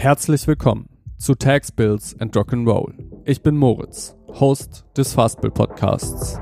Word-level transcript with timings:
Herzlich 0.00 0.46
willkommen 0.46 0.88
zu 1.18 1.34
Tax 1.34 1.70
Bills 1.70 2.18
and 2.18 2.34
Rock'n'Roll. 2.34 2.94
Ich 3.26 3.42
bin 3.42 3.54
Moritz, 3.54 4.16
Host 4.28 4.86
des 4.96 5.12
Fastbill 5.12 5.50
Podcasts. 5.50 6.40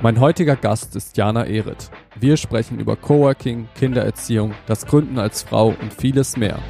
Mein 0.00 0.20
heutiger 0.20 0.54
Gast 0.54 0.94
ist 0.94 1.16
Jana 1.16 1.46
Ehret. 1.46 1.90
Wir 2.14 2.36
sprechen 2.36 2.78
über 2.78 2.94
Coworking, 2.94 3.66
Kindererziehung, 3.74 4.54
das 4.66 4.86
Gründen 4.86 5.18
als 5.18 5.42
Frau 5.42 5.74
und 5.82 5.92
vieles 5.92 6.36
mehr. 6.36 6.60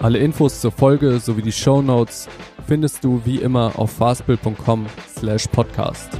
Alle 0.00 0.18
Infos 0.18 0.60
zur 0.60 0.70
Folge 0.70 1.18
sowie 1.18 1.42
die 1.42 1.50
Show 1.50 1.82
Notes 1.82 2.28
findest 2.68 3.02
du 3.02 3.20
wie 3.24 3.38
immer 3.38 3.72
auf 3.76 3.90
fastbill.com 3.90 4.86
slash 5.12 5.48
podcast. 5.48 6.10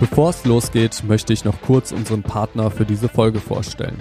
Bevor 0.00 0.30
es 0.30 0.44
losgeht, 0.44 1.04
möchte 1.06 1.32
ich 1.32 1.44
noch 1.44 1.60
kurz 1.60 1.92
unseren 1.92 2.24
Partner 2.24 2.72
für 2.72 2.84
diese 2.84 3.08
Folge 3.08 3.38
vorstellen. 3.38 4.00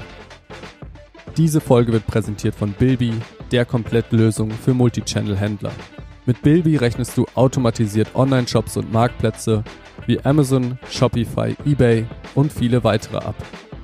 Diese 1.37 1.61
Folge 1.61 1.91
wird 1.91 2.07
präsentiert 2.07 2.55
von 2.55 2.73
Bilby, 2.73 3.13
der 3.51 3.65
Komplettlösung 3.65 4.49
für 4.49 4.73
Multichannel-Händler. 4.73 5.71
Mit 6.25 6.41
Bilby 6.41 6.77
rechnest 6.77 7.17
du 7.17 7.25
automatisiert 7.35 8.15
Online-Shops 8.15 8.77
und 8.77 8.93
Marktplätze 8.93 9.63
wie 10.05 10.23
Amazon, 10.23 10.79
Shopify, 10.89 11.55
eBay 11.65 12.05
und 12.33 12.51
viele 12.51 12.83
weitere 12.85 13.17
ab. 13.17 13.35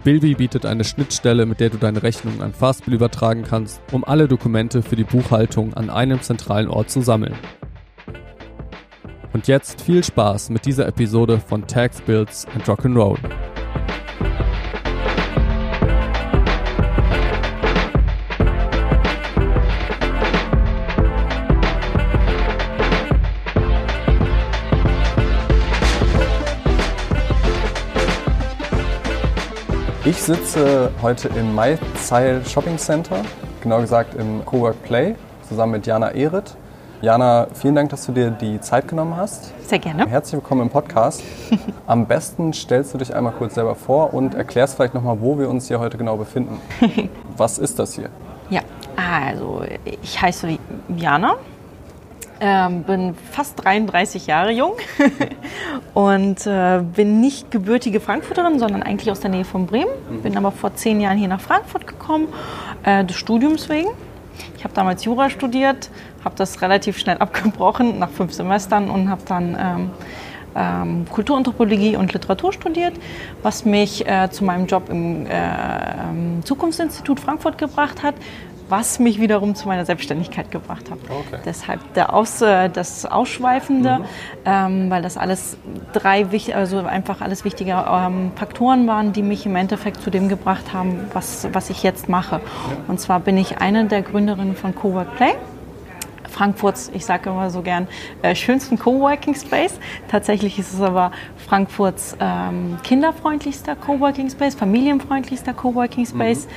Bilby 0.05 0.35
bietet 0.35 0.65
eine 0.65 0.85
Schnittstelle, 0.85 1.45
mit 1.45 1.59
der 1.59 1.69
du 1.69 1.77
deine 1.77 2.01
Rechnungen 2.01 2.41
an 2.41 2.53
Fastbill 2.53 2.93
übertragen 2.93 3.43
kannst, 3.43 3.81
um 3.91 4.05
alle 4.05 4.29
Dokumente 4.29 4.81
für 4.81 4.95
die 4.95 5.03
Buchhaltung 5.03 5.73
an 5.73 5.89
einem 5.89 6.21
zentralen 6.21 6.69
Ort 6.69 6.89
zu 6.89 7.01
sammeln. 7.01 7.35
Und 9.33 9.47
jetzt 9.49 9.81
viel 9.81 10.01
Spaß 10.01 10.49
mit 10.49 10.65
dieser 10.65 10.87
Episode 10.87 11.39
von 11.39 11.67
Tax 11.67 12.01
Bills 12.01 12.47
and 12.55 12.63
Rock'n'Roll. 12.63 13.17
Ich 30.09 30.23
sitze 30.23 30.89
heute 31.03 31.27
im 31.27 31.53
MyZeil 31.53 32.43
Shopping 32.43 32.79
Center, 32.79 33.21
genau 33.61 33.79
gesagt 33.79 34.15
im 34.15 34.43
Cowork 34.43 34.81
Play, 34.81 35.13
zusammen 35.47 35.73
mit 35.73 35.85
Jana 35.85 36.09
Ehret. 36.09 36.55
Jana, 37.03 37.45
vielen 37.53 37.75
Dank, 37.75 37.91
dass 37.91 38.07
du 38.07 38.11
dir 38.11 38.31
die 38.31 38.59
Zeit 38.59 38.87
genommen 38.87 39.15
hast. 39.15 39.53
Sehr 39.67 39.77
gerne. 39.77 40.07
Herzlich 40.07 40.41
willkommen 40.41 40.63
im 40.63 40.71
Podcast. 40.71 41.21
Am 41.85 42.07
besten 42.07 42.53
stellst 42.53 42.91
du 42.91 42.97
dich 42.97 43.15
einmal 43.15 43.33
kurz 43.33 43.53
selber 43.53 43.75
vor 43.75 44.11
und 44.15 44.33
erklärst 44.33 44.77
vielleicht 44.77 44.95
nochmal, 44.95 45.21
wo 45.21 45.37
wir 45.37 45.47
uns 45.47 45.67
hier 45.67 45.79
heute 45.79 45.99
genau 45.99 46.17
befinden. 46.17 46.59
Was 47.37 47.59
ist 47.59 47.77
das 47.77 47.93
hier? 47.93 48.09
Ja, 48.49 48.61
also 48.95 49.61
ich 50.01 50.19
heiße 50.19 50.57
Jana, 50.97 51.35
ähm, 52.39 52.83
bin 52.83 53.15
fast 53.31 53.63
33 53.63 54.27
Jahre 54.27 54.51
jung 54.51 54.73
und 55.93 56.45
äh, 56.47 56.81
bin 56.81 57.21
nicht 57.21 57.51
gebürtige 57.51 57.99
Frankfurterin, 57.99 58.59
sondern 58.59 58.83
eigentlich 58.83 59.11
aus 59.11 59.19
der 59.19 59.29
Nähe 59.29 59.45
von 59.45 59.65
Bremen. 59.65 59.91
Bin 60.23 60.37
aber 60.37 60.51
vor 60.51 60.75
zehn 60.75 61.01
Jahren 61.01 61.17
hier 61.17 61.27
nach 61.27 61.41
Frankfurt 61.41 61.87
gekommen, 61.87 62.27
äh, 62.83 63.03
des 63.03 63.17
Studiums 63.17 63.69
wegen. 63.69 63.89
Ich 64.57 64.63
habe 64.63 64.73
damals 64.73 65.03
Jura 65.05 65.29
studiert, 65.29 65.89
habe 66.23 66.35
das 66.35 66.61
relativ 66.61 66.97
schnell 66.97 67.17
abgebrochen 67.19 67.99
nach 67.99 68.09
fünf 68.09 68.33
Semestern 68.33 68.89
und 68.89 69.09
habe 69.09 69.21
dann 69.25 69.57
ähm, 69.59 69.91
ähm, 70.55 71.05
Kulturanthropologie 71.09 71.95
und 71.95 72.13
Literatur 72.13 72.53
studiert, 72.53 72.93
was 73.43 73.65
mich 73.65 74.07
äh, 74.07 74.29
zu 74.31 74.43
meinem 74.43 74.65
Job 74.65 74.89
im 74.89 75.25
äh, 75.25 75.29
ähm, 75.29 76.41
Zukunftsinstitut 76.43 77.19
Frankfurt 77.19 77.57
gebracht 77.57 78.03
hat, 78.03 78.15
was 78.69 78.99
mich 78.99 79.19
wiederum 79.19 79.55
zu 79.55 79.67
meiner 79.67 79.85
Selbstständigkeit 79.85 80.51
gebracht 80.51 80.89
hat. 80.89 80.99
Okay. 81.09 81.41
Deshalb 81.45 81.93
der 81.93 82.13
Aus, 82.13 82.41
äh, 82.41 82.69
das 82.69 83.05
Ausschweifende, 83.05 83.99
Mhm. 83.99 84.05
ähm, 84.45 84.89
weil 84.89 85.01
das 85.01 85.17
alles 85.17 85.57
drei 85.93 86.25
also 86.53 86.79
einfach 86.79 87.21
alles 87.21 87.43
wichtige 87.45 87.71
ähm, 87.71 88.31
Faktoren 88.35 88.87
waren, 88.87 89.13
die 89.13 89.23
mich 89.23 89.45
im 89.45 89.55
Endeffekt 89.55 90.01
zu 90.01 90.09
dem 90.09 90.29
gebracht 90.29 90.73
haben, 90.73 91.07
was, 91.13 91.47
was 91.53 91.69
ich 91.69 91.83
jetzt 91.83 92.09
mache. 92.09 92.41
Und 92.87 92.99
zwar 92.99 93.19
bin 93.19 93.37
ich 93.37 93.59
eine 93.59 93.85
der 93.85 94.01
Gründerinnen 94.01 94.55
von 94.55 94.75
Cowork 94.75 95.15
Play. 95.15 95.33
Frankfurts, 96.29 96.89
ich 96.93 97.05
sage 97.05 97.31
immer 97.31 97.49
so 97.49 97.61
gern, 97.61 97.87
äh, 98.21 98.33
schönsten 98.33 98.79
Coworking 98.79 99.35
Space. 99.35 99.77
Tatsächlich 100.07 100.57
ist 100.57 100.73
es 100.73 100.81
aber 100.81 101.11
Frankfurts 101.35 102.15
ähm, 102.19 102.77
kinderfreundlichster 102.83 103.75
Coworking 103.75 104.29
Space, 104.29 104.55
familienfreundlichster 104.55 105.53
Coworking 105.53 106.05
Space 106.05 106.47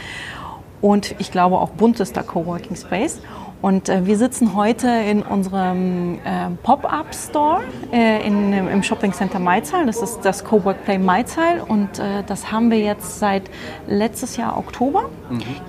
und 0.83 1.15
ich 1.19 1.31
glaube 1.31 1.59
auch 1.59 1.71
buntester 1.71 2.23
Coworking 2.23 2.77
Space. 2.77 3.21
Und 3.63 3.89
äh, 3.89 4.05
wir 4.05 4.19
sitzen 4.19 4.57
heute 4.57 4.89
in 4.89 5.23
unserem 5.23 6.17
äh, 6.25 6.51
Pop-Up-Store 6.65 7.61
äh, 7.93 8.27
in, 8.27 8.53
im 8.53 8.83
Shopping 8.83 9.13
Center 9.13 9.39
Maizal. 9.39 9.87
Das 9.87 10.03
ist 10.03 10.23
das 10.25 10.45
Cowork 10.45 10.85
Play 10.85 10.99
Maizal 10.99 11.61
und 11.69 12.01
äh, 12.01 12.25
das 12.27 12.51
haben 12.51 12.73
wir 12.73 12.79
jetzt 12.81 13.21
seit 13.21 13.45
letztes 13.87 14.37
Jahr 14.37 14.59
Oktober. 14.59 15.05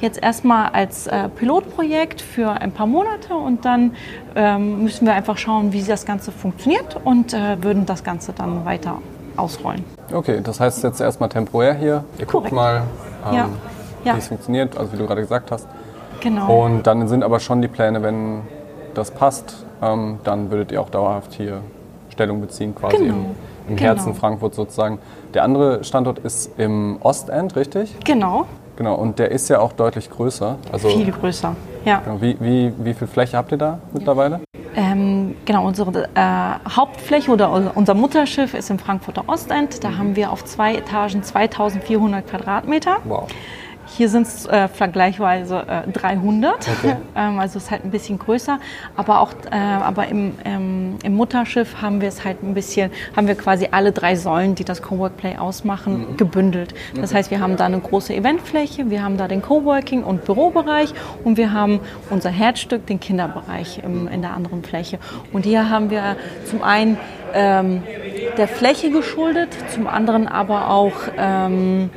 Jetzt 0.01 0.21
erstmal 0.23 0.69
als 0.69 1.05
äh, 1.05 1.29
Pilotprojekt 1.29 2.19
für 2.19 2.49
ein 2.49 2.71
paar 2.71 2.87
Monate 2.87 3.35
und 3.35 3.63
dann 3.63 3.91
ähm, 4.35 4.83
müssen 4.83 5.05
wir 5.05 5.13
einfach 5.13 5.37
schauen, 5.37 5.71
wie 5.71 5.83
das 5.83 6.07
Ganze 6.07 6.31
funktioniert 6.31 6.99
und 7.03 7.35
äh, 7.35 7.61
würden 7.63 7.85
das 7.85 8.03
Ganze 8.03 8.33
dann 8.33 8.65
weiter 8.65 8.97
ausrollen. 9.37 9.83
Okay, 10.11 10.41
das 10.43 10.59
heißt 10.59 10.83
jetzt 10.83 10.99
erstmal 10.99 11.29
temporär 11.29 11.75
hier. 11.75 12.03
Ihr 12.17 12.25
guckt 12.25 12.49
Korrekt. 12.49 12.53
mal, 12.53 12.83
ähm, 13.29 13.35
Ja. 13.35 13.49
Ja. 14.03 14.15
wie 14.15 14.19
es 14.19 14.27
funktioniert, 14.27 14.77
also 14.77 14.91
wie 14.93 14.97
du 14.97 15.05
gerade 15.07 15.21
gesagt 15.21 15.51
hast. 15.51 15.67
Genau. 16.21 16.63
Und 16.65 16.87
dann 16.87 17.07
sind 17.07 17.23
aber 17.23 17.39
schon 17.39 17.61
die 17.61 17.67
Pläne, 17.67 18.01
wenn 18.03 18.41
das 18.93 19.11
passt, 19.11 19.65
ähm, 19.81 20.19
dann 20.23 20.51
würdet 20.51 20.71
ihr 20.71 20.81
auch 20.81 20.89
dauerhaft 20.89 21.33
hier 21.33 21.61
Stellung 22.09 22.41
beziehen, 22.41 22.75
quasi 22.75 22.97
Genau. 22.97 23.13
im, 23.13 23.25
im 23.69 23.75
Genau. 23.75 23.81
Herzen 23.81 24.13
Frankfurt 24.13 24.53
sozusagen. 24.55 24.99
Der 25.33 25.43
andere 25.43 25.83
Standort 25.83 26.19
ist 26.19 26.51
im 26.59 26.97
Ostend, 27.01 27.55
richtig? 27.55 27.95
genau, 28.05 28.45
Genau, 28.75 28.95
und 28.95 29.19
der 29.19 29.29
ist 29.29 29.49
ja 29.49 29.59
auch 29.59 29.71
deutlich 29.73 30.09
größer. 30.09 30.57
Also 30.71 30.89
viel 30.89 31.11
größer. 31.11 31.55
Ja. 31.85 31.99
genau, 32.03 32.21
wie, 32.21 32.35
wie, 32.39 32.73
wie 32.79 32.93
viel 32.95 33.07
Fläche 33.07 33.37
habt 33.37 33.51
ihr 33.51 33.57
da 33.59 33.77
mittlerweile? 33.93 34.39
Ähm, 34.75 35.35
genau, 35.45 35.67
unsere 35.67 36.05
äh, 36.15 36.69
Hauptfläche 36.75 37.29
oder 37.29 37.71
unser 37.75 37.93
Mutterschiff 37.93 38.55
ist 38.55 38.71
im 38.71 38.79
Frankfurter 38.79 39.25
Ostend. 39.27 39.83
Da 39.83 39.97
haben 39.97 40.15
wir 40.15 40.31
auf 40.31 40.43
zwei 40.45 40.73
Etagen 40.75 41.21
2400 41.21 42.27
Quadratmeter. 42.27 42.95
Wow. 43.03 43.27
Hier 43.95 44.09
sind 44.09 44.25
es 44.25 44.47
äh, 44.47 44.67
vergleichsweise 44.67 45.65
äh, 45.67 45.91
300, 45.91 46.67
Okay. 46.79 46.95
ähm, 47.15 47.39
also 47.39 47.57
es 47.57 47.65
ist 47.65 47.71
halt 47.71 47.83
ein 47.85 47.91
bisschen 47.91 48.17
größer. 48.17 48.59
Aber 48.95 49.19
auch, 49.19 49.33
äh, 49.51 49.55
aber 49.55 50.07
im, 50.07 50.33
ähm, 50.45 50.97
im 51.03 51.15
Mutterschiff 51.15 51.79
haben 51.79 52.01
wir 52.01 52.07
es 52.07 52.25
halt 52.25 52.41
ein 52.41 52.55
bisschen, 52.55 52.89
haben 53.15 53.27
wir 53.27 53.35
quasi 53.35 53.67
alle 53.69 53.91
drei 53.91 54.15
Säulen, 54.15 54.55
die 54.55 54.63
das 54.63 54.81
Cowork 54.81 55.17
Play 55.17 55.37
ausmachen, 55.37 56.17
gebündelt. 56.17 56.73
Das 56.99 57.13
heißt, 57.13 57.29
wir 57.29 57.39
haben 57.39 57.55
da 57.55 57.65
eine 57.65 57.79
große 57.79 58.15
Eventfläche, 58.15 58.89
wir 58.89 59.03
haben 59.03 59.17
da 59.17 59.27
den 59.27 59.43
Coworking 59.43 60.03
und 60.03 60.25
Bürobereich 60.25 60.93
und 61.23 61.37
wir 61.37 61.53
haben 61.53 61.79
unser 62.09 62.31
Herzstück, 62.31 62.87
den 62.87 62.99
Kinderbereich 62.99 63.81
im, 63.83 64.07
in 64.07 64.21
der 64.21 64.33
anderen 64.33 64.63
Fläche. 64.63 64.97
Und 65.31 65.45
hier 65.45 65.69
haben 65.69 65.91
wir 65.91 66.15
zum 66.45 66.63
einen 66.63 66.97
ähm, 67.33 67.83
der 68.37 68.47
Fläche 68.47 68.89
geschuldet, 68.89 69.49
zum 69.69 69.87
anderen 69.87 70.27
aber 70.27 70.69
auch 70.69 70.93
ähm, 71.17 71.91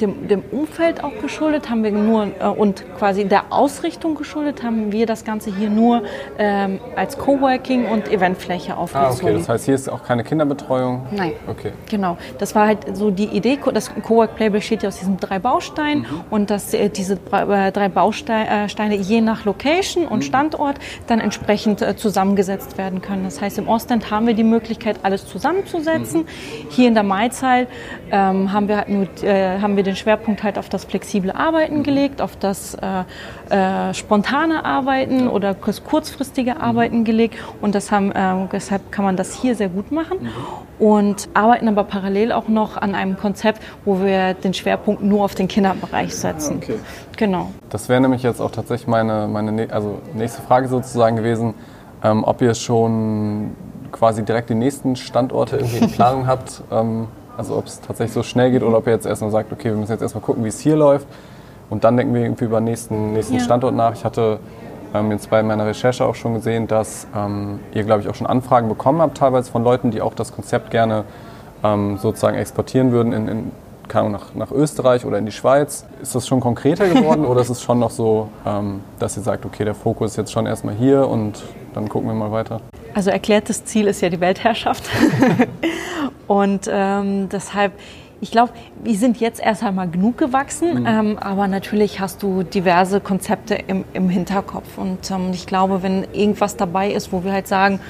dem, 0.00 0.28
dem 0.28 0.42
Umfeld 0.50 1.02
auch 1.02 1.12
geschuldet, 1.20 1.70
haben 1.70 1.82
wir 1.84 1.92
nur 1.92 2.28
äh, 2.40 2.46
und 2.46 2.84
quasi 2.98 3.24
der 3.24 3.44
Ausrichtung 3.50 4.14
geschuldet, 4.14 4.62
haben 4.62 4.92
wir 4.92 5.06
das 5.06 5.24
Ganze 5.24 5.54
hier 5.54 5.70
nur 5.70 6.02
ähm, 6.38 6.80
als 6.96 7.16
Coworking 7.18 7.86
und 7.86 8.10
Eventfläche 8.10 8.74
Ah, 8.74 8.78
aufgezogen. 8.78 9.28
okay, 9.28 9.32
das 9.38 9.48
heißt, 9.48 9.64
hier 9.66 9.74
ist 9.74 9.88
auch 9.88 10.02
keine 10.04 10.24
Kinderbetreuung? 10.24 11.06
Nein. 11.10 11.32
Okay. 11.46 11.72
Genau, 11.90 12.16
das 12.38 12.54
war 12.54 12.66
halt 12.66 12.96
so 12.96 13.10
die 13.10 13.24
Idee. 13.24 13.58
Das 13.72 13.90
Cowork 14.02 14.36
Play 14.36 14.48
besteht 14.50 14.82
ja 14.82 14.88
aus 14.88 14.98
diesen 14.98 15.16
drei 15.18 15.38
Bausteinen 15.38 16.06
und 16.30 16.50
dass 16.50 16.72
äh, 16.74 16.88
diese 16.88 17.16
drei 17.16 17.68
äh, 17.68 17.72
drei 17.72 17.88
Bausteine 17.88 18.94
je 18.96 19.20
nach 19.20 19.44
Location 19.44 20.06
und 20.06 20.24
Standort 20.24 20.76
dann 21.06 21.20
entsprechend 21.20 21.82
äh, 21.82 21.96
zusammengesetzt 21.96 22.78
werden 22.78 23.02
können. 23.02 23.24
Das 23.24 23.40
heißt, 23.40 23.58
im 23.58 23.68
Ostend 23.68 24.10
haben 24.10 24.26
wir 24.26 24.34
die 24.34 24.44
Möglichkeit, 24.44 24.96
alles 25.02 25.26
zusammenzusetzen. 25.26 26.26
Hier 26.70 26.88
in 26.88 26.94
der 26.94 27.02
Maizal 27.02 27.66
ähm, 28.10 28.52
haben 28.52 28.68
wir 28.68 28.76
halt 28.78 28.88
nur, 28.88 29.06
äh, 29.22 29.58
haben 29.60 29.76
wir 29.76 29.82
den 29.86 29.96
Schwerpunkt 29.96 30.42
halt 30.42 30.58
auf 30.58 30.68
das 30.68 30.84
flexible 30.84 31.30
Arbeiten 31.32 31.82
gelegt, 31.82 32.20
auf 32.20 32.36
das 32.36 32.74
äh, 32.74 33.04
äh, 33.54 33.94
spontane 33.94 34.64
Arbeiten 34.64 35.28
oder 35.28 35.54
kurzfristige 35.54 36.60
Arbeiten 36.60 37.04
gelegt 37.04 37.36
und 37.60 37.74
das 37.74 37.90
haben, 37.90 38.12
äh, 38.12 38.34
deshalb 38.52 38.92
kann 38.92 39.04
man 39.04 39.16
das 39.16 39.34
hier 39.34 39.54
sehr 39.54 39.68
gut 39.68 39.92
machen 39.92 40.18
und 40.78 41.28
arbeiten 41.34 41.68
aber 41.68 41.84
parallel 41.84 42.32
auch 42.32 42.48
noch 42.48 42.76
an 42.76 42.94
einem 42.94 43.16
Konzept, 43.16 43.62
wo 43.84 44.00
wir 44.02 44.34
den 44.34 44.52
Schwerpunkt 44.52 45.02
nur 45.02 45.24
auf 45.24 45.34
den 45.34 45.48
Kinderbereich 45.48 46.14
setzen. 46.14 46.58
Okay. 46.58 46.78
Genau. 47.16 47.50
Das 47.70 47.88
wäre 47.88 48.00
nämlich 48.00 48.22
jetzt 48.22 48.40
auch 48.40 48.50
tatsächlich 48.50 48.88
meine, 48.88 49.28
meine 49.28 49.52
ne- 49.52 49.68
also 49.70 50.00
nächste 50.14 50.42
Frage 50.42 50.68
sozusagen 50.68 51.16
gewesen, 51.16 51.54
ähm, 52.04 52.24
ob 52.24 52.42
ihr 52.42 52.54
schon 52.54 53.52
quasi 53.92 54.22
direkt 54.24 54.50
die 54.50 54.54
nächsten 54.54 54.96
Standorte 54.96 55.56
irgendwie 55.56 55.78
in 55.78 55.90
Planung 55.92 56.26
habt. 56.26 56.62
Ähm, 56.70 57.08
also 57.36 57.56
ob 57.56 57.66
es 57.66 57.80
tatsächlich 57.80 58.12
so 58.12 58.22
schnell 58.22 58.50
geht 58.50 58.62
oder 58.62 58.78
ob 58.78 58.86
ihr 58.86 58.92
jetzt 58.92 59.06
erstmal 59.06 59.30
sagt, 59.30 59.52
okay, 59.52 59.70
wir 59.70 59.76
müssen 59.76 59.92
jetzt 59.92 60.02
erstmal 60.02 60.22
gucken, 60.22 60.44
wie 60.44 60.48
es 60.48 60.60
hier 60.60 60.76
läuft. 60.76 61.06
Und 61.68 61.84
dann 61.84 61.96
denken 61.96 62.14
wir 62.14 62.22
irgendwie 62.22 62.44
über 62.44 62.60
den 62.60 62.64
nächsten, 62.64 63.12
nächsten 63.12 63.34
Ja. 63.34 63.40
Standort 63.40 63.74
nach. 63.74 63.92
Ich 63.92 64.04
hatte 64.04 64.38
ähm, 64.94 65.10
jetzt 65.10 65.28
bei 65.30 65.42
meiner 65.42 65.66
Recherche 65.66 66.04
auch 66.04 66.14
schon 66.14 66.34
gesehen, 66.34 66.66
dass 66.66 67.06
ähm, 67.14 67.60
ihr, 67.74 67.82
glaube 67.84 68.02
ich, 68.02 68.08
auch 68.08 68.14
schon 68.14 68.26
Anfragen 68.26 68.68
bekommen 68.68 69.00
habt, 69.00 69.18
teilweise 69.18 69.50
von 69.50 69.64
Leuten, 69.64 69.90
die 69.90 70.00
auch 70.00 70.14
das 70.14 70.32
Konzept 70.32 70.70
gerne 70.70 71.04
ähm, 71.64 71.98
sozusagen 71.98 72.36
exportieren 72.36 72.92
würden 72.92 73.12
in, 73.12 73.28
in 73.28 73.52
keine 73.88 74.06
Ahnung, 74.06 74.20
nach, 74.20 74.34
nach 74.34 74.50
Österreich 74.50 75.04
oder 75.04 75.18
in 75.18 75.26
die 75.26 75.32
Schweiz. 75.32 75.84
Ist 76.00 76.14
das 76.14 76.26
schon 76.26 76.40
konkreter 76.40 76.88
geworden 76.88 77.24
oder 77.26 77.40
ist 77.40 77.50
es 77.50 77.62
schon 77.62 77.78
noch 77.78 77.90
so, 77.90 78.28
ähm, 78.44 78.80
dass 78.98 79.16
ihr 79.16 79.22
sagt, 79.22 79.44
okay, 79.44 79.64
der 79.64 79.74
Fokus 79.74 80.12
ist 80.12 80.16
jetzt 80.16 80.32
schon 80.32 80.46
erstmal 80.46 80.74
hier 80.74 81.08
und 81.08 81.42
dann 81.74 81.88
gucken 81.88 82.08
wir 82.08 82.14
mal 82.14 82.32
weiter? 82.32 82.60
Also 82.94 83.10
erklärtes 83.10 83.64
Ziel 83.64 83.86
ist 83.86 84.00
ja 84.00 84.08
die 84.08 84.20
Weltherrschaft. 84.20 84.84
und 86.26 86.68
ähm, 86.70 87.28
deshalb, 87.28 87.72
ich 88.20 88.30
glaube, 88.30 88.52
wir 88.82 88.96
sind 88.96 89.20
jetzt 89.20 89.40
erst 89.40 89.62
einmal 89.62 89.88
genug 89.88 90.16
gewachsen, 90.16 90.86
ähm, 90.88 91.18
aber 91.18 91.48
natürlich 91.48 92.00
hast 92.00 92.22
du 92.22 92.42
diverse 92.42 93.00
Konzepte 93.00 93.54
im, 93.54 93.84
im 93.92 94.08
Hinterkopf. 94.08 94.78
Und 94.78 95.10
ähm, 95.10 95.30
ich 95.32 95.46
glaube, 95.46 95.82
wenn 95.82 96.04
irgendwas 96.14 96.56
dabei 96.56 96.90
ist, 96.90 97.12
wo 97.12 97.22
wir 97.22 97.32
halt 97.32 97.48
sagen, 97.48 97.80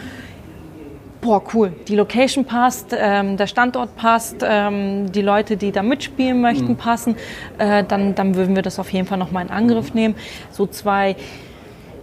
boah, 1.26 1.42
cool, 1.52 1.72
die 1.88 1.96
Location 1.96 2.44
passt, 2.44 2.94
ähm, 2.96 3.36
der 3.36 3.48
Standort 3.48 3.96
passt, 3.96 4.36
ähm, 4.42 5.10
die 5.10 5.22
Leute, 5.22 5.56
die 5.56 5.72
da 5.72 5.82
mitspielen 5.82 6.40
möchten, 6.40 6.76
passen, 6.76 7.16
äh, 7.58 7.82
dann, 7.82 8.14
dann 8.14 8.36
würden 8.36 8.54
wir 8.54 8.62
das 8.62 8.78
auf 8.78 8.92
jeden 8.92 9.06
Fall 9.08 9.18
nochmal 9.18 9.44
in 9.44 9.50
Angriff 9.50 9.92
nehmen. 9.92 10.14
So 10.52 10.66
zwei, 10.68 11.16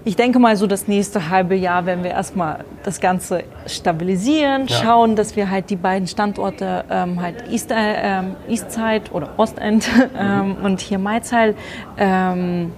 ich 0.03 0.17
denke 0.17 0.39
mal, 0.39 0.57
so 0.57 0.67
das 0.67 0.89
nächste 0.89 1.29
halbe 1.29 1.55
Jahr 1.55 1.85
werden 1.85 2.03
wir 2.03 2.11
erstmal 2.11 2.65
das 2.83 2.99
Ganze 2.99 3.45
stabilisieren, 3.65 4.67
Ja. 4.67 4.75
schauen, 4.83 5.15
dass 5.15 5.37
wir 5.37 5.49
halt 5.49 5.69
die 5.69 5.77
beiden 5.77 6.07
Standorte 6.09 6.83
ähm, 6.91 7.21
halt 7.21 7.49
East, 7.49 7.71
äh, 7.71 7.75
ähm, 7.75 8.35
Eastside 8.49 9.03
oder 9.13 9.29
Ostend 9.37 9.87
ähm, 10.19 10.57
und 10.61 10.81
hier 10.81 10.99
Maizheil 10.99 11.55
ähm, 11.97 12.73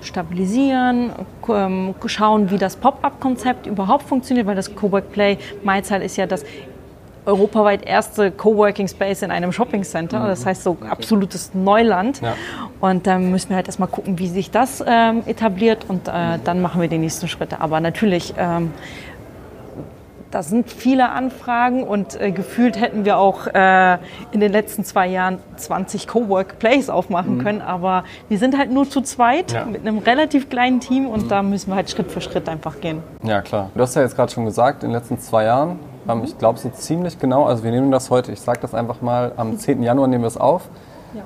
stabilisieren, 0.00 1.12
ähm, 1.48 1.94
schauen, 2.06 2.50
wie 2.50 2.58
das 2.58 2.76
Pop-up-Konzept 2.76 3.66
überhaupt 3.66 4.04
funktioniert, 4.04 4.46
weil 4.46 4.56
das 4.56 4.74
Cowork 4.74 5.12
Play 5.12 5.38
Maizheil 5.62 6.02
ist 6.02 6.16
ja 6.16 6.26
das 6.26 6.44
europaweit 7.28 7.86
erste 7.86 8.30
Coworking 8.30 8.88
Space 8.88 9.22
in 9.22 9.30
einem 9.30 9.52
Shopping 9.52 9.84
Center. 9.84 10.26
Das 10.26 10.46
heißt 10.46 10.64
so 10.64 10.78
absolutes 10.88 11.52
Neuland. 11.52 12.22
Ja. 12.22 12.34
Und 12.80 13.06
dann 13.06 13.30
müssen 13.30 13.50
wir 13.50 13.56
halt 13.56 13.66
erstmal 13.66 13.88
gucken, 13.88 14.18
wie 14.18 14.28
sich 14.28 14.50
das 14.50 14.82
ähm, 14.86 15.22
etabliert 15.26 15.84
und 15.88 16.08
äh, 16.08 16.38
dann 16.42 16.62
machen 16.62 16.80
wir 16.80 16.88
die 16.88 16.98
nächsten 16.98 17.28
Schritte. 17.28 17.60
Aber 17.60 17.80
natürlich, 17.80 18.34
ähm, 18.38 18.72
da 20.30 20.42
sind 20.42 20.70
viele 20.70 21.08
Anfragen 21.10 21.84
und 21.84 22.20
äh, 22.20 22.30
gefühlt 22.32 22.80
hätten 22.80 23.04
wir 23.04 23.18
auch 23.18 23.46
äh, 23.46 23.98
in 24.32 24.40
den 24.40 24.52
letzten 24.52 24.84
zwei 24.84 25.06
Jahren 25.06 25.38
20 25.56 26.06
Cowork 26.06 26.58
Plays 26.58 26.90
aufmachen 26.90 27.42
können. 27.42 27.62
Aber 27.62 28.04
wir 28.28 28.38
sind 28.38 28.58
halt 28.58 28.70
nur 28.70 28.88
zu 28.88 29.00
zweit 29.00 29.52
Ja. 29.52 29.64
mit 29.64 29.80
einem 29.82 29.98
relativ 29.98 30.50
kleinen 30.50 30.80
Team 30.80 31.06
und 31.06 31.30
da 31.30 31.42
müssen 31.42 31.70
wir 31.70 31.76
halt 31.76 31.88
Schritt 31.90 32.10
für 32.12 32.20
Schritt 32.20 32.48
einfach 32.48 32.80
gehen. 32.80 33.02
Ja, 33.22 33.40
klar. 33.40 33.70
Du 33.74 33.80
hast 33.80 33.94
ja 33.96 34.02
jetzt 34.02 34.16
gerade 34.16 34.30
schon 34.30 34.44
gesagt, 34.44 34.82
in 34.82 34.90
den 34.90 34.98
letzten 34.98 35.18
zwei 35.18 35.44
Jahren, 35.44 35.78
ähm, 36.08 36.22
ich 36.24 36.36
glaube 36.36 36.58
so 36.58 36.68
ziemlich 36.68 37.18
genau, 37.18 37.44
also 37.46 37.64
wir 37.64 37.70
nehmen 37.70 37.90
das 37.90 38.10
heute, 38.10 38.30
ich 38.32 38.40
sage 38.40 38.58
das 38.60 38.74
einfach 38.74 39.00
mal, 39.00 39.32
am 39.36 39.56
10. 39.58 39.82
Januar 39.82 40.08
nehmen 40.08 40.24
wir 40.24 40.28
es 40.28 40.36
auf. 40.36 40.68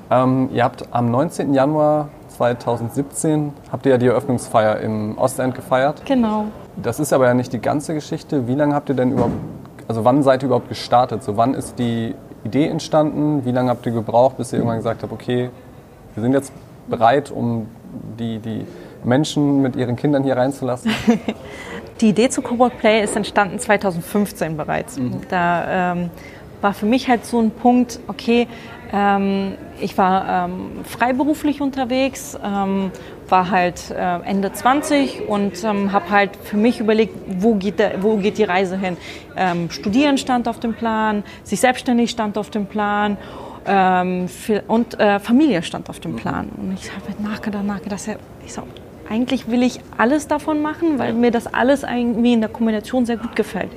Ähm, 0.09 0.49
ihr 0.53 0.63
habt 0.63 0.85
am 0.91 1.11
19. 1.11 1.53
Januar 1.53 2.07
2017, 2.51 3.53
habt 3.71 3.85
ihr 3.85 3.93
ja 3.93 3.97
die 3.97 4.07
Eröffnungsfeier 4.07 4.79
im 4.79 5.17
Ostend 5.17 5.55
gefeiert. 5.55 6.05
Genau. 6.05 6.45
Das 6.75 6.99
ist 6.99 7.13
aber 7.13 7.27
ja 7.27 7.33
nicht 7.33 7.53
die 7.53 7.61
ganze 7.61 7.93
Geschichte. 7.93 8.47
Wie 8.47 8.55
lange 8.55 8.75
habt 8.75 8.89
ihr 8.89 8.95
denn 8.95 9.11
überhaupt, 9.11 9.33
also 9.87 10.03
wann 10.03 10.23
seid 10.23 10.43
ihr 10.43 10.47
überhaupt 10.47 10.69
gestartet? 10.69 11.23
So 11.23 11.37
wann 11.37 11.53
ist 11.53 11.79
die 11.79 12.15
Idee 12.43 12.67
entstanden? 12.67 13.45
Wie 13.45 13.51
lange 13.51 13.69
habt 13.69 13.85
ihr 13.85 13.91
gebraucht, 13.91 14.37
bis 14.37 14.51
ihr 14.51 14.59
irgendwann 14.59 14.77
gesagt 14.77 15.03
habt, 15.03 15.13
okay, 15.13 15.49
wir 16.13 16.23
sind 16.23 16.33
jetzt 16.33 16.51
bereit, 16.87 17.31
um 17.31 17.67
die, 18.19 18.39
die 18.39 18.65
Menschen 19.03 19.61
mit 19.61 19.75
ihren 19.75 19.95
Kindern 19.95 20.23
hier 20.23 20.37
reinzulassen? 20.37 20.91
Die 22.01 22.09
Idee 22.09 22.27
zu 22.27 22.41
Cowork 22.41 22.79
Play 22.79 23.03
ist 23.03 23.15
entstanden 23.15 23.59
2015 23.59 24.57
bereits. 24.57 24.99
Da 25.29 25.93
ähm, 25.93 26.09
war 26.59 26.73
für 26.73 26.87
mich 26.87 27.07
halt 27.07 27.25
so 27.25 27.39
ein 27.39 27.51
Punkt, 27.51 27.99
okay, 28.07 28.47
ähm, 28.93 29.53
ich 29.81 29.97
war 29.97 30.45
ähm, 30.45 30.85
freiberuflich 30.85 31.61
unterwegs, 31.61 32.37
ähm, 32.43 32.91
war 33.27 33.49
halt 33.49 33.89
äh, 33.89 34.19
Ende 34.19 34.53
20 34.53 35.27
und 35.27 35.63
ähm, 35.63 35.91
habe 35.91 36.11
halt 36.11 36.35
für 36.35 36.57
mich 36.57 36.79
überlegt, 36.79 37.15
wo 37.27 37.55
geht, 37.55 37.79
der, 37.79 38.03
wo 38.03 38.17
geht 38.17 38.37
die 38.37 38.43
Reise 38.43 38.77
hin. 38.77 38.95
Ähm, 39.35 39.71
Studieren 39.71 40.19
stand 40.19 40.47
auf 40.47 40.59
dem 40.59 40.75
Plan, 40.75 41.23
sich 41.43 41.59
selbstständig 41.59 42.11
stand 42.11 42.37
auf 42.37 42.51
dem 42.51 42.67
Plan 42.67 43.17
ähm, 43.65 44.27
für, 44.27 44.63
und 44.67 44.99
äh, 44.99 45.19
Familie 45.19 45.63
stand 45.63 45.89
auf 45.89 45.99
dem 45.99 46.15
Plan. 46.15 46.49
Und 46.55 46.77
ich 46.79 46.91
habe 46.93 47.07
halt 47.07 47.19
nachgedacht, 47.19 47.65
nachgedacht, 47.65 48.05
ja, 48.05 48.15
ich 48.45 48.53
so, 48.53 48.61
eigentlich 49.09 49.49
will 49.49 49.63
ich 49.63 49.79
alles 49.97 50.27
davon 50.27 50.61
machen, 50.61 50.99
weil 50.99 51.13
mir 51.13 51.31
das 51.31 51.51
alles 51.51 51.81
irgendwie 51.81 52.33
in 52.33 52.41
der 52.41 52.49
Kombination 52.49 53.07
sehr 53.07 53.17
gut 53.17 53.35
gefällt. 53.35 53.71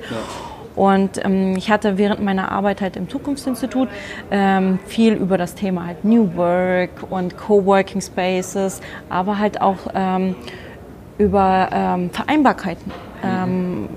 Und 0.77 1.25
ähm, 1.25 1.55
ich 1.57 1.71
hatte 1.71 1.97
während 1.97 2.23
meiner 2.23 2.51
Arbeit 2.51 2.81
halt 2.81 2.95
im 2.95 3.09
Zukunftsinstitut 3.09 3.89
ähm, 4.29 4.77
viel 4.85 5.13
über 5.13 5.37
das 5.37 5.55
Thema 5.55 5.87
halt 5.87 6.05
New 6.05 6.35
Work 6.35 6.91
und 7.09 7.35
Coworking 7.35 7.99
Spaces, 7.99 8.79
aber 9.09 9.39
halt 9.39 9.59
auch 9.59 9.79
ähm, 9.95 10.35
über 11.17 11.69
ähm, 11.73 12.11
Vereinbarkeiten 12.11 12.91
ähm, 13.23 13.89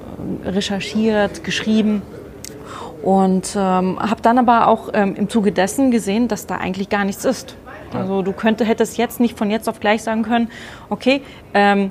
recherchiert, 0.44 1.44
geschrieben. 1.44 2.00
Und 3.02 3.54
ähm, 3.56 3.98
habe 4.00 4.22
dann 4.22 4.38
aber 4.38 4.66
auch 4.66 4.88
ähm, 4.94 5.14
im 5.16 5.28
Zuge 5.28 5.52
dessen 5.52 5.90
gesehen, 5.90 6.28
dass 6.28 6.46
da 6.46 6.56
eigentlich 6.56 6.88
gar 6.88 7.04
nichts 7.04 7.26
ist. 7.26 7.56
Also 7.92 8.22
du 8.22 8.32
könnte, 8.32 8.64
hättest 8.64 8.98
jetzt 8.98 9.20
nicht 9.20 9.36
von 9.36 9.50
jetzt 9.50 9.68
auf 9.68 9.80
gleich 9.80 10.02
sagen 10.02 10.22
können, 10.22 10.48
okay, 10.90 11.22
ähm, 11.54 11.90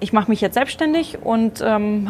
ich 0.00 0.12
mache 0.12 0.30
mich 0.30 0.40
jetzt 0.40 0.54
selbstständig 0.54 1.18
und 1.22 1.62
ähm, 1.64 2.08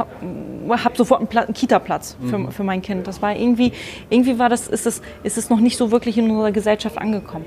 habe 0.69 0.85
hab 0.85 0.97
sofort 0.97 1.21
einen, 1.21 1.29
Pla- 1.29 1.43
einen 1.43 1.55
Kita-Platz 1.55 2.17
für, 2.29 2.51
für 2.53 2.63
mein 2.65 2.83
Kind. 2.83 3.07
Das 3.07 3.21
war 3.21 3.35
irgendwie, 3.35 3.73
irgendwie 4.09 4.39
war 4.39 4.49
das, 4.49 4.69
ist 4.69 4.87
es, 4.87 5.03
ist 5.25 5.37
es 5.39 5.51
noch 5.51 5.61
nicht 5.61 5.77
so 5.77 5.91
wirklich 5.91 6.17
in 6.17 6.31
unserer 6.31 6.53
Gesellschaft 6.53 6.99
angekommen. 6.99 7.45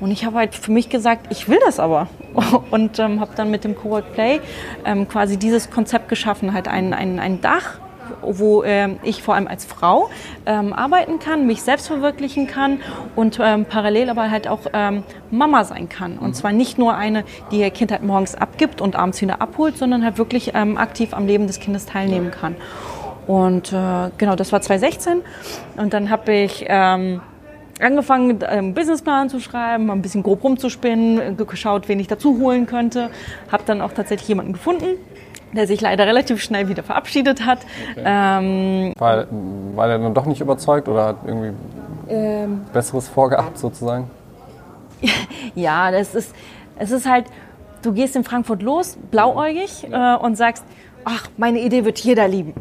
Und 0.00 0.10
ich 0.10 0.24
habe 0.24 0.36
halt 0.36 0.54
für 0.54 0.70
mich 0.72 0.88
gesagt, 0.90 1.26
ich 1.30 1.48
will 1.48 1.58
das 1.64 1.80
aber. 1.80 2.08
Und 2.70 2.98
ähm, 2.98 3.20
habe 3.20 3.30
dann 3.36 3.50
mit 3.50 3.64
dem 3.64 3.74
Cowork 3.74 4.12
Play 4.12 4.40
ähm, 4.84 5.08
quasi 5.08 5.36
dieses 5.38 5.70
Konzept 5.70 6.08
geschaffen, 6.08 6.52
halt 6.52 6.68
ein, 6.68 6.92
ein, 6.92 7.18
ein 7.18 7.40
Dach, 7.40 7.78
wo 8.26 8.62
ähm, 8.64 8.98
ich 9.02 9.22
vor 9.22 9.34
allem 9.34 9.48
als 9.48 9.64
Frau 9.64 10.10
ähm, 10.44 10.72
arbeiten 10.72 11.18
kann, 11.18 11.46
mich 11.46 11.62
selbst 11.62 11.86
verwirklichen 11.86 12.46
kann 12.46 12.80
und 13.14 13.38
ähm, 13.40 13.64
parallel 13.64 14.10
aber 14.10 14.30
halt 14.30 14.48
auch 14.48 14.60
ähm, 14.72 15.02
Mama 15.30 15.64
sein 15.64 15.88
kann. 15.88 16.18
Und 16.18 16.34
zwar 16.34 16.52
nicht 16.52 16.78
nur 16.78 16.94
eine, 16.94 17.24
die 17.50 17.60
ihr 17.60 17.70
Kind 17.70 17.92
halt 17.92 18.02
morgens 18.02 18.34
abgibt 18.34 18.80
und 18.80 18.96
abends 18.96 19.20
wieder 19.20 19.40
abholt, 19.40 19.76
sondern 19.78 20.04
halt 20.04 20.18
wirklich 20.18 20.54
aktiv 20.54 21.12
am 21.12 21.26
Leben 21.26 21.46
des 21.46 21.60
Kindes 21.60 21.86
teilnehmen 21.86 22.30
kann. 22.30 22.56
Und 23.26 23.72
äh, 23.72 24.10
genau, 24.16 24.36
das 24.36 24.52
war 24.52 24.60
2016. 24.60 25.22
Und 25.76 25.92
dann 25.92 26.10
habe 26.10 26.32
ich 26.32 26.68
angefangen, 27.80 28.42
einen 28.42 28.74
Businessplan 28.74 29.28
zu 29.28 29.40
schreiben, 29.40 29.86
mal 29.86 29.94
ein 29.94 30.02
bisschen 30.02 30.22
grob 30.22 30.42
rumzuspinnen, 30.42 31.36
geschaut, 31.36 31.88
wen 31.88 32.00
ich 32.00 32.06
dazu 32.06 32.38
holen 32.38 32.66
könnte. 32.66 33.10
Habe 33.50 33.64
dann 33.66 33.80
auch 33.80 33.92
tatsächlich 33.92 34.28
jemanden 34.28 34.52
gefunden, 34.52 34.98
der 35.52 35.66
sich 35.66 35.80
leider 35.80 36.06
relativ 36.06 36.42
schnell 36.42 36.68
wieder 36.68 36.82
verabschiedet 36.82 37.44
hat. 37.44 37.60
Ähm, 37.96 38.92
Weil, 38.98 39.26
weil 39.74 39.90
er 39.90 39.98
dann 39.98 40.14
doch 40.14 40.26
nicht 40.26 40.40
überzeugt 40.40 40.88
oder 40.88 41.06
hat 41.06 41.16
irgendwie 41.24 41.52
ähm, 42.08 42.62
Besseres 42.72 43.08
vorgehabt 43.08 43.58
sozusagen? 43.58 44.10
ja, 45.54 45.90
das 45.90 46.14
ist, 46.14 46.34
es 46.78 46.90
ist 46.90 47.08
halt, 47.08 47.26
du 47.82 47.92
gehst 47.92 48.16
in 48.16 48.24
Frankfurt 48.24 48.62
los, 48.62 48.96
blauäugig 49.10 49.86
äh, 49.90 50.16
und 50.16 50.36
sagst, 50.36 50.64
ach, 51.04 51.28
meine 51.36 51.60
Idee 51.60 51.84
wird 51.84 51.98
jeder 52.00 52.26
lieben. 52.26 52.54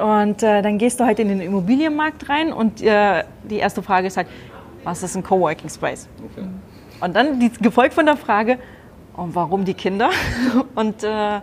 Und 0.00 0.42
äh, 0.42 0.62
dann 0.62 0.78
gehst 0.78 1.00
du 1.00 1.04
halt 1.04 1.18
in 1.18 1.28
den 1.28 1.40
Immobilienmarkt 1.40 2.28
rein 2.28 2.52
und 2.52 2.80
äh, 2.82 3.24
die 3.42 3.56
erste 3.56 3.82
Frage 3.82 4.06
ist 4.06 4.16
halt, 4.16 4.28
was 4.84 5.02
ist 5.02 5.16
ein 5.16 5.22
Coworking 5.22 5.68
Space? 5.68 6.08
Und 7.00 7.16
dann 7.16 7.40
die, 7.40 7.50
gefolgt 7.50 7.94
von 7.94 8.06
der 8.06 8.16
Frage, 8.16 8.58
und 9.20 9.34
warum 9.34 9.64
die 9.64 9.74
Kinder? 9.74 10.10
Und, 10.74 11.02
äh, 11.02 11.40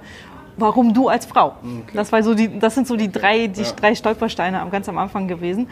warum 0.57 0.93
du 0.93 1.07
als 1.07 1.25
Frau? 1.25 1.53
Okay. 1.63 1.93
Das, 1.93 2.11
war 2.11 2.21
so 2.23 2.33
die, 2.33 2.59
das 2.59 2.75
sind 2.75 2.87
so 2.87 2.95
die 2.95 3.11
drei, 3.11 3.47
die 3.47 3.61
ja. 3.61 3.71
drei 3.71 3.95
Stolpersteine 3.95 4.65
ganz 4.71 4.89
am 4.89 4.97
Anfang 4.97 5.27
gewesen. 5.27 5.67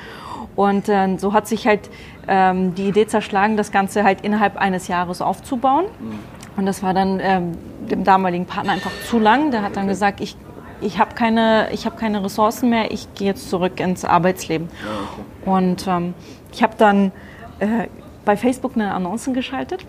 Und 0.56 0.88
äh, 0.88 1.18
so 1.18 1.34
hat 1.34 1.48
sich 1.48 1.68
halt 1.68 1.90
ähm, 2.28 2.76
die 2.76 2.88
Idee 2.88 3.08
zerschlagen, 3.08 3.58
das 3.58 3.72
Ganze 3.72 4.04
halt 4.04 4.22
innerhalb 4.22 4.58
eines 4.58 4.88
Jahres 4.88 5.22
aufzubauen. 5.22 5.86
Mhm. 6.00 6.20
Und 6.58 6.66
das 6.66 6.82
war 6.84 6.94
dann 6.94 7.20
ähm, 7.22 7.58
dem 7.90 8.04
damaligen 8.04 8.46
Partner 8.46 8.74
einfach 8.74 8.92
zu 9.10 9.20
lang. 9.20 9.52
Der 9.52 9.62
hat 9.62 9.76
dann 9.76 9.88
gesagt, 9.88 10.22
ich, 10.22 10.38
ich 10.80 11.00
habe 11.00 11.14
keine, 11.14 11.68
hab 11.74 11.98
keine 11.98 12.24
Ressourcen 12.24 12.70
mehr, 12.70 12.92
ich 12.92 13.14
gehe 13.16 13.28
jetzt 13.28 13.50
zurück 13.50 13.80
ins 13.80 14.06
Arbeitsleben. 14.06 14.70
Ja, 14.70 15.52
okay. 15.52 15.52
Und 15.52 15.88
ähm, 15.88 16.14
ich 16.54 16.64
habe 16.64 16.76
dann 16.78 17.12
äh, 17.60 17.88
bei 18.24 18.38
Facebook 18.38 18.76
eine 18.76 18.94
Annonce 18.94 19.34
geschaltet. 19.34 19.86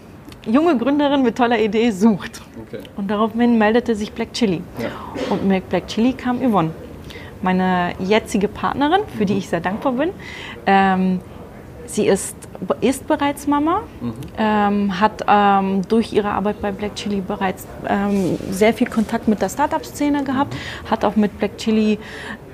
Junge 0.46 0.78
Gründerin 0.78 1.22
mit 1.22 1.36
toller 1.36 1.58
Idee 1.58 1.90
sucht. 1.90 2.42
Okay. 2.66 2.80
Und 2.96 3.10
daraufhin 3.10 3.58
meldete 3.58 3.94
sich 3.94 4.12
Black 4.12 4.32
Chili. 4.32 4.62
Ja. 4.78 4.88
Und 5.30 5.46
mit 5.46 5.68
Black 5.68 5.88
Chili 5.88 6.12
kam 6.12 6.38
Yvonne, 6.40 6.70
meine 7.42 7.92
jetzige 7.98 8.48
Partnerin, 8.48 9.00
für 9.16 9.22
mhm. 9.22 9.26
die 9.26 9.38
ich 9.38 9.48
sehr 9.48 9.60
dankbar 9.60 9.92
bin. 9.92 10.10
Ähm, 10.66 11.20
sie 11.86 12.06
ist, 12.06 12.36
ist 12.80 13.06
bereits 13.06 13.46
Mama, 13.46 13.82
mhm. 14.00 14.14
ähm, 14.38 15.00
hat 15.00 15.24
ähm, 15.28 15.82
durch 15.88 16.12
ihre 16.12 16.30
Arbeit 16.30 16.60
bei 16.60 16.70
Black 16.70 16.94
Chili 16.94 17.20
bereits 17.20 17.66
ähm, 17.88 18.38
sehr 18.50 18.72
viel 18.72 18.88
Kontakt 18.88 19.28
mit 19.28 19.42
der 19.42 19.48
Startup-Szene 19.48 20.24
gehabt, 20.24 20.54
mhm. 20.54 20.90
hat 20.90 21.04
auch 21.04 21.16
mit 21.16 21.38
Black 21.38 21.58
Chili 21.58 21.98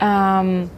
ähm, 0.01 0.71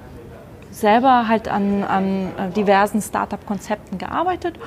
selber 0.75 1.29
halt 1.29 1.49
an, 1.49 1.85
an 1.85 2.33
äh, 2.37 2.51
diversen 2.51 3.01
Startup-Konzepten 3.01 3.97
gearbeitet 3.99 4.59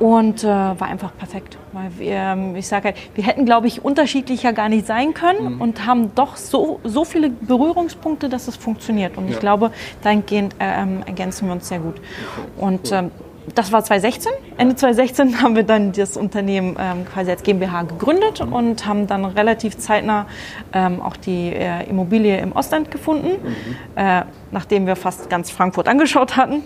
und 0.00 0.42
äh, 0.42 0.46
war 0.46 0.82
einfach 0.82 1.16
perfekt. 1.16 1.56
Weil 1.72 1.90
wir, 1.98 2.14
ähm, 2.14 2.56
ich 2.56 2.66
sage 2.66 2.88
halt, 2.88 2.96
wir 3.14 3.24
hätten, 3.24 3.46
glaube 3.46 3.68
ich, 3.68 3.84
unterschiedlicher 3.84 4.52
gar 4.52 4.68
nicht 4.68 4.86
sein 4.86 5.14
können 5.14 5.54
mhm. 5.54 5.60
und 5.60 5.86
haben 5.86 6.14
doch 6.14 6.36
so, 6.36 6.80
so 6.82 7.04
viele 7.04 7.30
Berührungspunkte, 7.30 8.28
dass 8.28 8.48
es 8.48 8.56
funktioniert. 8.56 9.16
Und 9.16 9.28
ja. 9.28 9.34
ich 9.34 9.40
glaube, 9.40 9.70
dahingehend 10.02 10.54
äh, 10.58 10.82
ähm, 10.82 11.02
ergänzen 11.06 11.46
wir 11.46 11.52
uns 11.52 11.68
sehr 11.68 11.78
gut. 11.78 11.96
Okay. 11.96 12.64
Und 12.64 12.92
ähm, 12.92 13.10
das 13.54 13.72
war 13.72 13.84
2016. 13.84 14.32
Ende 14.56 14.76
2016 14.76 15.42
haben 15.42 15.56
wir 15.56 15.62
dann 15.62 15.92
das 15.92 16.16
Unternehmen 16.16 16.76
ähm, 16.78 17.04
quasi 17.04 17.30
als 17.30 17.42
GmbH 17.42 17.82
gegründet 17.82 18.40
und 18.40 18.86
haben 18.86 19.06
dann 19.06 19.24
relativ 19.24 19.76
zeitnah 19.78 20.26
ähm, 20.72 21.00
auch 21.00 21.16
die 21.16 21.52
äh, 21.52 21.88
Immobilie 21.88 22.38
im 22.38 22.52
Ostend 22.52 22.90
gefunden, 22.90 23.42
mhm. 23.42 23.76
äh, 23.96 24.22
nachdem 24.50 24.86
wir 24.86 24.96
fast 24.96 25.28
ganz 25.30 25.50
Frankfurt 25.50 25.88
angeschaut 25.88 26.36
hatten. 26.36 26.62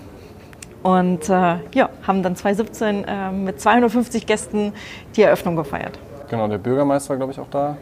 Und 0.82 1.28
äh, 1.28 1.56
ja, 1.74 1.88
haben 2.06 2.22
dann 2.22 2.36
2017 2.36 3.04
äh, 3.04 3.32
mit 3.32 3.60
250 3.60 4.26
Gästen 4.26 4.72
die 5.16 5.22
Eröffnung 5.22 5.56
gefeiert. 5.56 5.98
Genau, 6.30 6.46
der 6.46 6.58
Bürgermeister 6.58 7.10
war, 7.10 7.16
glaube 7.16 7.32
ich, 7.32 7.40
auch 7.40 7.50
da. 7.50 7.76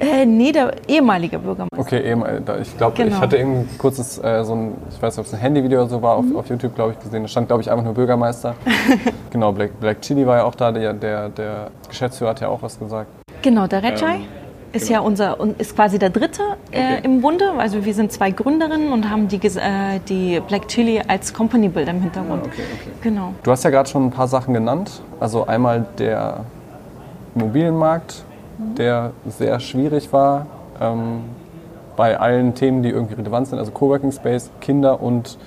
Äh, 0.00 0.26
nee, 0.26 0.52
der 0.52 0.72
ehemalige 0.86 1.38
Bürgermeister. 1.38 1.78
Okay, 1.78 2.14
ich 2.62 2.76
glaube, 2.76 2.96
genau. 2.96 3.16
ich 3.16 3.20
hatte 3.20 3.36
eben 3.36 3.68
kurzes, 3.78 4.22
äh, 4.22 4.44
so 4.44 4.54
ein, 4.54 4.74
ich 4.90 5.02
weiß 5.02 5.16
nicht, 5.16 5.20
ob 5.20 5.26
es 5.26 5.34
ein 5.34 5.40
Handyvideo 5.40 5.80
oder 5.80 5.88
so 5.88 6.02
war, 6.02 6.16
auf, 6.16 6.24
mhm. 6.24 6.36
auf 6.36 6.48
YouTube, 6.48 6.74
glaube 6.74 6.92
ich, 6.92 7.00
gesehen. 7.00 7.22
Da 7.22 7.28
stand, 7.28 7.48
glaube 7.48 7.62
ich, 7.62 7.70
einfach 7.70 7.84
nur 7.84 7.94
Bürgermeister. 7.94 8.54
genau, 9.30 9.52
Black, 9.52 9.78
Black 9.80 10.00
Chili 10.02 10.26
war 10.26 10.38
ja 10.38 10.44
auch 10.44 10.54
da, 10.54 10.70
der, 10.70 10.92
der, 10.92 11.28
der 11.30 11.70
Geschäftsführer 11.88 12.30
hat 12.30 12.40
ja 12.40 12.48
auch 12.48 12.62
was 12.62 12.78
gesagt. 12.78 13.08
Genau, 13.42 13.66
der 13.66 13.82
Recai. 13.82 14.14
Ähm, 14.14 14.24
ist 14.72 14.88
genau. 14.88 15.00
ja 15.00 15.06
unser 15.06 15.38
ist 15.58 15.74
quasi 15.74 15.98
der 15.98 16.10
dritte 16.10 16.42
äh, 16.70 16.98
okay. 16.98 17.00
im 17.04 17.20
Bunde. 17.22 17.52
Also 17.56 17.84
wir 17.84 17.94
sind 17.94 18.12
zwei 18.12 18.30
Gründerinnen 18.30 18.92
und 18.92 19.08
haben 19.08 19.28
die, 19.28 19.36
äh, 19.36 19.98
die 20.08 20.40
Black 20.46 20.68
Chili 20.68 21.00
als 21.06 21.32
Company 21.32 21.68
Builder 21.68 21.92
im 21.92 22.02
Hintergrund. 22.02 22.42
okay, 22.44 22.62
okay. 22.74 22.90
Genau. 23.02 23.32
Du 23.42 23.50
hast 23.50 23.64
ja 23.64 23.70
gerade 23.70 23.88
schon 23.88 24.06
ein 24.06 24.10
paar 24.10 24.28
Sachen 24.28 24.52
genannt. 24.52 25.00
Also 25.20 25.46
einmal 25.46 25.86
der 25.98 26.44
Immobilienmarkt, 27.34 28.24
der 28.58 29.12
sehr 29.26 29.60
schwierig 29.60 30.12
war 30.12 30.46
ähm, 30.80 31.20
bei 31.96 32.18
allen 32.18 32.54
Themen, 32.54 32.82
die 32.82 32.90
irgendwie 32.90 33.14
relevant 33.14 33.48
sind. 33.48 33.58
Also 33.58 33.72
Coworking 33.72 34.12
Space, 34.12 34.50
Kinder 34.60 35.02
und 35.02 35.38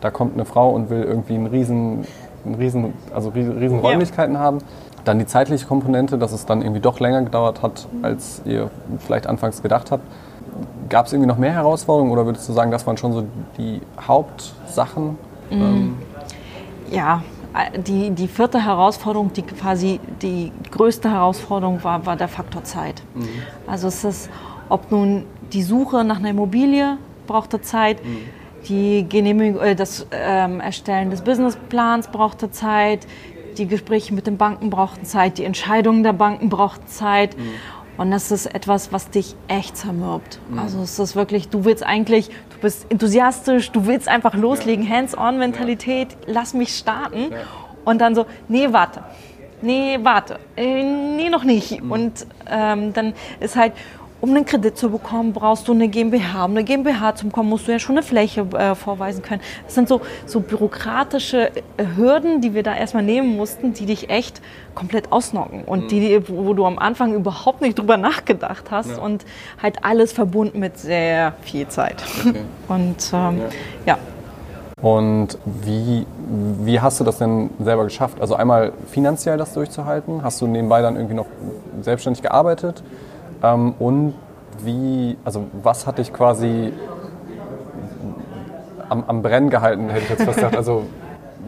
da 0.00 0.10
kommt 0.10 0.34
eine 0.34 0.44
Frau 0.44 0.70
und 0.70 0.90
will 0.90 1.02
irgendwie 1.02 1.34
einen 1.34 1.46
riesen, 1.46 2.04
einen 2.44 2.54
riesen, 2.54 2.94
also 3.14 3.30
riesen 3.30 3.80
Räumlichkeiten 3.80 4.34
ja. 4.34 4.40
haben. 4.40 4.58
Dann 5.04 5.18
die 5.18 5.26
zeitliche 5.26 5.66
Komponente, 5.66 6.18
dass 6.18 6.32
es 6.32 6.46
dann 6.46 6.62
irgendwie 6.62 6.80
doch 6.80 7.00
länger 7.00 7.22
gedauert 7.22 7.62
hat, 7.62 7.86
als 8.02 8.42
ihr 8.44 8.70
vielleicht 8.98 9.26
anfangs 9.26 9.62
gedacht 9.62 9.90
habt. 9.90 10.04
Gab 10.88 11.06
es 11.06 11.12
irgendwie 11.12 11.28
noch 11.28 11.38
mehr 11.38 11.52
Herausforderungen 11.52 12.10
oder 12.10 12.26
würdest 12.26 12.48
du 12.48 12.52
sagen, 12.52 12.70
das 12.70 12.86
waren 12.86 12.96
schon 12.96 13.12
so 13.12 13.24
die 13.56 13.80
Hauptsachen? 14.00 15.16
Mhm. 15.50 15.60
Ähm, 15.62 15.98
ja, 16.90 17.22
die, 17.86 18.10
die 18.10 18.28
vierte 18.28 18.64
Herausforderung, 18.64 19.32
die 19.32 19.42
quasi 19.42 20.00
die 20.22 20.52
größte 20.70 21.10
Herausforderung 21.10 21.82
war, 21.82 22.06
war 22.06 22.16
der 22.16 22.28
Faktor 22.28 22.64
Zeit. 22.64 23.02
Mhm. 23.14 23.28
Also 23.66 23.88
es 23.88 24.04
ist, 24.04 24.30
ob 24.68 24.90
nun 24.90 25.24
die 25.52 25.62
Suche 25.62 26.04
nach 26.04 26.18
einer 26.18 26.30
Immobilie 26.30 26.96
brauchte 27.26 27.60
Zeit, 27.60 28.04
mhm. 28.04 28.18
die 28.68 29.06
Genehmigung, 29.08 29.60
äh, 29.60 29.74
das 29.74 30.06
ähm, 30.12 30.60
Erstellen 30.60 31.10
des 31.10 31.22
Businessplans 31.22 32.08
brauchte 32.08 32.50
Zeit, 32.50 33.06
die 33.58 33.66
Gespräche 33.66 34.14
mit 34.14 34.26
den 34.26 34.36
Banken 34.36 34.70
brauchten 34.70 35.04
Zeit, 35.04 35.38
die 35.38 35.44
Entscheidungen 35.44 36.02
der 36.02 36.12
Banken 36.12 36.48
brauchten 36.48 36.86
Zeit. 36.86 37.36
Mhm. 37.36 37.42
Und 38.00 38.10
das 38.10 38.30
ist 38.30 38.46
etwas, 38.46 38.94
was 38.94 39.10
dich 39.10 39.36
echt 39.46 39.76
zermürbt. 39.76 40.40
Mhm. 40.48 40.58
Also 40.58 40.80
es 40.80 40.98
ist 40.98 41.16
wirklich, 41.16 41.50
du 41.50 41.66
willst 41.66 41.82
eigentlich, 41.82 42.28
du 42.28 42.58
bist 42.62 42.86
enthusiastisch, 42.90 43.72
du 43.72 43.86
willst 43.86 44.08
einfach 44.08 44.32
loslegen, 44.32 44.86
ja. 44.86 44.96
Hands-on-Mentalität, 44.96 46.12
ja. 46.12 46.32
lass 46.32 46.54
mich 46.54 46.74
starten. 46.74 47.30
Ja. 47.30 47.36
Und 47.84 48.00
dann 48.00 48.14
so, 48.14 48.24
nee, 48.48 48.68
warte. 48.70 49.04
Nee, 49.60 49.98
warte. 50.00 50.38
Äh, 50.56 50.82
nee, 50.82 51.28
noch 51.28 51.44
nicht. 51.44 51.82
Mhm. 51.82 51.92
Und 51.92 52.26
ähm, 52.50 52.94
dann 52.94 53.12
ist 53.38 53.56
halt, 53.56 53.74
um 54.20 54.30
einen 54.30 54.44
Kredit 54.44 54.76
zu 54.76 54.90
bekommen, 54.90 55.32
brauchst 55.32 55.66
du 55.68 55.72
eine 55.72 55.88
GmbH. 55.88 56.44
Um 56.44 56.52
eine 56.52 56.64
GmbH 56.64 57.14
zu 57.14 57.26
bekommen, 57.26 57.48
musst 57.48 57.68
du 57.68 57.72
ja 57.72 57.78
schon 57.78 57.96
eine 57.96 58.02
Fläche 58.02 58.42
äh, 58.52 58.74
vorweisen 58.74 59.22
können. 59.22 59.40
Das 59.64 59.74
sind 59.74 59.88
so, 59.88 60.00
so 60.26 60.40
bürokratische 60.40 61.50
äh, 61.76 61.84
Hürden, 61.96 62.40
die 62.40 62.54
wir 62.54 62.62
da 62.62 62.76
erstmal 62.76 63.02
nehmen 63.02 63.36
mussten, 63.36 63.72
die 63.72 63.86
dich 63.86 64.10
echt 64.10 64.40
komplett 64.74 65.10
ausnocken 65.10 65.64
und 65.64 65.84
mhm. 65.84 65.88
die, 65.88 66.28
wo 66.28 66.54
du 66.54 66.66
am 66.66 66.78
Anfang 66.78 67.14
überhaupt 67.14 67.60
nicht 67.60 67.78
drüber 67.78 67.96
nachgedacht 67.96 68.70
hast 68.70 68.90
ja. 68.90 68.98
und 68.98 69.24
halt 69.60 69.84
alles 69.84 70.12
verbunden 70.12 70.60
mit 70.60 70.78
sehr 70.78 71.34
viel 71.42 71.68
Zeit. 71.68 72.02
Okay. 72.20 72.40
Und 72.68 73.10
ähm, 73.12 73.40
ja. 73.84 73.96
ja. 73.96 73.98
Und 74.80 75.36
wie, 75.44 76.06
wie 76.62 76.80
hast 76.80 77.00
du 77.00 77.04
das 77.04 77.18
denn 77.18 77.50
selber 77.62 77.84
geschafft? 77.84 78.20
Also 78.20 78.34
einmal 78.34 78.72
finanziell 78.90 79.36
das 79.36 79.52
durchzuhalten? 79.52 80.22
Hast 80.22 80.40
du 80.40 80.46
nebenbei 80.46 80.80
dann 80.80 80.96
irgendwie 80.96 81.16
noch 81.16 81.26
selbstständig 81.82 82.22
gearbeitet? 82.22 82.82
Ähm, 83.42 83.74
und 83.78 84.14
wie, 84.62 85.16
also 85.24 85.44
was 85.62 85.86
hat 85.86 85.98
dich 85.98 86.12
quasi 86.12 86.72
am, 88.88 89.04
am 89.06 89.22
Brennen 89.22 89.50
gehalten, 89.50 89.88
hätte 89.88 90.02
ich 90.04 90.10
jetzt 90.10 90.24
fast 90.24 90.36
gesagt. 90.36 90.56
Also 90.56 90.84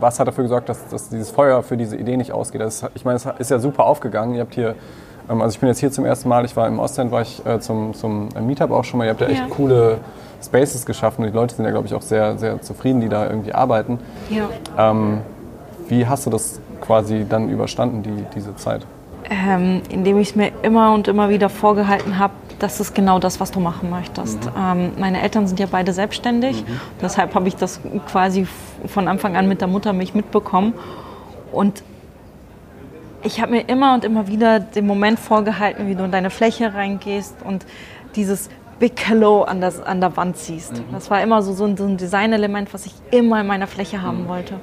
was 0.01 0.19
hat 0.19 0.29
dafür 0.29 0.45
gesorgt, 0.45 0.69
dass, 0.69 0.89
dass 0.89 1.09
dieses 1.09 1.31
Feuer 1.31 1.63
für 1.63 1.77
diese 1.77 1.97
Idee 1.97 2.17
nicht 2.17 2.33
ausgeht? 2.33 2.61
Das, 2.61 2.85
ich 2.95 3.05
meine, 3.05 3.17
es 3.17 3.27
ist 3.39 3.51
ja 3.51 3.59
super 3.59 3.85
aufgegangen. 3.85 4.35
Ihr 4.35 4.43
habt 4.43 4.55
hier, 4.55 4.75
ähm, 5.29 5.43
also 5.43 5.55
ich 5.55 5.61
bin 5.61 5.69
jetzt 5.69 5.79
hier 5.81 5.93
zum 5.93 6.05
ersten 6.05 6.29
Mal, 6.29 6.45
ich 6.45 6.57
war 6.57 6.67
im 6.67 6.79
Ostend, 6.79 7.11
war 7.13 7.23
ich 7.23 7.45
äh, 7.45 7.61
zum, 7.61 7.95
zum 7.95 8.29
Meetup 8.41 8.71
auch 8.71 8.85
schon 8.85 8.99
mal. 8.99 9.05
Ihr 9.05 9.11
habt 9.11 9.21
ja 9.21 9.29
echt 9.29 9.49
ja. 9.49 9.55
coole 9.55 9.99
Spaces 10.43 10.87
geschaffen 10.87 11.25
und 11.25 11.31
die 11.31 11.37
Leute 11.37 11.55
sind 11.55 11.65
ja, 11.65 11.71
glaube 11.71 11.87
ich, 11.87 11.95
auch 11.95 12.03
sehr, 12.03 12.39
sehr 12.39 12.61
zufrieden, 12.63 13.01
die 13.01 13.09
da 13.09 13.29
irgendwie 13.29 13.53
arbeiten. 13.53 13.99
Ja. 14.31 14.49
Ähm, 14.79 15.21
wie 15.89 16.07
hast 16.07 16.27
du 16.27 16.31
das 16.31 16.61
quasi 16.81 17.27
dann 17.29 17.49
überstanden, 17.49 18.03
die, 18.03 18.25
diese 18.35 18.57
Zeit? 18.57 18.87
Ähm, 19.31 19.83
indem 19.89 20.19
ich 20.19 20.31
es 20.31 20.37
mir 20.37 20.53
immer 20.63 20.93
und 20.93 21.09
immer 21.09 21.29
wieder 21.29 21.49
vorgehalten 21.49 22.19
habe, 22.19 22.35
das 22.59 22.79
ist 22.79 22.95
genau 22.95 23.19
das, 23.19 23.41
was 23.41 23.51
du 23.51 23.61
machen 23.61 23.91
möchtest. 23.91 24.45
Mhm. 24.45 24.51
Ähm, 24.59 24.93
meine 24.99 25.21
Eltern 25.23 25.47
sind 25.47 25.59
ja 25.59 25.67
beide 25.71 25.93
selbstständig, 25.93 26.63
mhm. 26.63 26.81
deshalb 27.01 27.35
habe 27.35 27.49
ich 27.49 27.57
das 27.57 27.81
quasi 28.07 28.47
von 28.87 29.09
Anfang 29.09 29.37
an 29.37 29.49
mit 29.49 29.61
der 29.61 29.69
Muttermilch 29.69 30.15
mitbekommen. 30.15 30.75
Und 31.51 31.83
ich 33.25 33.41
habe 33.41 33.53
mir 33.53 33.69
immer 33.69 33.95
und 33.95 34.05
immer 34.05 34.29
wieder 34.29 34.61
den 34.61 34.87
Moment 34.87 35.19
vorgehalten, 35.19 35.89
wie 35.89 35.95
du 35.95 36.05
in 36.05 36.11
deine 36.11 36.31
Fläche 36.31 36.75
reingehst 36.75 37.37
und 37.45 37.67
dieses 38.17 38.49
Big 38.79 39.01
Hello 39.07 39.43
an, 39.43 39.61
das, 39.61 39.81
an 39.81 40.01
der 40.01 40.17
Wand 40.17 40.37
siehst. 40.37 40.75
Mhm. 40.75 40.93
Das 40.93 41.11
war 41.11 41.23
immer 41.23 41.43
so, 41.43 41.53
so 41.53 41.65
ein, 41.65 41.77
so 41.77 41.85
ein 41.85 41.97
Designelement, 41.97 42.75
was 42.75 42.87
ich 42.87 42.95
immer 43.11 43.41
in 43.41 43.47
meiner 43.47 43.67
Fläche 43.67 44.03
haben 44.03 44.25
mhm. 44.25 44.29
wollte. 44.29 44.55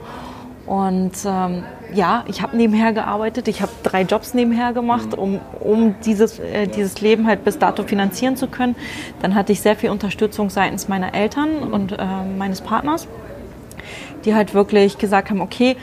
Und 0.65 1.13
ähm, 1.25 1.63
ja, 1.93 2.23
ich 2.27 2.41
habe 2.41 2.55
nebenher 2.55 2.93
gearbeitet. 2.93 3.47
Ich 3.47 3.61
habe 3.61 3.71
drei 3.83 4.03
Jobs 4.03 4.33
nebenher 4.33 4.73
gemacht, 4.73 5.17
um, 5.17 5.39
um 5.59 5.95
dieses, 6.05 6.39
äh, 6.39 6.67
dieses 6.67 7.01
Leben 7.01 7.27
halt 7.27 7.43
bis 7.43 7.57
dato 7.57 7.83
finanzieren 7.83 8.37
zu 8.37 8.47
können. 8.47 8.75
Dann 9.21 9.35
hatte 9.35 9.51
ich 9.51 9.61
sehr 9.61 9.75
viel 9.75 9.89
Unterstützung 9.89 10.49
seitens 10.49 10.87
meiner 10.87 11.13
Eltern 11.13 11.59
und 11.71 11.93
äh, 11.93 12.05
meines 12.37 12.61
Partners, 12.61 13.07
die 14.25 14.35
halt 14.35 14.53
wirklich 14.53 14.97
gesagt 14.97 15.29
haben, 15.29 15.41
okay, 15.41 15.77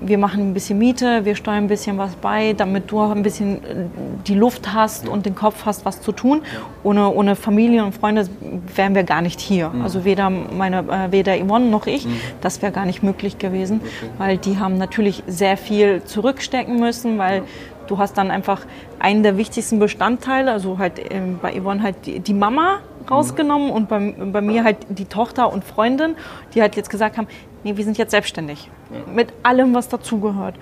wir 0.00 0.18
machen 0.18 0.40
ein 0.40 0.54
bisschen 0.54 0.78
Miete, 0.78 1.24
wir 1.24 1.34
steuern 1.34 1.64
ein 1.64 1.68
bisschen 1.68 1.98
was 1.98 2.14
bei, 2.16 2.52
damit 2.52 2.90
du 2.90 3.00
auch 3.00 3.10
ein 3.10 3.22
bisschen 3.22 3.56
äh, 3.56 3.86
die 4.26 4.34
Luft 4.34 4.72
hast 4.74 5.08
und 5.08 5.26
den 5.26 5.34
Kopf 5.34 5.64
hast, 5.64 5.84
was 5.84 6.00
zu 6.00 6.12
tun. 6.12 6.42
Ohne, 6.82 7.10
ohne 7.10 7.36
Familie 7.36 7.84
und 7.84 7.94
Freunde 7.94 8.28
wären 8.74 8.94
wir 8.94 9.04
gar 9.04 9.22
nicht 9.22 9.40
hier. 9.40 9.70
Mhm. 9.70 9.82
Also 9.82 10.04
weder, 10.04 10.30
meine, 10.30 10.78
äh, 10.78 11.12
weder 11.12 11.36
Yvonne 11.36 11.66
noch 11.66 11.86
ich, 11.86 12.06
das 12.40 12.62
wäre 12.62 12.72
gar 12.72 12.86
nicht 12.86 13.02
möglich 13.02 13.38
gewesen, 13.38 13.80
weil 14.18 14.38
die 14.38 14.58
haben 14.58 14.78
natürlich 14.78 15.22
sehr 15.26 15.56
viel 15.56 16.02
zurückstecken 16.04 16.78
müssen, 16.78 17.18
weil 17.18 17.42
du 17.86 17.98
hast 17.98 18.16
dann 18.18 18.30
einfach 18.30 18.62
einen 18.98 19.22
der 19.22 19.36
wichtigsten 19.36 19.78
Bestandteile, 19.78 20.52
also 20.52 20.78
halt 20.78 20.94
ähm, 21.10 21.38
bei 21.40 21.58
Yvonne 21.60 21.82
halt 21.82 22.06
die, 22.06 22.20
die 22.20 22.34
Mama 22.34 22.78
rausgenommen 23.10 23.70
und 23.70 23.88
bei, 23.88 24.14
bei 24.32 24.40
mir 24.40 24.64
halt 24.64 24.78
die 24.88 25.04
Tochter 25.04 25.52
und 25.52 25.64
Freundin, 25.64 26.16
die 26.54 26.62
halt 26.62 26.76
jetzt 26.76 26.90
gesagt 26.90 27.18
haben, 27.18 27.26
nee, 27.64 27.76
wir 27.76 27.84
sind 27.84 27.98
jetzt 27.98 28.12
selbstständig. 28.12 28.70
Mit 29.12 29.32
allem, 29.42 29.74
was 29.74 29.88
dazugehört. 29.88 30.56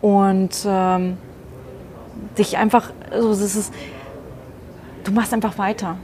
Und 0.00 0.64
ähm, 0.66 1.16
dich 2.36 2.56
einfach, 2.56 2.90
also 3.10 3.30
das 3.30 3.56
ist, 3.56 3.74
du 5.04 5.12
machst 5.12 5.32
einfach 5.32 5.58
weiter. 5.58 5.96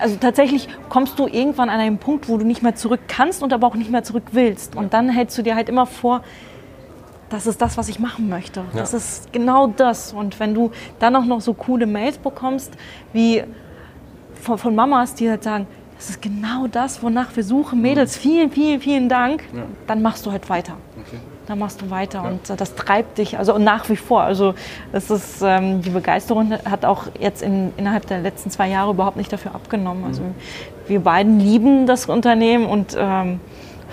Also 0.00 0.16
tatsächlich 0.16 0.68
kommst 0.88 1.18
du 1.18 1.26
irgendwann 1.26 1.68
an 1.68 1.80
einen 1.80 1.98
Punkt, 1.98 2.28
wo 2.28 2.38
du 2.38 2.44
nicht 2.44 2.62
mehr 2.62 2.74
zurück 2.74 3.00
kannst 3.08 3.42
und 3.42 3.52
aber 3.52 3.66
auch 3.66 3.74
nicht 3.74 3.90
mehr 3.90 4.04
zurück 4.04 4.24
willst. 4.32 4.76
Und 4.76 4.94
dann 4.94 5.08
hältst 5.08 5.36
du 5.36 5.42
dir 5.42 5.54
halt 5.54 5.68
immer 5.68 5.86
vor, 5.86 6.22
das 7.28 7.46
ist 7.46 7.62
das, 7.62 7.78
was 7.78 7.88
ich 7.88 7.98
machen 7.98 8.28
möchte. 8.28 8.62
Das 8.74 8.92
ist 8.92 9.32
genau 9.32 9.66
das. 9.66 10.12
Und 10.12 10.38
wenn 10.38 10.54
du 10.54 10.70
dann 10.98 11.16
auch 11.16 11.24
noch 11.24 11.40
so 11.40 11.54
coole 11.54 11.86
Mails 11.86 12.18
bekommst, 12.18 12.72
wie 13.14 13.42
von, 14.34 14.58
von 14.58 14.74
Mamas, 14.74 15.14
die 15.14 15.30
halt 15.30 15.42
sagen, 15.42 15.66
das 15.96 16.10
ist 16.10 16.22
genau 16.22 16.66
das, 16.66 17.02
wonach 17.02 17.36
wir 17.36 17.44
suchen. 17.44 17.80
Mädels, 17.80 18.16
vielen, 18.16 18.50
vielen, 18.50 18.80
vielen 18.80 19.08
Dank. 19.08 19.44
Dann 19.86 20.02
machst 20.02 20.26
du 20.26 20.32
halt 20.32 20.48
weiter. 20.50 20.74
Dann 21.46 21.58
machst 21.58 21.82
du 21.82 21.90
weiter 21.90 22.22
und 22.22 22.50
äh, 22.50 22.56
das 22.56 22.76
treibt 22.76 23.18
dich, 23.18 23.36
also 23.36 23.58
nach 23.58 23.88
wie 23.88 23.96
vor. 23.96 24.22
Also 24.22 24.54
es 24.92 25.10
ist, 25.10 25.42
ähm, 25.42 25.82
die 25.82 25.90
Begeisterung 25.90 26.52
hat 26.52 26.84
auch 26.84 27.08
jetzt 27.18 27.42
in, 27.42 27.72
innerhalb 27.76 28.06
der 28.06 28.20
letzten 28.20 28.50
zwei 28.50 28.68
Jahre 28.68 28.92
überhaupt 28.92 29.16
nicht 29.16 29.32
dafür 29.32 29.54
abgenommen. 29.54 30.04
Also 30.04 30.22
wir 30.86 31.00
beiden 31.00 31.40
lieben 31.40 31.86
das 31.86 32.06
Unternehmen 32.06 32.66
und 32.66 32.96
ähm, 32.96 33.40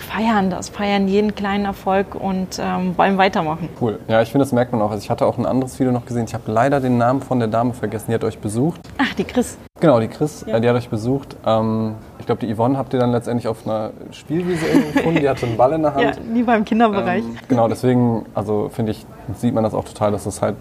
feiern 0.02 0.50
das, 0.50 0.70
feiern 0.70 1.08
jeden 1.08 1.36
kleinen 1.36 1.66
Erfolg 1.66 2.16
und 2.16 2.60
ähm, 2.60 2.98
wollen 2.98 3.18
weitermachen. 3.18 3.70
Cool. 3.80 4.00
Ja, 4.08 4.22
ich 4.22 4.32
finde, 4.32 4.46
das 4.46 4.52
merkt 4.52 4.72
man 4.72 4.82
auch. 4.82 4.92
Also 4.92 5.04
ich 5.04 5.10
hatte 5.10 5.26
auch 5.26 5.38
ein 5.38 5.46
anderes 5.46 5.80
Video 5.80 5.92
noch 5.92 6.06
gesehen. 6.06 6.26
Ich 6.26 6.34
habe 6.34 6.52
leider 6.52 6.80
den 6.80 6.98
Namen 6.98 7.22
von 7.22 7.40
der 7.40 7.48
Dame 7.48 7.74
vergessen. 7.74 8.06
Die 8.10 8.14
hat 8.14 8.24
euch 8.24 8.40
besucht. 8.40 8.80
Ach, 8.98 9.14
die 9.16 9.24
Chris. 9.24 9.58
Genau, 9.80 10.00
die 10.00 10.08
Chris, 10.08 10.44
äh, 10.44 10.60
die 10.60 10.68
hat 10.70 10.76
euch 10.76 10.90
besucht. 10.90 11.36
Ähm, 11.46 11.96
ich 12.20 12.26
glaube, 12.26 12.46
die 12.46 12.54
Yvonne 12.54 12.78
habt 12.78 12.94
ihr 12.94 13.00
dann 13.00 13.12
letztendlich 13.12 13.48
auf 13.48 13.66
einer 13.66 13.92
Spielwiese 14.12 14.66
gefunden. 14.94 15.20
Die 15.22 15.30
hatte 15.30 15.46
einen 15.46 15.58
Ball 15.58 15.74
in 15.74 15.82
der 15.84 15.94
Hand. 15.94 16.04
Ja, 16.04 16.12
die 16.36 16.46
war 16.48 16.56
im 16.56 16.66
Kinderbereich. 16.66 17.24
Ähm, 17.24 17.38
genau, 17.48 17.68
deswegen, 17.68 18.26
also 18.36 18.70
finde 18.74 18.92
ich, 18.92 19.06
sieht 19.36 19.54
man 19.54 19.64
das 19.64 19.74
auch 19.74 19.86
total, 19.86 20.12
dass 20.12 20.26
das 20.26 20.42
halt, 20.42 20.56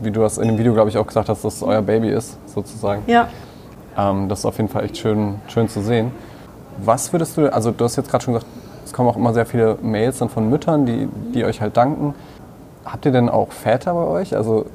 wie 0.00 0.10
du 0.10 0.20
das 0.20 0.38
in 0.38 0.48
dem 0.48 0.58
Video, 0.58 0.72
glaube 0.74 0.90
ich, 0.90 0.98
auch 0.98 1.06
gesagt 1.06 1.28
hast, 1.28 1.44
dass 1.44 1.54
es 1.56 1.62
euer 1.62 1.82
Baby 1.82 2.10
ist, 2.10 2.38
sozusagen. 2.48 3.02
ja. 3.06 3.28
Ähm, 3.96 4.28
das 4.30 4.38
ist 4.38 4.44
auf 4.46 4.56
jeden 4.56 4.70
Fall 4.70 4.84
echt 4.84 4.96
schön, 4.96 5.34
schön 5.48 5.68
zu 5.68 5.82
sehen. 5.82 6.12
Was 6.78 7.12
würdest 7.12 7.36
du, 7.36 7.52
also 7.52 7.70
du 7.72 7.84
hast 7.84 7.96
jetzt 7.96 8.10
gerade 8.10 8.24
schon 8.24 8.32
gesagt, 8.32 8.50
es 8.84 8.92
kommen 8.92 9.08
auch 9.08 9.16
immer 9.16 9.32
sehr 9.32 9.46
viele 9.46 9.78
Mails 9.82 10.18
dann 10.18 10.28
von 10.28 10.48
Müttern, 10.50 10.86
die, 10.86 11.08
die 11.34 11.44
euch 11.44 11.60
halt 11.60 11.76
danken. 11.76 12.14
Habt 12.84 13.04
ihr 13.06 13.12
denn 13.12 13.28
auch 13.28 13.52
Väter 13.52 13.94
bei 13.94 14.04
euch? 14.06 14.36
Also 14.36 14.66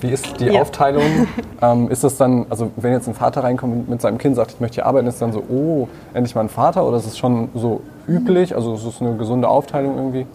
wie 0.00 0.10
ist 0.10 0.40
die 0.40 0.46
Ja. 0.46 0.60
Aufteilung? 0.60 1.02
ähm, 1.62 1.88
ist 1.90 2.04
das 2.04 2.16
dann, 2.16 2.46
also 2.50 2.70
wenn 2.76 2.92
jetzt 2.92 3.06
ein 3.08 3.14
Vater 3.14 3.44
reinkommt 3.44 3.72
und 3.74 3.88
mit 3.88 4.00
seinem 4.00 4.18
Kind 4.18 4.36
sagt, 4.36 4.52
ich 4.52 4.60
möchte 4.60 4.76
hier 4.76 4.86
arbeiten, 4.86 5.06
ist 5.06 5.14
es 5.14 5.20
dann 5.20 5.32
so, 5.32 5.42
oh, 5.48 5.88
endlich 6.12 6.34
mal 6.34 6.42
ein 6.42 6.48
Vater? 6.48 6.86
Oder 6.86 6.98
ist 6.98 7.06
es 7.06 7.16
schon 7.18 7.48
so 7.54 7.80
üblich? 8.06 8.54
Also 8.54 8.74
ist 8.74 8.84
es 8.84 9.00
eine 9.00 9.16
gesunde 9.16 9.48
Aufteilung 9.48 9.96
irgendwie? 9.96 10.26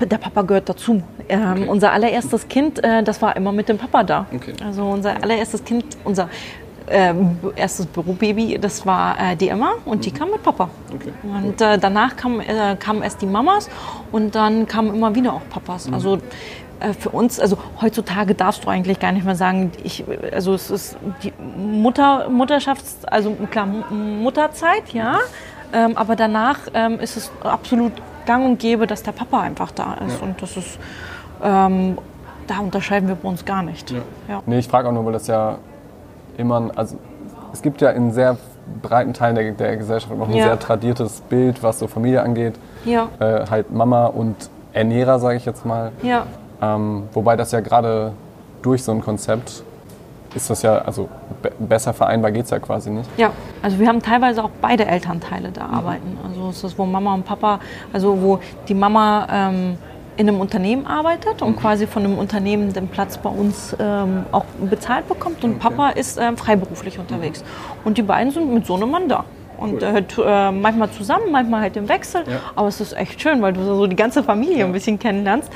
Der 0.00 0.18
Papa 0.18 0.42
gehört 0.42 0.68
dazu. 0.68 1.02
Ähm, 1.28 1.68
Unser 1.68 1.92
allererstes 1.92 2.48
Kind, 2.48 2.84
äh, 2.84 3.02
das 3.02 3.22
war 3.22 3.34
immer 3.36 3.52
mit 3.52 3.68
dem 3.70 3.78
Papa 3.78 4.02
da. 4.04 4.26
Okay. 4.34 4.52
Also 4.62 4.84
unser 4.84 5.22
allererstes 5.22 5.64
Kind, 5.64 5.84
unser 6.04 6.28
ähm, 6.88 7.38
erstes 7.56 7.86
Bürobaby, 7.86 8.58
das 8.58 8.86
war 8.86 9.18
äh, 9.18 9.36
die 9.36 9.48
Emma 9.48 9.72
und 9.84 10.04
die 10.04 10.10
kam 10.10 10.30
mit 10.30 10.42
Papa. 10.42 10.68
Okay. 10.94 11.12
Und 11.22 11.60
äh, 11.60 11.78
danach 11.78 12.16
kam, 12.16 12.40
äh, 12.40 12.76
kamen 12.78 13.02
erst 13.02 13.22
die 13.22 13.26
Mamas 13.26 13.68
und 14.12 14.34
dann 14.34 14.66
kamen 14.66 14.94
immer 14.94 15.14
wieder 15.14 15.32
auch 15.32 15.48
Papas. 15.50 15.92
Also 15.92 16.18
äh, 16.80 16.92
für 16.92 17.10
uns, 17.10 17.40
also 17.40 17.58
heutzutage 17.80 18.34
darfst 18.34 18.64
du 18.64 18.68
eigentlich 18.68 19.00
gar 19.00 19.12
nicht 19.12 19.24
mehr 19.24 19.34
sagen, 19.34 19.72
ich, 19.82 20.04
also 20.32 20.54
es 20.54 20.70
ist 20.70 20.96
die 21.22 21.32
Mutter, 21.56 22.28
Mutterschafts-, 22.28 23.04
also 23.06 23.32
klar, 23.50 23.66
M- 23.90 24.22
Mutterzeit, 24.22 24.92
ja. 24.92 25.18
Ähm, 25.72 25.96
aber 25.96 26.14
danach 26.14 26.60
ähm, 26.74 27.00
ist 27.00 27.16
es 27.16 27.32
absolut 27.42 27.92
gang 28.24 28.44
und 28.44 28.58
gäbe, 28.60 28.86
dass 28.86 29.02
der 29.02 29.12
Papa 29.12 29.40
einfach 29.40 29.72
da 29.72 29.94
ist. 30.06 30.22
Und 30.22 30.40
das 30.40 30.56
ist, 30.56 30.78
ähm, 31.42 31.98
da 32.46 32.60
unterscheiden 32.60 33.08
wir 33.08 33.16
bei 33.16 33.28
uns 33.28 33.44
gar 33.44 33.62
nicht. 33.64 33.90
Ja. 33.90 34.42
Nee, 34.46 34.60
ich 34.60 34.68
frage 34.68 34.88
auch 34.88 34.92
nur, 34.92 35.04
weil 35.04 35.12
das 35.14 35.26
ja 35.26 35.58
immer, 36.38 36.70
also 36.76 36.96
es 37.52 37.62
gibt 37.62 37.80
ja 37.80 37.90
in 37.90 38.12
sehr 38.12 38.36
breiten 38.82 39.14
Teilen 39.14 39.34
der, 39.36 39.52
der 39.52 39.76
Gesellschaft 39.76 40.16
noch 40.16 40.28
ein 40.28 40.34
Ja. 40.34 40.44
sehr 40.44 40.58
tradiertes 40.58 41.20
Bild, 41.22 41.62
was 41.62 41.78
so 41.78 41.86
Familie 41.86 42.22
angeht. 42.22 42.54
Ja. 42.84 43.08
Äh, 43.20 43.46
halt 43.50 43.72
Mama 43.72 44.06
und 44.06 44.34
Ernährer, 44.72 45.18
sage 45.18 45.36
ich 45.36 45.44
jetzt 45.46 45.64
mal. 45.64 45.92
ja. 46.02 46.26
Ähm, 46.62 47.02
wobei 47.12 47.36
das 47.36 47.52
ja 47.52 47.60
gerade 47.60 48.12
durch 48.62 48.82
so 48.82 48.90
ein 48.90 49.02
Konzept 49.02 49.62
ist 50.34 50.48
das 50.48 50.62
ja, 50.62 50.78
also 50.78 51.06
be 51.42 51.50
besser 51.58 51.92
vereinbar 51.92 52.30
geht 52.30 52.44
es 52.46 52.50
ja 52.50 52.58
quasi 52.58 52.88
nicht. 52.90 53.08
Ja, 53.18 53.30
also 53.62 53.78
wir 53.78 53.86
haben 53.88 54.00
teilweise 54.02 54.42
auch 54.42 54.48
beide 54.62 54.86
Elternteile 54.86 55.50
da 55.52 55.66
arbeiten. 55.66 56.18
Also 56.26 56.66
ist, 56.66 56.78
wo 56.78 56.86
Mama 56.86 57.12
und 57.12 57.24
Papa, 57.26 57.60
also 57.92 58.20
wo 58.22 58.38
die 58.68 58.74
Mama 58.74 59.26
ähm, 59.30 59.76
in 60.16 60.28
einem 60.28 60.40
Unternehmen 60.40 60.86
arbeitet 60.86 61.42
und 61.42 61.56
quasi 61.56 61.86
von 61.86 62.04
einem 62.04 62.18
Unternehmen 62.18 62.72
den 62.72 62.88
Platz 62.88 63.18
bei 63.18 63.30
uns 63.30 63.76
ähm, 63.78 64.24
auch 64.32 64.44
bezahlt 64.70 65.08
bekommt 65.08 65.44
und 65.44 65.58
Papa 65.58 65.90
ist 65.90 66.18
ähm, 66.18 66.36
freiberuflich 66.36 66.98
unterwegs. 66.98 67.44
Und 67.84 67.98
die 67.98 68.02
beiden 68.02 68.32
sind 68.32 68.52
mit 68.52 68.66
so 68.66 68.74
einem 68.76 68.90
Mann 68.90 69.08
da. 69.08 69.24
Und 69.58 69.82
äh, 69.82 70.02
t- 70.02 70.20
äh, 70.22 70.52
manchmal 70.52 70.90
zusammen, 70.90 71.30
manchmal 71.30 71.62
halt 71.62 71.76
im 71.78 71.88
Wechsel. 71.88 72.24
Aber 72.54 72.68
es 72.68 72.78
ist 72.80 72.94
echt 72.94 73.20
schön, 73.22 73.40
weil 73.40 73.54
du 73.54 73.64
so 73.64 73.86
die 73.86 73.96
ganze 73.96 74.22
Familie 74.22 74.66
ein 74.66 74.72
bisschen 74.72 74.98
kennenlernst 74.98 75.50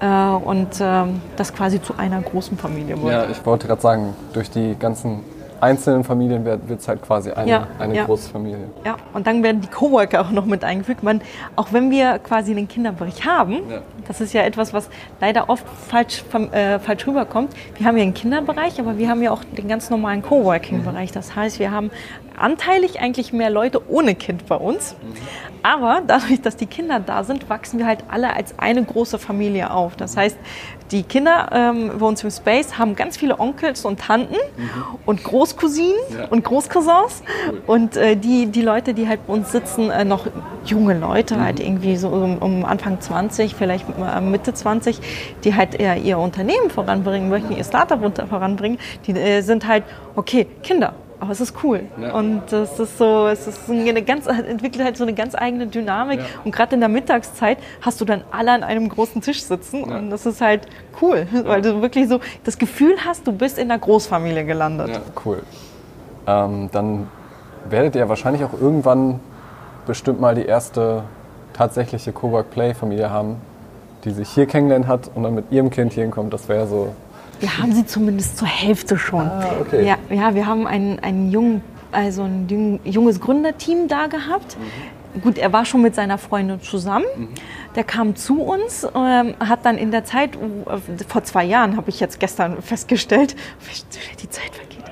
äh, 0.00 0.06
und 0.06 0.70
ähm, 0.80 1.20
das 1.36 1.54
quasi 1.54 1.80
zu 1.80 1.94
einer 1.96 2.20
großen 2.20 2.58
Familie 2.58 3.00
wird. 3.00 3.12
Ja, 3.12 3.26
ich 3.30 3.46
wollte 3.46 3.68
gerade 3.68 3.80
sagen, 3.80 4.16
durch 4.32 4.50
die 4.50 4.74
ganzen 4.76 5.20
einzelnen 5.64 6.04
Familien 6.04 6.44
wird 6.44 6.60
es 6.78 6.86
halt 6.86 7.02
quasi 7.02 7.30
eine, 7.32 7.50
Ja, 7.50 7.66
eine 7.78 7.94
ja. 7.96 8.04
große 8.04 8.30
Familie. 8.30 8.68
Ja, 8.84 8.96
und 9.12 9.26
dann 9.26 9.42
werden 9.42 9.60
die 9.60 9.68
Coworker 9.68 10.20
auch 10.20 10.30
noch 10.30 10.44
mit 10.44 10.62
eingefügt. 10.62 11.02
Man, 11.02 11.20
auch 11.56 11.72
wenn 11.72 11.90
wir 11.90 12.18
quasi 12.20 12.52
einen 12.52 12.68
Kinderbereich 12.68 13.24
haben, 13.26 13.54
Ja. 13.70 13.80
das 14.06 14.20
ist 14.20 14.32
ja 14.32 14.42
etwas, 14.42 14.72
was 14.72 14.88
leider 15.20 15.48
oft 15.48 15.64
falsch, 15.88 16.22
äh, 16.52 16.78
falsch 16.78 17.06
rüberkommt. 17.06 17.52
Wir 17.76 17.86
haben 17.86 17.96
ja 17.96 18.02
einen 18.04 18.14
Kinderbereich, 18.14 18.78
aber 18.78 18.98
wir 18.98 19.08
haben 19.08 19.22
ja 19.22 19.30
auch 19.32 19.42
den 19.44 19.66
ganz 19.66 19.90
normalen 19.90 20.22
Coworking-Bereich. 20.22 21.10
Das 21.12 21.34
heißt, 21.34 21.58
wir 21.58 21.70
haben 21.70 21.90
anteilig 22.36 23.00
eigentlich 23.00 23.32
mehr 23.32 23.50
Leute 23.50 23.80
ohne 23.88 24.14
Kind 24.14 24.46
bei 24.46 24.56
uns. 24.56 24.96
Aber 25.62 26.02
dadurch, 26.06 26.42
dass 26.42 26.56
die 26.56 26.66
Kinder 26.66 27.00
da 27.00 27.24
sind, 27.24 27.48
wachsen 27.48 27.78
wir 27.78 27.86
halt 27.86 28.04
alle 28.08 28.34
als 28.34 28.58
eine 28.58 28.84
große 28.84 29.18
Familie 29.18 29.70
auf. 29.70 29.96
Das 29.96 30.16
heißt, 30.16 30.36
die 30.90 31.02
Kinder 31.02 31.48
ähm, 31.52 31.92
bei 31.98 32.06
uns 32.06 32.22
im 32.22 32.30
Space 32.30 32.78
haben 32.78 32.94
ganz 32.94 33.16
viele 33.16 33.38
Onkels 33.40 33.84
und 33.84 34.00
Tanten 34.00 34.36
und 35.06 35.24
Großcousinen 35.24 35.94
Ja. 36.16 36.26
und 36.28 36.44
Großcousins. 36.44 37.22
Und 37.66 37.96
äh, 37.96 38.16
die, 38.16 38.46
die 38.46 38.62
Leute, 38.62 38.94
die 38.94 39.08
halt 39.08 39.26
bei 39.26 39.32
uns 39.32 39.50
sitzen, 39.50 39.90
äh, 39.90 40.04
noch 40.04 40.26
junge 40.64 40.98
Leute, 40.98 41.40
halt 41.40 41.58
irgendwie 41.60 41.96
so 41.96 42.08
um, 42.08 42.38
um 42.38 42.64
Anfang 42.64 43.00
20, 43.00 43.54
vielleicht 43.54 43.86
äh, 43.98 44.20
Mitte 44.20 44.52
20, 44.54 45.00
die 45.42 45.54
halt 45.54 45.74
eher 45.74 45.96
ihr 45.96 46.18
Unternehmen 46.18 46.70
voranbringen 46.70 47.28
möchten, 47.28 47.56
ihr 47.56 47.64
Startup 47.64 47.98
voranbringen, 48.28 48.78
die 49.06 49.12
äh, 49.12 49.40
sind 49.40 49.66
halt, 49.66 49.84
okay, 50.16 50.46
Kinder. 50.62 50.94
Aber 51.24 51.32
es 51.32 51.40
ist 51.40 51.54
cool. 51.64 51.84
Ja. 51.98 52.12
Und 52.12 52.42
das 52.50 52.78
ist 52.78 52.98
so, 52.98 53.26
es 53.28 53.46
ist 53.46 53.70
eine 53.70 54.02
ganz, 54.02 54.26
entwickelt 54.26 54.84
halt 54.84 54.98
so 54.98 55.04
eine 55.04 55.14
ganz 55.14 55.34
eigene 55.34 55.66
Dynamik. 55.66 56.20
Ja. 56.20 56.26
Und 56.44 56.54
gerade 56.54 56.74
in 56.74 56.80
der 56.80 56.90
Mittagszeit 56.90 57.56
hast 57.80 57.98
du 57.98 58.04
dann 58.04 58.24
alle 58.30 58.52
an 58.52 58.62
einem 58.62 58.90
großen 58.90 59.22
Tisch 59.22 59.42
sitzen. 59.42 59.88
Ja. 59.88 59.96
Und 59.96 60.10
das 60.10 60.26
ist 60.26 60.42
halt 60.42 60.68
cool, 61.00 61.26
weil 61.44 61.62
du 61.62 61.80
wirklich 61.80 62.10
so 62.10 62.20
das 62.44 62.58
Gefühl 62.58 62.96
hast, 63.06 63.26
du 63.26 63.32
bist 63.32 63.58
in 63.58 63.68
der 63.68 63.78
Großfamilie 63.78 64.44
gelandet. 64.44 65.00
Cool. 65.24 65.42
Ähm, 66.26 66.68
dann 66.72 67.08
werdet 67.70 67.96
ihr 67.96 68.06
wahrscheinlich 68.10 68.44
auch 68.44 68.52
irgendwann 68.52 69.18
bestimmt 69.86 70.20
mal 70.20 70.34
die 70.34 70.44
erste 70.44 71.04
tatsächliche 71.54 72.12
Cowork 72.12 72.50
Play 72.50 72.74
Familie 72.74 73.08
haben, 73.08 73.36
die 74.04 74.10
sich 74.10 74.28
hier 74.28 74.44
kennengelernt 74.44 74.88
hat 74.88 75.10
und 75.14 75.22
dann 75.22 75.34
mit 75.34 75.50
ihrem 75.50 75.70
Kind 75.70 75.94
hier 75.94 76.02
hinkommt. 76.02 76.34
Das 76.34 76.50
wäre 76.50 76.66
so. 76.66 76.90
Wir 77.40 77.58
haben 77.58 77.72
sie 77.72 77.86
zumindest 77.86 78.38
zur 78.38 78.48
Hälfte 78.48 78.98
schon. 78.98 79.28
Ah, 79.28 79.44
okay. 79.60 79.86
Ja, 79.86 79.96
ja 80.10 80.34
wir 80.34 80.46
haben 80.46 80.66
einen, 80.66 80.98
einen 81.00 81.30
jungen, 81.30 81.62
also 81.92 82.22
ein 82.22 82.46
jung- 82.48 82.80
junges 82.84 83.20
Gründerteam 83.20 83.88
da 83.88 84.06
gehabt. 84.06 84.56
Gut, 85.22 85.38
er 85.38 85.52
war 85.52 85.64
schon 85.64 85.80
mit 85.82 85.94
seiner 85.94 86.18
Freundin 86.18 86.60
zusammen. 86.60 87.06
Der 87.76 87.84
kam 87.84 88.16
zu 88.16 88.42
uns, 88.42 88.86
ähm, 88.96 89.34
hat 89.38 89.64
dann 89.64 89.78
in 89.78 89.90
der 89.90 90.04
Zeit, 90.04 90.36
äh, 90.36 91.04
vor 91.06 91.22
zwei 91.22 91.44
Jahren 91.44 91.76
habe 91.76 91.88
ich 91.90 92.00
jetzt 92.00 92.18
gestern 92.18 92.60
festgestellt, 92.62 93.36
wie 93.60 93.74
schnell 93.74 94.16
die 94.20 94.28
Zeit 94.28 94.50
vergeht, 94.54 94.84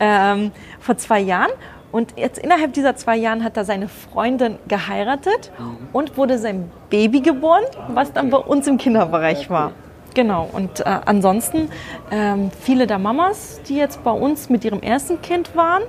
ähm, 0.00 0.50
vor 0.80 0.96
zwei 0.96 1.20
Jahren. 1.20 1.50
Und 1.92 2.14
jetzt 2.16 2.38
innerhalb 2.38 2.72
dieser 2.72 2.96
zwei 2.96 3.16
Jahren 3.16 3.44
hat 3.44 3.56
er 3.56 3.64
seine 3.64 3.88
Freundin 3.88 4.58
geheiratet 4.68 5.50
mhm. 5.58 5.88
und 5.92 6.16
wurde 6.16 6.38
sein 6.38 6.70
Baby 6.90 7.20
geboren, 7.20 7.64
was 7.88 8.12
dann 8.12 8.30
bei 8.30 8.38
uns 8.38 8.66
im 8.66 8.76
Kinderbereich 8.76 9.48
war. 9.50 9.72
Genau, 10.16 10.48
und 10.50 10.80
äh, 10.80 10.84
ansonsten 11.04 11.68
ähm, 12.10 12.50
viele 12.62 12.86
der 12.86 12.98
Mamas, 12.98 13.60
die 13.68 13.76
jetzt 13.76 14.02
bei 14.02 14.10
uns 14.10 14.48
mit 14.48 14.64
ihrem 14.64 14.80
ersten 14.80 15.20
Kind 15.20 15.54
waren, 15.54 15.82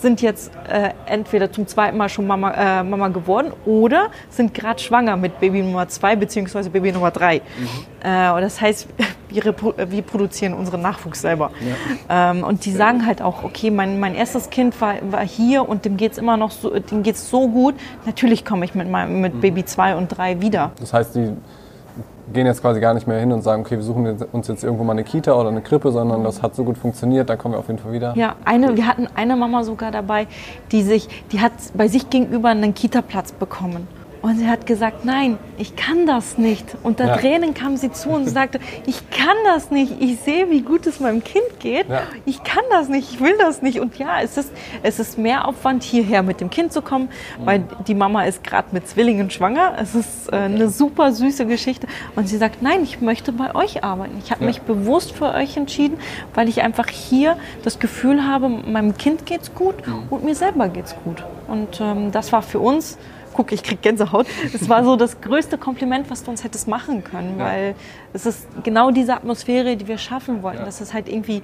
sind 0.00 0.20
jetzt 0.20 0.50
äh, 0.68 0.90
entweder 1.06 1.52
zum 1.52 1.68
zweiten 1.68 1.96
Mal 1.96 2.08
schon 2.08 2.26
Mama, 2.26 2.80
äh, 2.80 2.82
Mama 2.82 3.06
geworden 3.06 3.52
oder 3.64 4.08
sind 4.30 4.52
gerade 4.52 4.82
schwanger 4.82 5.16
mit 5.16 5.38
Baby 5.38 5.62
Nummer 5.62 5.86
zwei 5.86 6.16
bzw. 6.16 6.70
Baby 6.70 6.90
Nummer 6.90 7.12
drei. 7.12 7.36
Mhm. 7.36 7.68
Äh, 8.00 8.40
das 8.40 8.60
heißt, 8.60 8.88
wir, 9.28 9.44
wir, 9.44 10.02
produzieren 10.02 10.54
unseren 10.54 10.80
Nachwuchs 10.80 11.20
selber. 11.20 11.52
Ja. 12.08 12.32
Ähm, 12.32 12.42
und 12.42 12.64
die 12.64 12.72
sagen 12.72 13.06
halt 13.06 13.22
auch, 13.22 13.44
okay, 13.44 13.70
mein, 13.70 14.00
mein 14.00 14.16
erstes 14.16 14.50
Kind 14.50 14.80
war, 14.80 14.96
war 15.08 15.24
hier 15.24 15.68
und 15.68 15.84
dem 15.84 15.96
geht 15.96 16.10
es 16.10 16.18
immer 16.18 16.36
noch 16.36 16.50
so, 16.50 16.76
dem 16.76 17.04
geht's 17.04 17.30
so 17.30 17.46
gut. 17.46 17.76
Natürlich 18.06 18.44
komme 18.44 18.64
ich 18.64 18.74
mit, 18.74 18.90
meinem, 18.90 19.20
mit 19.20 19.36
mhm. 19.36 19.40
Baby 19.40 19.64
zwei 19.64 19.94
und 19.94 20.08
drei 20.08 20.40
wieder. 20.40 20.72
Das 20.80 20.92
heißt, 20.92 21.14
die 21.14 21.36
gehen 22.32 22.46
jetzt 22.46 22.60
quasi 22.60 22.80
gar 22.80 22.94
nicht 22.94 23.06
mehr 23.06 23.18
hin 23.18 23.32
und 23.32 23.42
sagen, 23.42 23.62
okay, 23.62 23.76
wir 23.76 23.82
suchen 23.82 24.16
uns 24.32 24.48
jetzt 24.48 24.64
irgendwo 24.64 24.84
mal 24.84 24.92
eine 24.92 25.04
Kita 25.04 25.34
oder 25.34 25.48
eine 25.48 25.62
Krippe, 25.62 25.92
sondern 25.92 26.24
das 26.24 26.42
hat 26.42 26.54
so 26.54 26.64
gut 26.64 26.78
funktioniert, 26.78 27.28
da 27.30 27.36
kommen 27.36 27.54
wir 27.54 27.58
auf 27.58 27.68
jeden 27.68 27.78
Fall 27.78 27.92
wieder. 27.92 28.14
Ja, 28.16 28.36
eine, 28.44 28.76
wir 28.76 28.86
hatten 28.86 29.08
eine 29.14 29.36
Mama 29.36 29.64
sogar 29.64 29.90
dabei, 29.90 30.26
die 30.70 30.82
sich, 30.82 31.08
die 31.30 31.40
hat 31.40 31.52
bei 31.74 31.88
sich 31.88 32.10
gegenüber 32.10 32.48
einen 32.48 32.74
Kita-Platz 32.74 33.32
bekommen. 33.32 33.86
Und 34.22 34.38
sie 34.38 34.48
hat 34.48 34.66
gesagt, 34.66 35.04
nein, 35.04 35.36
ich 35.58 35.74
kann 35.74 36.06
das 36.06 36.38
nicht. 36.38 36.76
Unter 36.84 37.06
ja. 37.08 37.16
Tränen 37.16 37.54
kam 37.54 37.76
sie 37.76 37.90
zu 37.90 38.10
und 38.10 38.28
sagte, 38.28 38.60
ich 38.86 39.10
kann 39.10 39.36
das 39.44 39.72
nicht. 39.72 40.00
Ich 40.00 40.20
sehe, 40.20 40.48
wie 40.48 40.62
gut 40.62 40.86
es 40.86 41.00
meinem 41.00 41.24
Kind 41.24 41.58
geht. 41.58 41.88
Ja. 41.88 42.02
Ich 42.24 42.44
kann 42.44 42.62
das 42.70 42.88
nicht, 42.88 43.14
ich 43.14 43.20
will 43.20 43.36
das 43.38 43.62
nicht. 43.62 43.80
Und 43.80 43.98
ja, 43.98 44.20
es 44.22 44.36
ist, 44.36 44.52
es 44.84 45.00
ist 45.00 45.18
mehr 45.18 45.48
Aufwand, 45.48 45.82
hierher 45.82 46.22
mit 46.22 46.40
dem 46.40 46.50
Kind 46.50 46.72
zu 46.72 46.82
kommen, 46.82 47.08
mhm. 47.40 47.46
weil 47.46 47.64
die 47.88 47.94
Mama 47.94 48.22
ist 48.22 48.44
gerade 48.44 48.68
mit 48.70 48.86
Zwillingen 48.86 49.28
schwanger. 49.30 49.74
Es 49.80 49.96
ist 49.96 50.32
äh, 50.32 50.36
eine 50.36 50.68
super 50.68 51.10
süße 51.10 51.44
Geschichte. 51.46 51.88
Und 52.14 52.28
sie 52.28 52.36
sagt, 52.36 52.62
nein, 52.62 52.84
ich 52.84 53.00
möchte 53.00 53.32
bei 53.32 53.56
euch 53.56 53.82
arbeiten. 53.82 54.18
Ich 54.24 54.30
habe 54.30 54.42
ja. 54.42 54.46
mich 54.46 54.62
bewusst 54.62 55.12
für 55.12 55.34
euch 55.34 55.56
entschieden, 55.56 55.98
weil 56.34 56.48
ich 56.48 56.62
einfach 56.62 56.88
hier 56.88 57.36
das 57.64 57.80
Gefühl 57.80 58.24
habe, 58.24 58.48
meinem 58.48 58.96
Kind 58.96 59.26
geht's 59.26 59.52
gut 59.52 59.84
mhm. 59.84 60.04
und 60.10 60.22
mir 60.22 60.36
selber 60.36 60.68
geht's 60.68 60.94
gut. 61.02 61.24
Und 61.48 61.80
ähm, 61.80 62.12
das 62.12 62.30
war 62.30 62.42
für 62.42 62.60
uns 62.60 62.98
guck, 63.32 63.52
ich 63.52 63.62
krieg 63.62 63.82
Gänsehaut. 63.82 64.26
Es 64.52 64.68
war 64.68 64.84
so 64.84 64.96
das 64.96 65.20
größte 65.20 65.58
Kompliment, 65.58 66.10
was 66.10 66.22
du 66.24 66.30
uns 66.30 66.44
hättest 66.44 66.68
machen 66.68 67.04
können, 67.04 67.38
ja. 67.38 67.44
weil 67.44 67.74
es 68.12 68.26
ist 68.26 68.46
genau 68.62 68.90
diese 68.90 69.14
Atmosphäre, 69.14 69.76
die 69.76 69.88
wir 69.88 69.98
schaffen 69.98 70.42
wollten, 70.42 70.60
ja. 70.60 70.64
dass 70.64 70.80
es 70.80 70.92
halt 70.94 71.08
irgendwie 71.08 71.42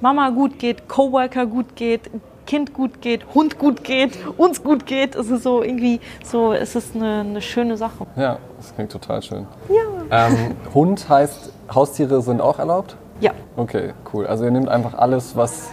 Mama 0.00 0.30
gut 0.30 0.58
geht, 0.58 0.88
Coworker 0.88 1.46
gut 1.46 1.76
geht, 1.76 2.02
Kind 2.46 2.72
gut 2.72 3.02
geht, 3.02 3.34
Hund 3.34 3.58
gut 3.58 3.84
geht, 3.84 4.18
uns 4.38 4.62
gut 4.62 4.86
geht. 4.86 5.14
Es 5.14 5.28
ist 5.28 5.42
so 5.42 5.62
irgendwie 5.62 6.00
so, 6.24 6.54
es 6.54 6.74
ist 6.74 6.96
eine, 6.96 7.20
eine 7.20 7.42
schöne 7.42 7.76
Sache. 7.76 8.06
Ja, 8.16 8.38
das 8.56 8.74
klingt 8.74 8.90
total 8.90 9.22
schön. 9.22 9.46
Ja. 9.68 10.28
Ähm, 10.28 10.56
Hund 10.72 11.08
heißt, 11.10 11.52
Haustiere 11.74 12.22
sind 12.22 12.40
auch 12.40 12.58
erlaubt? 12.58 12.96
Ja. 13.20 13.32
Okay, 13.56 13.92
cool. 14.12 14.26
Also 14.26 14.44
ihr 14.44 14.50
nehmt 14.50 14.68
einfach 14.68 14.94
alles, 14.94 15.36
was, 15.36 15.70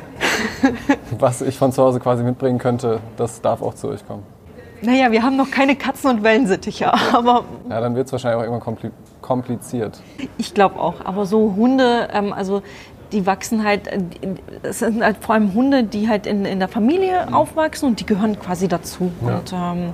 was 1.17 1.41
ich 1.41 1.58
von 1.58 1.71
zu 1.71 1.81
Hause 1.81 1.99
quasi 1.99 2.23
mitbringen 2.23 2.58
könnte, 2.58 2.99
das 3.15 3.41
darf 3.41 3.62
auch 3.62 3.75
zu 3.75 3.88
euch 3.88 4.05
kommen. 4.05 4.23
Naja, 4.85 5.11
wir 5.11 5.23
haben 5.23 5.35
noch 5.35 5.51
keine 5.51 5.75
Katzen- 5.75 6.09
und 6.09 6.23
Wellensittiche, 6.23 6.93
aber... 7.13 7.45
Ja, 7.69 7.81
dann 7.81 7.95
wird 7.95 8.07
es 8.07 8.11
wahrscheinlich 8.11 8.39
auch 8.39 8.51
irgendwann 8.51 8.91
kompliziert. 9.21 10.01
Ich 10.37 10.53
glaube 10.53 10.79
auch, 10.79 11.03
aber 11.03 11.25
so 11.25 11.55
Hunde, 11.55 12.09
ähm, 12.13 12.31
also 12.31 12.61
die 13.11 13.25
wachsen 13.25 13.63
halt, 13.63 13.87
äh, 13.87 13.99
es 14.63 14.79
sind 14.79 15.03
halt 15.03 15.17
vor 15.21 15.35
allem 15.35 15.53
Hunde, 15.53 15.83
die 15.83 16.09
halt 16.09 16.27
in, 16.27 16.45
in 16.45 16.59
der 16.59 16.67
Familie 16.67 17.25
mhm. 17.27 17.33
aufwachsen 17.33 17.89
und 17.89 17.99
die 17.99 18.05
gehören 18.05 18.39
quasi 18.39 18.67
dazu. 18.67 19.11
Ja. 19.25 19.37
Und 19.37 19.53
ähm, 19.53 19.93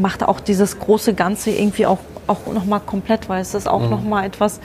macht 0.00 0.22
auch 0.24 0.40
dieses 0.40 0.78
große 0.78 1.14
Ganze 1.14 1.50
irgendwie 1.50 1.86
auch, 1.86 1.98
auch 2.26 2.46
nochmal 2.52 2.80
komplett, 2.80 3.28
weil 3.28 3.40
es 3.40 3.54
ist 3.54 3.68
auch 3.68 3.82
mhm. 3.82 3.90
nochmal 3.90 4.26
etwas, 4.26 4.60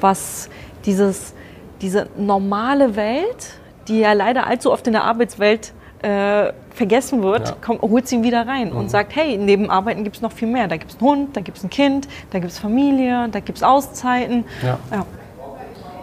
was 0.00 0.48
dieses, 0.84 1.34
diese 1.80 2.08
normale 2.16 2.96
Welt, 2.96 3.54
die 3.88 4.00
ja 4.00 4.12
leider 4.12 4.46
allzu 4.46 4.72
oft 4.72 4.86
in 4.86 4.92
der 4.92 5.04
Arbeitswelt 5.04 5.72
äh, 6.02 6.52
vergessen 6.70 7.22
wird, 7.22 7.48
ja. 7.48 7.54
kommt, 7.60 7.82
holt 7.82 8.06
sie 8.06 8.16
ihn 8.16 8.22
wieder 8.22 8.46
rein 8.46 8.70
mhm. 8.70 8.76
und 8.76 8.90
sagt, 8.90 9.16
hey, 9.16 9.36
neben 9.36 9.70
Arbeiten 9.70 10.04
gibt 10.04 10.16
es 10.16 10.22
noch 10.22 10.32
viel 10.32 10.48
mehr. 10.48 10.68
Da 10.68 10.76
gibt 10.76 10.92
es 10.92 10.98
einen 10.98 11.08
Hund, 11.08 11.36
da 11.36 11.40
gibt 11.40 11.58
es 11.58 11.64
ein 11.64 11.70
Kind, 11.70 12.08
da 12.30 12.38
gibt 12.38 12.52
es 12.52 12.58
Familie, 12.58 13.28
da 13.30 13.40
gibt 13.40 13.58
es 13.58 13.64
Auszeiten. 13.64 14.44
Ja. 14.62 14.78
ja. 14.90 15.06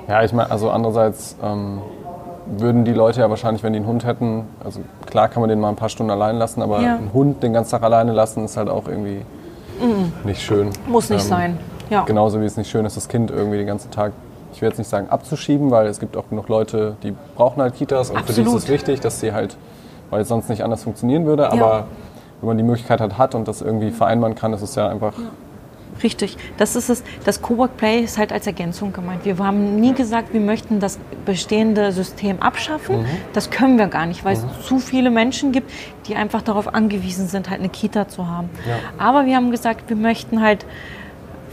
ja 0.08 0.24
ich 0.24 0.34
meine, 0.34 0.52
also 0.52 0.70
andererseits 0.70 1.38
ähm, 1.42 1.82
würden 2.58 2.86
die 2.86 2.94
Leute 2.94 3.22
ja 3.22 3.30
wahrscheinlich, 3.30 3.64
wenn 3.64 3.74
die 3.74 3.80
einen 3.80 3.88
Hund 3.88 4.06
hätten, 4.06 4.46
also 4.64 4.82
klar 5.06 5.30
kann 5.30 5.42
man 5.42 5.50
den 5.50 5.60
mal 5.60 5.70
ein 5.70 5.76
paar 5.76 5.90
Stunden 5.90 6.12
allein 6.12 6.38
lassen, 6.38 6.62
aber 6.62 6.82
ja. 6.82 6.96
einen 6.96 7.14
Hund 7.14 7.42
den 7.42 7.54
ganzen 7.54 7.72
Tag 7.72 7.84
alleine 7.84 8.12
lassen 8.12 8.46
ist 8.46 8.58
halt 8.58 8.70
auch 8.70 8.88
irgendwie 8.88 9.22
mhm. 9.82 10.12
nicht 10.26 10.42
schön. 10.42 10.72
Muss 10.88 11.10
nicht 11.10 11.24
ähm, 11.24 11.30
sein. 11.30 11.58
Ja. 11.90 12.04
Genauso 12.04 12.42
wie 12.42 12.46
es 12.46 12.58
nicht 12.58 12.70
schön 12.70 12.86
ist, 12.86 12.98
das 12.98 13.08
Kind 13.08 13.32
irgendwie 13.32 13.58
den 13.58 13.68
ganzen 13.68 13.92
Tag 13.92 14.12
ich 14.56 14.62
will 14.62 14.70
jetzt 14.70 14.78
nicht 14.78 14.90
sagen 14.90 15.10
abzuschieben, 15.10 15.70
weil 15.70 15.88
es 15.88 16.00
gibt 16.00 16.16
auch 16.16 16.30
genug 16.30 16.48
Leute, 16.48 16.96
die 17.04 17.14
brauchen 17.36 17.62
halt 17.62 17.76
Kitas 17.76 18.10
und 18.10 18.18
Absolut. 18.18 18.36
für 18.36 18.42
die 18.50 18.58
ist 18.58 18.64
es 18.64 18.70
wichtig, 18.70 19.00
dass 19.02 19.20
sie 19.20 19.34
halt 19.34 19.58
weil 20.10 20.22
es 20.22 20.28
sonst 20.28 20.50
nicht 20.50 20.64
anders 20.64 20.84
funktionieren 20.84 21.26
würde. 21.26 21.52
Aber 21.52 21.60
ja. 21.60 21.88
wenn 22.42 22.48
man 22.48 22.58
die 22.58 22.64
Möglichkeit 22.64 23.02
hat, 23.02 23.18
hat 23.18 23.36
und 23.36 23.48
das 23.48 23.62
irgendwie 23.62 23.92
vereinbaren 23.92 24.36
kann, 24.36 24.54
ist 24.54 24.62
es 24.62 24.76
ja 24.76 24.88
einfach. 24.88 25.18
Ja. 25.18 25.26
Richtig, 26.04 26.38
das 26.58 26.76
ist 26.76 26.90
es. 26.90 27.04
Das 27.24 27.42
Cowork 27.42 27.78
Play 27.78 28.02
ist 28.02 28.18
halt 28.18 28.34
als 28.34 28.46
Ergänzung 28.48 28.92
gemeint. 28.92 29.24
Wir 29.24 29.38
haben 29.38 29.80
nie 29.80 29.94
gesagt, 29.94 30.34
wir 30.34 30.42
möchten 30.42 30.80
das 30.80 31.00
bestehende 31.26 31.92
System 31.92 32.42
abschaffen. 32.42 33.04
Mhm. 33.04 33.06
Das 33.34 33.50
können 33.50 33.78
wir 33.78 33.88
gar 33.88 34.06
nicht, 34.06 34.26
weil 34.26 34.36
mhm. 34.36 34.44
es 34.60 34.66
zu 34.68 34.80
viele 34.80 35.10
Menschen 35.10 35.52
gibt, 35.54 35.72
die 36.08 36.16
einfach 36.16 36.42
darauf 36.42 36.74
angewiesen 36.74 37.28
sind, 37.28 37.50
halt 37.50 37.60
eine 37.60 37.70
Kita 37.70 38.10
zu 38.10 38.28
haben. 38.28 38.50
Ja. 38.68 38.76
Aber 38.98 39.26
wir 39.26 39.38
haben 39.38 39.52
gesagt, 39.52 39.90
wir 39.90 39.96
möchten 39.96 40.42
halt 40.42 40.66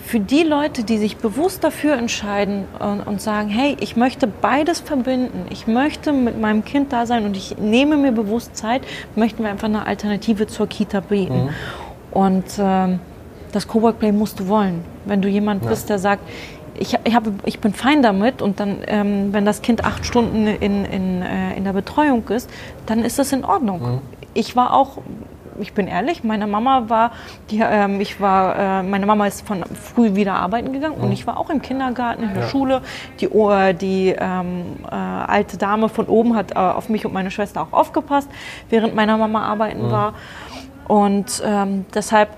für 0.04 0.20
die 0.20 0.42
Leute, 0.42 0.84
die 0.84 0.98
sich 0.98 1.16
bewusst 1.16 1.64
dafür 1.64 1.94
entscheiden 1.94 2.64
und, 3.06 3.20
sagen, 3.20 3.48
hey, 3.48 3.76
ich 3.80 3.96
möchte 3.96 4.26
beides 4.26 4.80
verbinden, 4.80 5.46
ich 5.50 5.66
möchte 5.66 6.12
mit 6.12 6.40
meinem 6.40 6.64
Kind 6.64 6.92
da 6.92 7.06
sein 7.06 7.24
und 7.24 7.36
ich 7.36 7.56
nehme 7.58 7.96
mir 7.96 8.12
bewusst 8.12 8.56
Zeit, 8.56 8.82
möchten 9.14 9.44
wir 9.44 9.50
einfach 9.50 9.68
eine 9.68 9.86
Alternative 9.86 10.46
zur 10.46 10.66
Kita 10.66 11.00
bieten. 11.00 11.44
Mhm. 11.44 11.50
Und 12.10 12.44
ähm, 12.58 13.00
das 13.52 13.68
Cowork 13.68 14.00
Play 14.00 14.12
musst 14.12 14.40
du 14.40 14.48
wollen. 14.48 14.84
Wenn 15.04 15.22
du 15.22 15.28
jemand 15.28 15.62
ja. 15.64 15.70
bist, 15.70 15.88
der 15.88 15.98
sagt, 15.98 16.22
ich, 16.78 16.98
ich, 17.04 17.14
hab, 17.14 17.24
ich 17.44 17.60
bin 17.60 17.72
fein 17.72 18.02
damit 18.02 18.42
und 18.42 18.58
dann, 18.58 18.78
ähm, 18.86 19.32
wenn 19.32 19.44
das 19.44 19.62
Kind 19.62 19.84
acht 19.84 20.04
Stunden 20.04 20.46
in, 20.46 20.84
in, 20.84 21.22
äh, 21.22 21.56
in 21.56 21.64
der 21.64 21.72
Betreuung 21.72 22.28
ist, 22.28 22.50
dann 22.86 23.04
ist 23.04 23.18
das 23.18 23.32
in 23.32 23.44
Ordnung. 23.44 23.80
Mhm. 23.80 23.98
Ich 24.34 24.56
war 24.56 24.74
auch 24.74 24.98
ich 25.60 25.72
bin 25.72 25.86
ehrlich, 25.86 26.24
meine 26.24 26.46
Mama 26.46 26.84
war, 26.88 27.12
die, 27.50 27.60
ähm, 27.60 28.00
ich 28.00 28.20
war, 28.20 28.80
äh, 28.80 28.82
meine 28.82 29.06
Mama 29.06 29.26
ist 29.26 29.46
von 29.46 29.64
früh 29.64 30.14
wieder 30.14 30.34
arbeiten 30.34 30.72
gegangen 30.72 30.98
mhm. 30.98 31.04
und 31.04 31.12
ich 31.12 31.26
war 31.26 31.38
auch 31.38 31.50
im 31.50 31.62
Kindergarten, 31.62 32.22
in 32.22 32.34
der 32.34 32.44
ja. 32.44 32.48
Schule. 32.48 32.82
Die, 33.20 33.28
uh, 33.28 33.72
die 33.72 34.14
ähm, 34.18 34.76
äh, 34.90 34.94
alte 34.94 35.56
Dame 35.56 35.88
von 35.88 36.06
oben 36.06 36.36
hat 36.36 36.52
äh, 36.52 36.54
auf 36.58 36.88
mich 36.88 37.06
und 37.06 37.12
meine 37.12 37.30
Schwester 37.30 37.62
auch 37.62 37.72
aufgepasst, 37.72 38.28
während 38.68 38.94
meine 38.94 39.16
Mama 39.16 39.42
arbeiten 39.42 39.86
mhm. 39.86 39.90
war. 39.90 40.14
Und 40.88 41.42
ähm, 41.44 41.84
deshalb 41.94 42.30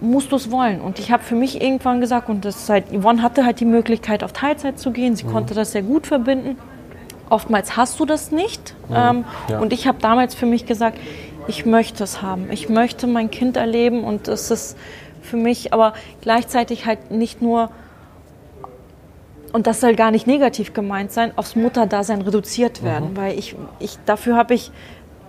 musst 0.00 0.32
du 0.32 0.36
es 0.36 0.50
wollen. 0.50 0.80
Und 0.80 0.98
ich 0.98 1.10
habe 1.10 1.22
für 1.22 1.34
mich 1.34 1.60
irgendwann 1.60 2.00
gesagt, 2.00 2.28
und 2.28 2.44
das 2.44 2.68
halt, 2.68 2.86
Yvonne 2.92 3.22
hatte 3.22 3.44
halt 3.44 3.60
die 3.60 3.64
Möglichkeit, 3.64 4.22
auf 4.24 4.32
Teilzeit 4.32 4.78
zu 4.78 4.90
gehen. 4.90 5.16
Sie 5.16 5.24
mhm. 5.24 5.32
konnte 5.32 5.54
das 5.54 5.72
sehr 5.72 5.82
gut 5.82 6.06
verbinden. 6.06 6.58
Oftmals 7.28 7.76
hast 7.76 7.98
du 7.98 8.04
das 8.04 8.30
nicht. 8.30 8.74
Mhm. 8.88 8.94
Ähm, 8.96 9.24
ja. 9.48 9.58
Und 9.58 9.72
ich 9.72 9.86
habe 9.86 9.98
damals 10.00 10.34
für 10.34 10.46
mich 10.46 10.66
gesagt, 10.66 10.98
ich 11.48 11.66
möchte 11.66 12.04
es 12.04 12.22
haben. 12.22 12.50
Ich 12.50 12.68
möchte 12.68 13.06
mein 13.06 13.30
Kind 13.30 13.56
erleben 13.56 14.04
und 14.04 14.28
es 14.28 14.50
ist 14.50 14.76
für 15.22 15.36
mich 15.36 15.72
aber 15.72 15.92
gleichzeitig 16.20 16.86
halt 16.86 17.10
nicht 17.10 17.42
nur, 17.42 17.70
und 19.52 19.66
das 19.66 19.80
soll 19.80 19.94
gar 19.94 20.10
nicht 20.10 20.26
negativ 20.26 20.72
gemeint 20.72 21.12
sein, 21.12 21.32
aufs 21.36 21.56
Mutterdasein 21.56 22.22
reduziert 22.22 22.82
werden, 22.82 23.12
mhm. 23.12 23.16
weil 23.16 23.38
ich, 23.38 23.56
ich 23.80 23.98
dafür 24.06 24.36
habe 24.36 24.54
ich 24.54 24.70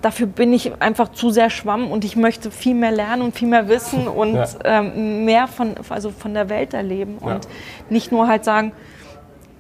dafür 0.01 0.27
bin 0.27 0.53
ich 0.53 0.79
einfach 0.79 1.11
zu 1.11 1.31
sehr 1.31 1.49
schwamm 1.49 1.89
und 1.89 2.05
ich 2.05 2.15
möchte 2.15 2.51
viel 2.51 2.75
mehr 2.75 2.91
lernen 2.91 3.23
und 3.23 3.35
viel 3.35 3.47
mehr 3.47 3.67
wissen 3.67 4.07
und 4.07 4.35
ja. 4.35 4.47
ähm, 4.63 5.25
mehr 5.25 5.47
von, 5.47 5.75
also 5.89 6.11
von 6.11 6.33
der 6.33 6.49
Welt 6.49 6.73
erleben 6.73 7.17
und 7.17 7.45
ja. 7.45 7.51
nicht 7.89 8.11
nur 8.11 8.27
halt 8.27 8.45
sagen, 8.45 8.73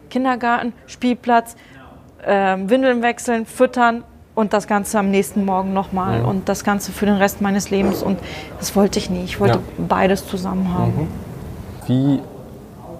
Kindergarten, 0.09 0.73
Spielplatz, 0.85 1.55
äh, 2.23 2.55
Windeln 2.57 3.01
wechseln, 3.01 3.45
füttern, 3.45 4.03
und 4.37 4.53
das 4.53 4.67
Ganze 4.67 4.99
am 4.99 5.09
nächsten 5.09 5.45
Morgen 5.45 5.73
nochmal 5.73 6.19
mhm. 6.19 6.27
und 6.27 6.49
das 6.49 6.63
Ganze 6.63 6.91
für 6.91 7.07
den 7.07 7.15
Rest 7.15 7.41
meines 7.41 7.71
Lebens. 7.71 8.03
Und 8.03 8.19
das 8.59 8.75
wollte 8.75 8.99
ich 8.99 9.09
nie. 9.09 9.23
Ich 9.23 9.39
wollte 9.39 9.55
ja. 9.57 9.85
beides 9.87 10.27
zusammen 10.27 10.71
haben. 10.71 10.93
Mhm. 10.95 11.07
Wie 11.87 12.19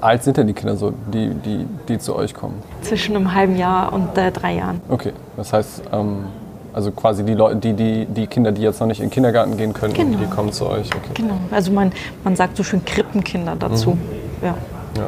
alt 0.02 0.24
sind 0.24 0.38
denn 0.38 0.48
die 0.48 0.54
Kinder 0.54 0.76
so, 0.76 0.94
die, 1.14 1.30
die, 1.30 1.68
die 1.88 2.00
zu 2.00 2.16
euch 2.16 2.34
kommen? 2.34 2.56
Zwischen 2.82 3.16
einem 3.16 3.36
halben 3.36 3.56
Jahr 3.56 3.94
und 3.94 4.18
äh, 4.18 4.32
drei 4.32 4.56
Jahren. 4.56 4.82
Okay, 4.90 5.14
das 5.36 5.54
heißt, 5.54 5.84
ähm, 5.92 6.26
also 6.74 6.90
quasi 6.90 7.24
die, 7.24 7.36
Leute, 7.36 7.58
die, 7.58 7.74
die, 7.74 8.08
die 8.08 8.26
Kinder, 8.26 8.52
die 8.52 8.64
jetzt 8.64 8.80
noch 8.80 8.88
nicht 8.88 9.00
in 9.00 9.06
den 9.06 9.12
Kindergarten 9.12 9.58
gehen 9.58 9.74
können, 9.74 9.94
genau. 9.94 10.18
die 10.18 10.26
kommen 10.26 10.52
zu 10.52 10.66
euch. 10.68 10.88
Okay. 10.88 11.12
Genau, 11.14 11.38
also 11.52 11.72
man, 11.72 11.92
man 12.24 12.36
sagt 12.36 12.58
so 12.58 12.64
schön 12.64 12.84
Krippenkinder 12.84 13.56
dazu. 13.56 13.92
Mhm. 13.92 14.00
Ja. 14.42 14.56
ja. 14.98 15.08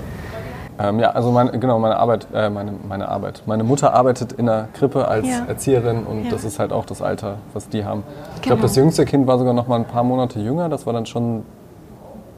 Ähm, 0.81 0.99
ja, 0.99 1.09
also 1.11 1.31
meine, 1.31 1.51
genau, 1.59 1.77
meine 1.77 1.97
Arbeit, 1.97 2.27
äh, 2.33 2.49
meine, 2.49 2.71
meine 2.87 3.09
Arbeit. 3.09 3.43
Meine 3.45 3.65
Mutter 3.65 3.93
arbeitet 3.93 4.31
in 4.33 4.45
der 4.45 4.69
Krippe 4.73 5.07
als 5.07 5.27
Ja. 5.27 5.45
Erzieherin 5.47 6.05
und 6.05 6.23
Ja. 6.25 6.31
das 6.31 6.45
ist 6.45 6.57
halt 6.57 6.71
auch 6.71 6.85
das 6.85 7.01
Alter, 7.01 7.35
was 7.53 7.67
die 7.67 7.83
haben. 7.83 8.03
Ich 8.35 8.41
Genau. 8.43 8.55
glaube, 8.55 8.61
das 8.61 8.75
jüngste 8.77 9.03
Kind 9.05 9.27
war 9.27 9.37
sogar 9.37 9.53
noch 9.53 9.67
mal 9.67 9.75
ein 9.75 9.85
paar 9.85 10.03
Monate 10.03 10.39
jünger. 10.39 10.69
Das 10.69 10.85
war 10.85 10.93
dann 10.93 11.05
schon, 11.05 11.43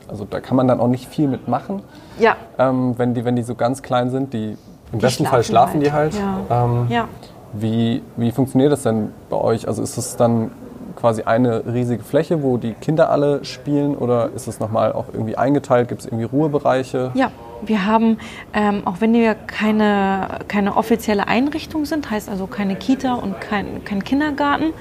also 0.07 0.25
da 0.27 0.39
kann 0.39 0.57
man 0.57 0.67
dann 0.67 0.79
auch 0.79 0.87
nicht 0.87 1.07
viel 1.07 1.27
mitmachen, 1.27 1.83
Ja, 2.19 2.35
ähm, 2.57 2.95
wenn, 2.97 3.13
die, 3.13 3.25
wenn 3.25 3.35
die 3.35 3.43
so 3.43 3.53
ganz 3.53 3.83
klein 3.83 4.09
sind. 4.09 4.33
Die, 4.33 4.57
Im 4.91 4.99
besten 4.99 5.25
Fall 5.27 5.43
schlafen 5.43 5.79
schlafen 5.79 5.79
die 5.81 5.91
halt. 5.91 6.13
halt. 6.19 6.49
Ja. 6.49 6.65
Ähm, 6.65 6.85
ja. 6.89 7.07
Wie, 7.53 8.01
wie 8.17 8.31
funktioniert 8.31 8.71
das 8.71 8.81
denn 8.83 9.09
bei 9.29 9.37
euch? 9.37 9.67
Also 9.67 9.83
ist 9.83 9.97
es 9.97 10.15
dann 10.15 10.49
quasi 10.95 11.23
eine 11.23 11.63
riesige 11.65 12.03
Fläche, 12.03 12.41
wo 12.43 12.57
die 12.57 12.73
Kinder 12.73 13.09
alle 13.11 13.45
spielen 13.45 13.95
oder 13.95 14.29
ist 14.35 14.47
es 14.47 14.59
nochmal 14.59 14.93
auch 14.93 15.05
irgendwie 15.13 15.37
eingeteilt? 15.37 15.87
Gibt 15.89 16.01
es 16.01 16.07
irgendwie 16.07 16.25
Ruhebereiche? 16.25 17.11
Ja, 17.13 17.29
wir 17.65 17.85
haben, 17.85 18.17
ähm, 18.53 18.81
auch 18.85 18.95
wenn 18.99 19.13
wir 19.13 19.35
keine, 19.35 20.39
keine 20.47 20.77
offizielle 20.77 21.27
Einrichtung 21.27 21.85
sind, 21.85 22.09
heißt 22.09 22.29
also 22.29 22.47
keine 22.47 22.75
Kita 22.75 23.13
und 23.13 23.39
kein, 23.41 23.83
kein 23.83 24.03
Kindergarten, 24.03 24.73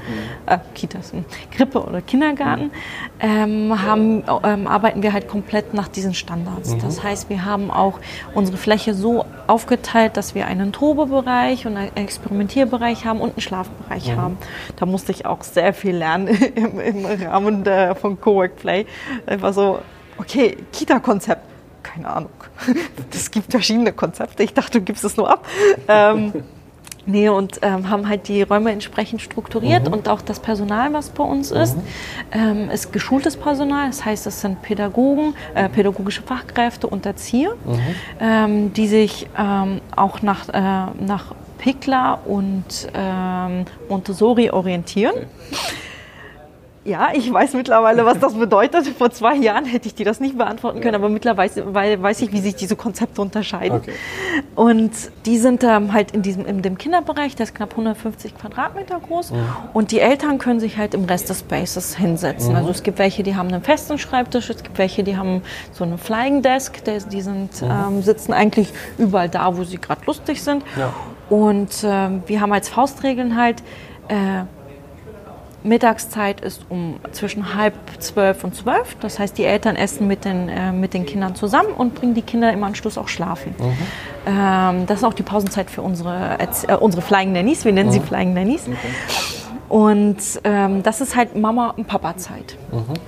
äh, 0.46 0.58
Kitas, 0.74 1.12
Krippe 1.50 1.82
oder 1.82 2.00
Kindergarten, 2.02 2.70
ähm, 3.20 3.82
haben, 3.82 4.24
ähm, 4.44 4.66
arbeiten 4.66 5.02
wir 5.02 5.12
halt 5.12 5.28
komplett 5.28 5.74
nach 5.74 5.88
diesen 5.88 6.14
Standards. 6.14 6.76
Das 6.78 7.02
heißt, 7.02 7.30
wir 7.30 7.44
haben 7.44 7.70
auch 7.70 7.98
unsere 8.34 8.56
Fläche 8.56 8.94
so 8.94 9.24
aufgeteilt, 9.46 10.16
dass 10.16 10.34
wir 10.34 10.46
einen 10.46 10.72
Tobebereich 10.72 11.66
und 11.66 11.76
einen 11.76 11.96
Experimentierbereich 11.96 13.04
haben 13.04 13.20
und 13.20 13.30
einen 13.30 13.40
Schlafbereich 13.40 14.16
haben. 14.16 14.38
Da 14.76 14.86
musste 14.86 15.12
ich 15.12 15.26
auch 15.26 15.42
sehr 15.42 15.74
viel 15.74 15.96
lernen 15.96 16.28
im, 16.54 16.80
im 16.80 17.04
Rahmen 17.04 17.64
der, 17.64 17.94
von 17.94 18.20
Cowork 18.20 18.56
Play. 18.56 18.86
Einfach 19.26 19.52
so, 19.52 19.80
okay, 20.18 20.56
Kita-Konzept 20.72 21.49
keine 21.92 22.08
Ahnung. 22.08 22.30
Es 23.12 23.30
gibt 23.30 23.50
verschiedene 23.50 23.92
Konzepte. 23.92 24.42
Ich 24.42 24.54
dachte, 24.54 24.78
du 24.78 24.84
gibst 24.84 25.04
es 25.04 25.16
nur 25.16 25.30
ab. 25.30 25.46
Ähm, 25.88 26.32
nee, 27.06 27.28
und 27.28 27.58
ähm, 27.62 27.90
haben 27.90 28.08
halt 28.08 28.28
die 28.28 28.42
Räume 28.42 28.70
entsprechend 28.72 29.20
strukturiert 29.20 29.88
und 29.88 30.08
auch 30.08 30.22
das 30.22 30.40
Personal, 30.40 30.92
was 30.92 31.10
bei 31.10 31.24
uns 31.24 31.50
ist, 31.50 31.76
ähm, 32.32 32.70
ist 32.70 32.92
geschultes 32.92 33.36
Personal. 33.36 33.88
Das 33.88 34.04
heißt, 34.04 34.26
es 34.26 34.40
sind 34.40 34.62
Pädagogen, 34.62 35.34
äh, 35.54 35.68
pädagogische 35.68 36.22
Fachkräfte 36.22 36.86
und 36.86 37.04
Erzieher, 37.06 37.54
ähm, 38.20 38.72
die 38.72 38.86
sich 38.86 39.28
ähm, 39.36 39.80
auch 39.94 40.22
nach, 40.22 40.48
äh, 40.48 41.04
nach 41.04 41.34
Pickler 41.58 42.20
und 42.24 42.88
ähm, 42.94 43.64
Montessori 43.88 44.50
orientieren. 44.50 45.14
Ja, 46.82 47.10
ich 47.12 47.30
weiß 47.30 47.52
mittlerweile, 47.52 48.06
was 48.06 48.18
das 48.20 48.32
bedeutet. 48.32 48.86
Vor 48.86 49.10
zwei 49.10 49.34
Jahren 49.34 49.66
hätte 49.66 49.86
ich 49.86 49.94
dir 49.94 50.06
das 50.06 50.18
nicht 50.18 50.38
beantworten 50.38 50.80
können, 50.80 50.94
aber 50.94 51.10
mittlerweile 51.10 51.74
weil, 51.74 52.02
weiß 52.02 52.22
ich, 52.22 52.32
wie 52.32 52.40
sich 52.40 52.56
diese 52.56 52.74
Konzepte 52.74 53.20
unterscheiden. 53.20 53.78
Okay. 53.78 53.92
Und 54.54 54.90
die 55.26 55.36
sind 55.36 55.62
ähm, 55.62 55.92
halt 55.92 56.12
in 56.12 56.22
diesem 56.22 56.46
in 56.46 56.62
dem 56.62 56.78
Kinderbereich, 56.78 57.36
der 57.36 57.44
ist 57.44 57.54
knapp 57.54 57.72
150 57.72 58.34
Quadratmeter 58.34 58.98
groß. 58.98 59.32
Und 59.74 59.92
die 59.92 60.00
Eltern 60.00 60.38
können 60.38 60.58
sich 60.58 60.78
halt 60.78 60.94
im 60.94 61.04
Rest 61.04 61.28
des 61.28 61.40
Spaces 61.40 61.96
hinsetzen. 61.96 62.56
Also 62.56 62.70
es 62.70 62.82
gibt 62.82 62.98
welche, 62.98 63.22
die 63.22 63.36
haben 63.36 63.48
einen 63.48 63.62
festen 63.62 63.98
Schreibtisch, 63.98 64.48
es 64.48 64.62
gibt 64.62 64.78
welche, 64.78 65.04
die 65.04 65.18
haben 65.18 65.42
so 65.72 65.84
einen 65.84 65.98
Flying 65.98 66.40
Desk, 66.40 66.82
der, 66.84 67.00
die 67.00 67.20
sind, 67.20 67.62
ähm, 67.62 68.00
sitzen 68.00 68.32
eigentlich 68.32 68.72
überall 68.96 69.28
da, 69.28 69.54
wo 69.54 69.64
sie 69.64 69.78
gerade 69.78 70.00
lustig 70.06 70.42
sind. 70.42 70.64
Ja. 70.78 70.94
Und 71.28 71.84
ähm, 71.84 72.22
wir 72.26 72.40
haben 72.40 72.52
als 72.52 72.70
Faustregeln 72.70 73.36
halt, 73.36 73.62
äh, 74.08 74.44
Mittagszeit 75.62 76.40
ist 76.40 76.62
um 76.68 76.96
zwischen 77.12 77.54
halb 77.54 77.74
zwölf 77.98 78.44
und 78.44 78.54
zwölf. 78.54 78.96
Das 79.00 79.18
heißt, 79.18 79.36
die 79.36 79.44
Eltern 79.44 79.76
essen 79.76 80.06
mit 80.06 80.24
den, 80.24 80.48
äh, 80.48 80.72
mit 80.72 80.94
den 80.94 81.04
Kindern 81.06 81.34
zusammen 81.34 81.68
und 81.76 81.94
bringen 81.94 82.14
die 82.14 82.22
Kinder 82.22 82.52
im 82.52 82.64
Anschluss 82.64 82.96
auch 82.96 83.08
schlafen. 83.08 83.54
Ähm, 84.26 84.86
das 84.86 84.98
ist 84.98 85.04
auch 85.04 85.14
die 85.14 85.22
Pausenzeit 85.22 85.70
für 85.70 85.82
unsere, 85.82 86.38
äh, 86.38 86.74
unsere 86.76 87.02
Flying 87.02 87.32
Nannies. 87.32 87.64
Wir 87.64 87.72
nennen 87.72 87.92
sie 87.92 88.00
Flying 88.00 88.32
Nannies. 88.32 88.68
Und 89.68 90.16
ähm, 90.42 90.82
das 90.82 91.00
ist 91.00 91.14
halt 91.14 91.36
Mama- 91.36 91.74
und 91.76 91.86
Papa-Zeit. 91.86 92.56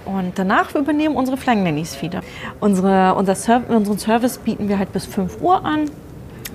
Und 0.04 0.32
danach 0.38 0.72
übernehmen 0.74 1.16
unsere 1.16 1.36
Flying 1.36 1.64
Nannies 1.64 2.00
wieder. 2.02 2.20
Unsere, 2.60 3.14
unser 3.14 3.34
Serv 3.34 3.68
unseren 3.68 3.98
Service 3.98 4.38
bieten 4.38 4.68
wir 4.68 4.78
halt 4.78 4.92
bis 4.92 5.06
5 5.06 5.40
Uhr 5.40 5.64
an. 5.64 5.90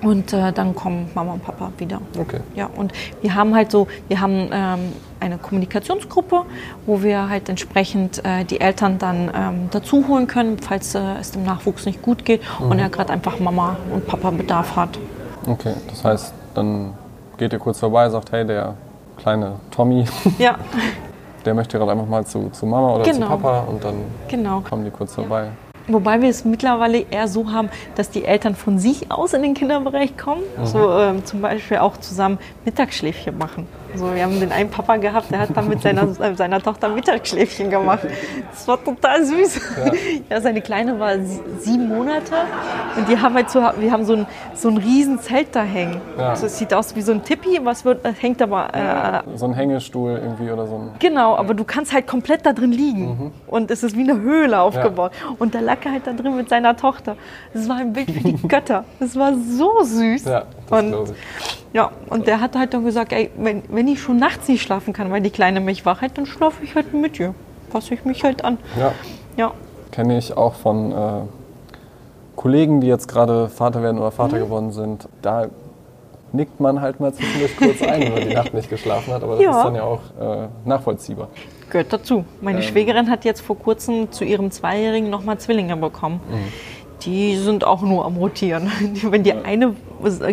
Und 0.02 0.32
äh, 0.32 0.54
dann 0.54 0.76
kommen 0.76 1.10
Mama 1.16 1.34
und 1.34 1.44
Papa 1.44 1.72
wieder. 1.78 2.00
Okay. 2.18 2.40
Ja, 2.56 2.70
und 2.78 2.94
wir 3.22 3.34
haben 3.34 3.56
halt 3.56 3.72
so, 3.72 3.88
wir 4.08 4.22
haben 4.22 4.50
ähm, 4.54 4.94
eine 5.20 5.38
Kommunikationsgruppe, 5.38 6.44
wo 6.86 7.04
wir 7.04 7.30
halt 7.30 7.50
entsprechend 7.50 8.24
äh, 8.26 8.44
die 8.46 8.60
Eltern 8.60 8.98
dann 8.98 9.32
ähm, 9.36 9.70
dazu 9.72 10.08
holen 10.08 10.28
können, 10.28 10.58
falls 10.60 10.96
äh, 10.96 11.00
es 11.20 11.32
dem 11.32 11.44
Nachwuchs 11.44 11.86
nicht 11.86 12.02
gut 12.02 12.26
geht 12.26 12.42
und 12.60 12.80
er 12.80 12.90
gerade 12.90 13.14
einfach 13.14 13.40
Mama 13.40 13.78
und 13.94 14.06
Papa 14.08 14.32
Bedarf 14.32 14.76
hat. 14.76 14.98
Okay, 15.48 15.74
das 15.90 16.04
heißt, 16.04 16.34
dann 16.54 16.94
geht 17.38 17.54
ihr 17.54 17.60
kurz 17.60 17.80
vorbei, 17.80 18.10
sagt, 18.10 18.32
hey, 18.32 18.46
der 18.46 18.76
kleine 19.18 19.54
Tommy, 19.72 20.06
Ja, 20.38 20.58
der 21.46 21.54
möchte 21.54 21.78
gerade 21.78 21.92
einfach 21.92 22.08
mal 22.08 22.26
zu, 22.26 22.50
zu 22.50 22.66
Mama 22.66 22.96
oder 22.96 23.04
Genau. 23.04 23.28
zu 23.28 23.38
Papa 23.38 23.60
und 23.62 23.84
dann 23.84 23.96
genau. 24.28 24.62
kommen 24.62 24.84
die 24.84 24.92
kurz 24.92 25.14
vorbei. 25.16 25.48
Wobei 25.90 26.22
wir 26.22 26.30
es 26.30 26.44
mittlerweile 26.44 27.06
eher 27.10 27.30
so 27.30 27.50
haben, 27.50 27.70
dass 27.96 28.10
die 28.10 28.26
Eltern 28.26 28.56
von 28.56 28.78
sich 28.78 29.10
aus 29.10 29.32
in 29.34 29.42
den 29.42 29.54
Kinderbereich 29.54 30.18
kommen, 30.18 30.42
so 30.66 30.92
ähm, 30.92 31.24
zum 31.24 31.40
Beispiel 31.40 31.78
auch 31.78 31.96
zusammen 31.96 32.40
Mittagsschläfchen 32.66 33.38
machen. 33.38 33.68
Also 33.94 34.14
wir 34.14 34.24
haben 34.24 34.40
den 34.40 34.52
einen 34.52 34.70
Papa 34.70 34.98
gehabt, 34.98 35.32
der 35.32 35.40
hat 35.40 35.50
dann 35.56 35.68
mit 35.70 35.82
seiner, 35.82 36.04
äh, 36.20 36.36
seiner 36.36 36.62
Tochter 36.62 36.90
Mittagsschläfchen 36.90 37.70
gemacht. 37.70 38.02
Das 38.52 38.68
war 38.68 38.84
total 38.84 39.24
süß. 39.26 39.60
Ja. 40.30 40.42
seine 40.42 40.62
Kleine 40.62 41.00
war 41.00 41.16
sie- 41.20 41.40
sieben 41.60 41.88
Monate 41.88 42.34
und 42.98 43.08
die 43.10 43.18
haben 43.20 43.34
halt 43.36 43.50
so, 43.50 43.60
wir 43.80 43.92
haben 43.92 44.06
so 44.06 44.14
ein, 44.14 44.26
so 44.54 44.70
ein 44.70 44.78
riesen 44.78 45.20
Zelt 45.20 45.56
da 45.56 45.64
hängen. 45.64 46.00
Ja. 46.18 46.30
Also 46.30 46.46
es 46.48 46.58
sieht 46.58 46.74
aus 46.74 46.96
wie 46.96 47.02
so 47.02 47.12
ein 47.12 47.24
Tippi, 47.24 47.60
was 47.64 47.86
wird, 47.86 48.06
das 48.06 48.22
hängt 48.22 48.42
aber 48.42 48.74
äh, 48.74 49.38
So 49.38 49.46
ein 49.46 49.54
Hängestuhl 49.54 50.12
irgendwie 50.22 50.52
oder 50.52 50.68
so 50.68 50.76
ein. 50.76 50.90
Genau, 51.00 51.36
aber 51.36 51.54
du 51.54 51.64
kannst 51.64 51.94
halt 51.94 52.08
komplett 52.08 52.46
da 52.46 52.54
drin 52.54 52.72
liegen. 52.72 53.08
Mhm. 53.08 53.32
Und 53.48 53.72
es 53.72 53.84
ist 53.84 53.96
wie 53.98 54.10
eine 54.10 54.20
Höhle 54.20 54.60
aufgebaut. 54.60 55.12
Und 55.40 55.56
da 55.56 55.60
lag 55.60 55.78
er 55.86 55.94
halt 55.94 56.08
da 56.08 56.14
drin 56.14 56.36
mit 56.36 56.50
seiner 56.50 56.76
Tochter. 56.76 57.16
Das 57.54 57.68
war 57.70 57.78
ein 57.78 57.94
Bild 57.94 58.12
für 58.12 58.20
die 58.20 58.38
Götter. 58.48 58.84
Das 59.00 59.16
war 59.16 59.34
so 59.34 59.84
süß. 59.84 60.26
Ja, 60.26 60.44
das 60.70 60.84
und, 60.84 61.14
ja, 61.74 61.92
und 62.10 62.28
der 62.28 62.40
hat 62.42 62.56
halt 62.56 62.74
dann 62.74 62.84
gesagt, 62.86 63.14
ey, 63.14 63.30
wenn, 63.38 63.64
wenn 63.70 63.88
ich 63.88 64.02
schon 64.02 64.18
nachts 64.18 64.48
nicht 64.48 64.62
schlafen 64.62 64.94
kann, 64.94 65.12
weil 65.12 65.22
die 65.22 65.30
Kleine 65.30 65.60
mich 65.60 65.86
wach 65.86 66.02
hält, 66.02 66.18
dann 66.18 66.26
schlafe 66.26 66.64
ich 66.64 66.76
halt 66.76 66.94
mit 66.94 67.20
ihr. 67.20 67.34
Passe 67.72 67.94
ich 67.94 68.06
mich 68.06 68.24
halt 68.24 68.44
an. 68.46 68.58
Ja, 68.80 68.94
Ja, 69.36 69.52
kenne 69.92 70.18
ich 70.18 70.36
auch 70.38 70.54
von 70.56 70.92
äh, 70.92 70.96
Kollegen, 72.36 72.82
die 72.82 72.88
jetzt 72.88 73.08
gerade 73.08 73.50
Vater 73.50 73.82
werden 73.82 73.98
oder 73.98 74.08
Mhm. 74.12 74.14
Vater 74.16 74.40
geworden 74.40 74.72
sind. 74.72 75.08
Da 75.22 75.48
nickt 76.34 76.60
man 76.60 76.82
halt 76.82 77.00
mal 77.00 77.14
zwischendurch 77.14 77.56
kurz 77.58 77.82
ein, 77.82 78.02
wenn 78.02 78.14
man 78.14 78.22
die 78.30 78.34
Nacht 78.36 78.54
nicht 78.54 78.70
geschlafen 78.70 79.14
hat. 79.14 79.24
Aber 79.24 79.36
das 79.36 79.44
Ja. 79.44 79.58
ist 79.58 79.64
dann 79.66 79.76
ja 79.76 79.84
auch 79.84 80.02
äh, 80.20 80.48
nachvollziehbar. 80.66 81.30
gehört 81.70 81.92
dazu. 81.92 82.26
Meine 82.42 82.62
Schwägerin 82.62 83.10
hat 83.10 83.26
jetzt 83.26 83.42
vor 83.42 83.58
kurzem 83.58 84.12
zu 84.12 84.24
ihrem 84.24 84.52
Zweijährigen 84.52 85.10
nochmal 85.10 85.38
Zwillinge 85.40 85.76
bekommen. 85.78 86.20
Die 87.08 87.38
sind 87.38 87.64
auch 87.64 87.82
nur 87.82 88.06
am 88.06 88.18
Rotieren. 88.18 88.70
Wenn 89.10 89.24
die 89.24 89.32
eine 89.34 89.74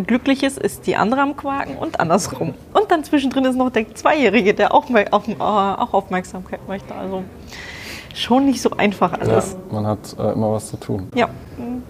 glücklich 0.05 0.43
ist, 0.43 0.59
ist 0.59 0.85
die 0.87 0.95
andere 0.97 1.21
am 1.21 1.35
Quaken 1.37 1.77
und 1.77 1.99
andersrum. 2.01 2.53
Und 2.73 2.91
dann 2.91 3.03
zwischendrin 3.05 3.45
ist 3.45 3.55
noch 3.55 3.69
der 3.71 3.95
Zweijährige, 3.95 4.53
der 4.53 4.73
auch, 4.73 4.89
mal- 4.89 5.07
auch, 5.11 5.25
äh, 5.27 5.33
auch 5.39 5.93
Aufmerksamkeit 5.93 6.59
möchte. 6.67 6.93
Also 6.93 7.23
schon 8.13 8.45
nicht 8.45 8.61
so 8.61 8.71
einfach 8.71 9.13
Ja, 9.13 9.19
alles. 9.19 9.55
man 9.71 9.87
hat 9.87 9.99
äh, 10.19 10.33
immer 10.33 10.51
was 10.51 10.67
zu 10.67 10.77
tun. 10.77 11.07
Ja, 11.15 11.29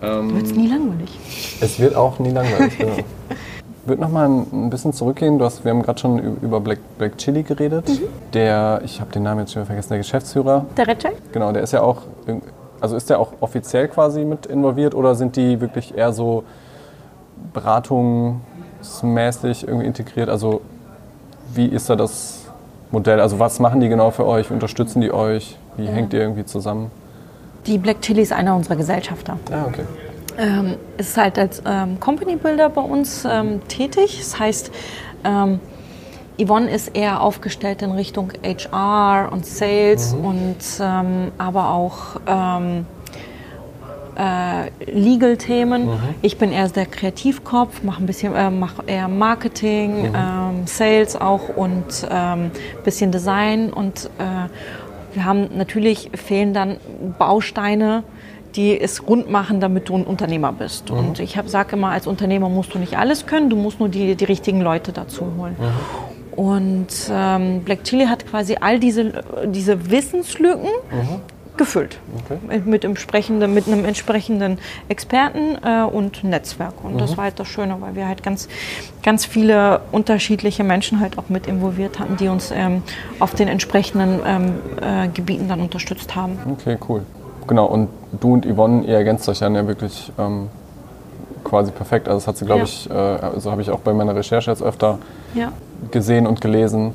wird 0.01 0.45
es 0.45 0.53
nie 0.55 0.67
langweilig. 0.67 1.17
Es 1.61 1.79
wird 1.79 1.95
auch 1.95 2.19
nie 2.19 2.29
langweilig. 2.31 2.77
genau. 2.77 2.93
Ich 2.97 3.89
würde 3.89 4.01
noch 4.01 4.09
mal 4.09 4.27
ein 4.27 4.69
bisschen 4.69 4.93
zurückgehen. 4.93 5.37
Du 5.39 5.45
hast, 5.45 5.63
wir 5.63 5.71
haben 5.71 5.81
gerade 5.83 5.99
schon 5.99 6.37
über 6.41 6.59
Black, 6.59 6.79
Black 6.97 7.17
Chili 7.17 7.41
geredet. 7.43 7.87
Mhm. 7.89 7.99
Der, 8.33 8.81
ich 8.85 8.99
habe 9.01 9.11
den 9.11 9.23
Namen 9.23 9.41
jetzt 9.41 9.53
schon 9.53 9.65
vergessen, 9.65 9.89
der 9.89 9.97
Geschäftsführer. 9.99 10.65
Der 10.77 10.87
Recek? 10.87 11.13
Genau, 11.31 11.51
der 11.51 11.63
ist 11.63 11.71
ja 11.73 11.81
auch, 11.81 11.97
also 12.85 12.95
ist 12.95 13.09
der 13.09 13.19
auch 13.19 13.33
offiziell 13.39 13.87
quasi 13.87 14.23
mit 14.23 14.45
involviert 14.45 14.93
oder 14.93 15.15
sind 15.15 15.35
die 15.35 15.59
wirklich 15.59 15.97
eher 15.97 16.13
so 16.13 16.43
beratungsmäßig 17.51 19.67
irgendwie 19.67 19.87
integriert? 19.87 20.29
Also 20.29 20.61
wie 21.55 21.65
ist 21.65 21.89
da 21.89 21.95
das 21.95 22.43
Modell? 22.91 23.19
Also 23.19 23.39
was 23.39 23.59
machen 23.59 23.79
die 23.79 23.89
genau 23.89 24.11
für 24.11 24.27
euch? 24.27 24.51
Unterstützen 24.51 25.01
die 25.01 25.11
euch? 25.11 25.57
Wie 25.77 25.87
hängt 25.87 26.13
ihr 26.13 26.21
irgendwie 26.21 26.45
zusammen? 26.45 26.91
Die 27.65 27.79
Black 27.79 28.01
Chili 28.01 28.21
ist 28.21 28.31
einer 28.31 28.55
unserer 28.55 28.75
Gesellschafter. 28.75 29.39
Ah, 29.51 29.65
okay. 29.67 29.85
ähm, 30.37 30.75
ist 30.99 31.17
halt 31.17 31.39
als 31.39 31.63
ähm, 31.65 31.99
Company 31.99 32.35
Builder 32.35 32.69
bei 32.69 32.81
uns 32.81 33.25
ähm, 33.27 33.67
tätig. 33.67 34.19
Das 34.19 34.39
heißt, 34.39 34.71
ähm, 35.23 35.59
Yvonne 36.37 36.69
ist 36.69 36.95
eher 36.95 37.21
aufgestellt 37.21 37.81
in 37.81 37.91
Richtung 37.91 38.31
HR 38.43 39.31
und 39.31 39.45
Sales 39.45 40.13
und 40.13 40.57
ähm, 40.79 41.31
aber 41.37 41.69
auch 41.69 42.19
ähm, 42.27 42.85
äh, 44.17 44.69
Legal-Themen. 44.91 45.89
Ich 46.21 46.37
bin 46.37 46.51
eher 46.51 46.67
der 46.69 46.85
Kreativkopf, 46.85 47.83
mache 47.83 48.03
ein 48.03 48.05
bisschen, 48.05 48.35
äh, 48.35 48.49
mache 48.49 48.83
eher 48.87 49.07
Marketing, 49.07 50.13
ähm, 50.13 50.65
Sales 50.65 51.15
auch 51.15 51.49
und 51.49 52.07
ähm, 52.09 52.51
bisschen 52.83 53.11
Design 53.11 53.71
und 53.71 54.09
äh, 54.17 54.49
wir 55.13 55.23
haben 55.23 55.49
natürlich 55.55 56.11
fehlen 56.13 56.53
dann 56.53 56.77
Bausteine, 57.17 58.03
die 58.55 58.79
es 58.79 59.07
rund 59.07 59.29
machen, 59.29 59.59
damit 59.59 59.89
du 59.89 59.95
ein 59.95 60.03
Unternehmer 60.03 60.51
bist. 60.51 60.89
Mhm. 60.89 60.97
Und 60.97 61.19
ich 61.19 61.37
sage 61.45 61.75
immer, 61.75 61.89
als 61.89 62.07
Unternehmer 62.07 62.49
musst 62.49 62.73
du 62.73 62.79
nicht 62.79 62.97
alles 62.97 63.25
können, 63.25 63.49
du 63.49 63.55
musst 63.55 63.79
nur 63.79 63.89
die, 63.89 64.15
die 64.15 64.25
richtigen 64.25 64.61
Leute 64.61 64.91
dazu 64.91 65.25
holen. 65.37 65.55
Mhm. 65.57 66.14
Und 66.35 66.87
ähm, 67.09 67.61
Black 67.61 67.83
Chili 67.83 68.05
hat 68.05 68.27
quasi 68.27 68.57
all 68.59 68.79
diese, 68.79 69.23
diese 69.47 69.89
Wissenslücken 69.89 70.69
mhm 70.91 71.21
gefüllt. 71.57 71.99
Okay. 72.25 72.61
Mit, 72.65 72.83
entsprechenden, 72.83 73.53
mit 73.53 73.67
einem 73.67 73.85
entsprechenden 73.85 74.57
Experten 74.89 75.57
äh, 75.63 75.83
und 75.83 76.23
Netzwerk. 76.23 76.73
Und 76.83 76.95
mhm. 76.95 76.97
das 76.97 77.17
war 77.17 77.25
halt 77.25 77.39
das 77.39 77.47
Schöne, 77.47 77.77
weil 77.79 77.95
wir 77.95 78.07
halt 78.07 78.23
ganz, 78.23 78.47
ganz 79.03 79.25
viele 79.25 79.81
unterschiedliche 79.91 80.63
Menschen 80.63 80.99
halt 80.99 81.17
auch 81.17 81.29
mit 81.29 81.47
involviert 81.47 81.99
hatten, 81.99 82.17
die 82.17 82.27
uns 82.27 82.51
ähm, 82.51 82.83
auf 83.19 83.33
den 83.33 83.47
entsprechenden 83.47 84.19
ähm, 84.25 84.53
äh, 84.81 85.07
Gebieten 85.09 85.47
dann 85.47 85.61
unterstützt 85.61 86.15
haben. 86.15 86.37
Okay, 86.51 86.77
cool. 86.89 87.03
Genau, 87.47 87.65
und 87.65 87.89
du 88.19 88.33
und 88.33 88.45
Yvonne, 88.45 88.85
ihr 88.85 88.95
ergänzt 88.95 89.29
euch 89.29 89.39
dann 89.39 89.55
ja 89.55 89.67
wirklich 89.67 90.11
ähm, 90.17 90.49
quasi 91.45 91.71
perfekt. 91.71 92.09
Also 92.09 92.17
das 92.17 92.27
hat 92.27 92.37
sie, 92.37 92.45
glaube 92.45 92.61
ja. 92.61 92.65
ich, 92.65 92.89
äh, 92.89 92.93
also 92.93 93.51
habe 93.51 93.61
ich 93.61 93.69
auch 93.71 93.79
bei 93.79 93.93
meiner 93.93 94.13
Recherche 94.13 94.51
jetzt 94.51 94.61
öfter 94.61 94.99
ja. 95.33 95.53
gesehen 95.91 96.27
und 96.27 96.41
gelesen 96.41 96.93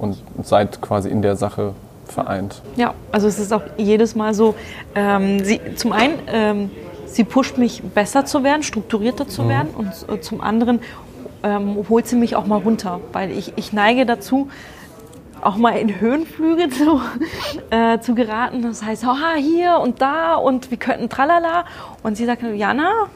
und 0.00 0.16
seid 0.42 0.80
quasi 0.80 1.10
in 1.10 1.20
der 1.20 1.36
Sache 1.36 1.74
vereint. 2.06 2.62
Ja, 2.76 2.94
also 3.12 3.26
es 3.26 3.38
ist 3.38 3.52
auch 3.52 3.62
jedes 3.76 4.14
Mal 4.14 4.32
so, 4.32 4.54
ähm, 4.94 5.44
sie, 5.44 5.60
zum 5.76 5.92
einen, 5.92 6.14
ähm, 6.28 6.70
sie 7.06 7.24
pusht 7.24 7.58
mich 7.58 7.82
besser 7.82 8.24
zu 8.24 8.42
werden, 8.44 8.62
strukturierter 8.62 9.28
zu 9.28 9.42
mhm. 9.42 9.48
werden 9.48 9.68
und 9.76 9.90
äh, 10.08 10.20
zum 10.20 10.40
anderen 10.40 10.80
ähm, 11.42 11.76
holt 11.88 12.06
sie 12.06 12.16
mich 12.16 12.34
auch 12.36 12.46
mal 12.46 12.58
runter, 12.58 13.00
weil 13.12 13.30
ich, 13.30 13.52
ich 13.56 13.72
neige 13.72 14.06
dazu, 14.06 14.48
auch 15.40 15.56
mal 15.56 15.72
in 15.78 16.00
Höhenflüge 16.00 16.68
zu, 16.70 17.00
äh, 17.70 17.98
zu 18.00 18.14
geraten. 18.14 18.62
Das 18.62 18.82
heißt, 18.82 19.04
haha, 19.04 19.34
hier 19.36 19.78
und 19.80 20.00
da 20.00 20.34
und 20.34 20.70
wir 20.70 20.78
könnten 20.78 21.08
tralala. 21.08 21.64
Und 22.02 22.16
sie 22.16 22.24
sagt, 22.24 22.42
Jana, 22.42 23.08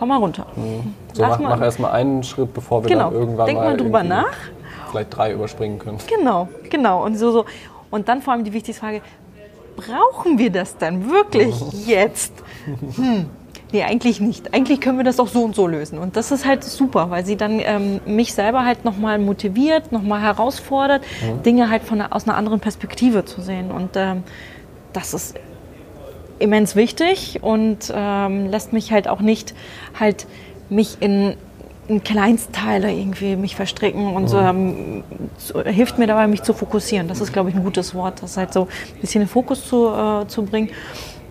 komm 0.00 0.08
mal 0.08 0.16
runter. 0.16 0.46
Mhm. 0.56 0.94
So, 1.12 1.22
mach, 1.22 1.38
mach 1.38 1.60
erstmal 1.60 1.92
einen 1.92 2.22
Schritt, 2.22 2.54
bevor 2.54 2.82
wir 2.82 2.88
genau. 2.88 3.10
dann 3.10 3.20
irgendwann 3.20 3.46
Denk 3.46 3.58
mal, 3.58 3.66
mal 3.66 3.76
drüber 3.76 4.02
nach. 4.02 4.34
Vielleicht 4.90 5.14
drei 5.14 5.32
überspringen 5.34 5.78
können. 5.78 5.98
Genau, 6.08 6.48
genau. 6.70 7.04
Und 7.04 7.18
so, 7.18 7.30
so. 7.30 7.44
Und 7.90 8.08
dann 8.08 8.22
vor 8.22 8.32
allem 8.32 8.42
die 8.42 8.52
wichtigste 8.54 8.80
Frage, 8.80 9.02
brauchen 9.76 10.38
wir 10.38 10.50
das 10.50 10.78
dann 10.78 11.10
wirklich 11.10 11.54
jetzt? 11.86 12.32
Hm. 12.96 13.26
Nee, 13.72 13.82
eigentlich 13.82 14.20
nicht. 14.20 14.54
Eigentlich 14.54 14.80
können 14.80 14.96
wir 14.96 15.04
das 15.04 15.20
auch 15.20 15.28
so 15.28 15.42
und 15.42 15.54
so 15.54 15.66
lösen. 15.66 15.98
Und 15.98 16.16
das 16.16 16.32
ist 16.32 16.46
halt 16.46 16.64
super, 16.64 17.10
weil 17.10 17.26
sie 17.26 17.36
dann 17.36 17.60
ähm, 17.60 18.00
mich 18.06 18.32
selber 18.32 18.64
halt 18.64 18.86
nochmal 18.86 19.18
motiviert, 19.18 19.92
nochmal 19.92 20.22
herausfordert, 20.22 21.02
mhm. 21.22 21.42
Dinge 21.42 21.68
halt 21.68 21.82
von, 21.82 22.00
aus 22.00 22.26
einer 22.26 22.38
anderen 22.38 22.58
Perspektive 22.58 23.26
zu 23.26 23.42
sehen. 23.42 23.70
Und 23.70 23.90
ähm, 23.96 24.24
das 24.94 25.12
ist 25.12 25.36
immens 26.40 26.74
wichtig 26.74 27.40
und 27.42 27.92
ähm, 27.94 28.50
lässt 28.50 28.72
mich 28.72 28.92
halt 28.92 29.08
auch 29.08 29.20
nicht 29.20 29.54
halt 29.98 30.26
mich 30.68 30.96
in 31.00 31.34
in 31.90 32.04
Kleinstteile 32.04 32.92
irgendwie 32.92 33.34
mich 33.34 33.56
verstricken 33.56 34.14
und 34.14 34.28
so, 34.28 34.38
ähm, 34.38 35.02
so, 35.38 35.60
hilft 35.60 35.98
mir 35.98 36.06
dabei, 36.06 36.28
mich 36.28 36.44
zu 36.44 36.54
fokussieren. 36.54 37.08
Das 37.08 37.20
ist, 37.20 37.32
glaube 37.32 37.50
ich, 37.50 37.56
ein 37.56 37.64
gutes 37.64 37.96
Wort, 37.96 38.22
das 38.22 38.36
halt 38.36 38.52
so 38.52 38.68
ein 38.94 39.00
bisschen 39.00 39.22
in 39.22 39.26
den 39.26 39.32
Fokus 39.32 39.66
zu, 39.66 39.88
äh, 39.88 40.28
zu 40.28 40.44
bringen. 40.44 40.70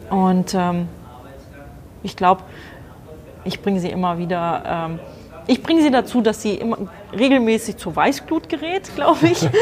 Und 0.10 0.54
ähm, 0.54 0.90
ich 2.04 2.18
glaube, 2.18 2.42
ich 3.46 3.62
bringe 3.62 3.80
sie 3.80 3.88
immer 3.88 4.18
wieder, 4.18 4.90
ähm, 4.90 5.00
ich 5.48 5.64
bringe 5.64 5.82
sie 5.82 5.92
dazu, 5.92 6.20
dass 6.20 6.42
sie 6.42 6.56
immer 6.56 6.78
regelmäßig 7.18 7.78
zur 7.78 7.96
Weißglut 7.96 8.50
gerät, 8.50 8.94
glaube 8.96 9.28
ich, 9.28 9.42
okay. 9.48 9.54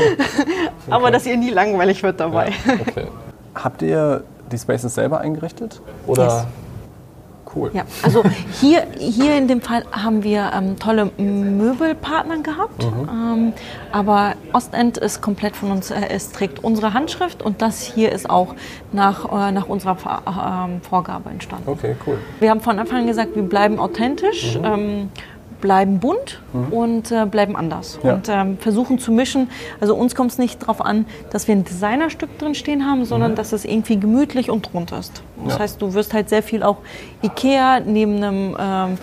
aber 0.90 1.12
dass 1.12 1.28
ihr 1.28 1.38
nie 1.38 1.52
langweilig 1.52 2.02
wird 2.02 2.20
dabei. 2.20 2.54
Ja, 2.66 2.74
okay. 2.74 3.08
Habt 3.54 3.84
ihr 3.84 4.24
die 4.52 4.58
Spaces 4.58 4.96
selber 4.96 5.20
eingerichtet? 5.22 5.82
Oder? 6.06 6.24
Yes. 6.24 6.48
Cool. 7.56 7.72
Ja, 7.74 7.84
also 8.04 8.24
hier, 8.60 8.86
hier 8.98 9.38
in 9.38 9.48
dem 9.48 9.62
Fall 9.62 9.84
haben 9.92 10.24
wir 10.24 10.52
ähm, 10.54 10.78
tolle 10.78 11.12
Möbelpartner 11.18 12.40
gehabt, 12.44 12.84
mhm. 12.84 13.10
ähm, 13.10 13.54
aber 13.92 14.34
Ostend 14.54 14.98
ist 14.98 15.22
komplett 15.22 15.56
von 15.56 15.72
uns, 15.72 15.90
äh, 15.90 16.02
es 16.10 16.32
trägt 16.32 16.64
unsere 16.64 16.94
Handschrift 16.94 17.42
und 17.42 17.62
das 17.62 17.82
hier 17.82 18.12
ist 18.12 18.30
auch 18.30 18.54
nach, 18.92 19.48
äh, 19.48 19.52
nach 19.52 19.70
unserer 19.70 19.94
äh, 19.96 20.88
Vorgabe 20.88 21.30
entstanden. 21.30 21.70
Okay, 21.70 21.96
cool. 22.06 22.18
Wir 22.40 22.50
haben 22.50 22.62
von 22.62 22.78
Anfang 22.80 23.00
an 23.00 23.08
gesagt, 23.08 23.36
wir 23.36 23.44
bleiben 23.44 23.80
authentisch. 23.80 24.58
Mhm. 24.60 25.10
Bleiben 25.62 26.00
bunt 26.00 26.42
mhm. 26.54 26.74
und 26.74 27.12
äh, 27.12 27.26
bleiben 27.26 27.56
anders 27.56 28.00
ja. 28.04 28.14
und 28.14 28.30
ähm, 28.30 28.58
versuchen 28.60 29.00
zu 29.00 29.12
mischen. 29.12 29.50
Also 29.82 29.96
uns 29.96 30.14
kommt 30.14 30.32
es 30.32 30.38
nicht 30.38 30.62
darauf 30.62 30.82
an, 30.82 31.06
dass 31.32 31.48
wir 31.48 31.56
ein 31.56 31.64
Designerstück 31.64 32.38
drin 32.38 32.54
stehen 32.54 32.86
haben, 32.86 33.06
sondern 33.06 33.32
mhm. 33.32 33.36
dass 33.36 33.54
es 33.54 33.66
irgendwie 33.66 34.00
gemütlich 34.00 34.50
und 34.52 34.74
rund 34.74 34.92
ist. 34.92 35.24
Das 35.44 35.54
ja. 35.54 35.60
heißt, 35.60 35.82
du 35.82 35.94
wirst 35.94 36.14
halt 36.14 36.30
sehr 36.30 36.44
viel 36.44 36.64
auch 36.64 36.78
Ikea 37.24 37.80
neben 37.80 38.24
einem 38.24 38.58
ähm, 38.60 38.98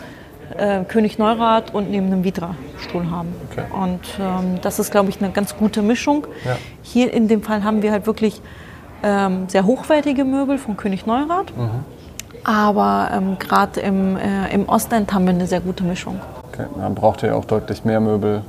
äh, 0.56 0.84
König 0.84 1.18
Neurath 1.18 1.74
und 1.74 1.90
neben 1.90 2.06
einem 2.06 2.24
Vitra-Stuhl 2.24 3.10
haben. 3.10 3.34
Okay. 3.50 3.64
Und 3.72 4.00
ähm, 4.20 4.60
das 4.62 4.78
ist, 4.78 4.90
glaube 4.90 5.10
ich, 5.10 5.20
eine 5.20 5.32
ganz 5.32 5.56
gute 5.56 5.82
Mischung. 5.82 6.26
Ja. 6.44 6.56
Hier 6.82 7.12
in 7.12 7.28
dem 7.28 7.42
Fall 7.42 7.64
haben 7.64 7.82
wir 7.82 7.92
halt 7.92 8.06
wirklich 8.06 8.40
ähm, 9.02 9.48
sehr 9.48 9.64
hochwertige 9.66 10.24
Möbel 10.24 10.58
von 10.58 10.76
König 10.76 11.06
Neurath. 11.06 11.56
Mhm. 11.56 11.84
Aber 12.44 13.10
ähm, 13.12 13.38
gerade 13.38 13.80
im, 13.80 14.16
äh, 14.16 14.52
im 14.52 14.68
Ostend 14.68 15.12
haben 15.12 15.24
wir 15.24 15.32
eine 15.32 15.46
sehr 15.46 15.60
gute 15.60 15.82
Mischung. 15.82 16.20
Okay, 16.54 16.66
man 16.76 16.94
braucht 16.94 17.22
ja 17.22 17.34
auch 17.34 17.44
deutlich 17.44 17.84
mehr 17.84 18.00
Möbel. 18.00 18.42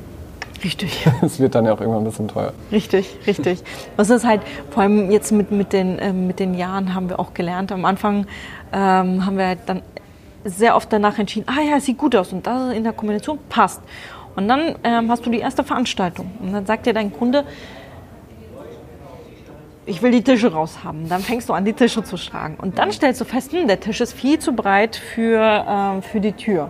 Richtig. 0.63 1.07
Es 1.21 1.39
wird 1.39 1.55
dann 1.55 1.65
ja 1.65 1.73
auch 1.73 1.79
irgendwann 1.79 2.03
ein 2.03 2.09
bisschen 2.09 2.27
teuer. 2.27 2.53
Richtig, 2.71 3.17
richtig. 3.25 3.63
Das 3.97 4.09
ist 4.11 4.25
halt, 4.25 4.41
vor 4.69 4.83
allem 4.83 5.09
jetzt 5.11 5.31
mit, 5.31 5.51
mit, 5.51 5.73
den, 5.73 5.97
äh, 5.97 6.13
mit 6.13 6.39
den 6.39 6.53
Jahren 6.53 6.93
haben 6.93 7.09
wir 7.09 7.19
auch 7.19 7.33
gelernt. 7.33 7.71
Am 7.71 7.83
Anfang 7.83 8.27
ähm, 8.71 9.25
haben 9.25 9.37
wir 9.37 9.47
halt 9.47 9.59
dann 9.65 9.81
sehr 10.43 10.75
oft 10.75 10.93
danach 10.93 11.17
entschieden, 11.17 11.47
ah 11.49 11.61
ja, 11.61 11.79
sieht 11.79 11.97
gut 11.97 12.15
aus 12.15 12.31
und 12.31 12.45
das 12.45 12.73
in 12.73 12.83
der 12.83 12.93
Kombination 12.93 13.39
passt. 13.49 13.81
Und 14.35 14.47
dann 14.47 14.75
ähm, 14.83 15.09
hast 15.09 15.25
du 15.25 15.31
die 15.31 15.39
erste 15.39 15.63
Veranstaltung 15.63 16.29
und 16.41 16.53
dann 16.53 16.65
sagt 16.67 16.85
dir 16.85 16.93
dein 16.93 17.11
Kunde, 17.11 17.43
ich 19.87 20.01
will 20.03 20.11
die 20.11 20.23
Tische 20.23 20.51
raushaben. 20.51 21.09
Dann 21.09 21.21
fängst 21.21 21.49
du 21.49 21.53
an, 21.53 21.65
die 21.65 21.73
Tische 21.73 22.03
zu 22.03 22.17
schlagen. 22.17 22.55
Und 22.59 22.77
dann 22.77 22.91
stellst 22.91 23.21
du 23.21 23.25
fest, 23.25 23.51
hm, 23.51 23.67
der 23.67 23.79
Tisch 23.79 24.01
ist 24.01 24.13
viel 24.13 24.37
zu 24.37 24.53
breit 24.53 24.95
für, 24.95 25.41
äh, 25.41 26.01
für 26.01 26.19
die 26.19 26.33
Tür. 26.33 26.69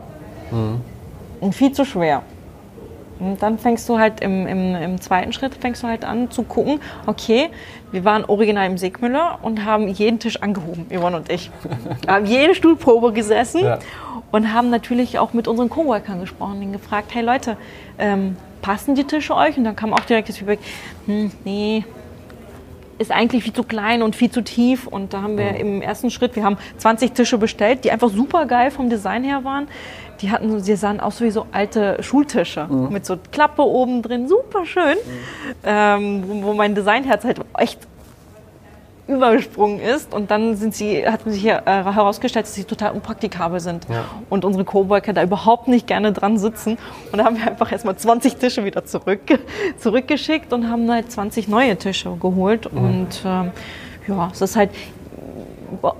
Mhm 0.51 0.94
und 1.45 1.53
viel 1.53 1.71
zu 1.71 1.85
schwer. 1.85 2.23
Und 3.19 3.41
dann 3.41 3.57
fängst 3.57 3.87
du 3.87 3.97
halt 3.97 4.19
im, 4.19 4.45
im, 4.45 4.75
im, 4.75 4.99
zweiten 4.99 5.31
Schritt 5.31 5.55
fängst 5.55 5.83
du 5.83 5.87
halt 5.87 6.03
an 6.03 6.31
zu 6.31 6.43
gucken, 6.43 6.81
okay, 7.05 7.49
wir 7.91 8.03
waren 8.03 8.25
original 8.25 8.65
im 8.65 8.77
Segmüller 8.77 9.39
und 9.41 9.63
haben 9.63 9.87
jeden 9.87 10.19
Tisch 10.19 10.41
angehoben, 10.41 10.87
Yvonne 10.89 11.17
und 11.17 11.31
ich. 11.31 11.49
Wir 12.01 12.13
haben 12.13 12.25
jede 12.25 12.55
Stuhlprobe 12.55 13.13
gesessen 13.13 13.63
ja. 13.63 13.79
und 14.31 14.53
haben 14.53 14.69
natürlich 14.69 15.17
auch 15.17 15.31
mit 15.31 15.47
unseren 15.47 15.69
Coworkern 15.69 16.19
gesprochen 16.19 16.61
und 16.61 16.73
gefragt, 16.73 17.11
hey 17.13 17.23
Leute, 17.23 17.55
ähm, 17.99 18.35
passen 18.61 18.95
die 18.95 19.05
Tische 19.05 19.33
euch? 19.33 19.57
Und 19.57 19.63
dann 19.63 19.77
kam 19.77 19.93
auch 19.93 20.01
direkt 20.01 20.27
das 20.27 20.37
Feedback, 20.37 20.59
hm, 21.05 21.31
nee, 21.45 21.85
ist 22.97 23.11
eigentlich 23.11 23.43
viel 23.43 23.53
zu 23.53 23.63
klein 23.63 24.01
und 24.01 24.15
viel 24.15 24.31
zu 24.31 24.41
tief. 24.41 24.87
Und 24.87 25.13
da 25.13 25.21
haben 25.21 25.37
wir 25.37 25.55
im 25.55 25.81
ersten 25.81 26.09
Schritt, 26.09 26.35
wir 26.35 26.43
haben 26.43 26.57
20 26.77 27.11
Tische 27.13 27.37
bestellt, 27.37 27.83
die 27.83 27.91
einfach 27.91 28.09
super 28.09 28.45
geil 28.45 28.71
vom 28.71 28.89
Design 28.89 29.23
her 29.23 29.43
waren. 29.43 29.67
Die 30.21 30.31
hatten, 30.31 30.59
sie 30.61 30.75
sahen 30.75 30.99
aus 30.99 31.21
wie 31.21 31.31
so 31.31 31.45
alte 31.51 32.01
Schultische 32.01 32.67
mhm. 32.67 32.89
mit 32.91 33.05
so 33.05 33.17
Klappe 33.31 33.63
oben 33.63 34.01
drin, 34.01 34.27
super 34.27 34.65
schön. 34.65 34.95
Mhm. 34.95 35.63
Ähm, 35.63 36.23
wo, 36.27 36.43
wo 36.47 36.53
mein 36.53 36.75
Designherz 36.75 37.23
halt 37.23 37.39
echt 37.57 37.79
übergesprungen 39.07 39.79
ist 39.79 40.13
und 40.13 40.31
dann 40.31 40.55
sind 40.55 40.73
sie, 40.73 41.07
hat 41.07 41.23
sich 41.23 41.41
hier, 41.41 41.61
äh, 41.65 41.83
herausgestellt, 41.83 42.45
dass 42.45 42.55
sie 42.55 42.63
total 42.63 42.91
unpraktikabel 42.91 43.59
sind 43.59 43.85
ja. 43.89 44.05
und 44.29 44.43
unsere 44.45 44.65
Coworker 44.65 45.13
da 45.13 45.21
überhaupt 45.21 45.67
nicht 45.67 45.85
gerne 45.85 46.11
dran 46.11 46.37
sitzen 46.37 46.77
und 47.11 47.19
da 47.19 47.25
haben 47.25 47.37
wir 47.37 47.47
einfach 47.47 47.71
erstmal 47.71 47.95
20 47.95 48.37
Tische 48.37 48.65
wieder 48.65 48.85
zurück, 48.85 49.21
zurückgeschickt 49.77 50.53
und 50.53 50.69
haben 50.69 50.89
halt 50.89 51.11
20 51.11 51.47
neue 51.47 51.77
Tische 51.77 52.17
geholt 52.19 52.71
mhm. 52.73 52.79
und 52.79 53.21
ähm, 53.25 53.51
ja, 54.07 54.29
es 54.31 54.41
ist 54.41 54.55
halt 54.55 54.71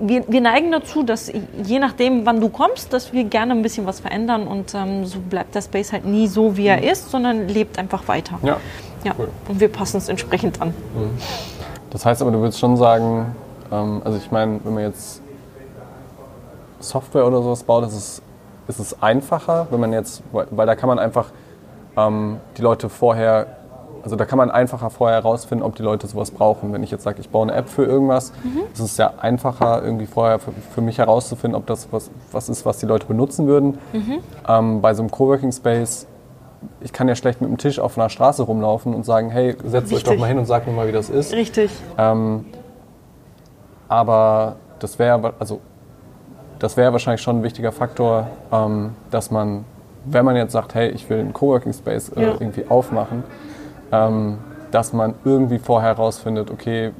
wir, 0.00 0.24
wir, 0.28 0.40
neigen 0.40 0.72
dazu, 0.72 1.02
dass 1.02 1.32
je 1.62 1.78
nachdem, 1.78 2.26
wann 2.26 2.40
du 2.40 2.48
kommst, 2.48 2.92
dass 2.92 3.12
wir 3.12 3.24
gerne 3.24 3.52
ein 3.52 3.62
bisschen 3.62 3.86
was 3.86 4.00
verändern 4.00 4.46
und 4.46 4.74
ähm, 4.74 5.04
so 5.04 5.18
bleibt 5.20 5.54
der 5.54 5.62
Space 5.62 5.92
halt 5.92 6.04
nie 6.04 6.26
so, 6.26 6.56
wie 6.56 6.66
er 6.66 6.78
mhm. 6.78 6.88
ist, 6.88 7.10
sondern 7.10 7.48
lebt 7.48 7.78
einfach 7.78 8.06
weiter. 8.08 8.38
Ja, 8.42 8.58
ja. 9.04 9.12
Cool. 9.18 9.28
Und 9.48 9.60
wir 9.60 9.68
passen 9.68 9.98
es 9.98 10.08
entsprechend 10.08 10.60
an. 10.60 10.68
Mhm. 10.68 11.10
Das 11.90 12.04
heißt 12.04 12.22
aber, 12.22 12.30
du 12.30 12.40
würdest 12.40 12.58
schon 12.58 12.76
sagen, 12.76 13.34
ähm, 13.72 14.02
also 14.04 14.18
ich 14.18 14.30
meine, 14.30 14.60
wenn 14.64 14.74
man 14.74 14.82
jetzt 14.84 15.22
Software 16.80 17.26
oder 17.26 17.42
sowas 17.42 17.62
baut, 17.62 17.84
ist 17.84 17.94
es, 17.94 18.22
ist 18.68 18.78
es 18.78 19.02
einfacher, 19.02 19.66
wenn 19.70 19.80
man 19.80 19.92
jetzt, 19.92 20.22
weil 20.32 20.66
da 20.66 20.74
kann 20.74 20.88
man 20.88 20.98
einfach 20.98 21.30
ähm, 21.96 22.38
die 22.56 22.62
Leute 22.62 22.88
vorher, 22.88 23.46
also 24.06 24.14
da 24.14 24.24
kann 24.24 24.38
man 24.38 24.52
einfacher 24.52 24.88
vorher 24.88 25.16
herausfinden, 25.16 25.64
ob 25.64 25.74
die 25.74 25.82
Leute 25.82 26.06
sowas 26.06 26.30
brauchen. 26.30 26.72
Wenn 26.72 26.84
ich 26.84 26.92
jetzt 26.92 27.02
sage, 27.02 27.20
ich 27.20 27.28
baue 27.28 27.42
eine 27.42 27.54
App 27.54 27.68
für 27.68 27.84
irgendwas, 27.84 28.32
mhm. 28.44 28.60
ist 28.72 28.78
es 28.78 28.96
ja 28.98 29.14
einfacher, 29.20 29.82
irgendwie 29.82 30.06
vorher 30.06 30.38
für, 30.38 30.52
für, 30.52 30.80
mich 30.80 30.98
herauszufinden, 30.98 31.56
ob 31.56 31.66
das 31.66 31.88
was, 31.90 32.12
was 32.30 32.48
ist, 32.48 32.64
was 32.64 32.78
die 32.78 32.86
Leute 32.86 33.06
benutzen 33.06 33.48
würden. 33.48 33.78
Mhm. 33.92 34.18
Ähm, 34.48 34.80
bei 34.80 34.94
so 34.94 35.02
einem 35.02 35.10
Coworking 35.10 35.50
Space 35.50 36.06
ich 36.80 36.92
kann 36.92 37.08
ja 37.08 37.16
schlecht 37.16 37.40
mit 37.40 37.50
dem 37.50 37.58
Tisch 37.58 37.80
auf 37.80 37.98
einer 37.98 38.08
Straße 38.08 38.44
rumlaufen 38.44 38.94
und 38.94 39.04
sagen, 39.04 39.28
hey, 39.28 39.56
setzt 39.64 39.90
Richtig. 39.90 39.96
euch 39.96 40.04
doch 40.04 40.16
mal 40.16 40.26
hin 40.26 40.38
und 40.38 40.46
sagt 40.46 40.68
mir 40.68 40.72
mal, 40.72 40.86
wie 40.86 40.92
das 40.92 41.10
ist. 41.10 41.32
Richtig. 41.32 41.72
Ähm, 41.98 42.44
aber 43.88 44.54
das 44.78 45.00
wäre 45.00 45.34
also 45.40 45.60
das 46.60 46.76
wäre 46.76 46.92
wahrscheinlich 46.92 47.22
schon 47.22 47.40
ein 47.40 47.42
wichtiger 47.42 47.72
Faktor, 47.72 48.28
ähm, 48.52 48.94
dass 49.10 49.32
man, 49.32 49.64
wenn 50.04 50.24
man 50.24 50.36
jetzt 50.36 50.52
sagt, 50.52 50.76
hey, 50.76 50.90
ich 50.90 51.10
will 51.10 51.18
einen 51.18 51.32
Coworking 51.32 51.72
Space 51.72 52.10
äh, 52.10 52.22
Ja. 52.22 52.28
irgendwie 52.38 52.66
aufmachen, 52.68 53.24
ähm, 53.92 54.38
dass 54.70 54.92
man 54.92 55.14
irgendwie 55.24 55.58
vorher 55.58 55.90
herausfindet, 55.90 56.50
okay, 56.50 56.92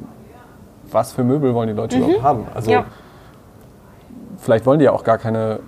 was 0.91 1.13
für 1.13 1.25
Möbel 1.25 1.55
wollen 1.55 1.69
die 1.69 1.75
Leute 1.75 1.99
überhaupt 1.99 2.23
haben? 2.23 2.47
Also 2.55 2.71
Mhm. 2.71 2.77
Ja. 2.77 2.85
vielleicht 4.39 4.67
wollen 4.67 4.79
die 4.79 4.85
ja 4.85 4.93
auch 4.93 5.05
gar 5.05 5.19
keine 5.19 5.61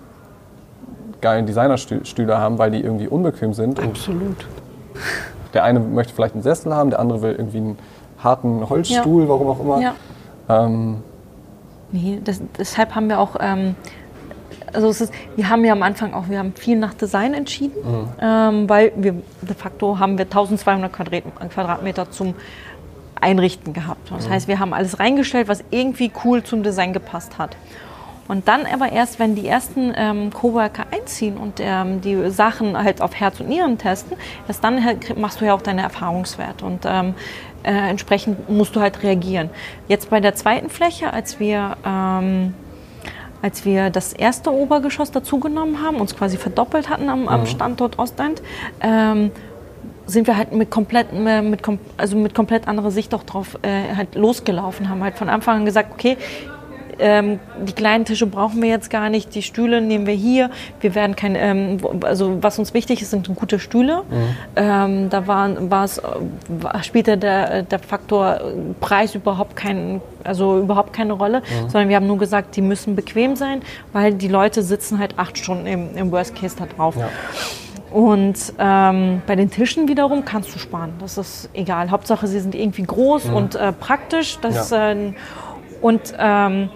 geilen 1.20 1.46
Designerstühle 1.46 2.38
haben, 2.38 2.58
weil 2.58 2.70
die 2.70 2.80
irgendwie 2.82 3.08
unbequem 3.08 3.52
sind. 3.52 3.80
Absolut. 3.80 4.46
der 5.54 5.64
eine 5.64 5.80
möchte 5.80 6.12
vielleicht 6.14 6.34
einen 6.34 6.42
Sessel 6.42 6.74
haben, 6.74 6.90
der 6.90 6.98
andere 7.00 7.22
will 7.22 7.32
irgendwie 7.32 7.58
einen 7.58 7.78
harten 8.22 8.68
Holzstuhl, 8.68 9.28
warum 9.28 9.48
auch 9.48 9.60
immer. 9.60 9.80
Ja. 9.80 9.94
Ähm, 10.48 11.02
Nee, 11.90 12.20
das, 12.22 12.42
deshalb 12.58 12.94
haben 12.94 13.08
wir 13.08 13.18
auch, 13.18 13.36
ähm, 13.40 13.74
also 14.72 14.88
es 14.88 15.00
ist, 15.00 15.12
wir 15.36 15.48
haben 15.48 15.64
ja 15.64 15.72
am 15.72 15.82
Anfang 15.82 16.14
auch, 16.14 16.28
wir 16.28 16.38
haben 16.38 16.52
viel 16.54 16.78
nach 16.78 16.94
Design 16.94 17.34
entschieden, 17.34 17.76
ähm, 18.20 18.68
weil 18.68 18.92
wir 18.96 19.14
de 19.42 19.54
facto 19.56 19.98
haben 19.98 20.18
wir 20.18 20.24
1200 20.24 20.92
Quadrat, 20.92 21.22
Quadratmeter 21.50 22.10
zum 22.10 22.34
Einrichten 23.20 23.72
gehabt. 23.72 24.10
Das 24.10 24.28
heißt, 24.28 24.48
wir 24.48 24.58
haben 24.58 24.72
alles 24.72 25.00
reingestellt, 25.00 25.48
was 25.48 25.64
irgendwie 25.70 26.10
cool 26.24 26.42
zum 26.42 26.62
Design 26.62 26.92
gepasst 26.92 27.38
hat. 27.38 27.56
Und 28.28 28.46
dann 28.46 28.66
aber 28.66 28.92
erst, 28.92 29.18
wenn 29.18 29.34
die 29.34 29.48
ersten 29.48 29.92
ähm, 29.96 30.30
Coworker 30.32 30.84
einziehen 30.92 31.38
und 31.38 31.54
ähm, 31.60 32.02
die 32.02 32.30
Sachen 32.30 32.76
halt 32.76 33.00
auf 33.00 33.14
Herz 33.14 33.40
und 33.40 33.48
Nieren 33.48 33.78
testen, 33.78 34.18
erst 34.46 34.62
dann 34.62 34.84
halt 34.84 35.18
machst 35.18 35.40
du 35.40 35.46
ja 35.46 35.54
auch 35.54 35.62
deine 35.62 35.80
Erfahrungswerte 35.80 36.64
und 36.64 36.84
ähm, 36.84 37.14
äh, 37.62 37.72
entsprechend 37.72 38.50
musst 38.50 38.76
du 38.76 38.80
halt 38.80 39.02
reagieren. 39.02 39.48
Jetzt 39.88 40.10
bei 40.10 40.20
der 40.20 40.34
zweiten 40.34 40.68
Fläche, 40.68 41.12
als 41.12 41.40
wir 41.40 41.78
ähm, 41.86 42.54
als 43.42 43.64
wir 43.64 43.90
das 43.90 44.12
erste 44.12 44.52
Obergeschoss 44.52 45.10
dazugenommen 45.10 45.82
haben, 45.82 45.96
uns 45.96 46.16
quasi 46.16 46.36
verdoppelt 46.36 46.88
hatten 46.88 47.08
am, 47.08 47.28
am 47.28 47.46
Standort 47.46 47.98
Ostend, 47.98 48.42
ähm, 48.80 49.30
sind 50.06 50.26
wir 50.26 50.36
halt 50.36 50.52
mit 50.52 50.70
komplett, 50.70 51.08
äh, 51.12 51.42
mit, 51.42 51.60
also 51.96 52.16
mit 52.16 52.34
komplett 52.34 52.66
anderer 52.66 52.90
Sicht 52.90 53.14
auch 53.14 53.24
drauf 53.24 53.58
äh, 53.62 53.94
halt 53.94 54.14
losgelaufen, 54.14 54.88
haben 54.88 55.02
halt 55.04 55.16
von 55.16 55.28
Anfang 55.28 55.58
an 55.58 55.64
gesagt, 55.64 55.92
okay, 55.92 56.16
ähm, 56.98 57.38
die 57.66 57.72
kleinen 57.72 58.04
Tische 58.04 58.26
brauchen 58.26 58.60
wir 58.62 58.68
jetzt 58.68 58.90
gar 58.90 59.10
nicht, 59.10 59.34
die 59.34 59.42
Stühle 59.42 59.80
nehmen 59.80 60.06
wir 60.06 60.14
hier. 60.14 60.50
Wir 60.80 60.94
werden 60.94 61.16
kein, 61.16 61.36
ähm, 61.36 61.78
also 62.02 62.42
was 62.42 62.58
uns 62.58 62.74
wichtig 62.74 63.02
ist, 63.02 63.10
sind 63.10 63.34
gute 63.34 63.58
Stühle. 63.58 64.02
Ähm, 64.56 65.08
da 65.10 65.26
waren, 65.26 65.70
war 65.70 65.88
spielte 66.82 67.18
der, 67.18 67.62
der 67.62 67.78
Faktor 67.78 68.36
äh, 68.36 68.40
Preis 68.80 69.14
überhaupt 69.14 69.56
kein, 69.56 70.00
also 70.24 70.58
überhaupt 70.58 70.92
keine 70.92 71.12
Rolle, 71.12 71.42
sondern 71.68 71.88
wir 71.88 71.96
haben 71.96 72.06
nur 72.06 72.18
gesagt, 72.18 72.56
die 72.56 72.62
müssen 72.62 72.96
bequem 72.96 73.36
sein, 73.36 73.62
weil 73.92 74.14
die 74.14 74.28
Leute 74.28 74.62
sitzen 74.62 74.98
halt 74.98 75.14
acht 75.18 75.38
Stunden 75.38 75.66
im, 75.66 75.96
im 75.96 76.10
Worst 76.12 76.34
Case 76.34 76.56
da 76.58 76.66
drauf. 76.66 76.96
Ja. 76.96 77.08
Und 77.90 78.52
ähm, 78.58 79.22
bei 79.26 79.34
den 79.34 79.50
Tischen 79.50 79.88
wiederum 79.88 80.24
kannst 80.24 80.54
du 80.54 80.58
sparen. 80.58 80.92
Das 81.00 81.16
ist 81.16 81.48
egal. 81.54 81.90
Hauptsache, 81.90 82.26
sie 82.26 82.40
sind 82.40 82.54
irgendwie 82.54 82.82
groß 82.82 83.26
und 83.26 83.54
äh, 83.54 83.72
praktisch. 83.72 84.38
Das, 84.42 84.70
Ja. 84.70 84.92
äh, 84.92 85.12
und 85.80 86.12
ähm, 86.18 86.68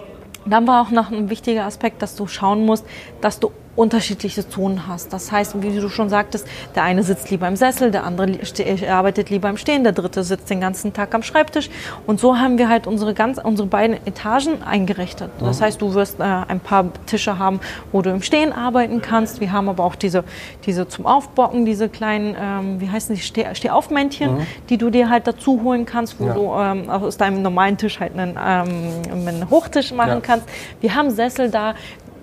dann 0.47 0.67
war 0.67 0.83
auch 0.83 0.91
noch 0.91 1.11
ein 1.11 1.31
wichtiger 1.31 1.65
Aspekt, 1.65 2.03
dass 2.03 2.17
du 2.17 2.27
schauen 2.27 2.65
musst, 2.65 2.85
dass 3.21 3.41
du 3.41 3.53
unterschiedliche 3.75 4.47
Zonen 4.49 4.87
hast. 4.87 5.13
Das 5.13 5.33
heißt, 5.33 5.63
wie 5.63 5.75
du 5.75 5.89
schon 5.89 6.09
sagtest, 6.11 6.47
der 6.75 6.83
eine 6.83 7.03
sitzt 7.03 7.31
lieber 7.31 7.49
im 7.49 7.57
Sessel, 7.57 7.91
der 7.91 8.05
andere 8.05 8.45
ste- 8.45 8.77
arbeitet 8.91 9.31
lieber 9.31 9.49
im 9.49 9.57
Stehen, 9.57 9.83
der 9.83 9.93
dritte 9.93 10.23
sitzt 10.25 10.51
den 10.51 10.61
ganzen 10.61 10.93
Tag 10.93 11.15
am 11.15 11.23
Schreibtisch. 11.23 11.71
Und 12.07 12.21
so 12.21 12.37
haben 12.39 12.59
wir 12.59 12.69
halt 12.69 12.87
unsere, 12.87 13.15
ganz, 13.15 13.39
unsere 13.43 13.67
beiden 13.69 13.97
Etagen 14.07 14.63
eingerichtet. 14.63 15.31
Das 15.41 15.61
heißt, 15.63 15.81
du 15.81 15.95
wirst 15.95 16.21
äh, 16.21 16.23
ein 16.23 16.61
paar 16.61 16.87
Tische 17.07 17.39
haben, 17.39 17.61
wo 17.93 18.03
du 18.03 18.11
im 18.11 18.21
Stehen 18.23 18.53
arbeiten 18.53 19.01
kannst. 19.01 19.41
Wir 19.41 19.53
haben 19.53 19.69
aber 19.71 19.85
auch 19.85 19.95
diese, 19.95 20.25
diese 20.67 20.87
zum 20.89 21.07
Aufbocken, 21.07 21.65
diese 21.65 21.89
kleinen, 21.89 22.37
ähm, 22.39 22.81
wie 22.81 22.91
heißen 22.91 23.15
die, 23.15 23.21
Steh 23.23 23.47
Stehaufmännchen, 23.55 24.47
die 24.69 24.77
du 24.77 24.91
dir 24.91 25.09
halt 25.09 25.27
dazu 25.27 25.63
holen 25.63 25.87
kannst, 25.87 26.21
wo 26.21 26.27
Ja. 26.27 26.35
du 26.35 26.53
ähm, 26.55 26.91
aus 26.91 27.17
deinem 27.17 27.41
normalen 27.43 27.79
Tisch 27.79 28.01
halt 28.01 28.19
einen, 28.19 28.37
ähm, 28.37 29.27
einen 29.27 29.49
Hochtisch 29.51 29.93
machen 29.93 30.09
Ja. 30.11 30.21
kannst. 30.21 30.47
Wir 30.81 30.95
haben 30.95 31.11
Sessel 31.11 31.51
da 31.51 31.75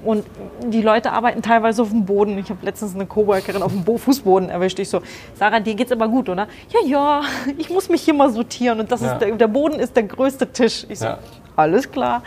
und 0.04 0.26
die 0.66 0.82
Leute 0.82 1.12
arbeiten 1.12 1.42
teilweise 1.42 1.82
auf 1.82 1.90
dem 1.90 2.06
Boden. 2.06 2.38
Ich 2.38 2.50
habe 2.50 2.66
letztens 2.66 2.96
eine 2.96 3.06
Coworkerin 3.06 3.62
auf 3.62 3.72
dem 3.72 3.84
Bo 3.84 3.98
Fußboden 3.98 4.50
erwischt. 4.50 4.80
Ich 4.80 4.90
so, 4.90 5.02
Sarah, 5.36 5.60
dir 5.60 5.76
geht's 5.76 5.92
aber 5.92 6.08
gut, 6.08 6.30
oder? 6.30 6.48
Ja, 6.70 6.80
ja, 6.88 7.22
ich 7.58 7.70
muss 7.70 7.90
mich 7.90 8.02
hier 8.02 8.14
mal 8.14 8.30
sortieren 8.32 8.80
und 8.80 8.92
das 8.92 9.02
Ja. 9.02 9.14
ist 9.14 9.20
der, 9.20 9.32
der 9.36 9.48
Boden 9.48 9.80
ist 9.80 9.96
der 9.96 10.04
größte 10.04 10.52
Tisch. 10.52 10.86
Ich 10.90 11.00
so, 11.00 11.06
Ja. 11.06 11.20
alles 11.56 11.92
klar. 11.92 12.24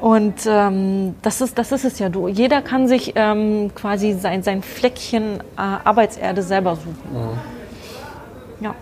Und 0.00 0.34
ähm, 0.46 1.16
das, 1.22 1.40
ist, 1.40 1.58
das 1.58 1.72
ist 1.72 1.84
es 1.84 1.98
ja. 1.98 2.08
Du, 2.08 2.28
jeder 2.28 2.62
kann 2.62 2.86
sich 2.86 3.12
ähm, 3.16 3.72
quasi 3.74 4.12
sein, 4.12 4.44
sein 4.44 4.62
Fleckchen 4.62 5.38
äh, 5.56 5.60
Arbeitserde 5.84 6.42
selber 6.42 6.76
suchen. 6.76 7.38
Ja. 8.60 8.74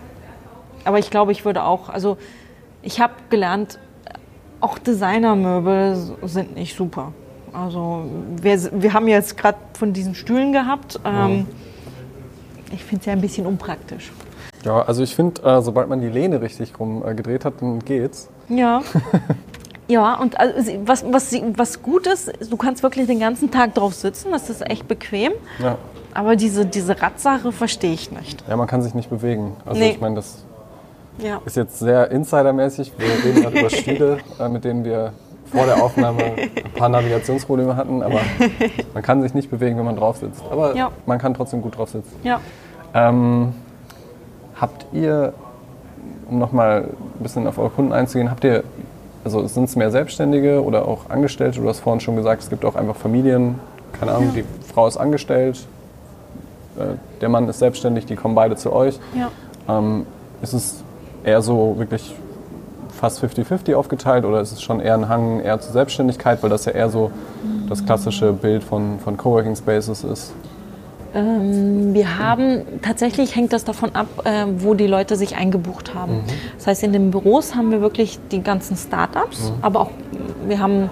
Aber 0.85 0.99
ich 0.99 1.09
glaube, 1.09 1.31
ich 1.31 1.43
würde 1.45 1.63
auch, 1.63 1.89
also 1.89 2.17
ich 2.83 3.01
habe 3.01 3.13
gelernt, 3.31 3.79
auch 4.61 4.77
Designermöbel 4.77 5.97
sind 6.23 6.55
nicht 6.55 6.75
super. 6.77 7.11
Also 7.57 8.03
wir, 8.41 8.59
wir 8.81 8.93
haben 8.93 9.07
jetzt 9.07 9.35
gerade 9.37 9.57
von 9.77 9.91
diesen 9.93 10.13
Stühlen 10.15 10.53
gehabt. 10.53 10.99
Ähm, 11.05 11.47
Ich 12.71 12.83
finde 12.83 12.99
es 13.01 13.05
ja 13.05 13.13
ein 13.13 13.21
bisschen 13.21 13.45
unpraktisch. 13.47 14.11
ja, 14.63 14.81
also 14.81 15.01
ich 15.03 15.15
finde, 15.15 15.41
äh, 15.41 15.61
sobald 15.61 15.87
man 15.89 16.01
die 16.01 16.09
Lehne 16.09 16.41
richtig 16.41 16.77
rum 16.79 17.03
äh, 17.05 17.15
gedreht 17.15 17.45
hat, 17.45 17.55
dann 17.61 17.79
geht's. 17.79 18.29
Ja. 18.49 18.81
Ja, 19.89 20.15
und 20.15 20.37
also, 20.37 20.69
was, 20.85 21.05
was, 21.13 21.33
was 21.55 21.81
gut 21.81 22.07
ist, 22.07 22.29
du 22.51 22.57
kannst 22.57 22.83
wirklich 22.83 23.07
den 23.07 23.21
ganzen 23.21 23.51
Tag 23.51 23.73
drauf 23.73 23.93
sitzen, 23.93 24.33
das 24.33 24.49
ist 24.49 24.69
echt 24.69 24.85
bequem. 24.85 25.31
Ja. 25.59 25.77
Aber 26.13 26.35
diese, 26.35 26.65
diese 26.65 27.01
Radsache 27.01 27.53
verstehe 27.53 27.93
ich 27.93 28.11
nicht. 28.11 28.43
ja, 28.49 28.57
man 28.57 28.67
kann 28.67 28.81
sich 28.81 28.93
nicht 28.93 29.09
bewegen. 29.09 29.55
Also 29.65 29.79
Nee. 29.79 29.91
ich 29.91 30.01
meine, 30.01 30.15
das 30.15 30.43
Ja. 31.19 31.39
ist 31.45 31.55
jetzt 31.55 31.79
sehr 31.79 32.11
insidermäßig. 32.11 32.91
Wir 32.97 33.07
reden 33.23 33.41
gerade 33.43 33.59
über 33.61 33.69
Stühle, 33.77 34.17
äh, 34.37 34.49
mit 34.49 34.65
denen 34.65 34.83
wir 34.83 35.13
vor 35.51 35.65
der 35.65 35.81
Aufnahme 35.83 36.23
ein 36.23 36.71
paar 36.75 36.89
Navigationsprobleme 36.89 37.75
hatten, 37.75 38.03
aber 38.03 38.19
man 38.93 39.03
kann 39.03 39.21
sich 39.21 39.33
nicht 39.33 39.49
bewegen, 39.49 39.77
wenn 39.77 39.85
man 39.85 39.95
drauf 39.95 40.17
sitzt. 40.17 40.43
Aber 40.51 40.75
Ja. 40.75 40.91
man 41.05 41.17
kann 41.19 41.33
trotzdem 41.33 41.61
gut 41.61 41.77
drauf 41.77 41.89
sitzen. 41.89 42.13
Ja. 42.23 42.39
Ähm, 42.93 43.53
habt 44.59 44.85
ihr, 44.93 45.33
um 46.29 46.39
nochmal 46.39 46.85
ein 47.19 47.23
bisschen 47.23 47.47
auf 47.47 47.57
eure 47.57 47.69
Kunden 47.69 47.93
einzugehen, 47.93 48.29
habt 48.29 48.43
ihr, 48.43 48.63
also 49.23 49.45
sind 49.47 49.65
es 49.65 49.75
mehr 49.75 49.91
Selbstständige 49.91 50.63
oder 50.63 50.87
auch 50.87 51.09
Angestellte? 51.09 51.59
Du 51.61 51.67
hast 51.69 51.79
vorhin 51.79 51.99
schon 51.99 52.15
gesagt, 52.15 52.43
es 52.43 52.49
gibt 52.49 52.65
auch 52.65 52.75
einfach 52.75 52.95
Familien, 52.95 53.59
keine 53.99 54.13
Ahnung, 54.13 54.33
die 54.35 54.43
Frau 54.73 54.87
ist 54.87 54.97
angestellt, 54.97 55.65
äh, 56.77 56.95
der 57.21 57.29
Mann 57.29 57.47
ist 57.49 57.59
selbstständig, 57.59 58.05
die 58.05 58.15
kommen 58.15 58.35
beide 58.35 58.55
zu 58.55 58.71
euch. 58.73 58.99
Ja. 59.15 59.29
Ähm, 59.69 60.05
ist 60.41 60.53
es 60.53 60.83
eher 61.23 61.41
so 61.41 61.75
wirklich 61.77 62.15
fast 62.97 63.23
50-50 63.23 63.75
aufgeteilt 63.75 64.25
oder 64.25 64.41
ist 64.41 64.51
es 64.51 64.61
schon 64.61 64.79
eher 64.79 64.95
ein 64.95 65.07
Hang 65.07 65.39
eher 65.39 65.59
zur 65.59 65.73
Selbstständigkeit, 65.73 66.43
weil 66.43 66.49
das 66.49 66.65
ja 66.65 66.73
eher 66.73 66.89
so 66.89 67.11
das 67.69 67.85
klassische 67.85 68.33
Bild 68.33 68.63
von, 68.63 68.99
von 68.99 69.17
Coworking 69.17 69.55
Spaces 69.55 70.03
ist? 70.03 70.33
Ähm, 71.13 71.93
wir 71.93 72.19
haben, 72.19 72.61
tatsächlich 72.81 73.35
hängt 73.35 73.53
das 73.53 73.63
davon 73.63 73.95
ab, 73.95 74.07
äh, 74.25 74.45
wo 74.57 74.73
die 74.73 74.87
Leute 74.87 75.15
sich 75.15 75.35
eingebucht 75.35 75.93
haben. 75.95 76.21
Das 76.57 76.67
heißt, 76.67 76.83
in 76.83 76.93
den 76.93 77.11
Büros 77.11 77.55
haben 77.55 77.71
wir 77.71 77.81
wirklich 77.81 78.19
die 78.31 78.41
ganzen 78.41 78.75
Startups, 78.75 79.51
aber 79.61 79.81
auch, 79.81 79.91
wir 80.47 80.59
haben 80.59 80.89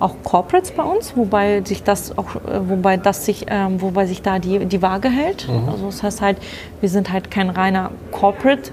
auch 0.00 0.14
Corporates 0.22 0.70
bei 0.70 0.84
uns, 0.84 1.16
wobei 1.16 1.62
sich 1.64 1.82
das 1.82 2.16
auch, 2.16 2.36
äh, 2.36 2.68
wobei 2.68 2.96
das 2.96 3.24
sich, 3.24 3.46
ähm, 3.48 3.80
wobei 3.80 4.06
sich 4.06 4.22
da 4.22 4.38
die, 4.38 4.64
die 4.64 4.80
Waage 4.80 5.08
hält. 5.08 5.48
Also 5.66 5.86
das 5.86 6.02
heißt 6.02 6.22
halt, 6.22 6.38
wir 6.80 6.88
sind 6.88 7.12
halt 7.12 7.30
kein 7.30 7.50
reiner 7.50 7.90
Corporate 8.12 8.70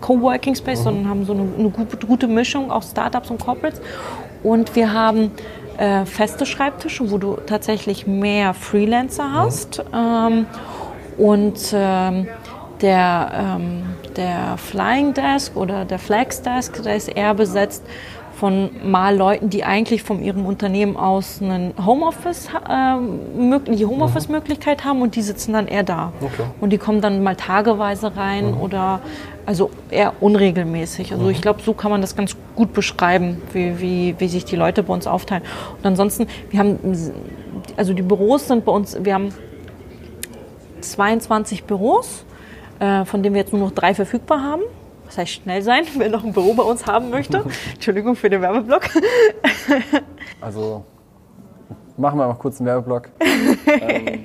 Coworking 0.00 0.54
Space, 0.54 0.82
sondern 0.82 1.08
haben 1.08 1.24
so 1.24 1.32
eine, 1.32 1.46
eine 1.58 1.70
gute, 1.70 2.26
Mischung 2.26 2.70
aus 2.70 2.90
Startups 2.90 3.30
und 3.30 3.40
Corporates. 3.40 3.80
Und 4.42 4.76
wir 4.76 4.92
haben 4.92 5.32
äh, 5.78 6.04
feste 6.04 6.46
Schreibtische, 6.46 7.10
wo 7.10 7.18
du 7.18 7.36
tatsächlich 7.46 8.06
mehr 8.06 8.54
Freelancer 8.54 9.32
hast. 9.32 9.82
Ähm, 9.94 10.46
und 11.18 11.58
ähm, 11.72 12.28
der, 12.80 13.56
ähm, 13.58 13.82
der 14.16 14.56
Flying 14.58 15.14
Desk 15.14 15.56
oder 15.56 15.84
der 15.84 15.98
Flex 15.98 16.42
Desk, 16.42 16.82
der 16.82 16.96
ist 16.96 17.08
eher 17.08 17.34
besetzt 17.34 17.82
von 18.38 18.70
mal 18.84 19.16
Leuten, 19.16 19.48
die 19.48 19.64
eigentlich 19.64 20.02
von 20.02 20.22
ihrem 20.22 20.44
Unternehmen 20.44 20.96
aus 20.96 21.40
einen 21.40 21.72
Homeoffice, 21.84 22.50
mög- 22.68 23.74
die 23.74 23.86
Homeoffice-Möglichkeit 23.86 24.84
haben 24.84 25.00
und 25.00 25.16
die 25.16 25.22
sitzen 25.22 25.54
dann 25.54 25.66
eher 25.66 25.82
da. 25.82 26.12
Okay. 26.20 26.42
Und 26.60 26.70
die 26.70 26.78
kommen 26.78 27.00
dann 27.00 27.22
mal 27.22 27.34
tageweise 27.34 28.14
rein 28.14 28.52
oder 28.54 29.00
also 29.46 29.70
eher 29.90 30.12
unregelmäßig. 30.20 31.12
Also 31.12 31.30
ich 31.30 31.40
glaube, 31.40 31.62
so 31.62 31.72
kann 31.72 31.90
man 31.90 32.02
das 32.02 32.14
ganz 32.14 32.36
gut 32.54 32.74
beschreiben, 32.74 33.40
wie, 33.52 33.80
wie, 33.80 34.14
wie 34.18 34.28
sich 34.28 34.44
die 34.44 34.56
Leute 34.56 34.82
bei 34.82 34.92
uns 34.92 35.06
aufteilen. 35.06 35.42
Und 35.78 35.86
ansonsten, 35.86 36.26
wir 36.50 36.58
haben, 36.60 36.78
also 37.76 37.94
die 37.94 38.02
Büros 38.02 38.48
sind 38.48 38.64
bei 38.66 38.72
uns, 38.72 38.98
wir 39.02 39.14
haben 39.14 39.30
22 40.82 41.64
Büros, 41.64 42.24
äh, 42.80 43.04
von 43.04 43.22
denen 43.22 43.34
wir 43.34 43.40
jetzt 43.40 43.52
nur 43.52 43.62
noch 43.62 43.72
drei 43.72 43.94
verfügbar 43.94 44.42
haben. 44.42 44.62
Das 45.06 45.18
heißt, 45.18 45.30
schnell 45.32 45.62
sein, 45.62 45.84
wer 45.96 46.08
noch 46.10 46.24
ein 46.24 46.32
Büro 46.32 46.54
bei 46.54 46.62
uns 46.62 46.86
haben 46.86 47.10
möchte. 47.10 47.44
Entschuldigung 47.74 48.16
für 48.16 48.30
den 48.30 48.42
Werbeblock. 48.42 48.82
Also 50.40 50.84
machen 51.96 52.18
wir 52.18 52.26
mal 52.26 52.34
kurz 52.34 52.60
einen 52.60 52.66
Werbeblock. 52.66 53.08
ähm, 53.80 54.24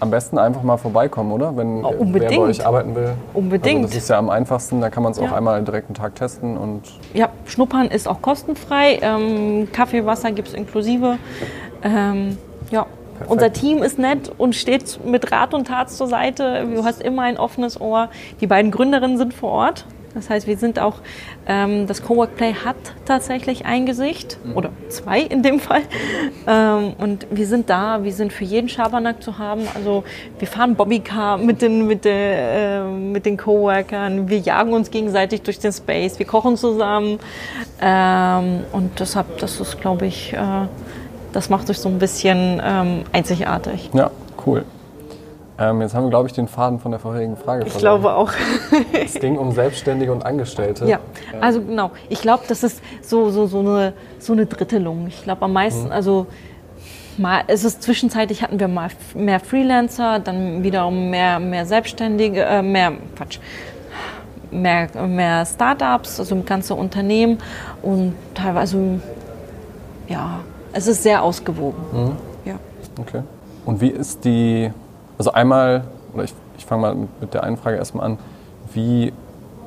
am 0.00 0.10
besten 0.10 0.38
einfach 0.38 0.62
mal 0.62 0.76
vorbeikommen, 0.76 1.32
oder? 1.32 1.56
Wenn 1.56 1.84
Oh, 1.84 1.94
wer 1.98 2.28
bei 2.28 2.38
euch 2.38 2.64
arbeiten 2.64 2.94
will. 2.94 3.14
Unbedingt. 3.34 3.82
Also 3.82 3.88
das 3.94 4.04
ist 4.04 4.10
ja 4.10 4.18
am 4.18 4.30
einfachsten, 4.30 4.80
da 4.80 4.90
kann 4.90 5.02
man 5.02 5.12
es 5.12 5.18
auch 5.18 5.24
Ja. 5.24 5.34
einmal 5.34 5.62
direkt 5.64 5.88
einen 5.88 5.94
Tag 5.94 6.14
testen 6.14 6.56
und 6.56 6.82
Ja, 7.14 7.30
Schnuppern 7.46 7.88
ist 7.88 8.06
auch 8.06 8.22
kostenfrei. 8.22 9.00
Ähm, 9.02 9.68
Kaffee, 9.72 10.06
Wasser 10.06 10.30
gibt 10.30 10.48
es 10.48 10.54
inklusive. 10.54 11.18
Ähm, 11.82 12.38
ja. 12.70 12.86
Unser 13.26 13.52
Team 13.52 13.82
ist 13.82 13.98
nett 13.98 14.30
und 14.38 14.54
steht 14.54 15.04
mit 15.04 15.32
Rat 15.32 15.54
und 15.54 15.66
Tat 15.66 15.90
zur 15.90 16.06
Seite. 16.06 16.66
Du 16.74 16.84
hast 16.84 17.02
immer 17.02 17.22
ein 17.22 17.38
offenes 17.38 17.80
Ohr. 17.80 18.10
Die 18.40 18.46
beiden 18.46 18.70
Gründerinnen 18.70 19.18
sind 19.18 19.34
vor 19.34 19.50
Ort. 19.50 19.84
Das 20.14 20.30
heißt, 20.30 20.46
wir 20.46 20.56
sind 20.56 20.80
auch, 20.80 20.96
ähm, 21.46 21.86
das 21.86 22.02
Cowork 22.02 22.36
Play 22.36 22.54
hat 22.54 22.76
tatsächlich 23.04 23.66
ein 23.66 23.86
Gesicht 23.86 24.38
oder 24.54 24.70
zwei 24.88 25.20
in 25.20 25.42
dem 25.42 25.60
Fall. 25.60 25.82
Ähm, 26.46 26.94
und 26.98 27.26
wir 27.30 27.46
sind 27.46 27.68
da, 27.68 28.02
wir 28.02 28.12
sind 28.12 28.32
für 28.32 28.44
jeden 28.44 28.68
Schabernack 28.68 29.22
zu 29.22 29.38
haben. 29.38 29.62
Also 29.74 30.04
wir 30.38 30.48
fahren 30.48 30.74
Bobbycar 30.74 31.38
mit 31.38 31.62
den, 31.62 31.86
mit, 31.86 32.04
der, 32.04 32.80
äh, 32.80 32.90
mit 32.90 33.26
den 33.26 33.36
Coworkern, 33.36 34.28
wir 34.28 34.38
jagen 34.38 34.72
uns 34.72 34.90
gegenseitig 34.90 35.42
durch 35.42 35.58
den 35.58 35.72
Space, 35.72 36.18
wir 36.18 36.26
kochen 36.26 36.56
zusammen. 36.56 37.20
Ähm, 37.80 38.64
und 38.72 38.98
deshalb, 38.98 39.38
das 39.38 39.60
ist, 39.60 39.80
glaube 39.80 40.06
ich, 40.06 40.32
äh, 40.32 40.38
das 41.32 41.50
macht 41.50 41.68
euch 41.70 41.78
so 41.78 41.88
ein 41.88 41.98
bisschen 41.98 42.60
ähm, 42.64 43.04
einzigartig. 43.12 43.90
ja, 43.92 44.10
cool. 44.46 44.64
Ähm, 45.60 45.80
jetzt 45.80 45.92
haben 45.92 46.04
wir, 46.04 46.10
glaube 46.10 46.28
ich, 46.28 46.32
den 46.34 46.46
Faden 46.46 46.78
von 46.78 46.92
der 46.92 47.00
vorherigen 47.00 47.36
Frage 47.36 47.66
Ich 47.66 47.72
verloren. 47.72 48.00
glaube 48.00 48.14
auch. 48.14 48.30
Es 48.92 49.14
ging 49.14 49.36
um 49.36 49.50
Selbstständige 49.50 50.12
und 50.12 50.24
Angestellte. 50.24 50.86
Ja, 50.86 51.00
also 51.40 51.60
genau. 51.60 51.90
Ich 52.08 52.20
glaube, 52.20 52.44
das 52.46 52.62
ist 52.62 52.80
so, 53.02 53.30
so, 53.30 53.46
so, 53.48 53.58
eine, 53.58 53.92
so 54.20 54.34
eine 54.34 54.46
Drittelung. 54.46 55.08
Ich 55.08 55.24
glaube 55.24 55.42
am 55.42 55.52
meisten, 55.52 55.90
also 55.90 56.28
mal, 57.16 57.42
es 57.48 57.64
ist 57.64 57.82
zwischenzeitlich 57.82 58.42
hatten 58.42 58.60
wir 58.60 58.68
mal 58.68 58.88
mehr 59.14 59.40
Freelancer, 59.40 60.20
dann 60.20 60.62
wiederum 60.62 61.10
mehr, 61.10 61.40
mehr 61.40 61.66
Selbstständige, 61.66 62.44
äh, 62.44 62.62
mehr, 62.62 62.92
Quatsch, 63.16 63.40
mehr, 64.52 64.88
mehr 65.08 65.44
Startups, 65.44 66.20
also 66.20 66.40
ganze 66.46 66.76
Unternehmen 66.76 67.38
und 67.82 68.14
teilweise, 68.34 69.00
ja, 70.08 70.38
es 70.72 70.86
ist 70.86 71.02
sehr 71.02 71.22
ausgewogen. 71.22 71.76
Ja. 72.44 72.54
Okay. 73.00 73.22
Und 73.64 73.80
wie 73.80 73.88
ist 73.88 74.24
die, 74.24 74.70
also 75.18 75.32
einmal, 75.32 75.84
oder 76.14 76.24
ich, 76.24 76.34
ich 76.56 76.66
fange 76.66 76.82
mal 76.82 76.96
mit, 77.20 77.34
der 77.34 77.44
einen 77.44 77.56
Frage 77.56 77.76
erstmal 77.76 78.06
an, 78.06 78.18
wie 78.72 79.12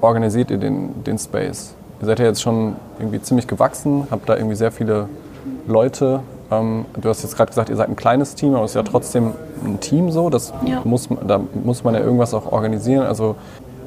organisiert 0.02 0.52
ihr 0.52 0.58
den, 0.58 1.04
den 1.04 1.18
Space? 1.18 1.74
Ihr 2.02 2.08
seid 2.08 2.20
ja 2.20 2.26
jetzt 2.26 2.42
schon 2.42 2.76
irgendwie 3.00 3.22
ziemlich 3.22 3.48
gewachsen, 3.48 4.08
habt 4.10 4.28
da 4.28 4.36
irgendwie 4.36 4.56
sehr 4.56 4.72
viele 4.72 5.08
Leute. 5.68 6.22
Ähm, 6.50 6.86
du 7.00 7.10
hast 7.10 7.22
jetzt 7.24 7.36
gerade 7.38 7.50
gesagt, 7.50 7.70
ihr 7.70 7.76
seid 7.76 7.90
ein 7.90 7.96
kleines 7.96 8.34
Team, 8.36 8.56
aber 8.56 8.66
es 8.66 8.72
ist 8.72 8.76
ja 8.76 8.84
trotzdem 8.84 9.34
ein 9.64 9.80
Team 9.80 10.12
so. 10.12 10.30
Das 10.30 10.52
Ja. 10.66 10.82
muss, 10.84 11.08
da 11.28 11.40
muss 11.64 11.84
man 11.84 11.94
ja 11.94 12.00
irgendwas 12.02 12.34
auch 12.34 12.52
organisieren. 12.52 13.06
Also 13.06 13.36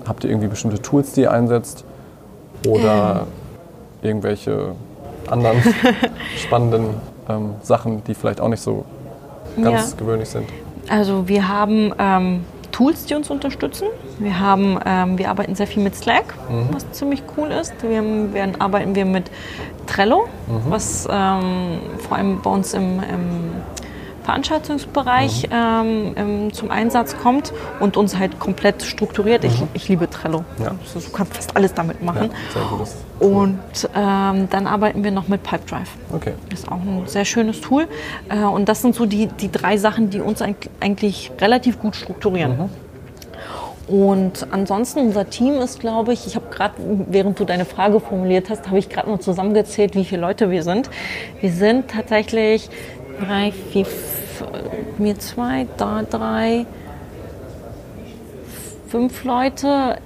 habt 0.07 0.23
ihr 0.25 0.31
irgendwie 0.31 0.49
bestimmte 0.49 0.81
Tools, 0.81 1.13
die 1.13 1.23
ihr 1.23 1.33
einsetzt? 1.33 1.85
Oder 2.67 3.27
irgendwelche 4.03 4.73
anderen 5.31 5.63
spannenden 6.37 6.95
ähm, 7.29 7.55
Sachen, 7.63 8.03
die 8.05 8.15
vielleicht 8.15 8.41
auch 8.41 8.49
nicht 8.49 8.63
so 8.63 8.85
ganz 9.63 9.91
Ja. 9.93 9.97
gewöhnlich 9.97 10.29
sind? 10.29 10.49
Also 10.89 11.29
wir 11.29 11.49
haben 11.49 11.93
ähm, 11.99 12.45
Tools, 12.73 13.07
die 13.07 13.15
uns 13.15 13.31
unterstützen. 13.31 13.87
Wir, 14.19 14.39
haben, 14.41 14.79
ähm, 14.85 15.17
wir 15.17 15.31
arbeiten 15.31 15.55
sehr 15.55 15.67
viel 15.67 15.83
mit 15.83 15.95
Slack, 15.95 16.35
was 16.73 16.91
ziemlich 16.91 17.23
cool 17.37 17.51
ist. 17.53 17.73
Wir, 17.83 18.03
wir 18.03 18.49
arbeiten 18.59 18.95
wir 18.97 19.05
mit 19.05 19.31
Trello, 19.87 20.27
was 20.69 21.07
ähm, 21.11 21.79
vor 22.01 22.17
allem 22.17 22.41
bei 22.43 22.51
uns 22.51 22.75
im, 22.75 22.99
im 22.99 23.53
Veranstaltungsbereich 24.25 25.49
ähm, 25.53 26.15
ähm, 26.17 26.53
zum 26.53 26.71
Einsatz 26.71 27.17
kommt 27.17 27.53
und 27.81 27.97
uns 27.97 28.19
halt 28.19 28.39
komplett 28.41 28.83
strukturiert. 28.83 29.45
Ich, 29.45 29.63
ich 29.75 29.89
liebe 29.89 30.09
Trello. 30.09 30.45
Ja. 30.59 30.73
Also, 30.83 31.07
du 31.07 31.13
kannst 31.17 31.35
fast 31.37 31.57
alles 31.57 31.75
damit 31.75 32.03
machen. 32.03 32.31
sehr 32.53 32.63
gutes. 32.71 32.97
Und 33.21 33.59
ähm, 33.95 34.49
dann 34.51 34.67
arbeiten 34.67 35.05
wir 35.05 35.11
noch 35.11 35.29
mit 35.29 35.43
Pipedrive. 35.43 35.89
Okay. 36.13 36.33
Das 36.51 36.61
ist 36.61 36.69
auch 36.69 36.81
ein 36.81 37.03
sehr 37.07 37.25
schönes 37.25 37.61
Tool. 37.61 37.87
Äh, 38.29 38.45
Und 38.45 38.69
das 38.69 38.83
sind 38.83 38.95
so 38.95 39.07
die, 39.07 39.27
die 39.27 39.53
drei 39.53 39.77
Sachen, 39.77 40.11
die 40.11 40.21
uns 40.21 40.43
eig- 40.43 40.69
eigentlich 40.81 41.31
relativ 41.41 41.79
gut 41.79 41.95
strukturieren. 41.95 42.71
Und 43.87 44.47
ansonsten, 44.51 45.01
unser 45.01 45.29
Team 45.29 45.57
ist, 45.61 45.79
glaube 45.79 46.15
ich, 46.15 46.27
ich 46.27 46.37
habe 46.37 46.47
gerade, 46.51 46.73
während 47.11 47.39
du 47.39 47.45
deine 47.45 47.67
Frage 47.67 48.01
formuliert 48.01 48.49
hast, 48.49 48.67
habe 48.69 48.79
ich 48.79 48.89
gerade 48.89 49.11
noch 49.11 49.19
zusammengezählt, 49.21 49.95
wie 49.95 50.07
viele 50.07 50.23
Leute 50.23 50.51
wir 50.51 50.63
sind. 50.63 50.89
Wir 51.43 51.53
sind 51.53 51.89
tatsächlich 51.91 52.71
drei, 53.21 53.53
vier, 53.53 53.87
mir 54.99 55.19
zwei, 55.19 55.67
da 55.77 56.03
drei, 56.03 56.67
fünf 58.89 59.25
Leute 59.25 59.99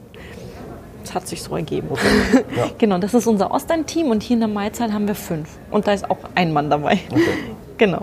Das 1.05 1.15
hat 1.15 1.27
sich 1.27 1.43
so 1.43 1.57
ergeben. 1.57 1.89
Ja. 2.57 2.67
Genau, 2.79 2.99
das 2.99 3.15
ist 3.15 3.27
unser 3.27 3.51
Ostern-Team 3.51 4.11
und 4.11 4.23
hier 4.23 4.35
in 4.35 4.41
der 4.41 4.49
Maizahl 4.49 4.93
haben 4.93 5.07
wir 5.09 5.15
fünf. 5.15 5.49
Und 5.71 5.87
da 5.87 5.93
ist 5.93 6.09
auch 6.11 6.19
ein 6.35 6.53
Mann 6.53 6.69
dabei. 6.71 6.99
Okay. 7.11 7.21
Genau, 7.79 8.03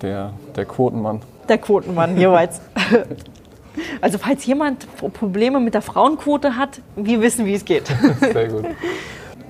Der, 0.00 0.32
der 0.54 0.64
Quotenmann. 0.64 1.20
der 1.48 1.58
Quotenmann 1.58 2.16
jeweils. 2.16 2.60
Also 4.00 4.16
falls 4.16 4.46
jemand 4.46 4.86
Probleme 5.12 5.60
mit 5.60 5.74
der 5.74 5.82
Frauenquote 5.82 6.56
hat, 6.56 6.80
wir 6.96 7.20
wissen, 7.20 7.44
wie 7.44 7.54
es 7.54 7.64
geht. 7.64 7.86
Sehr 8.20 8.48
gut. 8.48 8.64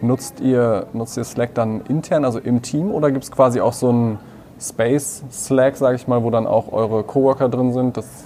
Nutzt 0.00 0.40
ihr, 0.40 0.86
nutzt 0.92 1.16
ihr 1.16 1.24
Slack 1.24 1.54
dann 1.54 1.82
intern, 1.82 2.24
also 2.24 2.38
im 2.38 2.60
Team, 2.60 2.90
oder 2.90 3.10
gibt 3.10 3.24
es 3.24 3.30
quasi 3.30 3.60
auch 3.60 3.72
so 3.72 3.88
einen 3.88 4.18
Space 4.60 5.22
Slack, 5.30 5.76
sage 5.76 5.96
ich 5.96 6.08
mal, 6.08 6.22
wo 6.22 6.30
dann 6.30 6.46
auch 6.46 6.72
eure 6.72 7.02
Coworker 7.02 7.48
drin 7.48 7.72
sind, 7.72 7.96
dass 7.96 8.24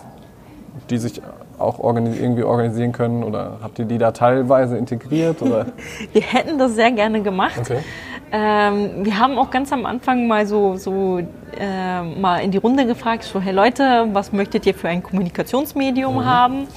die 0.88 0.98
sich 0.98 1.20
auch 1.58 1.78
organi 1.78 2.16
irgendwie 2.16 2.42
organisieren 2.42 2.92
können? 2.92 3.22
Oder 3.22 3.58
habt 3.62 3.78
ihr 3.78 3.84
die 3.84 3.98
da 3.98 4.12
teilweise 4.12 4.76
integriert? 4.76 5.42
Oder? 5.42 5.66
Wir 6.12 6.22
hätten 6.22 6.58
das 6.58 6.74
sehr 6.74 6.90
gerne 6.90 7.22
gemacht. 7.22 7.58
Okay. 7.60 7.80
Ähm, 8.32 9.04
wir 9.04 9.18
haben 9.18 9.38
auch 9.38 9.50
ganz 9.50 9.72
am 9.72 9.86
Anfang 9.86 10.28
mal 10.28 10.46
so, 10.46 10.76
so 10.76 11.18
äh, 11.58 12.02
mal 12.02 12.38
in 12.38 12.52
die 12.52 12.58
Runde 12.58 12.86
gefragt, 12.86 13.24
so 13.24 13.40
hey 13.40 13.52
Leute, 13.52 14.08
was 14.12 14.32
möchtet 14.32 14.66
ihr 14.66 14.74
für 14.74 14.88
ein 14.88 15.02
Kommunikationsmedium 15.02 16.24
haben? 16.24 16.68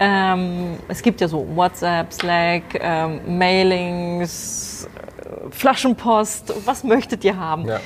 Ähm, 0.00 0.78
es 0.88 1.02
gibt 1.02 1.20
ja 1.20 1.28
so 1.28 1.46
WhatsApp, 1.54 2.12
Slack, 2.12 2.62
ähm, 2.80 3.38
Mailings, 3.38 4.88
äh, 4.94 5.50
Flaschenpost, 5.50 6.54
was 6.64 6.82
möchtet 6.82 7.24
ihr 7.24 7.36
haben? 7.36 7.66
Ja. 7.66 7.80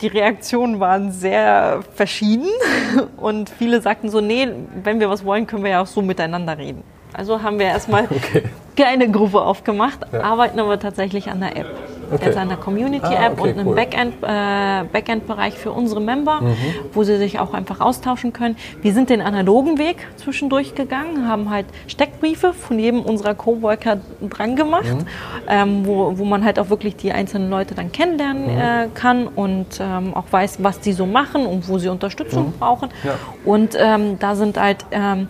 Die 0.00 0.06
Reaktionen 0.06 0.80
waren 0.80 1.12
sehr 1.12 1.80
verschieden 1.94 2.48
und 3.18 3.50
viele 3.50 3.82
sagten 3.82 4.08
so, 4.08 4.22
nee, 4.22 4.48
wenn 4.82 5.00
wir 5.00 5.10
was 5.10 5.24
wollen, 5.24 5.46
können 5.46 5.62
wir 5.62 5.72
ja 5.72 5.82
auch 5.82 5.86
so 5.86 6.00
miteinander 6.00 6.56
reden. 6.56 6.82
Also 7.14 7.42
haben 7.42 7.58
wir 7.58 7.66
erstmal 7.66 8.04
Okay. 8.10 8.42
kleine 8.76 9.08
Gruppe 9.10 9.40
aufgemacht, 9.40 10.00
Ja. 10.12 10.20
arbeiten 10.22 10.58
aber 10.58 10.78
tatsächlich 10.78 11.30
an 11.30 11.40
der 11.40 11.56
App. 11.56 11.66
Okay. 12.12 12.26
Jetzt 12.26 12.36
an 12.36 12.48
der 12.48 12.58
Community-App 12.58 13.32
Ah, 13.38 13.40
okay, 13.40 13.52
und 13.52 13.58
einem 13.58 13.68
cool. 13.68 13.74
Backend, 13.76 14.14
äh, 14.22 14.84
Backend-Bereich 14.92 15.54
für 15.54 15.72
unsere 15.72 16.02
Member, 16.02 16.42
Mhm. 16.42 16.54
wo 16.92 17.02
sie 17.02 17.16
sich 17.16 17.38
auch 17.38 17.54
einfach 17.54 17.80
austauschen 17.80 18.32
können. 18.34 18.56
Wir 18.82 18.92
sind 18.92 19.08
den 19.08 19.22
analogen 19.22 19.78
Weg 19.78 20.06
zwischendurch 20.16 20.74
gegangen, 20.74 21.26
haben 21.26 21.48
halt 21.48 21.64
Steckbriefe 21.86 22.52
von 22.52 22.78
jedem 22.78 23.00
unserer 23.00 23.34
Coworker 23.34 23.98
dran 24.28 24.54
gemacht, 24.54 24.84
Mhm. 24.84 25.06
ähm, 25.48 25.86
wo, 25.86 26.18
wo 26.18 26.24
man 26.26 26.44
halt 26.44 26.58
auch 26.58 26.68
wirklich 26.68 26.94
die 26.96 27.10
einzelnen 27.12 27.48
Leute 27.48 27.74
dann 27.74 27.90
kennenlernen 27.90 28.52
Mhm. 28.54 28.60
äh, 28.60 28.88
kann 28.94 29.26
und 29.26 29.66
ähm, 29.80 30.12
auch 30.14 30.26
weiß, 30.30 30.58
was 30.62 30.80
die 30.80 30.92
so 30.92 31.06
machen 31.06 31.46
und 31.46 31.68
wo 31.68 31.78
sie 31.78 31.88
Unterstützung 31.88 32.52
brauchen. 32.58 32.90
Mhm. 33.02 33.08
Ja. 33.08 33.14
Und 33.46 33.76
ähm, 33.80 34.18
da 34.18 34.34
sind 34.36 34.60
halt 34.60 34.84
ähm, 34.90 35.28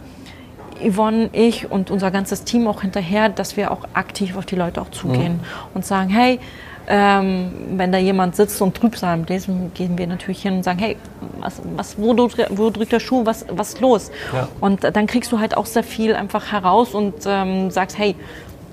Yvonne, 0.81 1.31
ich 1.33 1.71
und 1.71 1.91
unser 1.91 2.11
ganzes 2.11 2.45
Team 2.45 2.67
auch 2.67 2.83
hinterher, 2.83 3.29
dass 3.29 3.57
wir 3.57 3.71
auch 3.71 3.85
aktiv 3.95 4.37
auf 4.37 4.47
die 4.47 4.57
Leute 4.57 4.81
auch 4.81 4.91
zugehen 4.91 5.41
und 5.75 5.85
sagen, 5.85 6.11
hey, 6.11 6.41
ähm, 6.87 7.53
wenn 7.77 7.93
da 7.93 7.99
jemand 7.99 8.37
sitzt 8.37 8.61
und 8.61 8.77
Trübsal 8.77 9.15
am 9.15 9.25
Lesen, 9.25 9.73
gehen 9.75 9.97
wir 9.97 10.07
natürlich 10.07 10.43
hin 10.43 10.57
und 10.57 10.63
sagen, 10.63 10.79
hey, 10.79 10.97
was, 11.41 11.63
was, 11.77 11.99
wo, 11.99 12.15
wo 12.15 12.71
drückt 12.71 12.93
der 12.93 13.01
Schuh, 13.01 13.25
was, 13.25 13.47
was 13.51 13.71
ist 13.71 13.81
los? 13.81 14.11
Ja. 14.33 14.49
Und 14.61 14.85
dann 14.85 15.07
kriegst 15.07 15.33
du 15.33 15.39
halt 15.39 15.57
auch 15.57 15.67
sehr 15.67 15.85
viel 15.85 16.15
einfach 16.15 16.53
heraus 16.53 16.95
und 16.95 17.15
ähm, 17.27 17.71
sagst, 17.71 17.97
hey, 17.97 18.15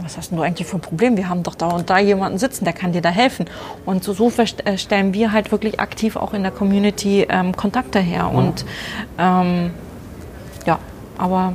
was 0.03 0.17
hast 0.17 0.31
du 0.31 0.41
eigentlich 0.41 0.67
für 0.67 0.77
ein 0.77 0.81
Problem? 0.81 1.15
Wir 1.15 1.29
haben 1.29 1.43
doch 1.43 1.55
da 1.55 1.67
und 1.67 1.89
da 1.89 1.99
jemanden 1.99 2.37
sitzen, 2.37 2.65
der 2.65 2.73
kann 2.73 2.91
dir 2.91 3.01
da 3.01 3.09
helfen. 3.09 3.45
Und 3.85 4.03
so, 4.03 4.13
so 4.13 4.31
äh, 4.65 4.77
stellen 4.77 5.13
wir 5.13 5.31
halt 5.31 5.51
wirklich 5.51 5.79
aktiv 5.79 6.15
auch 6.15 6.33
in 6.33 6.41
der 6.41 6.51
Community 6.51 7.27
ähm, 7.29 7.55
Kontakte 7.55 7.99
her. 7.99 8.29
Mhm. 8.29 8.35
Und 8.35 8.65
ähm, 9.17 9.71
ja, 10.65 10.79
aber 11.17 11.53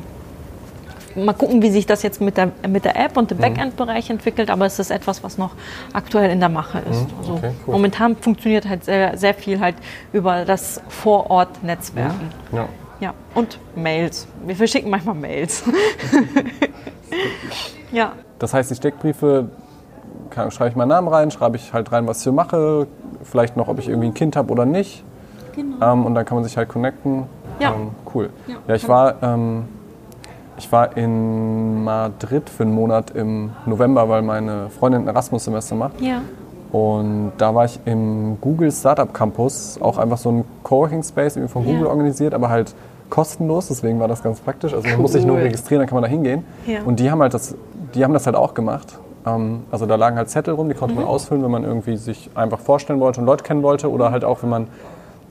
mal 1.16 1.32
gucken, 1.32 1.62
wie 1.62 1.70
sich 1.70 1.86
das 1.86 2.02
jetzt 2.02 2.20
mit 2.20 2.36
der, 2.36 2.52
mit 2.68 2.84
der 2.84 2.96
App 2.96 3.16
und 3.16 3.30
dem 3.30 3.38
mhm. 3.38 3.42
Backend-Bereich 3.42 4.10
entwickelt, 4.10 4.50
aber 4.50 4.66
es 4.66 4.78
ist 4.78 4.90
etwas, 4.90 5.22
was 5.24 5.38
noch 5.38 5.52
aktuell 5.92 6.30
in 6.30 6.40
der 6.40 6.48
Mache 6.48 6.78
ist. 6.90 7.02
Mhm. 7.02 7.18
Also 7.18 7.32
okay, 7.34 7.50
cool. 7.66 7.72
Momentan 7.74 8.16
funktioniert 8.16 8.68
halt 8.68 8.84
sehr, 8.84 9.16
sehr 9.16 9.34
viel 9.34 9.60
halt 9.60 9.76
über 10.12 10.44
das 10.44 10.80
Vorort-Netzwerken. 10.88 12.30
Mhm. 12.50 12.56
Ja. 12.56 12.68
ja. 13.00 13.14
Und 13.34 13.58
Mails. 13.74 14.26
Wir 14.44 14.56
verschicken 14.56 14.90
manchmal 14.90 15.14
Mails. 15.14 15.64
ja. 17.92 18.12
Das 18.38 18.52
heißt, 18.52 18.70
die 18.70 18.74
Steckbriefe 18.74 19.48
schreibe 20.50 20.70
ich 20.70 20.76
meinen 20.76 20.88
Namen 20.88 21.08
rein, 21.08 21.30
schreibe 21.30 21.56
ich 21.56 21.72
halt 21.72 21.92
rein, 21.92 22.06
was 22.06 22.18
ich 22.18 22.24
hier 22.24 22.32
mache, 22.32 22.86
vielleicht 23.22 23.56
noch, 23.56 23.68
ob 23.68 23.78
ich 23.78 23.88
irgendwie 23.88 24.08
ein 24.08 24.14
Kind 24.14 24.36
habe 24.36 24.52
oder 24.52 24.66
nicht. 24.66 25.04
Genau. 25.54 25.92
Ähm, 25.92 26.06
und 26.06 26.14
dann 26.14 26.24
kann 26.24 26.36
man 26.36 26.44
sich 26.44 26.56
halt 26.56 26.68
connecten. 26.68 27.24
Ja. 27.58 27.74
Ähm, 27.74 27.90
cool. 28.14 28.30
Ja, 28.46 28.56
ja 28.68 28.74
ich 28.74 28.86
war 28.88 29.22
ähm, 29.22 29.68
ich 30.58 30.70
war 30.72 30.96
in 30.96 31.84
Madrid 31.84 32.48
für 32.48 32.62
einen 32.62 32.74
Monat 32.74 33.10
im 33.10 33.50
November, 33.66 34.08
weil 34.08 34.22
meine 34.22 34.70
Freundin 34.70 35.02
ein 35.02 35.08
Erasmus-Semester 35.08 35.74
macht. 35.74 36.00
Ja. 36.00 36.22
Und 36.72 37.32
da 37.38 37.54
war 37.54 37.64
ich 37.64 37.78
im 37.84 38.38
Google 38.40 38.72
Startup 38.72 39.12
Campus, 39.12 39.78
auch 39.80 39.98
einfach 39.98 40.18
so 40.18 40.30
ein 40.30 40.44
Coworking 40.62 41.02
Space 41.02 41.36
irgendwie 41.36 41.52
von 41.52 41.64
Google 41.64 41.82
ja. 41.82 41.88
organisiert, 41.88 42.34
aber 42.34 42.48
halt 42.48 42.74
kostenlos, 43.08 43.68
deswegen 43.68 44.00
war 44.00 44.08
das 44.08 44.22
ganz 44.22 44.40
praktisch. 44.40 44.74
Also 44.74 44.84
man 44.84 44.96
cool. 44.96 45.02
muss 45.02 45.12
sich 45.12 45.24
nur 45.24 45.36
registrieren, 45.38 45.80
dann 45.80 45.88
kann 45.88 45.96
man 45.96 46.02
da 46.02 46.08
hingehen. 46.08 46.44
Ja. 46.66 46.80
Und 46.84 46.98
die 47.00 47.10
haben 47.10 47.22
halt 47.22 47.34
das, 47.34 47.54
die 47.94 48.04
haben 48.04 48.12
das 48.12 48.26
halt 48.26 48.36
auch 48.36 48.54
gemacht. 48.54 48.98
Ähm, 49.24 49.62
also 49.70 49.86
da 49.86 49.94
lagen 49.94 50.16
halt 50.16 50.28
Zettel 50.28 50.54
rum, 50.54 50.68
die 50.68 50.74
konnte 50.74 50.94
mhm. 50.94 51.02
man 51.02 51.08
ausfüllen, 51.08 51.42
wenn 51.44 51.50
man 51.50 51.64
irgendwie 51.64 51.96
sich 51.96 52.30
einfach 52.34 52.58
vorstellen 52.58 53.00
wollte 53.00 53.20
und 53.20 53.26
Leute 53.26 53.44
kennen 53.44 53.62
wollte 53.62 53.90
oder 53.90 54.10
halt 54.10 54.24
auch, 54.24 54.42
wenn 54.42 54.50
man 54.50 54.66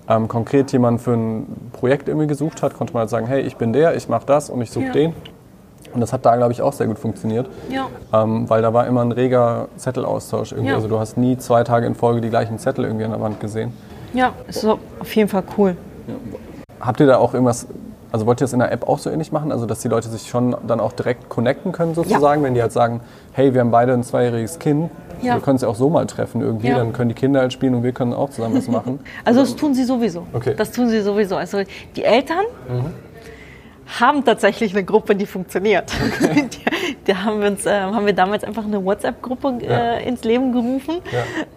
ähm, 0.07 0.27
konkret 0.27 0.71
jemanden 0.71 0.99
für 0.99 1.13
ein 1.13 1.69
Projekt 1.73 2.07
irgendwie 2.07 2.27
gesucht 2.27 2.61
hat, 2.61 2.73
konnte 2.75 2.93
man 2.93 3.01
halt 3.01 3.09
sagen, 3.09 3.27
hey, 3.27 3.41
ich 3.41 3.55
bin 3.57 3.73
der, 3.73 3.95
ich 3.95 4.07
mache 4.07 4.25
das 4.25 4.49
und 4.49 4.61
ich 4.61 4.71
suche 4.71 4.85
ja. 4.85 4.93
den. 4.93 5.13
Und 5.93 6.01
das 6.01 6.11
hat 6.11 6.25
da, 6.25 6.35
glaube 6.35 6.51
ich, 6.51 6.61
auch 6.61 6.73
sehr 6.73 6.87
gut 6.87 6.99
funktioniert. 6.99 7.47
Ja. 7.69 7.87
Ähm, 8.11 8.49
weil 8.49 8.61
da 8.61 8.73
war 8.73 8.85
immer 8.85 9.01
ein 9.01 9.13
reger 9.13 9.69
Zettelaustausch 9.77 10.51
irgendwie. 10.51 10.69
Ja. 10.69 10.75
Also 10.75 10.89
du 10.89 10.99
hast 10.99 11.17
nie 11.17 11.37
zwei 11.37 11.63
Tage 11.63 11.87
in 11.87 11.95
Folge 11.95 12.19
die 12.21 12.29
gleichen 12.29 12.59
Zettel 12.59 12.83
irgendwie 12.83 13.05
an 13.05 13.11
der 13.11 13.21
Wand 13.21 13.39
gesehen. 13.39 13.71
Ja, 14.13 14.33
ist 14.47 14.65
auf 14.65 15.15
jeden 15.15 15.29
Fall 15.29 15.43
cool. 15.57 15.77
Habt 16.79 16.99
ihr 16.99 17.07
da 17.07 17.17
auch 17.17 17.33
irgendwas, 17.33 17.67
also 18.15 18.25
wollt 18.25 18.39
ihr 18.39 18.45
das 18.45 18.53
in 18.53 18.59
der 18.59 18.71
App 18.71 18.87
auch 18.87 18.97
so 18.97 19.09
ähnlich 19.09 19.33
machen? 19.33 19.51
Also 19.51 19.65
dass 19.65 19.79
die 19.81 19.89
Leute 19.89 20.07
sich 20.07 20.29
schon 20.29 20.55
dann 20.65 20.79
auch 20.79 20.93
direkt 20.93 21.27
connecten 21.27 21.73
können 21.73 21.95
sozusagen, 21.95 22.43
wenn 22.43 22.53
die 22.53 22.61
halt 22.61 22.71
sagen, 22.71 23.01
hey, 23.33 23.53
wir 23.53 23.59
haben 23.59 23.71
beide 23.71 23.91
ein 23.91 24.03
zweijähriges 24.03 24.57
Kind, 24.57 24.89
ja. 25.21 25.35
Wir 25.35 25.41
können 25.41 25.57
es 25.57 25.63
ja 25.63 25.67
auch 25.67 25.75
so 25.75 25.89
mal 25.89 26.05
treffen 26.07 26.41
irgendwie, 26.41 26.67
ja. 26.67 26.77
dann 26.77 26.93
können 26.93 27.09
die 27.09 27.15
Kinder 27.15 27.41
halt 27.41 27.51
spielen 27.51 27.75
und 27.75 27.83
wir 27.83 27.91
können 27.91 28.13
auch 28.13 28.29
zusammen 28.29 28.57
was 28.57 28.69
machen. 28.69 28.99
also 29.25 29.41
das 29.41 29.55
tun 29.57 29.73
sie 29.73 29.83
sowieso. 29.83 30.27
Okay. 30.31 30.53
Das 30.55 30.71
tun 30.71 30.89
sie 30.89 31.01
sowieso. 31.01 31.35
Also 31.35 31.61
die 31.95 32.03
Eltern 32.03 32.45
mhm 32.69 32.93
haben 33.99 34.25
tatsächlich 34.25 34.73
eine 34.73 34.83
Gruppe, 34.83 35.15
die 35.15 35.25
funktioniert. 35.25 35.91
Okay. 36.05 36.47
Da 37.05 37.23
haben 37.23 37.39
wir, 37.39 37.49
uns, 37.49 37.65
äh, 37.67 37.81
haben 37.81 38.05
wir 38.05 38.13
damals 38.13 38.43
einfach 38.43 38.63
eine 38.63 38.83
WhatsApp-Gruppe 38.83 39.59
äh, 39.61 39.67
ja. 39.67 39.93
ins 39.97 40.23
Leben 40.23 40.51
gerufen 40.51 41.01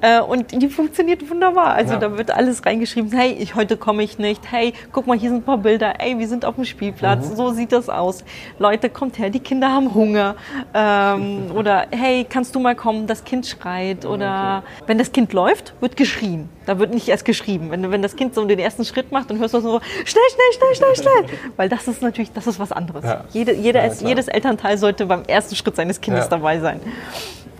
ja. 0.02 0.18
äh, 0.18 0.22
und 0.22 0.52
die 0.52 0.68
funktioniert 0.68 1.28
wunderbar. 1.30 1.72
Also 1.72 1.94
ja. 1.94 2.00
da 2.00 2.18
wird 2.18 2.30
alles 2.30 2.66
reingeschrieben, 2.66 3.10
hey, 3.12 3.32
ich, 3.32 3.54
heute 3.54 3.78
komme 3.78 4.02
ich 4.02 4.18
nicht, 4.18 4.50
hey, 4.50 4.74
guck 4.92 5.06
mal, 5.06 5.18
hier 5.18 5.30
sind 5.30 5.38
ein 5.38 5.44
paar 5.44 5.58
Bilder, 5.58 5.94
hey, 5.98 6.18
wir 6.18 6.28
sind 6.28 6.44
auf 6.44 6.56
dem 6.56 6.64
Spielplatz, 6.64 7.30
mhm. 7.30 7.36
so 7.36 7.50
sieht 7.50 7.72
das 7.72 7.88
aus. 7.88 8.24
Leute, 8.58 8.90
kommt 8.90 9.18
her, 9.18 9.30
die 9.30 9.40
Kinder 9.40 9.72
haben 9.72 9.94
Hunger 9.94 10.36
ähm, 10.74 11.50
oder 11.54 11.86
hey, 11.90 12.26
kannst 12.28 12.54
du 12.54 12.60
mal 12.60 12.74
kommen, 12.74 13.06
das 13.06 13.24
Kind 13.24 13.46
schreit 13.46 14.04
oder 14.04 14.62
okay. 14.64 14.84
wenn 14.86 14.98
das 14.98 15.12
Kind 15.12 15.32
läuft, 15.32 15.72
wird 15.80 15.96
geschrien. 15.96 16.50
Da 16.68 16.78
wird 16.78 16.92
nicht 16.92 17.08
erst 17.08 17.24
geschrieben. 17.24 17.70
Wenn, 17.70 17.90
wenn 17.90 18.02
das 18.02 18.14
Kind 18.14 18.34
so 18.34 18.44
den 18.44 18.58
ersten 18.58 18.84
Schritt 18.84 19.10
macht, 19.10 19.30
dann 19.30 19.38
hörst 19.38 19.54
du 19.54 19.60
so, 19.60 19.80
schnell, 20.04 20.04
schnell, 20.04 20.52
schnell, 20.52 20.74
schnell, 20.74 20.96
schnell. 20.96 21.38
Weil 21.56 21.70
das 21.70 21.88
ist 21.88 22.02
natürlich, 22.02 22.17
das 22.34 22.46
ist 22.46 22.58
was 22.58 22.72
anderes. 22.72 23.04
Ja. 23.04 23.24
Jede, 23.32 23.54
jeder, 23.54 23.86
ja, 23.86 23.92
jedes 24.06 24.28
Elternteil 24.28 24.78
sollte 24.78 25.06
beim 25.06 25.22
ersten 25.24 25.54
Schritt 25.54 25.76
seines 25.76 26.00
Kindes 26.00 26.24
ja. 26.24 26.30
dabei 26.30 26.60
sein. 26.60 26.80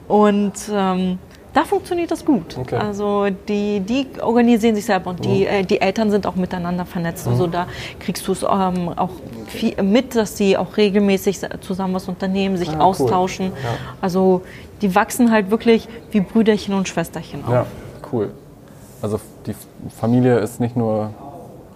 Und 0.07 0.55
ähm, 0.73 1.19
da 1.55 1.65
funktioniert 1.65 2.11
das 2.11 2.25
gut. 2.25 2.57
Okay. 2.59 2.77
Also 2.77 3.27
die, 3.49 3.81
die 3.81 4.07
organisieren 4.21 4.75
sich 4.75 4.85
selber 4.85 5.11
und 5.11 5.25
die, 5.25 5.41
mhm. 5.41 5.47
äh, 5.47 5.63
die 5.65 5.81
Eltern 5.81 6.11
sind 6.11 6.27
auch 6.27 6.37
miteinander 6.37 6.85
vernetzt. 6.85 7.27
Also 7.27 7.31
mhm. 7.31 7.39
Also 7.39 7.47
da 7.53 7.67
kriegst 8.01 8.27
du 8.29 8.33
es 8.33 8.43
ähm, 8.43 8.91
auch 8.97 9.11
viel 9.47 9.83
mit, 9.83 10.15
dass 10.15 10.37
sie 10.37 10.57
auch 10.57 10.77
regelmäßig 10.77 11.41
zusammen 11.61 11.95
was 11.95 12.09
unternehmen, 12.09 12.57
sich 12.57 12.71
ah, 12.71 12.81
austauschen. 12.81 13.47
Cool. 13.47 13.59
Ja. 13.65 13.71
Also 14.01 14.43
die 14.83 14.95
wachsen 14.95 15.31
halt 15.31 15.51
wirklich 15.51 15.89
wie 16.11 16.21
Brüderchen 16.21 16.75
und 16.75 16.89
Schwesterchen 16.89 17.45
auf. 17.45 17.53
Ja, 17.53 17.67
cool. 18.13 18.31
Also 19.03 19.21
die 19.47 19.55
Familie 19.99 20.39
ist 20.39 20.61
nicht 20.61 20.77
nur, 20.77 21.11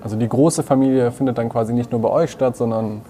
also 0.03 0.17
die 0.17 0.29
große 0.29 0.63
Familie 0.63 1.13
findet 1.13 1.39
dann 1.39 1.49
quasi 1.49 1.73
nicht 1.73 1.93
nur 1.93 2.01
bei 2.01 2.11
euch 2.11 2.31
statt, 2.31 2.57
sondern 2.57 3.03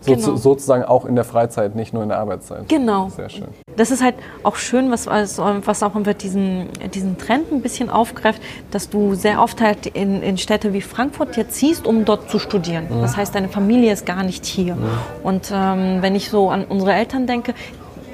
so, 0.00 0.14
genau. 0.14 0.36
sozusagen 0.36 0.84
auch 0.84 1.04
in 1.04 1.16
der 1.16 1.24
Freizeit, 1.24 1.74
nicht 1.74 1.92
nur 1.92 2.02
in 2.04 2.08
der 2.08 2.18
Arbeitszeit. 2.18 2.68
Genau. 2.68 3.08
Sehr 3.08 3.28
schön. 3.28 3.48
Das 3.76 3.90
ist 3.90 4.02
halt 4.02 4.14
auch 4.42 4.56
schön, 4.56 4.90
was, 4.90 5.06
was 5.06 5.82
auch 5.82 5.92
diesen, 6.20 6.68
diesen 6.94 7.18
Trend 7.18 7.50
ein 7.52 7.62
bisschen 7.62 7.90
aufgreift, 7.90 8.40
dass 8.70 8.90
du 8.90 9.14
sehr 9.14 9.42
oft 9.42 9.60
halt 9.60 9.86
in, 9.86 10.22
in 10.22 10.38
Städte 10.38 10.72
wie 10.72 10.82
Frankfurt 10.82 11.36
jetzt 11.36 11.54
ziehst, 11.54 11.86
um 11.86 12.04
dort 12.04 12.30
zu 12.30 12.38
studieren. 12.38 12.86
Mhm. 12.90 13.00
Das 13.02 13.16
heißt, 13.16 13.34
deine 13.34 13.48
Familie 13.48 13.92
ist 13.92 14.06
gar 14.06 14.22
nicht 14.22 14.46
hier. 14.46 14.76
Mhm. 14.76 14.88
Und 15.22 15.52
ähm, 15.52 15.98
wenn 16.00 16.14
ich 16.14 16.30
so 16.30 16.50
an 16.50 16.64
unsere 16.64 16.92
Eltern 16.92 17.26
denke, 17.26 17.54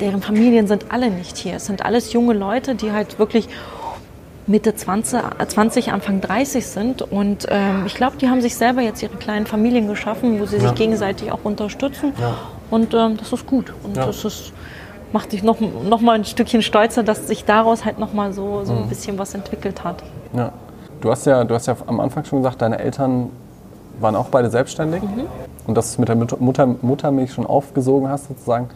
deren 0.00 0.22
Familien 0.22 0.66
sind 0.66 0.90
alle 0.90 1.10
nicht 1.10 1.36
hier. 1.36 1.56
Es 1.56 1.66
sind 1.66 1.84
alles 1.84 2.12
junge 2.12 2.34
Leute, 2.34 2.74
die 2.74 2.92
halt 2.92 3.18
wirklich 3.18 3.48
Mitte 4.46 4.74
20, 4.74 5.20
20 5.48 5.92
Anfang 5.92 6.20
30 6.20 6.66
sind. 6.66 7.02
Und 7.02 7.46
ähm, 7.48 7.84
ich 7.86 7.94
glaube, 7.94 8.16
die 8.18 8.28
haben 8.28 8.40
sich 8.40 8.56
selber 8.56 8.82
jetzt 8.82 9.02
ihre 9.02 9.16
kleinen 9.16 9.46
Familien 9.46 9.88
geschaffen, 9.88 10.40
wo 10.40 10.46
sie 10.46 10.60
sich 10.60 10.74
gegenseitig 10.74 11.32
auch 11.32 11.44
unterstützen. 11.44 12.12
Ja. 12.20 12.34
Und 12.70 12.94
ähm, 12.94 13.16
das 13.16 13.32
ist 13.32 13.46
gut. 13.46 13.72
Und 13.82 13.96
ja. 13.96 14.06
das 14.06 14.24
ist, 14.24 14.52
macht 15.12 15.32
dich 15.32 15.42
noch, 15.42 15.60
noch 15.60 16.00
mal 16.00 16.12
ein 16.12 16.24
Stückchen 16.24 16.62
stolzer, 16.62 17.02
dass 17.02 17.26
sich 17.26 17.44
daraus 17.44 17.84
halt 17.84 17.98
noch 17.98 18.12
mal 18.12 18.32
so, 18.32 18.64
so 18.64 18.72
ein 18.72 18.84
mhm. 18.84 18.88
bisschen 18.88 19.18
was 19.18 19.34
entwickelt 19.34 19.84
hat. 19.84 20.02
Ja. 20.34 20.52
Du 21.00 21.10
hast 21.10 21.26
ja, 21.26 21.44
du 21.44 21.54
hast 21.54 21.66
ja 21.66 21.76
am 21.86 22.00
Anfang 22.00 22.24
schon 22.24 22.38
gesagt, 22.40 22.62
deine 22.62 22.78
Eltern 22.78 23.30
waren 24.00 24.16
auch 24.16 24.28
beide 24.28 24.50
selbstständig 24.50 25.02
mhm. 25.02 25.26
und 25.66 25.76
dass 25.76 25.94
du 25.94 26.00
mit 26.00 26.08
der 26.08 26.16
Mutter, 26.16 26.66
Muttermilch 26.66 27.32
schon 27.32 27.46
aufgesogen 27.46 28.08
hast 28.08 28.28
sozusagen. 28.28 28.68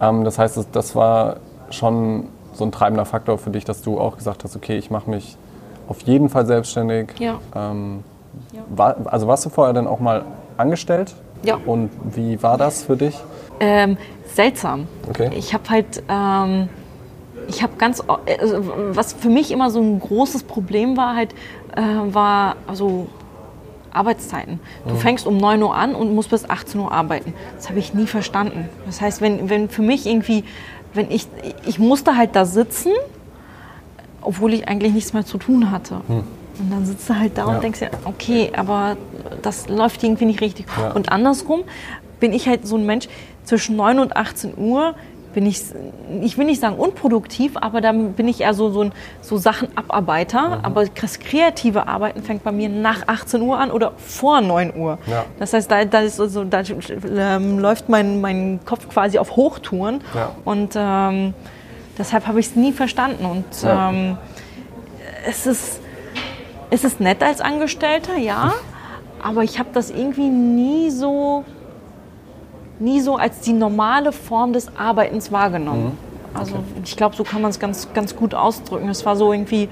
Ähm, 0.00 0.24
das 0.24 0.38
heißt, 0.38 0.66
das 0.72 0.96
war 0.96 1.36
schon 1.70 2.24
so 2.52 2.64
ein 2.64 2.72
treibender 2.72 3.04
Faktor 3.04 3.38
für 3.38 3.50
dich, 3.50 3.64
dass 3.64 3.82
du 3.82 3.98
auch 3.98 4.16
gesagt 4.16 4.44
hast, 4.44 4.56
okay, 4.56 4.76
ich 4.76 4.90
mache 4.90 5.10
mich 5.10 5.36
auf 5.88 6.02
jeden 6.02 6.28
Fall 6.28 6.46
selbstständig. 6.46 7.18
Ja. 7.18 7.40
Ähm, 7.54 8.04
ja. 8.52 8.62
War, 8.68 8.96
also 9.06 9.26
warst 9.26 9.44
du 9.44 9.50
vorher 9.50 9.74
dann 9.74 9.86
auch 9.86 10.00
mal 10.00 10.24
angestellt? 10.56 11.14
Ja. 11.42 11.58
Und 11.64 11.90
wie 12.14 12.42
war 12.42 12.58
das 12.58 12.84
für 12.84 12.96
dich? 12.96 13.18
Ähm, 13.60 13.96
seltsam. 14.34 14.86
Okay. 15.08 15.30
Ich 15.34 15.52
habe 15.54 15.68
halt, 15.68 16.02
ähm, 16.08 16.68
ich 17.48 17.62
habe 17.62 17.72
ganz, 17.78 18.02
also, 18.40 18.64
was 18.92 19.12
für 19.12 19.28
mich 19.28 19.50
immer 19.50 19.70
so 19.70 19.80
ein 19.80 19.98
großes 20.00 20.44
Problem 20.44 20.96
war, 20.96 21.16
halt, 21.16 21.34
äh, 21.76 21.82
war 22.12 22.56
also 22.66 23.08
Arbeitszeiten. 23.92 24.60
Du 24.86 24.94
mhm. 24.94 24.98
fängst 24.98 25.26
um 25.26 25.36
9 25.36 25.62
Uhr 25.62 25.74
an 25.74 25.94
und 25.94 26.14
musst 26.14 26.30
bis 26.30 26.48
18 26.48 26.80
Uhr 26.80 26.92
arbeiten. 26.92 27.34
Das 27.56 27.68
habe 27.68 27.78
ich 27.78 27.94
nie 27.94 28.06
verstanden. 28.06 28.68
Das 28.86 29.00
heißt, 29.00 29.20
wenn, 29.20 29.50
wenn 29.50 29.68
für 29.68 29.82
mich 29.82 30.06
irgendwie 30.06 30.44
wenn 30.94 31.10
ich, 31.10 31.26
ich 31.66 31.78
musste 31.78 32.16
halt 32.16 32.36
da 32.36 32.44
sitzen, 32.44 32.92
obwohl 34.22 34.54
ich 34.54 34.68
eigentlich 34.68 34.92
nichts 34.92 35.12
mehr 35.12 35.24
zu 35.24 35.38
tun 35.38 35.70
hatte. 35.70 36.00
Hm. 36.06 36.24
Und 36.58 36.70
dann 36.70 36.84
sitzt 36.84 37.08
du 37.08 37.18
halt 37.18 37.38
da 37.38 37.46
ja. 37.46 37.54
und 37.54 37.62
denkst 37.62 37.80
ja, 37.80 37.88
okay, 38.04 38.52
aber 38.54 38.96
das 39.40 39.68
läuft 39.68 40.02
irgendwie 40.02 40.26
nicht 40.26 40.40
richtig. 40.42 40.66
Ja. 40.78 40.92
Und 40.92 41.10
andersrum 41.10 41.62
bin 42.18 42.32
ich 42.34 42.46
halt 42.46 42.66
so 42.66 42.76
ein 42.76 42.84
Mensch, 42.84 43.08
zwischen 43.44 43.76
9 43.76 43.98
und 43.98 44.16
18 44.16 44.56
Uhr 44.58 44.94
bin 45.32 45.46
ich, 45.46 45.62
ich 46.22 46.38
will 46.38 46.46
nicht 46.46 46.60
sagen 46.60 46.76
unproduktiv, 46.76 47.56
aber 47.56 47.80
dann 47.80 48.12
bin 48.12 48.28
ich 48.28 48.40
eher 48.40 48.54
so, 48.54 48.70
so, 48.70 48.82
ein, 48.82 48.92
so 49.20 49.36
Sachenabarbeiter. 49.36 50.58
Mhm. 50.58 50.64
Aber 50.64 50.84
das 50.86 51.18
kreative 51.18 51.86
Arbeiten 51.86 52.22
fängt 52.22 52.44
bei 52.44 52.52
mir 52.52 52.68
nach 52.68 53.06
18 53.06 53.40
Uhr 53.42 53.58
an 53.58 53.70
oder 53.70 53.92
vor 53.96 54.40
9 54.40 54.76
Uhr. 54.76 54.98
Ja. 55.06 55.24
Das 55.38 55.52
heißt, 55.52 55.70
da, 55.70 55.84
da, 55.84 56.00
ist 56.00 56.20
also, 56.20 56.44
da 56.44 56.62
ähm, 57.16 57.58
läuft 57.58 57.88
mein, 57.88 58.20
mein 58.20 58.60
Kopf 58.64 58.88
quasi 58.88 59.18
auf 59.18 59.36
Hochtouren. 59.36 60.02
Ja. 60.14 60.30
Und 60.44 60.74
ähm, 60.76 61.34
deshalb 61.98 62.26
habe 62.26 62.40
ich 62.40 62.46
es 62.46 62.56
nie 62.56 62.72
verstanden. 62.72 63.24
Und 63.24 63.62
ja. 63.62 63.90
ähm, 63.90 64.18
es, 65.26 65.46
ist, 65.46 65.80
es 66.70 66.84
ist 66.84 67.00
nett 67.00 67.22
als 67.22 67.40
Angestellter, 67.40 68.16
ja. 68.16 68.52
Aber 69.22 69.42
ich 69.44 69.58
habe 69.58 69.68
das 69.74 69.90
irgendwie 69.90 70.28
nie 70.28 70.90
so 70.90 71.44
nie 72.80 73.00
so 73.00 73.16
als 73.16 73.40
die 73.40 73.52
normale 73.52 74.12
Form 74.12 74.52
des 74.52 74.76
Arbeitens 74.76 75.30
wahrgenommen. 75.30 75.98
Also 76.34 76.56
ich 76.84 76.96
glaube, 76.96 77.16
so 77.16 77.24
kann 77.24 77.42
man 77.42 77.50
es 77.50 77.58
ganz, 77.58 77.92
ganz 77.92 78.14
gut 78.14 78.34
ausdrücken. 78.34 78.88
Es 78.88 79.04
war 79.04 79.16
so 79.16 79.32
irgendwie, 79.32 79.68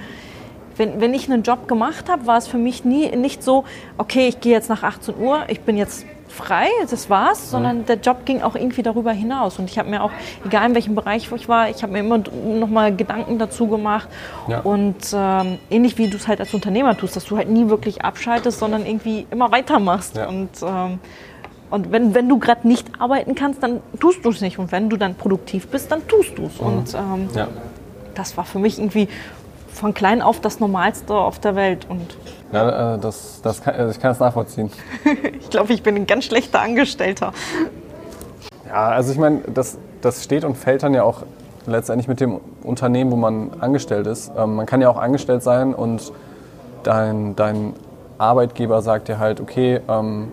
wenn, 0.76 1.00
wenn 1.00 1.14
ich 1.14 1.30
einen 1.30 1.42
Job 1.42 1.68
gemacht 1.68 2.08
habe, 2.08 2.26
war 2.26 2.36
es 2.36 2.48
für 2.48 2.58
mich 2.58 2.84
nie 2.84 3.14
nicht 3.16 3.42
so, 3.42 3.64
okay, 3.96 4.28
ich 4.28 4.40
gehe 4.40 4.52
jetzt 4.52 4.68
nach 4.68 4.82
18 4.82 5.16
Uhr, 5.18 5.42
ich 5.48 5.60
bin 5.60 5.76
jetzt 5.76 6.04
frei, 6.28 6.68
das 6.88 7.10
war's, 7.10 7.50
sondern 7.50 7.86
der 7.86 7.96
Job 7.96 8.24
ging 8.24 8.42
auch 8.42 8.54
irgendwie 8.54 8.82
darüber 8.82 9.12
hinaus. 9.12 9.58
Und 9.58 9.70
ich 9.70 9.78
habe 9.78 9.88
mir 9.88 10.02
auch, 10.02 10.10
egal 10.44 10.68
in 10.68 10.74
welchem 10.74 10.94
Bereich 10.94 11.30
wo 11.30 11.36
ich 11.36 11.48
war, 11.48 11.68
ich 11.70 11.82
habe 11.82 11.92
mir 11.92 12.00
immer 12.00 12.18
nochmal 12.58 12.94
Gedanken 12.94 13.38
dazu 13.38 13.66
gemacht. 13.66 14.08
Ja. 14.46 14.60
Und 14.60 14.96
ähm, 15.12 15.58
ähnlich 15.70 15.98
wie 15.98 16.08
du 16.08 16.16
es 16.16 16.28
halt 16.28 16.40
als 16.40 16.52
Unternehmer 16.54 16.96
tust, 16.96 17.16
dass 17.16 17.24
du 17.24 17.36
halt 17.36 17.48
nie 17.48 17.68
wirklich 17.68 18.04
abschaltest, 18.04 18.58
sondern 18.58 18.86
irgendwie 18.86 19.26
immer 19.30 19.50
weitermachst. 19.50 20.16
Ja. 20.16 20.28
Und, 20.28 20.50
ähm, 20.62 20.98
und 21.70 21.92
wenn, 21.92 22.14
wenn 22.14 22.28
du 22.28 22.38
gerade 22.38 22.66
nicht 22.66 22.86
arbeiten 22.98 23.34
kannst, 23.34 23.62
dann 23.62 23.80
tust 24.00 24.24
du 24.24 24.30
es 24.30 24.40
nicht. 24.40 24.58
Und 24.58 24.72
wenn 24.72 24.88
du 24.88 24.96
dann 24.96 25.14
produktiv 25.14 25.68
bist, 25.68 25.92
dann 25.92 26.06
tust 26.08 26.36
du 26.38 26.44
es. 26.46 26.58
Und 26.58 26.94
ähm, 26.94 27.28
Ja. 27.34 27.48
das 28.14 28.36
war 28.36 28.44
für 28.44 28.58
mich 28.58 28.78
irgendwie 28.78 29.08
von 29.72 29.94
klein 29.94 30.22
auf 30.22 30.40
das 30.40 30.60
Normalste 30.60 31.14
auf 31.14 31.38
der 31.38 31.54
Welt. 31.56 31.86
Und 31.88 32.16
Ja, 32.52 32.94
äh, 32.94 32.98
das, 32.98 33.40
das 33.42 33.62
kann, 33.62 33.74
also 33.74 33.90
ich 33.90 34.00
kann 34.00 34.10
das 34.10 34.18
nachvollziehen. 34.20 34.70
ich 35.40 35.50
glaube, 35.50 35.72
ich 35.72 35.82
bin 35.82 35.96
ein 35.96 36.06
ganz 36.06 36.24
schlechter 36.24 36.60
Angestellter. 36.60 37.32
Ja, 38.66 38.88
also 38.88 39.12
ich 39.12 39.18
meine, 39.18 39.40
das, 39.52 39.78
das 40.00 40.24
steht 40.24 40.44
und 40.44 40.56
fällt 40.56 40.82
dann 40.82 40.94
ja 40.94 41.02
auch 41.02 41.22
letztendlich 41.66 42.08
mit 42.08 42.20
dem 42.20 42.40
Unternehmen, 42.62 43.10
wo 43.12 43.16
man 43.16 43.50
angestellt 43.60 44.06
ist. 44.06 44.32
Ähm, 44.36 44.56
man 44.56 44.66
kann 44.66 44.80
ja 44.80 44.88
auch 44.88 44.96
angestellt 44.98 45.42
sein 45.42 45.74
und 45.74 46.12
dein, 46.82 47.36
dein 47.36 47.74
Arbeitgeber 48.16 48.80
sagt 48.82 49.08
dir 49.08 49.18
halt, 49.18 49.40
okay, 49.40 49.80
ähm, 49.88 50.28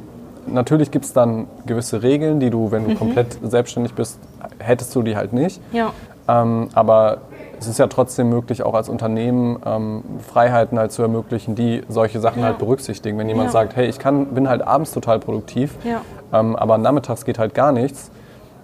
natürlich 0.47 0.91
gibt 0.91 1.05
es 1.05 1.13
dann 1.13 1.47
gewisse 1.65 2.03
Regeln, 2.03 2.39
die 2.39 2.49
du, 2.49 2.71
wenn 2.71 2.87
du 2.87 2.95
komplett 2.95 3.37
selbstständig 3.43 3.93
bist, 3.93 4.19
hättest 4.59 4.95
du 4.95 5.01
die 5.03 5.15
halt 5.15 5.33
nicht. 5.33 5.61
Ja. 5.71 5.91
Ähm, 6.27 6.69
aber 6.73 7.19
es 7.59 7.67
ist 7.67 7.79
ja 7.79 7.87
trotzdem 7.87 8.29
möglich, 8.29 8.63
auch 8.63 8.73
als 8.73 8.89
Unternehmen 8.89 9.59
ähm, 9.65 10.03
Freiheiten 10.27 10.77
halt 10.77 10.91
zu 10.91 11.01
ermöglichen, 11.01 11.55
die 11.55 11.83
solche 11.87 12.19
Sachen 12.19 12.39
Ja. 12.41 12.47
halt 12.47 12.57
berücksichtigen. 12.57 13.17
Wenn 13.17 13.27
jemand 13.29 13.47
Ja. 13.47 13.51
sagt, 13.53 13.75
hey, 13.75 13.87
ich 13.87 13.99
kann, 13.99 14.27
bin 14.27 14.49
halt 14.49 14.65
abends 14.65 14.91
total 14.91 15.19
produktiv, 15.19 15.75
Ja. 15.83 16.01
ähm, 16.33 16.55
aber 16.55 16.77
nachmittags 16.77 17.25
geht 17.25 17.39
halt 17.39 17.53
gar 17.53 17.71
nichts, 17.71 18.11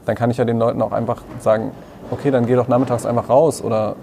dann 0.06 0.16
kann 0.16 0.30
ich 0.32 0.38
ja 0.38 0.46
den 0.46 0.60
Leuten 0.60 0.82
auch 0.82 0.92
einfach 0.92 1.22
sagen, 1.40 1.72
okay, 2.10 2.32
dann 2.32 2.46
geh 2.48 2.56
doch 2.56 2.68
nachmittags 2.68 3.06
einfach 3.06 3.30
raus 3.30 3.64
oder 3.64 3.96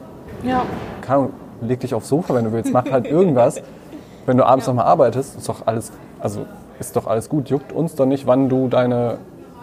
Ja. 0.43 0.63
Ahnung, 1.07 1.31
leg 1.61 1.81
dich 1.81 1.95
aufs 1.95 2.09
Sofa, 2.09 2.35
wenn 2.35 2.45
du 2.45 2.53
willst, 2.53 2.73
mach 2.73 2.85
halt 2.91 3.07
irgendwas. 3.07 3.61
Wenn 4.27 4.37
du 4.37 4.45
abends 4.45 4.67
nochmal 4.67 4.85
arbeitest, 4.85 5.39
ist 5.39 5.49
doch 5.49 5.67
alles, 5.67 5.91
also 6.21 6.41
ist 6.81 6.97
doch 6.97 7.07
alles 7.07 7.29
gut. 7.29 7.51
Juckt 7.51 7.73
uns 7.73 7.95
doch 7.95 8.07
nicht, 8.07 8.27
wann 8.27 8.49
du 8.49 8.69
deine 8.69 9.19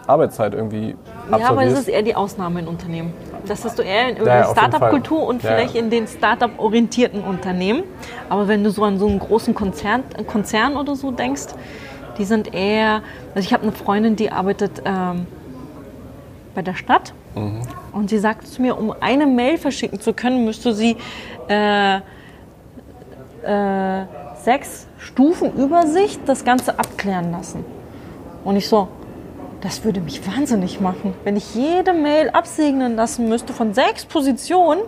Arbeitszeit 0.06 0.54
irgendwie 0.54 0.90
Ja, 0.90 0.96
aber 0.96 1.38
das 1.38 1.44
absolvierst. 1.50 1.78
ist 1.82 1.88
eher 1.88 2.02
die 2.02 2.14
Ausnahme 2.14 2.60
in 2.60 2.68
Unternehmen. 2.68 3.12
Das 3.46 3.64
hast 3.64 3.78
du 3.78 3.82
eher 3.82 4.10
in 4.10 4.16
Ja, 4.18 4.24
der 4.24 4.36
jeden 4.42 4.50
Startup-Kultur 4.52 5.26
und 5.26 5.42
Ja, 5.42 5.50
vielleicht 5.50 5.74
ja. 5.74 5.80
in 5.80 5.90
den 5.90 6.06
Startup-orientierten 6.06 7.22
Unternehmen. 7.24 7.82
Aber 8.28 8.48
wenn 8.48 8.62
du 8.62 8.70
so 8.70 8.84
an 8.84 8.98
so 8.98 9.06
einen 9.06 9.18
großen 9.18 9.54
Konzern, 9.54 10.04
Konzern 10.26 10.76
oder 10.76 10.94
so 10.94 11.10
denkst, 11.10 11.46
die 12.18 12.24
sind 12.24 12.54
eher. 12.54 13.02
Also 13.34 13.46
ich 13.46 13.52
habe 13.52 13.64
eine 13.64 13.72
Freundin, 13.72 14.16
die 14.16 14.30
arbeitet 14.32 14.82
ähm, 14.84 15.26
bei 16.54 16.62
der 16.62 16.74
Stadt. 16.74 17.12
Mhm. 17.34 17.62
Und 17.92 18.10
sie 18.10 18.18
sagte 18.18 18.46
zu 18.46 18.62
mir, 18.62 18.78
um 18.78 18.94
eine 19.00 19.26
Mail 19.26 19.58
verschicken 19.58 20.00
zu 20.00 20.12
können, 20.12 20.44
müsste 20.44 20.72
sie 20.72 20.96
äh, 21.48 21.96
äh, 23.42 24.04
sechs 24.42 24.86
Stufen 25.06 25.52
Übersicht 25.56 26.20
das 26.26 26.44
Ganze 26.44 26.78
abklären 26.78 27.30
lassen. 27.30 27.64
Und 28.44 28.56
ich 28.56 28.68
so, 28.68 28.88
das 29.60 29.84
würde 29.84 30.00
mich 30.00 30.26
wahnsinnig 30.26 30.80
machen, 30.80 31.14
wenn 31.24 31.36
ich 31.36 31.54
jede 31.54 31.92
Mail 31.92 32.30
absegnen 32.30 32.96
lassen 32.96 33.28
müsste 33.28 33.52
von 33.52 33.72
sechs 33.72 34.04
Positionen. 34.04 34.80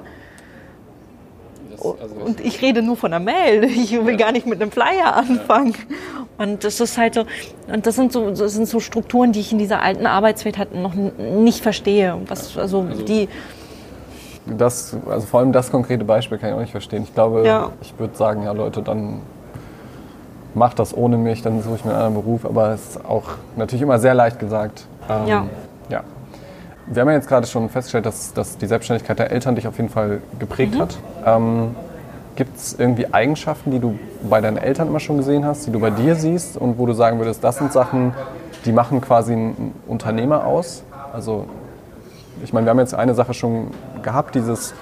Und 1.79 2.41
ich 2.41 2.61
rede 2.61 2.83
nur 2.83 2.97
von 2.97 3.13
der 3.13 3.21
Mail. 3.21 3.63
Ich 3.65 3.93
will 4.05 4.17
gar 4.17 4.33
nicht 4.33 4.47
mit 4.47 4.61
einem 4.61 4.73
Flyer 4.73 5.15
anfangen. 5.17 5.75
Und 6.37 6.65
das 6.65 6.81
ist 6.81 6.99
halt 6.99 7.15
so, 7.15 7.25
und 7.73 7.87
das 7.87 7.95
sind 7.95 8.13
so, 8.13 8.31
das 8.31 8.53
sind 8.53 8.67
so 8.67 8.81
Strukturen, 8.81 9.31
die 9.33 9.41
ich 9.41 9.53
in 9.53 9.59
dieser 9.59 9.81
alten 9.83 10.07
Arbeitswelt 10.07 10.59
halt 10.59 10.75
noch 10.75 10.95
nicht 10.95 11.63
verstehe. 11.63 12.17
Was, 12.27 12.57
also, 12.59 12.83
die, 12.85 13.29
Das, 14.47 14.97
also 15.09 15.27
vor 15.27 15.41
allem 15.41 15.53
das 15.53 15.71
konkrete 15.71 16.05
Beispiel 16.05 16.39
kann 16.39 16.51
ich 16.51 16.55
auch 16.57 16.61
nicht 16.61 16.73
verstehen. 16.73 17.05
Ich 17.05 17.15
glaube, 17.15 17.45
Ja. 17.47 17.71
ich 17.81 17.97
würde 17.99 18.17
sagen, 18.17 18.43
ja 18.43 18.53
Leute, 18.53 18.83
dann 18.83 19.21
macht 20.59 20.79
das 20.79 20.95
ohne 20.97 21.17
mich, 21.17 21.43
dann 21.43 21.63
suche 21.63 21.77
ich 21.77 21.85
mir 21.85 21.93
einen 21.93 22.01
anderen 22.03 22.23
Beruf. 22.25 22.45
Aber 22.45 22.71
es 22.71 22.91
ist 22.97 23.05
auch 23.05 23.25
natürlich 23.57 23.83
immer 23.83 23.99
sehr 23.99 24.15
leicht 24.15 24.39
gesagt. 24.39 24.87
Ähm, 25.09 25.27
Ja. 25.27 25.45
ja. 25.89 26.01
Wir 26.87 27.03
haben 27.03 27.09
ja 27.09 27.15
jetzt 27.15 27.29
gerade 27.29 27.47
schon 27.47 27.69
festgestellt, 27.69 28.07
dass, 28.07 28.33
dass 28.33 28.57
die 28.59 28.67
Selbstständigkeit 28.67 29.19
der 29.19 29.31
Eltern 29.31 29.55
dich 29.55 29.67
auf 29.69 29.77
jeden 29.77 29.91
Fall 29.91 30.21
geprägt 30.39 30.75
Mhm. 30.75 30.81
hat. 30.81 30.99
Ähm, 31.25 31.75
Gibt 32.37 32.57
es 32.57 32.79
irgendwie 32.79 33.13
Eigenschaften, 33.13 33.73
die 33.73 33.81
du 33.81 33.99
bei 34.31 34.41
deinen 34.41 34.59
Eltern 34.59 34.87
immer 34.89 35.01
schon 35.01 35.17
gesehen 35.17 35.45
hast, 35.45 35.67
die 35.67 35.73
du 35.73 35.81
bei 35.81 35.91
dir 35.91 36.15
siehst 36.15 36.57
und 36.57 36.79
wo 36.79 36.87
du 36.87 36.93
sagen 36.93 37.19
würdest, 37.19 37.43
das 37.43 37.57
sind 37.59 37.73
Sachen, 37.73 38.15
die 38.65 38.71
machen 38.73 39.01
quasi 39.01 39.33
einen 39.33 39.75
Unternehmer 39.89 40.47
aus? 40.47 40.85
Also 41.13 41.47
ich 42.45 42.53
meine, 42.53 42.67
wir 42.67 42.71
haben 42.71 42.79
jetzt 42.79 42.95
eine 42.95 43.15
Sache 43.15 43.35
schon 43.35 43.69
gehabt, 44.03 44.37
dieses 44.37 44.73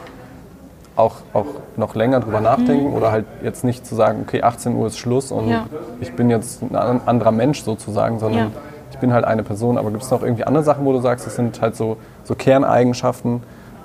auch, 0.97 1.17
auch 1.35 1.47
noch 1.77 1.95
länger 1.95 2.21
drüber 2.21 2.41
nachdenken 2.41 2.93
oder 2.95 3.13
halt 3.13 3.27
jetzt 3.43 3.65
nicht 3.65 3.87
zu 3.87 3.95
sagen, 3.95 4.25
okay, 4.27 4.43
18 4.43 4.75
Uhr 4.75 4.87
ist 4.87 4.99
Schluss 4.99 5.31
und 5.31 5.47
Mhm. 5.47 5.51
Ja. 5.53 5.67
ich 6.01 6.13
bin 6.15 6.31
jetzt 6.31 6.63
ein 6.63 6.75
an- 6.75 7.01
anderer 7.07 7.33
Mensch 7.33 7.63
sozusagen, 7.63 8.19
sondern 8.19 8.45
Ja. 8.47 8.51
ich 8.91 8.99
bin 8.99 9.13
halt 9.13 9.25
eine 9.27 9.43
Person. 9.43 9.77
Aber 9.79 9.91
gibt 9.91 10.03
es 10.03 10.11
noch 10.11 10.23
irgendwie 10.23 10.45
andere 10.45 10.65
Sachen, 10.65 10.85
wo 10.87 10.93
du 10.93 11.01
sagst, 11.01 11.27
das 11.27 11.37
sind 11.37 11.61
halt 11.61 11.77
so, 11.77 11.99
so 12.25 12.35
Kerneigenschaften, 12.35 13.43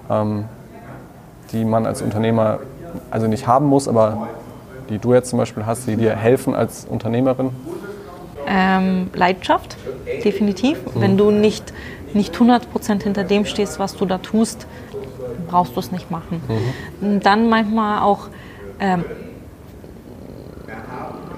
ähm, 0.09 0.45
die 1.51 1.65
man 1.65 1.85
als 1.85 2.01
Unternehmer 2.01 2.59
also 3.09 3.27
nicht 3.27 3.45
haben 3.45 3.65
muss, 3.67 3.87
aber 3.89 4.27
die 4.89 4.97
du 4.97 5.13
jetzt 5.13 5.29
zum 5.29 5.39
Beispiel 5.39 5.65
hast, 5.65 5.87
die 5.87 5.95
dir 5.97 6.15
helfen 6.15 6.55
als 6.55 6.85
Unternehmerin? 6.89 7.49
ähm, 8.47 9.09
Leidenschaft, 9.13 9.77
definitiv. 10.25 10.79
Wenn 10.95 11.15
du 11.17 11.29
nicht, 11.31 11.71
nicht 12.13 12.35
100% 12.35 13.03
hinter 13.03 13.23
dem 13.23 13.45
stehst, 13.45 13.79
was 13.79 13.95
du 13.95 14.05
da 14.05 14.17
tust, 14.17 14.65
brauchst 15.51 15.75
du 15.75 15.79
es 15.81 15.91
nicht 15.91 16.09
machen. 16.09 16.41
Und 17.01 17.25
Dann 17.25 17.49
manchmal 17.49 18.01
auch 18.01 18.27
ähm, 18.79 19.03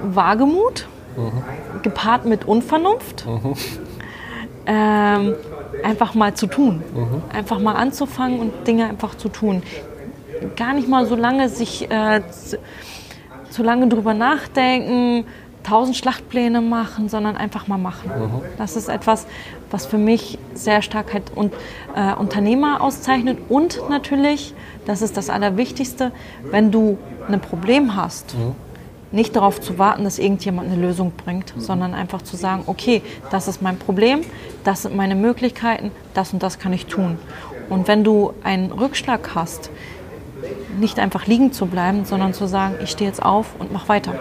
Wagemut, 0.04 0.88
gepaart 1.84 2.26
mit 2.26 2.46
Unvernunft. 2.46 3.26
Ähm, 4.66 5.36
einfach 5.84 6.14
mal 6.14 6.34
zu 6.34 6.48
tun. 6.48 6.82
Einfach 7.34 7.60
mal 7.60 7.74
anzufangen 7.76 8.40
und 8.40 8.68
Dinge 8.68 8.86
einfach 8.88 9.16
zu 9.16 9.30
tun. 9.30 9.62
Gar 10.56 10.74
nicht 10.74 10.88
mal 10.88 11.06
so 11.06 11.16
lange 11.16 11.50
sich 11.50 11.90
äh, 11.92 12.22
z- 12.30 12.60
zu 13.50 13.62
lange 13.64 13.88
drüber 13.88 14.14
nachdenken, 14.14 15.26
tausend 15.64 15.96
Schlachtpläne 15.98 16.60
machen, 16.62 17.08
sondern 17.10 17.38
einfach 17.38 17.68
mal 17.68 17.78
machen. 17.78 18.10
Das 18.58 18.76
ist 18.76 18.90
etwas, 18.90 19.28
was 19.74 19.88
für 19.88 19.98
mich 19.98 20.38
sehr 20.54 20.84
stark 20.84 21.14
halt 21.14 21.32
und, 21.34 21.52
äh, 21.96 22.14
Unternehmer 22.14 22.80
auszeichnet 22.82 23.40
und 23.50 23.82
natürlich, 23.90 24.54
das 24.86 25.02
ist 25.02 25.18
das 25.18 25.32
Allerwichtigste, 25.32 26.12
wenn 26.52 26.72
du 26.72 27.00
ein 27.28 27.42
Problem 27.42 27.96
hast, 27.96 28.36
nicht 29.12 29.36
darauf 29.36 29.60
zu 29.60 29.80
warten, 29.80 30.04
dass 30.04 30.20
irgendjemand 30.20 30.72
eine 30.72 30.80
Lösung 30.80 31.12
bringt, 31.12 31.54
sondern 31.58 31.96
einfach 31.96 32.22
zu 32.22 32.38
sagen, 32.38 32.64
okay, 32.68 33.02
das 33.32 33.48
ist 33.48 33.62
mein 33.64 33.78
Problem, 33.78 34.22
das 34.64 34.84
sind 34.84 34.96
meine 34.96 35.16
Möglichkeiten, 35.16 35.92
das 36.14 36.34
und 36.34 36.44
das 36.44 36.60
kann 36.60 36.72
ich 36.72 36.86
tun. 36.86 37.18
Und 37.70 37.88
wenn 37.88 38.04
du 38.04 38.34
einen 38.44 38.72
Rückschlag 38.72 39.32
hast, 39.34 39.72
nicht 40.80 41.00
einfach 41.00 41.26
liegen 41.26 41.52
zu 41.52 41.66
bleiben, 41.66 42.06
sondern 42.06 42.34
zu 42.34 42.48
sagen, 42.48 42.76
ich 42.84 42.92
stehe 42.92 43.10
jetzt 43.10 43.24
auf 43.24 43.56
und 43.58 43.72
mache 43.72 43.90
weiter. 43.90 44.14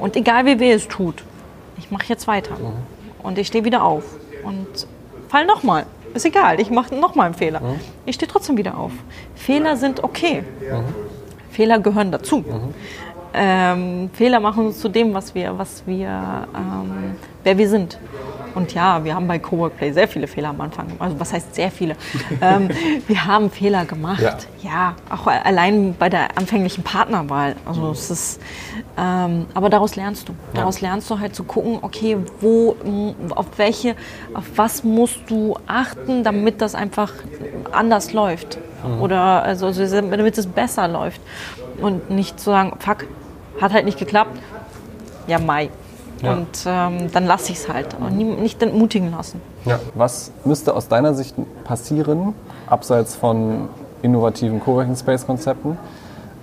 Und 0.00 0.16
egal 0.16 0.46
wie 0.46 0.58
weh 0.58 0.72
es 0.72 0.88
tut, 0.88 1.22
ich 1.76 1.90
mache 1.90 2.06
jetzt 2.08 2.26
weiter. 2.26 2.56
Und 3.22 3.36
ich 3.36 3.48
stehe 3.48 3.64
wieder 3.64 3.82
auf 3.82 4.04
und 4.48 4.86
fall 5.28 5.46
nochmal. 5.46 5.84
Ist 6.14 6.24
egal, 6.24 6.58
ich 6.58 6.70
mache 6.70 6.94
nochmal 6.94 7.26
einen 7.26 7.34
Fehler. 7.34 7.60
Ich 8.06 8.14
stehe 8.14 8.30
trotzdem 8.30 8.56
wieder 8.56 8.76
auf. 8.78 8.92
Fehler 9.34 9.76
sind 9.76 10.02
okay. 10.02 10.42
Fehler 11.50 11.78
gehören 11.78 12.10
dazu. 12.10 12.44
Ähm, 13.34 14.10
Fehler 14.14 14.40
machen 14.40 14.66
uns 14.66 14.80
zu 14.80 14.88
dem, 14.88 15.12
was 15.12 15.34
wir, 15.34 15.58
was 15.58 15.82
wir, 15.86 16.08
ähm, 16.08 17.16
wer 17.48 17.56
wir 17.56 17.68
sind. 17.70 17.98
Und 18.54 18.74
ja, 18.74 19.04
wir 19.04 19.14
haben 19.14 19.26
bei 19.26 19.38
Cowork 19.38 19.78
Play 19.78 19.92
sehr 19.92 20.06
viele 20.06 20.26
Fehler 20.26 20.50
am 20.50 20.60
Anfang. 20.60 20.88
Also 20.98 21.18
was 21.18 21.32
heißt 21.32 21.54
sehr 21.54 21.70
viele? 21.70 21.96
ähm, 22.42 22.68
wir 23.06 23.24
haben 23.24 23.50
Fehler 23.50 23.86
gemacht. 23.86 24.20
Ja. 24.20 24.36
Ja, 24.62 24.94
auch 25.08 25.26
allein 25.26 25.94
bei 25.98 26.10
der 26.10 26.36
anfänglichen 26.36 26.84
Partnerwahl. 26.84 27.56
Also 27.64 27.90
es 27.90 28.10
ist, 28.10 28.40
ähm, 28.98 29.46
aber 29.54 29.70
daraus 29.70 29.96
lernst 29.96 30.28
du. 30.28 30.34
Daraus 30.52 30.82
lernst 30.82 31.08
du 31.08 31.18
halt 31.20 31.34
zu 31.34 31.44
gucken, 31.44 31.78
okay, 31.80 32.18
wo, 32.40 32.76
auf 33.34 33.46
welche, 33.56 33.94
auf 34.34 34.44
was 34.56 34.84
musst 34.84 35.20
du 35.28 35.56
achten, 35.66 36.22
damit 36.22 36.60
das 36.60 36.74
einfach 36.74 37.12
anders 37.72 38.12
läuft. 38.12 38.58
Oder 39.00 39.42
also, 39.42 39.66
also 39.66 40.00
damit 40.02 40.36
es 40.36 40.46
besser 40.46 40.86
läuft. 40.88 41.20
Und 41.80 42.10
nicht 42.10 42.38
zu 42.38 42.50
sagen, 42.50 42.72
fuck, 42.78 43.06
hat 43.60 43.72
halt 43.72 43.86
nicht 43.86 43.98
geklappt. 43.98 44.38
Ja, 45.28 45.38
Mai. 45.38 45.70
Ja. 46.22 46.32
Und 46.32 46.64
ähm, 46.66 47.12
dann 47.12 47.26
lasse 47.26 47.52
ich 47.52 47.58
es 47.58 47.68
halt. 47.68 47.96
Und 47.98 48.16
nicht 48.16 48.62
entmutigen 48.62 49.10
lassen. 49.10 49.40
Ja. 49.64 49.78
Was 49.94 50.32
müsste 50.44 50.74
aus 50.74 50.88
deiner 50.88 51.14
Sicht 51.14 51.34
passieren, 51.64 52.34
abseits 52.66 53.14
von 53.14 53.68
innovativen 54.02 54.60
Coworking 54.60 54.96
Space 54.96 55.26
Konzepten, 55.26 55.78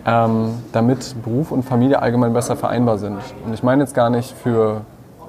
ähm, 0.05 0.55
damit 0.71 1.15
Beruf 1.23 1.51
und 1.51 1.63
Familie 1.63 2.01
allgemein 2.01 2.33
besser 2.33 2.55
vereinbar 2.55 2.97
sind? 2.97 3.19
Und 3.45 3.53
ich 3.53 3.63
meine 3.63 3.83
jetzt 3.83 3.93
gar 3.93 4.09
nicht 4.09 4.31
für, 4.31 4.81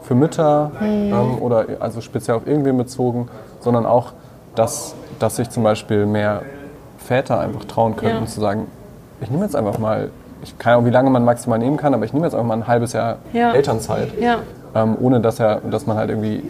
für 0.03 0.15
Mütter 0.15 0.71
hm. 0.79 0.89
ähm, 1.13 1.39
oder 1.41 1.67
also 1.81 2.01
speziell 2.01 2.37
auf 2.37 2.47
irgendwen 2.47 2.77
bezogen, 2.77 3.29
sondern 3.61 3.87
auch, 3.87 4.13
dass, 4.55 4.95
dass 5.19 5.37
sich 5.37 5.51
zum 5.51 5.63
Beispiel 5.63 6.07
mehr 6.07 6.43
Väter 6.99 7.41
einfach 7.41 7.65
trauen 7.65 7.97
könnten, 7.97 8.25
ja. 8.25 8.27
zu 8.27 8.41
sagen, 8.41 8.67
ich 9.21 9.31
nehme 9.31 9.45
jetzt 9.45 9.57
einfach 9.57 9.79
mal, 9.79 10.11
ich 10.43 10.59
kann 10.59 10.75
auch, 10.75 10.85
wie 10.85 10.91
lange 10.91 11.11
man 11.11 11.25
maximal 11.25 11.59
nehmen 11.59 11.77
kann, 11.77 11.95
aber 11.95 12.05
ich 12.05 12.13
nehme 12.13 12.27
jetzt 12.27 12.35
einfach 12.35 12.47
mal 12.47 12.55
ein 12.55 12.67
halbes 12.67 12.93
Jahr 12.93 13.19
ja. 13.33 13.53
Elternzeit, 13.53 14.19
ja. 14.21 14.39
Ähm, 14.75 14.97
ohne 15.01 15.21
dass, 15.21 15.41
er, 15.41 15.61
dass 15.71 15.87
man 15.87 15.97
halt 15.97 16.11
irgendwie 16.11 16.43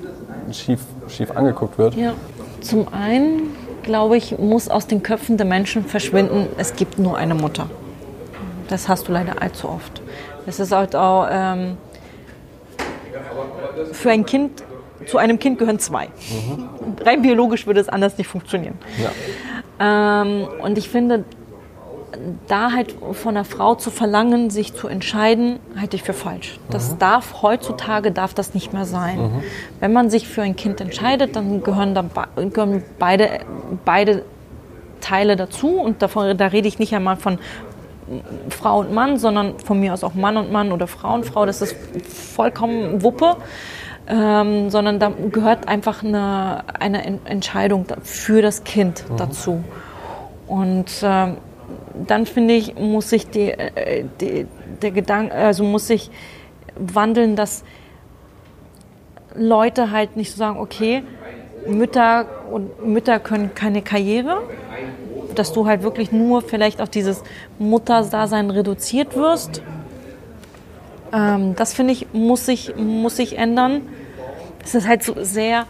schief, 0.53 0.81
schief 1.09 1.31
angeguckt 1.37 1.79
wird. 1.79 1.95
Ja. 1.95 2.13
Zum 2.61 2.87
einen, 2.93 3.55
glaube 3.83 4.17
ich, 4.17 4.39
muss 4.39 4.69
aus 4.69 4.87
den 4.87 5.03
Köpfen 5.03 5.37
der 5.37 5.47
Menschen 5.47 5.85
verschwinden, 5.85 6.49
es 6.59 6.75
gibt 6.75 6.99
nur 6.99 7.17
eine 7.17 7.35
Mutter. 7.35 7.67
Das 8.69 8.89
hast 8.89 9.07
du 9.09 9.13
leider 9.13 9.41
allzu 9.41 9.69
oft. 9.69 10.03
Es 10.47 10.59
ist 10.59 10.73
halt 10.73 10.97
auch 10.97 11.29
ähm, 11.31 11.77
für 13.93 14.11
ein 14.11 14.27
Kind, 14.27 14.63
zu 15.07 15.19
einem 15.19 15.39
Kind 15.39 15.59
gehören 15.59 15.79
zwei. 15.79 16.07
Mhm. 16.07 16.69
Rein 17.05 17.23
biologisch 17.23 17.67
würde 17.67 17.81
es 17.81 17.89
anders 17.89 18.19
nicht 18.19 18.27
funktionieren. 18.27 18.75
Ja. 18.99 20.23
Ähm, 20.23 20.49
und 20.63 20.79
ich 20.79 20.89
finde, 20.89 21.25
da 22.49 22.73
halt 22.73 22.95
von 23.13 23.37
einer 23.37 23.45
Frau 23.45 23.75
zu 23.75 23.91
verlangen, 23.91 24.51
sich 24.51 24.75
zu 24.75 24.89
entscheiden, 24.89 25.59
halte 25.79 25.97
ich 25.97 26.03
für 26.03 26.13
falsch. 26.13 26.59
Das 26.71 26.95
mhm. 26.95 26.99
darf 26.99 27.43
heutzutage 27.43 28.13
darf 28.13 28.35
das 28.35 28.55
nicht 28.55 28.73
mehr 28.73 28.85
sein. 28.85 29.19
Mhm. 29.19 29.43
Wenn 29.81 29.93
man 29.93 30.11
sich 30.11 30.29
für 30.29 30.43
ein 30.43 30.57
Kind 30.57 30.81
entscheidet, 30.81 31.37
dann 31.37 31.63
gehören, 31.63 31.95
da 31.95 32.05
gehören 32.37 32.83
beide, 32.99 33.41
beide 33.85 34.25
Teile 35.01 35.37
dazu 35.37 35.69
und 35.81 36.03
davon, 36.03 36.37
da 36.37 36.47
rede 36.47 36.69
ich 36.69 36.79
nicht 36.79 36.95
einmal 36.95 37.17
von 37.17 37.39
Frau 38.51 38.81
und 38.81 38.93
Mann, 38.93 39.19
sondern 39.19 39.59
von 39.59 39.81
mir 39.81 39.93
aus 39.93 40.05
auch 40.05 40.15
Mann 40.15 40.37
und 40.37 40.53
Mann 40.53 40.73
oder 40.73 40.87
Frau 40.87 41.15
und 41.15 41.27
Frau. 41.27 41.47
Das 41.47 41.61
ist 41.61 41.77
vollkommen 42.35 43.03
Wuppe. 43.03 43.37
Ähm, 44.09 44.71
sondern 44.71 45.01
da 45.01 45.11
gehört 45.33 45.67
einfach 45.67 46.05
eine, 46.05 46.63
eine 46.79 47.05
Entscheidung 47.25 47.87
für 48.05 48.41
das 48.41 48.63
Kind 48.63 49.05
mhm. 49.11 49.17
dazu. 49.17 49.65
Und 50.47 50.87
ähm, 51.03 51.39
dann 52.07 52.27
finde 52.27 52.55
ich, 52.55 52.75
muss 52.77 53.11
sich 53.11 53.29
die, 53.29 53.51
äh, 53.51 54.05
die, 54.21 54.47
der 54.83 54.91
Gedanke, 54.91 55.35
also 55.35 55.65
muss 55.65 55.87
sich 55.87 56.11
wandeln, 56.77 57.37
dass 57.37 57.65
Leute 59.35 59.91
halt 59.91 60.17
nicht 60.17 60.33
so 60.33 60.39
sagen, 60.39 60.59
okay, 60.59 61.03
Mütter 61.67 62.27
und 62.51 62.87
Mütter 62.87 63.19
können 63.19 63.55
keine 63.55 63.83
Karriere, 63.83 64.43
dass 65.35 65.53
du 65.53 65.67
halt 65.67 65.83
wirklich 65.83 66.13
nur 66.13 66.43
vielleicht 66.43 66.81
auf 66.81 66.89
dieses 66.89 67.23
Mutterdasein 67.59 68.51
reduziert 68.51 69.17
wirst. 69.17 69.63
Ähm, 71.13 71.55
das 71.57 71.75
finde 71.75 71.93
ich, 71.93 72.07
muss 72.13 72.47
sich, 72.47 72.75
muss 72.77 73.17
sich 73.17 73.37
ändern. 73.37 73.83
Es 74.65 74.75
ist 74.75 74.89
halt 74.89 75.03
so 75.03 75.15
sehr, 75.23 75.67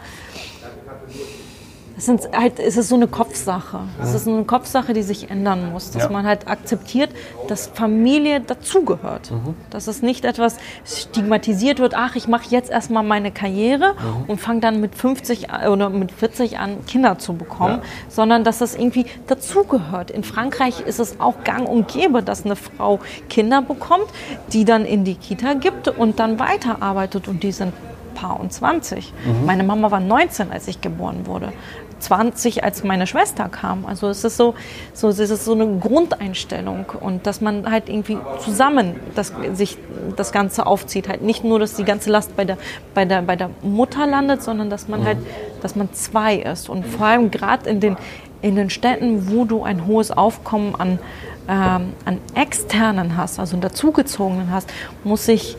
es, 1.97 2.05
sind 2.05 2.29
halt, 2.31 2.59
es 2.59 2.77
ist 2.77 2.89
so 2.89 2.95
eine 2.95 3.07
Kopfsache. 3.07 3.79
Es 4.01 4.13
ist 4.13 4.27
eine 4.27 4.43
Kopfsache, 4.43 4.93
die 4.93 5.01
sich 5.01 5.31
ändern 5.31 5.71
muss. 5.71 5.89
Dass 5.91 6.03
ja. 6.03 6.09
man 6.09 6.27
halt 6.27 6.47
akzeptiert, 6.47 7.09
dass 7.47 7.67
Familie 7.67 8.39
dazugehört. 8.39 9.31
Mhm. 9.31 9.55
Dass 9.71 9.87
es 9.87 10.03
nicht 10.03 10.23
etwas 10.23 10.57
stigmatisiert 10.85 11.79
wird, 11.79 11.95
ach, 11.95 12.15
ich 12.15 12.27
mache 12.27 12.45
jetzt 12.49 12.69
erstmal 12.69 13.01
meine 13.01 13.31
Karriere 13.31 13.93
mhm. 13.93 14.29
und 14.29 14.39
fange 14.39 14.59
dann 14.59 14.79
mit 14.79 14.93
50 14.93 15.47
oder 15.69 15.89
mit 15.89 16.11
40 16.11 16.59
an, 16.59 16.85
Kinder 16.85 17.17
zu 17.17 17.33
bekommen, 17.33 17.79
ja. 17.81 18.09
sondern 18.09 18.43
dass 18.43 18.59
das 18.59 18.75
irgendwie 18.75 19.07
dazugehört. 19.25 20.11
In 20.11 20.23
Frankreich 20.23 20.81
ist 20.81 20.99
es 20.99 21.19
auch 21.19 21.43
gang 21.43 21.67
und 21.67 21.87
gäbe, 21.87 22.21
dass 22.21 22.45
eine 22.45 22.55
Frau 22.55 22.99
Kinder 23.27 23.63
bekommt, 23.63 24.07
die 24.53 24.65
dann 24.65 24.85
in 24.85 25.03
die 25.03 25.15
Kita 25.15 25.55
gibt 25.55 25.87
und 25.87 26.19
dann 26.19 26.39
weiterarbeitet 26.39 27.27
und 27.27 27.41
die 27.41 27.51
sind 27.51 27.73
Paar 28.17 28.39
und 28.39 28.51
20. 28.51 29.13
Mhm. 29.13 29.45
Meine 29.45 29.63
Mama 29.63 29.91
war 29.91 29.99
19, 29.99 30.51
als 30.51 30.67
ich 30.67 30.81
geboren 30.81 31.27
wurde. 31.27 31.53
20, 31.99 32.63
als 32.63 32.83
meine 32.83 33.07
Schwester 33.07 33.49
kam. 33.49 33.85
Also 33.85 34.09
es 34.09 34.23
ist 34.23 34.37
so, 34.37 34.55
so, 34.93 35.09
es 35.09 35.19
ist 35.19 35.45
so 35.45 35.53
eine 35.53 35.79
Grundeinstellung 35.79 36.85
und 36.99 37.27
dass 37.27 37.41
man 37.41 37.69
halt 37.69 37.89
irgendwie 37.89 38.17
zusammen 38.39 38.95
das, 39.15 39.33
sich 39.53 39.77
das 40.15 40.31
Ganze 40.31 40.65
aufzieht. 40.65 41.09
Halt 41.09 41.21
nicht 41.21 41.43
nur, 41.43 41.59
dass 41.59 41.75
die 41.75 41.83
ganze 41.83 42.09
Last 42.09 42.35
bei 42.35 42.45
der, 42.45 42.57
bei 42.93 43.05
der, 43.05 43.21
bei 43.21 43.35
der 43.35 43.49
Mutter 43.61 44.07
landet, 44.07 44.43
sondern 44.43 44.69
dass 44.69 44.87
man 44.87 45.03
halt, 45.05 45.17
dass 45.61 45.75
man 45.75 45.93
zwei 45.93 46.35
ist. 46.35 46.69
Und 46.69 46.85
vor 46.85 47.07
allem 47.07 47.31
gerade 47.31 47.69
in 47.69 47.79
den, 47.79 47.97
in 48.41 48.55
den 48.55 48.69
Städten, 48.69 49.31
wo 49.31 49.45
du 49.45 49.63
ein 49.63 49.85
hohes 49.87 50.11
Aufkommen 50.11 50.75
an, 50.75 50.99
ähm, 51.47 51.93
an 52.05 52.19
Externen 52.35 53.17
hast, 53.17 53.39
also 53.39 53.57
dazugezogenen 53.57 54.51
hast, 54.51 54.69
muss 55.03 55.27
ich 55.27 55.57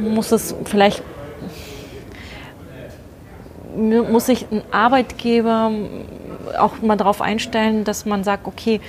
muss 0.00 0.32
es 0.32 0.54
vielleicht 0.64 1.02
muss 3.76 4.26
sich 4.26 4.46
ein 4.50 4.62
Arbeitgeber 4.70 5.70
auch 6.58 6.80
mal 6.82 6.96
darauf 6.96 7.20
einstellen, 7.20 7.84
dass 7.84 8.06
man 8.06 8.24
sagt, 8.24 8.46
okay, 8.46 8.80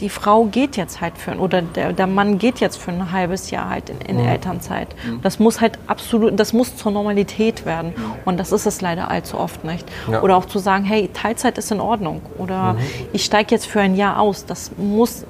die 0.00 0.08
Frau 0.08 0.44
geht 0.44 0.76
jetzt 0.76 1.00
halt 1.00 1.16
für 1.18 1.36
oder 1.36 1.62
der, 1.62 1.92
der 1.92 2.06
Mann 2.06 2.38
geht 2.38 2.60
jetzt 2.60 2.76
für 2.76 2.90
ein 2.90 3.12
halbes 3.12 3.50
Jahr 3.50 3.70
halt 3.70 3.90
in, 3.90 4.00
in 4.00 4.16
mhm. 4.16 4.28
Elternzeit. 4.28 4.88
Mhm. 5.06 5.20
Das 5.22 5.38
muss 5.38 5.60
halt 5.60 5.78
absolut, 5.86 6.38
das 6.38 6.52
muss 6.52 6.76
zur 6.76 6.92
Normalität 6.92 7.64
werden. 7.64 7.94
Mhm. 7.96 8.12
Und 8.24 8.40
das 8.40 8.52
ist 8.52 8.66
es 8.66 8.80
leider 8.80 9.10
allzu 9.10 9.38
oft 9.38 9.64
nicht. 9.64 9.86
Ja. 10.10 10.22
Oder 10.22 10.36
auch 10.36 10.46
zu 10.46 10.58
sagen, 10.58 10.84
hey, 10.84 11.08
Teilzeit 11.12 11.58
ist 11.58 11.70
in 11.70 11.80
Ordnung. 11.80 12.22
Oder 12.38 12.74
mhm. 12.74 12.78
ich 13.12 13.24
steige 13.24 13.54
jetzt 13.54 13.66
für 13.66 13.80
ein 13.80 13.94
Jahr 13.94 14.18
aus. 14.18 14.46
Das 14.46 14.72
muss 14.76 15.24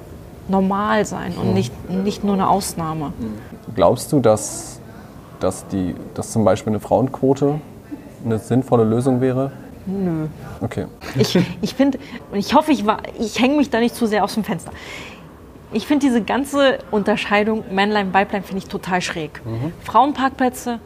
normal 0.47 1.05
sein 1.05 1.33
und 1.39 1.49
mhm. 1.49 1.53
nicht, 1.53 1.89
nicht 1.89 2.23
nur 2.23 2.33
eine 2.33 2.49
Ausnahme. 2.49 3.13
Glaubst 3.75 4.11
du, 4.11 4.19
dass, 4.19 4.79
dass, 5.39 5.67
die, 5.67 5.95
dass 6.13 6.31
zum 6.31 6.43
Beispiel 6.43 6.71
eine 6.71 6.79
Frauenquote 6.79 7.59
eine 8.25 8.39
sinnvolle 8.39 8.83
Lösung 8.83 9.21
wäre? 9.21 9.51
Nö. 9.85 10.27
Okay. 10.61 10.85
Ich, 11.17 11.37
ich 11.61 11.75
finde, 11.75 11.99
ich 12.33 12.53
hoffe, 12.53 12.71
ich, 12.71 12.83
ich 13.19 13.39
hänge 13.39 13.57
mich 13.57 13.69
da 13.69 13.79
nicht 13.79 13.95
zu 13.95 14.07
sehr 14.07 14.23
aus 14.23 14.33
dem 14.33 14.43
Fenster. 14.43 14.71
Ich 15.71 15.85
finde 15.85 16.05
diese 16.05 16.21
ganze 16.21 16.79
Unterscheidung 16.91 17.63
Männlein, 17.71 18.13
Weiblein 18.13 18.43
finde 18.43 18.63
ich 18.63 18.69
total 18.69 19.01
schräg. 19.01 19.41
Mhm. 19.45 19.73
Frauenparkplätze, 19.83 20.79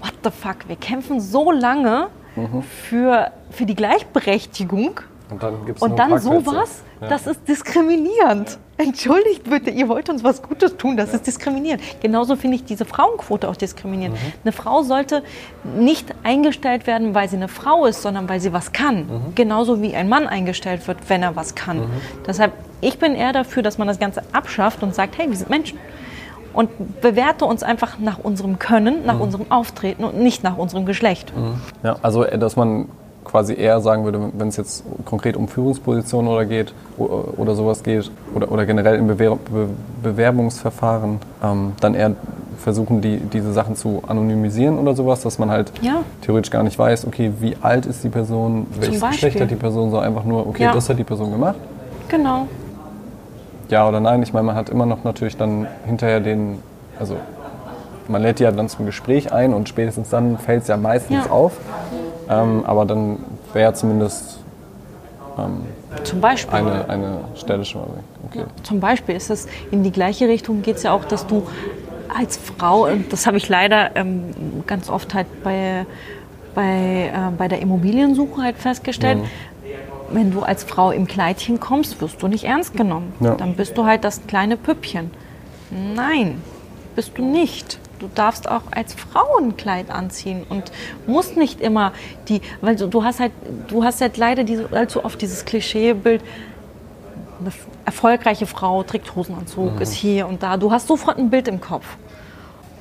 what 0.00 0.12
the 0.22 0.30
fuck, 0.30 0.68
wir 0.68 0.76
kämpfen 0.76 1.20
so 1.20 1.50
lange 1.50 2.08
mhm. 2.36 2.62
für, 2.62 3.32
für 3.50 3.66
die 3.66 3.74
Gleichberechtigung 3.74 5.00
und 5.30 5.42
dann, 5.42 5.66
gibt's 5.66 5.82
und 5.82 5.98
dann 5.98 6.18
sowas, 6.20 6.82
ja. 7.00 7.08
das 7.08 7.26
ist 7.26 7.48
diskriminierend. 7.48 8.58
Entschuldigt 8.78 9.48
bitte, 9.48 9.70
ihr 9.70 9.88
wollt 9.88 10.10
uns 10.10 10.22
was 10.22 10.42
Gutes 10.42 10.76
tun, 10.76 10.98
das 10.98 11.14
ist 11.14 11.26
diskriminierend. 11.26 11.82
Genauso 12.02 12.36
finde 12.36 12.56
ich 12.56 12.64
diese 12.64 12.84
Frauenquote 12.84 13.48
auch 13.48 13.56
diskriminierend. 13.56 14.16
Mhm. 14.16 14.32
Eine 14.44 14.52
Frau 14.52 14.82
sollte 14.82 15.22
nicht 15.76 16.14
eingestellt 16.24 16.86
werden, 16.86 17.14
weil 17.14 17.28
sie 17.28 17.36
eine 17.36 17.48
Frau 17.48 17.86
ist, 17.86 18.02
sondern 18.02 18.28
weil 18.28 18.40
sie 18.40 18.52
was 18.52 18.72
kann. 18.72 18.98
Mhm. 18.98 19.34
Genauso 19.34 19.80
wie 19.80 19.94
ein 19.94 20.10
Mann 20.10 20.26
eingestellt 20.26 20.86
wird, 20.88 20.98
wenn 21.08 21.22
er 21.22 21.36
was 21.36 21.54
kann. 21.54 21.78
Mhm. 21.78 21.90
Deshalb, 22.26 22.52
ich 22.82 22.98
bin 22.98 23.14
eher 23.14 23.32
dafür, 23.32 23.62
dass 23.62 23.78
man 23.78 23.88
das 23.88 23.98
Ganze 23.98 24.22
abschafft 24.32 24.82
und 24.82 24.94
sagt, 24.94 25.16
hey, 25.16 25.28
wir 25.28 25.36
sind 25.36 25.48
Menschen. 25.48 25.78
Und 26.52 27.00
bewerte 27.00 27.44
uns 27.44 27.62
einfach 27.62 27.98
nach 27.98 28.18
unserem 28.18 28.58
Können, 28.58 29.06
nach 29.06 29.16
mhm. 29.16 29.22
unserem 29.22 29.50
Auftreten 29.50 30.04
und 30.04 30.18
nicht 30.18 30.42
nach 30.42 30.58
unserem 30.58 30.84
Geschlecht. 30.84 31.34
Mhm. 31.34 31.54
Ja, 31.82 31.96
also 32.02 32.24
äh, 32.24 32.38
dass 32.38 32.56
man 32.56 32.88
quasi 33.36 33.52
eher 33.52 33.80
sagen 33.82 34.04
würde, 34.04 34.18
wenn 34.32 34.48
es 34.48 34.56
jetzt 34.56 34.82
konkret 35.04 35.36
um 35.36 35.46
Führungspositionen 35.46 36.30
oder 36.32 36.46
geht 36.46 36.72
oder 36.96 37.54
sowas 37.54 37.82
geht 37.82 38.10
oder, 38.34 38.50
oder 38.50 38.64
generell 38.64 38.96
im 38.96 39.08
Bewer 39.08 39.36
Be 39.36 39.68
Bewerbungsverfahren, 40.02 41.18
ähm, 41.44 41.72
dann 41.80 41.94
eher 41.94 42.12
versuchen, 42.58 43.02
die, 43.02 43.18
diese 43.18 43.52
Sachen 43.52 43.76
zu 43.76 44.02
anonymisieren 44.06 44.78
oder 44.78 44.94
sowas, 44.94 45.20
dass 45.20 45.38
man 45.38 45.50
halt 45.50 45.70
ja. 45.82 46.02
theoretisch 46.22 46.50
gar 46.50 46.62
nicht 46.62 46.78
weiß, 46.78 47.06
okay, 47.06 47.30
wie 47.40 47.58
alt 47.60 47.84
ist 47.84 48.04
die 48.04 48.08
Person, 48.08 48.66
welches 48.80 49.02
Geschlecht 49.02 49.38
hat 49.38 49.50
die 49.50 49.56
Person, 49.56 49.90
so 49.90 49.98
einfach 49.98 50.24
nur, 50.24 50.46
okay, 50.46 50.62
ja. 50.62 50.72
das 50.72 50.88
hat 50.88 50.98
die 50.98 51.04
Person 51.04 51.30
gemacht. 51.30 51.56
Genau. 52.08 52.48
Ja 53.68 53.86
oder 53.86 54.00
nein, 54.00 54.22
ich 54.22 54.32
meine, 54.32 54.46
man 54.46 54.56
hat 54.56 54.70
immer 54.70 54.86
noch 54.86 55.04
natürlich 55.04 55.36
dann 55.36 55.66
hinterher 55.84 56.20
den, 56.20 56.60
also 56.98 57.16
man 58.08 58.22
lädt 58.22 58.40
ja 58.40 58.50
dann 58.50 58.70
zum 58.70 58.86
Gespräch 58.86 59.30
ein 59.30 59.52
und 59.52 59.68
spätestens 59.68 60.08
dann 60.08 60.38
fällt 60.38 60.62
es 60.62 60.68
ja 60.68 60.78
meistens 60.78 61.26
ja. 61.26 61.30
auf. 61.30 61.52
Ähm, 62.28 62.64
aber 62.64 62.84
dann 62.84 63.18
wäre 63.52 63.72
zumindest 63.74 64.40
ähm, 65.38 65.62
zum 66.04 66.20
Beispiel. 66.20 66.54
Eine, 66.54 66.88
eine 66.88 67.18
Stelle 67.34 67.64
schon 67.64 67.82
mal 67.82 67.88
weg. 67.88 68.04
Okay. 68.28 68.38
Ja, 68.40 68.46
zum 68.62 68.80
Beispiel 68.80 69.16
ist 69.16 69.30
es 69.30 69.46
in 69.70 69.82
die 69.82 69.92
gleiche 69.92 70.28
Richtung 70.28 70.62
geht 70.62 70.76
es 70.76 70.82
ja 70.82 70.92
auch, 70.92 71.04
dass 71.04 71.26
du 71.26 71.46
als 72.16 72.36
Frau, 72.36 72.86
und 72.86 73.12
das 73.12 73.26
habe 73.26 73.36
ich 73.36 73.48
leider 73.48 73.94
ähm, 73.96 74.34
ganz 74.66 74.88
oft 74.88 75.14
halt 75.14 75.26
bei, 75.42 75.86
bei, 76.54 77.10
äh, 77.12 77.30
bei 77.36 77.48
der 77.48 77.60
Immobiliensuche 77.60 78.42
halt 78.42 78.56
festgestellt, 78.56 79.18
mhm. 79.18 79.26
wenn 80.12 80.30
du 80.32 80.42
als 80.42 80.64
Frau 80.64 80.90
im 80.90 81.06
Kleidchen 81.06 81.60
kommst, 81.60 82.00
wirst 82.00 82.22
du 82.22 82.28
nicht 82.28 82.44
ernst 82.44 82.76
genommen. 82.76 83.12
Ja. 83.20 83.34
Dann 83.34 83.54
bist 83.54 83.76
du 83.76 83.84
halt 83.84 84.04
das 84.04 84.26
kleine 84.26 84.56
Püppchen. 84.56 85.10
Nein, 85.94 86.40
bist 86.94 87.18
du 87.18 87.24
nicht. 87.24 87.78
Du 87.98 88.08
darfst 88.14 88.48
auch 88.48 88.62
als 88.70 88.94
Frau 88.94 89.38
ein 89.38 89.56
Kleid 89.56 89.90
anziehen 89.90 90.44
und 90.48 90.70
musst 91.06 91.36
nicht 91.36 91.60
immer 91.60 91.92
die, 92.28 92.40
weil 92.60 92.76
du, 92.76 92.88
du 92.88 93.04
hast 93.04 93.20
halt, 93.20 93.32
du 93.68 93.84
hast 93.84 94.00
halt 94.00 94.16
leider 94.16 94.44
diese, 94.44 94.68
allzu 94.72 95.04
oft 95.04 95.20
dieses 95.20 95.44
Klischeebild, 95.44 96.22
eine 97.40 97.52
erfolgreiche 97.84 98.46
Frau 98.46 98.82
trägt 98.82 99.14
Hosenanzug, 99.14 99.74
mhm. 99.74 99.82
ist 99.82 99.92
hier 99.92 100.26
und 100.26 100.42
da. 100.42 100.56
Du 100.56 100.72
hast 100.72 100.86
sofort 100.88 101.18
ein 101.18 101.30
Bild 101.30 101.48
im 101.48 101.60
Kopf. 101.60 101.96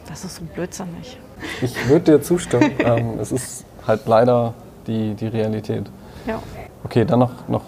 Das 0.07 0.23
ist 0.23 0.35
so 0.35 0.43
blödsinnig. 0.43 1.19
Ich 1.61 1.89
würde 1.89 2.13
dir 2.13 2.21
zustimmen. 2.21 2.71
ähm, 2.79 3.19
es 3.19 3.31
ist 3.31 3.65
halt 3.85 4.01
leider 4.05 4.53
die, 4.87 5.13
die 5.13 5.27
Realität. 5.27 5.89
Ja. 6.27 6.39
Okay, 6.83 7.05
dann 7.05 7.19
noch, 7.19 7.47
noch 7.47 7.63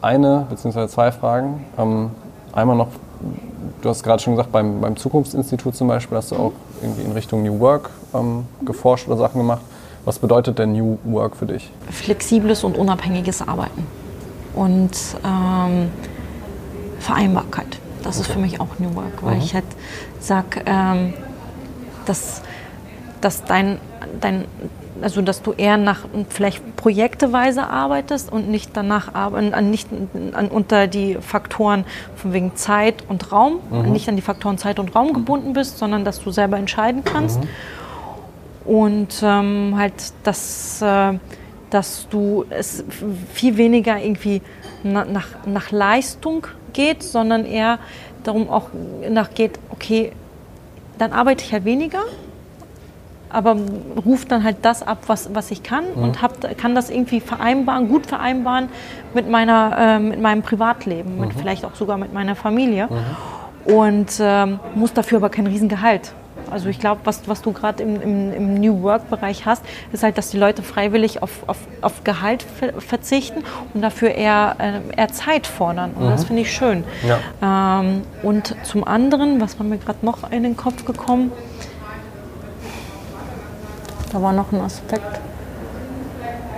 eine 0.00 0.46
bzw. 0.50 0.86
zwei 0.88 1.12
Fragen. 1.12 1.64
Ähm, 1.78 2.10
einmal 2.52 2.76
noch, 2.76 2.88
du 3.80 3.88
hast 3.88 4.02
gerade 4.02 4.22
schon 4.22 4.34
gesagt, 4.34 4.52
beim, 4.52 4.80
beim 4.80 4.96
Zukunftsinstitut 4.96 5.74
zum 5.74 5.88
Beispiel 5.88 6.16
hast 6.16 6.30
du 6.30 6.36
auch 6.36 6.52
irgendwie 6.80 7.02
in 7.02 7.12
Richtung 7.12 7.42
New 7.42 7.58
Work 7.60 7.90
ähm, 8.14 8.46
geforscht 8.64 9.08
oder 9.08 9.16
Sachen 9.16 9.38
gemacht. 9.38 9.62
Was 10.04 10.18
bedeutet 10.18 10.58
denn 10.58 10.72
New 10.72 10.98
Work 11.04 11.36
für 11.36 11.46
dich? 11.46 11.70
Flexibles 11.90 12.64
und 12.64 12.76
unabhängiges 12.76 13.46
Arbeiten 13.46 13.86
und 14.54 14.90
ähm, 15.24 15.90
Vereinbarkeit. 16.98 17.78
Das 18.02 18.16
okay. 18.16 18.26
ist 18.26 18.32
für 18.32 18.40
mich 18.40 18.60
auch 18.60 18.78
New 18.78 18.94
Work, 18.96 19.22
weil 19.22 19.36
mhm. 19.36 19.42
ich 19.42 19.54
halt 19.54 19.64
sage, 20.20 20.62
ähm, 20.66 21.14
dass, 22.06 22.42
dass 23.20 23.44
dein, 23.44 23.78
dein, 24.20 24.44
also 25.00 25.22
dass 25.22 25.42
du 25.42 25.52
eher 25.52 25.76
nach 25.76 26.00
vielleicht 26.28 26.76
projekteweise 26.76 27.66
arbeitest 27.66 28.30
und 28.30 28.48
nicht 28.48 28.70
danach 28.74 29.14
an, 29.14 29.70
nicht 29.70 29.88
an, 30.32 30.48
unter 30.48 30.86
die 30.86 31.16
Faktoren 31.20 31.84
von 32.16 32.32
wegen 32.32 32.56
Zeit 32.56 33.04
und 33.08 33.32
Raum, 33.32 33.60
mhm. 33.70 33.92
nicht 33.92 34.08
an 34.08 34.16
die 34.16 34.22
Faktoren 34.22 34.58
Zeit 34.58 34.78
und 34.78 34.94
Raum 34.94 35.12
gebunden 35.12 35.54
bist, 35.54 35.78
sondern 35.78 36.04
dass 36.04 36.22
du 36.22 36.30
selber 36.30 36.58
entscheiden 36.58 37.04
kannst. 37.04 37.40
Mhm. 37.40 37.48
Und 38.64 39.22
ähm, 39.22 39.74
halt, 39.76 40.12
dass, 40.22 40.82
äh, 40.82 41.14
dass 41.70 42.06
du 42.08 42.44
es 42.50 42.84
viel 43.32 43.56
weniger 43.56 43.98
irgendwie 43.98 44.42
na, 44.84 45.04
nach, 45.04 45.28
nach 45.46 45.70
Leistung 45.70 46.46
geht, 46.72 47.02
sondern 47.02 47.44
eher 47.44 47.78
darum 48.22 48.48
auch 48.48 48.68
nach 49.08 49.34
geht, 49.34 49.58
okay, 49.70 50.12
dann 50.98 51.12
arbeite 51.12 51.44
ich 51.44 51.52
halt 51.52 51.64
weniger, 51.64 52.02
aber 53.32 53.56
rufe 54.04 54.26
dann 54.26 54.44
halt 54.44 54.58
das 54.62 54.82
ab, 54.82 54.98
was, 55.06 55.34
was 55.34 55.50
ich 55.50 55.62
kann 55.62 55.84
mhm. 55.94 56.02
und 56.02 56.22
hab, 56.22 56.56
kann 56.58 56.74
das 56.74 56.90
irgendwie 56.90 57.20
vereinbaren, 57.20 57.88
gut 57.88 58.06
vereinbaren 58.06 58.68
mit, 59.14 59.28
meiner, 59.28 59.76
äh, 59.78 59.98
mit 59.98 60.20
meinem 60.20 60.42
Privatleben, 60.42 61.14
mhm. 61.14 61.20
mit 61.20 61.34
vielleicht 61.34 61.64
auch 61.64 61.74
sogar 61.74 61.96
mit 61.96 62.12
meiner 62.12 62.34
Familie. 62.34 62.88
Mhm. 62.88 63.72
Und 63.72 64.12
ähm, 64.20 64.58
muss 64.74 64.92
dafür 64.92 65.18
aber 65.18 65.30
kein 65.30 65.46
Riesengehalt. 65.46 66.12
Also 66.50 66.68
ich 66.68 66.78
glaube, 66.78 67.02
was, 67.04 67.28
was 67.28 67.40
du 67.42 67.52
gerade 67.52 67.82
im, 67.82 68.00
im, 68.02 68.32
im, 68.32 68.54
New 68.54 68.82
Work-Bereich 68.82 69.46
hast, 69.46 69.62
ist 69.92 70.02
halt, 70.02 70.18
dass 70.18 70.30
die 70.30 70.36
Leute 70.36 70.62
freiwillig 70.62 71.22
auf, 71.22 71.30
auf, 71.46 71.58
auf 71.80 72.04
Gehalt 72.04 72.44
verzichten 72.78 73.44
und 73.72 73.82
dafür 73.82 74.10
eher, 74.10 74.56
äh, 74.58 75.00
eher 75.00 75.08
Zeit 75.08 75.46
fordern. 75.46 75.92
Und 75.92 76.06
mhm. 76.06 76.10
das 76.10 76.24
finde 76.24 76.42
ich 76.42 76.52
schön. 76.52 76.84
Ja. 77.06 77.80
Ähm, 77.80 78.02
und 78.22 78.54
zum 78.64 78.84
anderen, 78.84 79.40
was 79.40 79.58
war 79.58 79.66
mir 79.66 79.78
gerade 79.78 80.04
noch 80.04 80.30
in 80.30 80.42
den 80.42 80.56
Kopf 80.56 80.84
gekommen? 80.84 81.32
Da 84.12 84.22
war 84.22 84.32
noch 84.32 84.52
ein 84.52 84.60
Aspekt. 84.60 85.20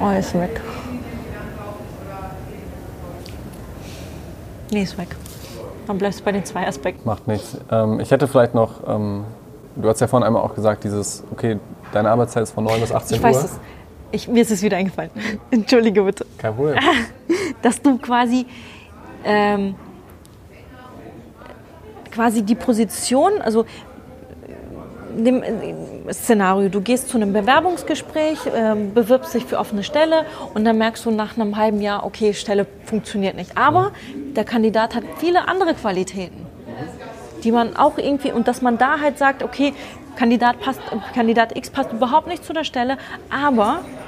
Oh, 0.00 0.10
ist 0.10 0.34
weg. 0.34 0.60
Nee, 4.70 4.82
ist 4.82 4.98
weg. 4.98 5.08
Dann 5.86 5.98
bleibst 5.98 6.20
du 6.20 6.24
bei 6.24 6.32
den 6.32 6.44
zwei 6.44 6.66
Aspekten. 6.66 7.06
Macht 7.06 7.28
nichts. 7.28 7.56
Ähm, 7.70 8.00
ich 8.00 8.10
hätte 8.10 8.26
vielleicht 8.26 8.54
noch 8.54 8.80
ähm, 8.88 9.24
Du 9.76 9.88
hast 9.88 10.00
ja 10.00 10.06
vorhin 10.06 10.26
einmal 10.26 10.42
auch 10.42 10.54
gesagt, 10.54 10.84
dieses, 10.84 11.24
okay, 11.32 11.58
deine 11.92 12.10
Arbeitszeit 12.10 12.44
ist 12.44 12.52
von 12.52 12.64
9 12.64 12.80
bis 12.80 12.92
18 12.92 13.16
ich 13.16 13.22
Uhr. 13.22 13.30
Ich 13.30 13.36
weiß 13.36 13.44
es. 13.44 13.60
Ich, 14.12 14.28
mir 14.28 14.42
ist 14.42 14.50
es 14.52 14.62
wieder 14.62 14.76
eingefallen. 14.76 15.10
Entschuldige 15.50 16.02
bitte. 16.02 16.24
Kein 16.38 16.54
Problem. 16.54 16.78
Dass 17.62 17.82
du 17.82 17.98
quasi, 17.98 18.46
ähm, 19.24 19.74
quasi 22.12 22.42
die 22.42 22.54
Position, 22.54 23.40
also 23.42 23.64
dem 25.16 25.42
Szenario, 26.12 26.68
du 26.68 26.80
gehst 26.80 27.08
zu 27.08 27.16
einem 27.16 27.32
Bewerbungsgespräch, 27.32 28.46
äh, 28.46 28.74
bewirbst 28.74 29.34
dich 29.34 29.44
für 29.44 29.58
offene 29.58 29.82
Stelle 29.82 30.26
und 30.52 30.64
dann 30.64 30.78
merkst 30.78 31.04
du 31.06 31.10
nach 31.10 31.36
einem 31.36 31.56
halben 31.56 31.80
Jahr, 31.80 32.04
okay, 32.04 32.34
Stelle 32.34 32.66
funktioniert 32.84 33.36
nicht. 33.36 33.56
Aber 33.56 33.92
der 34.36 34.44
Kandidat 34.44 34.94
hat 34.94 35.04
viele 35.18 35.48
andere 35.48 35.74
Qualitäten 35.74 36.44
die 37.44 37.52
man 37.52 37.76
auch 37.76 37.98
irgendwie, 37.98 38.32
und 38.32 38.48
dass 38.48 38.62
man 38.62 38.78
da 38.78 39.00
halt 39.00 39.18
sagt, 39.18 39.42
okay, 39.42 39.74
Kandidat, 40.16 40.60
passt, 40.60 40.80
Kandidat 41.14 41.56
X 41.56 41.70
passt 41.70 41.92
überhaupt 41.92 42.26
nicht 42.26 42.44
zu 42.44 42.52
der 42.52 42.64
Stelle, 42.64 42.96
aber 43.30 43.80
ähm, 43.80 44.03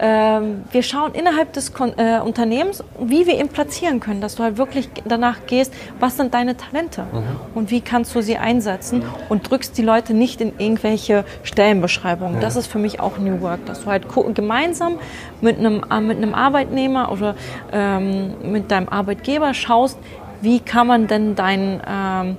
wir 0.00 0.82
schauen 0.82 1.12
innerhalb 1.14 1.52
des 1.52 1.72
äh, 1.96 2.20
Unternehmens, 2.20 2.84
wie 3.00 3.26
wir 3.26 3.38
ihn 3.38 3.48
platzieren 3.48 3.98
können, 3.98 4.20
dass 4.20 4.36
du 4.36 4.44
halt 4.44 4.56
wirklich 4.56 4.88
danach 5.04 5.46
gehst, 5.46 5.72
was 5.98 6.16
sind 6.16 6.34
deine 6.34 6.56
Talente 6.56 7.02
mhm. 7.02 7.22
und 7.54 7.70
wie 7.70 7.80
kannst 7.80 8.14
du 8.14 8.20
sie 8.20 8.36
einsetzen 8.36 9.02
und 9.28 9.50
drückst 9.50 9.76
die 9.76 9.82
Leute 9.82 10.14
nicht 10.14 10.40
in 10.40 10.52
irgendwelche 10.58 11.24
Stellenbeschreibungen. 11.42 12.36
Mhm. 12.36 12.40
Das 12.40 12.54
ist 12.54 12.68
für 12.68 12.78
mich 12.78 13.00
auch 13.00 13.18
New 13.18 13.40
Work, 13.40 13.66
dass 13.66 13.84
du 13.84 13.90
halt 13.90 14.06
gemeinsam 14.34 14.98
mit 15.40 15.58
einem, 15.58 15.84
äh, 15.90 16.00
mit 16.00 16.18
einem 16.18 16.34
Arbeitnehmer 16.34 17.10
oder 17.10 17.34
ähm, 17.72 18.34
mit 18.52 18.70
deinem 18.70 18.88
Arbeitgeber 18.88 19.52
schaust, 19.52 19.98
wie 20.40 20.60
kann 20.60 20.86
man 20.86 21.08
denn 21.08 21.34
dein 21.34 21.80
ähm, 21.88 22.36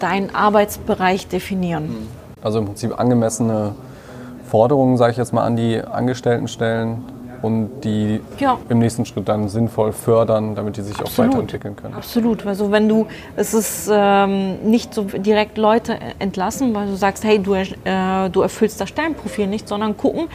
deinen 0.00 0.34
Arbeitsbereich 0.34 1.28
definieren. 1.28 2.08
Also 2.42 2.58
im 2.58 2.66
Prinzip 2.66 2.98
angemessene 2.98 3.74
Forderungen, 4.50 4.96
sage 4.96 5.12
ich 5.12 5.16
jetzt 5.16 5.32
mal, 5.32 5.44
an 5.44 5.56
die 5.56 5.80
Angestellten 5.80 6.48
stellen 6.48 7.04
und 7.42 7.80
die 7.84 8.20
ja. 8.38 8.58
im 8.68 8.80
nächsten 8.80 9.06
Schritt 9.06 9.28
dann 9.28 9.48
sinnvoll 9.48 9.92
fördern, 9.92 10.54
damit 10.54 10.76
die 10.76 10.82
sich 10.82 10.98
Absolut. 10.98 11.30
auch 11.30 11.34
weiterentwickeln 11.34 11.76
können. 11.76 11.94
Absolut. 11.94 12.44
Also 12.46 12.70
wenn 12.70 12.88
du, 12.88 13.06
es 13.36 13.54
ist 13.54 13.88
ähm, 13.92 14.58
nicht 14.62 14.92
so 14.92 15.04
direkt 15.04 15.56
Leute 15.56 15.96
entlassen, 16.18 16.74
weil 16.74 16.88
du 16.88 16.96
sagst, 16.96 17.24
hey, 17.24 17.38
du, 17.38 17.54
äh, 17.54 17.66
du 18.30 18.42
erfüllst 18.42 18.80
das 18.80 18.88
Stellenprofil 18.88 19.46
nicht, 19.46 19.68
sondern 19.68 19.96
gucken, 19.96 20.28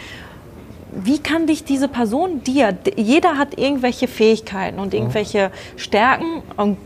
wie 0.96 1.20
kann 1.20 1.46
dich 1.46 1.66
diese 1.66 1.90
Person 1.90 2.42
dir, 2.44 2.76
jeder 2.96 3.38
hat 3.38 3.58
irgendwelche 3.58 4.08
Fähigkeiten 4.08 4.80
und 4.80 4.94
irgendwelche 4.94 5.52
Stärken, 5.76 6.42
und 6.56 6.78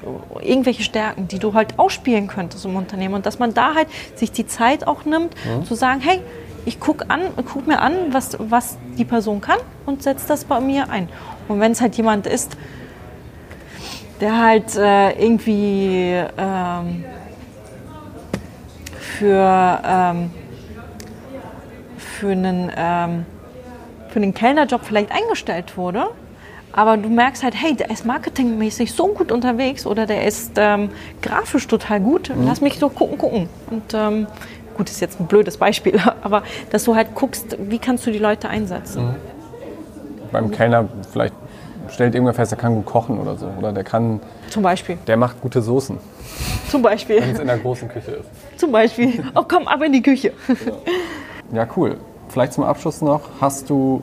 irgendwelche 0.41 0.81
Stärken, 0.81 1.27
die 1.27 1.37
du 1.37 1.53
halt 1.53 1.77
ausspielen 1.77 2.27
könntest 2.27 2.65
im 2.65 2.75
Unternehmen 2.75 3.13
und 3.13 3.27
dass 3.27 3.37
man 3.37 3.53
da 3.53 3.75
halt 3.75 3.87
sich 4.15 4.31
die 4.31 4.47
Zeit 4.47 4.87
auch 4.87 5.05
nimmt, 5.05 5.35
mhm. 5.45 5.63
zu 5.63 5.75
sagen, 5.75 6.01
hey, 6.01 6.21
ich 6.69 6.79
gucke 6.79 7.09
an, 7.09 7.21
guck 7.51 7.65
mir 7.65 7.81
an, 7.81 8.13
was, 8.13 8.37
was 8.39 8.77
die 8.95 9.03
Person 9.03 9.41
kann 9.41 9.57
und 9.87 10.03
setze 10.03 10.27
das 10.27 10.45
bei 10.45 10.59
mir 10.59 10.91
ein. 10.91 11.09
Und 11.47 11.59
wenn 11.59 11.71
es 11.71 11.81
halt 11.81 11.95
jemand 11.95 12.27
ist, 12.27 12.55
der 14.21 14.37
halt 14.37 14.75
äh, 14.75 15.11
irgendwie 15.13 16.23
ähm, 16.37 17.03
für, 18.99 19.81
ähm, 19.83 20.31
für 21.97 22.31
einen 22.31 22.71
ähm, 22.77 23.25
für 24.09 24.19
den 24.19 24.33
Kellnerjob 24.33 24.83
vielleicht 24.83 25.11
eingestellt 25.11 25.75
wurde, 25.75 26.07
aber 26.71 26.97
du 26.97 27.09
merkst 27.09 27.43
halt, 27.43 27.55
hey, 27.55 27.75
der 27.75 27.89
ist 27.89 28.05
marketingmäßig 28.05 28.93
so 28.93 29.07
gut 29.07 29.31
unterwegs 29.31 29.87
oder 29.87 30.05
der 30.05 30.25
ist 30.25 30.51
ähm, 30.57 30.89
grafisch 31.21 31.67
total 31.67 31.99
gut, 31.99 32.29
mhm. 32.29 32.45
lass 32.45 32.61
mich 32.61 32.77
so 32.77 32.89
gucken, 32.89 33.17
gucken. 33.17 33.49
Und 33.71 33.93
ähm, 33.93 34.27
gut, 34.79 34.89
ist 34.89 35.01
jetzt 35.01 35.19
ein 35.19 35.27
blödes 35.27 35.57
Beispiel, 35.57 35.99
aber 36.21 36.43
dass 36.71 36.85
du 36.85 36.95
halt 36.95 37.13
guckst, 37.13 37.57
wie 37.59 37.79
kannst 37.79 38.07
du 38.07 38.11
die 38.11 38.17
Leute 38.17 38.47
einsetzen. 38.49 39.07
Mhm. 39.07 39.15
Beim 40.31 40.51
Kellner 40.51 40.87
vielleicht 41.11 41.33
stellt 41.89 42.15
irgendwer 42.15 42.33
fest, 42.33 42.51
der 42.51 42.57
kann 42.57 42.75
gut 42.75 42.85
kochen 42.85 43.19
oder 43.19 43.35
so. 43.35 43.47
Oder 43.57 43.73
der 43.73 43.83
kann. 43.83 44.21
Zum 44.49 44.63
Beispiel. 44.63 44.97
Der 45.07 45.17
macht 45.17 45.41
gute 45.41 45.61
Soßen. 45.61 45.97
Zum 46.69 46.81
Beispiel. 46.81 47.19
Wenn 47.19 47.31
es 47.31 47.39
in 47.39 47.47
der 47.47 47.57
großen 47.57 47.89
Küche 47.89 48.11
ist. 48.11 48.29
Zum 48.57 48.71
Beispiel. 48.71 49.23
Oh, 49.35 49.43
komm, 49.45 49.67
ab 49.67 49.81
in 49.81 49.91
die 49.91 50.01
Küche. 50.01 50.33
Ja, 51.51 51.63
ja 51.63 51.67
cool. 51.75 51.97
Vielleicht 52.29 52.53
zum 52.53 52.63
Abschluss 52.63 53.01
noch, 53.01 53.21
hast 53.41 53.69
du 53.69 54.01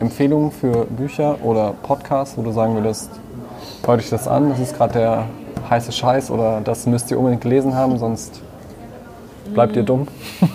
Empfehlungen 0.00 0.50
für 0.50 0.84
Bücher 0.86 1.38
oder 1.44 1.74
Podcasts, 1.82 2.36
wo 2.36 2.42
du 2.42 2.50
sagen 2.50 2.74
würdest, 2.74 3.08
hört 3.86 4.00
euch 4.00 4.10
das 4.10 4.26
an, 4.26 4.50
das 4.50 4.58
ist 4.58 4.76
gerade 4.76 4.92
der 4.94 5.26
heiße 5.70 5.92
Scheiß 5.92 6.32
oder 6.32 6.60
das 6.60 6.86
müsst 6.86 7.10
ihr 7.12 7.18
unbedingt 7.18 7.42
gelesen 7.42 7.76
haben, 7.76 7.98
sonst 7.98 8.42
bleibt 9.54 9.76
ihr 9.76 9.82
dumm? 9.82 10.08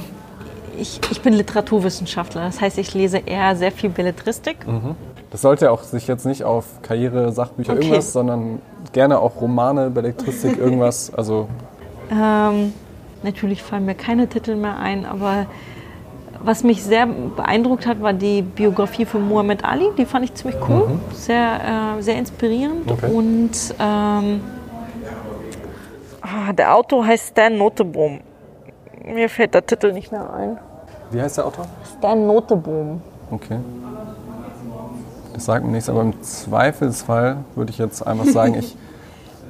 Ich, 0.80 1.00
ich 1.10 1.22
bin 1.22 1.34
Literaturwissenschaftler, 1.34 2.42
das 2.42 2.62
heißt, 2.62 2.78
ich 2.78 2.94
lese 2.94 3.18
eher 3.18 3.56
sehr 3.56 3.72
viel 3.72 3.90
Belletristik. 3.90 4.68
Mhm. 4.68 4.96
Das 5.32 5.42
sollte 5.42 5.72
auch 5.72 5.82
sich 5.82 6.08
jetzt 6.08 6.26
nicht 6.26 6.44
auf 6.44 6.66
Karriere, 6.84 7.32
Sachbücher, 7.32 7.74
okay. 7.74 7.82
irgendwas, 7.82 8.14
sondern 8.14 8.62
gerne 8.94 9.20
auch 9.20 9.42
Romane, 9.42 9.90
Belletristik, 9.90 10.58
irgendwas. 10.60 11.12
Also 11.14 11.48
ähm, 12.12 12.74
natürlich 13.24 13.64
fallen 13.64 13.86
mir 13.86 13.96
keine 13.96 14.28
Titel 14.28 14.56
mehr 14.56 14.78
ein, 14.78 15.06
aber 15.06 15.48
was 16.44 16.64
mich 16.64 16.84
sehr 16.84 17.08
beeindruckt 17.08 17.88
hat, 17.88 18.02
war 18.02 18.14
die 18.14 18.42
Biografie 18.42 19.06
von 19.06 19.28
Muhammad 19.28 19.64
Ali. 19.64 19.90
Die 19.98 20.06
fand 20.06 20.26
ich 20.26 20.34
ziemlich 20.36 20.60
cool, 20.70 20.88
mhm. 20.88 21.00
sehr, 21.14 21.96
äh, 21.98 22.02
sehr 22.02 22.18
inspirierend. 22.18 22.90
Okay. 22.90 23.12
Und 23.12 23.52
ähm, 23.80 24.42
ah, 26.22 26.54
der 26.54 26.76
Autor 26.76 27.06
heißt 27.06 27.30
Stan 27.30 27.58
Nottebohm. 27.58 28.20
Mir 29.14 29.30
fällt 29.30 29.54
der 29.54 29.66
Titel 29.66 29.94
nicht 29.94 30.12
mehr 30.12 30.32
ein. 30.34 30.58
Wie 31.12 31.22
heißt 31.22 31.38
der 31.38 31.46
Autor? 31.46 31.66
Stan 31.98 32.26
Noteboom. 32.28 33.02
Okay. 33.32 33.58
Das 35.34 35.46
sagt 35.46 35.66
mir 35.66 35.72
nichts, 35.72 35.90
aber 35.90 36.02
im 36.02 36.22
Zweifelsfall 36.22 37.38
würde 37.56 37.72
ich 37.72 37.78
jetzt 37.78 38.06
einfach 38.06 38.26
sagen, 38.26 38.56
ich, 38.60 38.76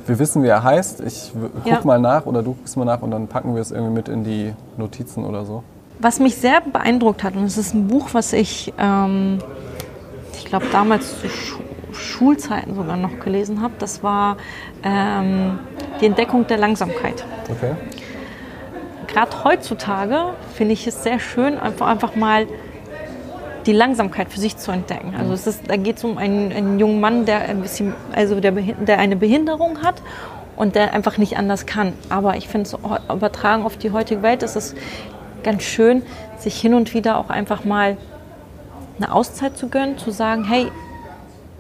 wir 0.05 0.20
wissen, 0.20 0.43
wie 0.43 0.47
er 0.47 0.64
heißt. 0.64 1.01
Ich 1.01 1.32
guck 1.64 1.66
Ja. 1.66 1.80
mal 1.84 1.99
nach 1.99 2.26
oder 2.26 2.43
du 2.43 2.53
guckst 2.53 2.78
mal 2.78 2.86
nach 2.86 3.01
und 3.01 3.12
dann 3.12 3.28
packen 3.28 3.55
wir 3.55 3.62
es 3.62 3.72
irgendwie 3.72 3.93
mit 3.93 4.10
in 4.10 4.24
die 4.24 4.53
Notizen 4.78 5.26
oder 5.26 5.45
so. 5.45 5.64
Was 5.99 6.20
mich 6.20 6.36
sehr 6.36 6.62
beeindruckt 6.62 7.24
hat, 7.24 7.36
und 7.36 7.45
es 7.45 7.58
ist 7.58 7.74
ein 7.74 7.88
Buch, 7.88 8.10
was 8.12 8.32
ich, 8.34 8.72
ähm, 8.78 9.39
ich 10.34 10.45
glaube, 10.45 10.66
damals 10.72 11.20
zu 11.20 11.28
Schu 11.30 11.58
Schulzeiten 11.93 12.76
sogar 12.76 12.95
noch 12.95 13.18
gelesen 13.22 13.62
habe, 13.64 13.74
das 13.80 14.03
war 14.03 14.38
ähm, 14.84 15.58
die 15.99 16.05
Entdeckung 16.05 16.45
der 16.45 16.58
Langsamkeit. 16.58 17.26
Okay. 17.49 17.72
Gerade 19.08 19.43
heutzutage 19.43 20.34
finde 20.53 20.74
ich 20.74 20.86
es 20.88 21.03
sehr 21.03 21.20
schön, 21.20 21.58
einfach, 21.58 21.88
einfach 21.88 22.16
mal 22.16 22.47
die 23.66 23.74
Langsamkeit 23.74 24.30
für 24.30 24.39
sich 24.39 24.58
zu 24.58 24.72
entdecken. 24.72 25.14
Also 25.18 25.34
es 25.34 25.45
ist, 25.47 25.70
da 25.70 25.76
geht 25.76 25.97
es 25.97 26.03
um 26.03 26.18
einen, 26.18 26.51
einen 26.53 26.80
jungen 26.80 26.99
Mann, 27.01 27.26
der 27.26 27.41
ein 27.41 27.62
bisschen, 27.62 27.93
also 28.14 28.39
der, 28.39 28.51
der 28.51 28.99
eine 28.99 29.16
Behinderung 29.16 29.82
hat 29.84 29.95
und 30.55 30.76
der 30.76 30.93
einfach 30.93 31.18
nicht 31.18 31.38
anders 31.38 31.66
kann. 31.66 31.93
Aber 32.10 32.38
ich 32.38 32.47
finde 32.47 32.70
es 32.70 32.78
übertragen 33.14 33.64
auf 33.64 33.78
die 33.78 33.91
heutige 33.91 34.22
Welt 34.22 34.43
ist 34.43 34.55
es 34.55 34.74
ganz 35.43 35.64
schön, 35.64 36.01
sich 36.38 36.60
hin 36.60 36.74
und 36.74 36.93
wieder 36.93 37.18
auch 37.18 37.30
einfach 37.30 37.66
mal 37.66 37.97
eine 38.97 39.12
Auszeit 39.14 39.58
zu 39.58 39.68
gönnen, 39.70 39.97
zu 39.97 40.12
sagen, 40.12 40.45
hey, 40.45 40.72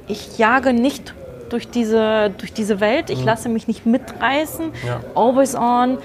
ich 0.07 0.37
jage 0.37 0.73
nicht 0.73 1.13
durch 1.49 1.69
diese, 1.69 2.31
durch 2.37 2.53
diese 2.53 2.79
Welt, 2.79 3.09
ich 3.09 3.23
lasse 3.23 3.47
mich 3.49 3.67
nicht 3.67 3.85
mitreißen, 3.85 4.71
Ja. 4.85 4.99
always 5.15 5.55
on, 5.55 5.97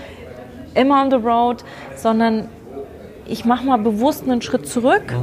immer 0.75 1.03
on 1.03 1.11
the 1.11 1.17
road, 1.17 1.65
sondern 1.97 2.49
ich 3.27 3.45
mache 3.45 3.65
mal 3.65 3.79
bewusst 3.79 4.25
einen 4.25 4.43
Schritt 4.43 4.67
zurück, 4.69 5.15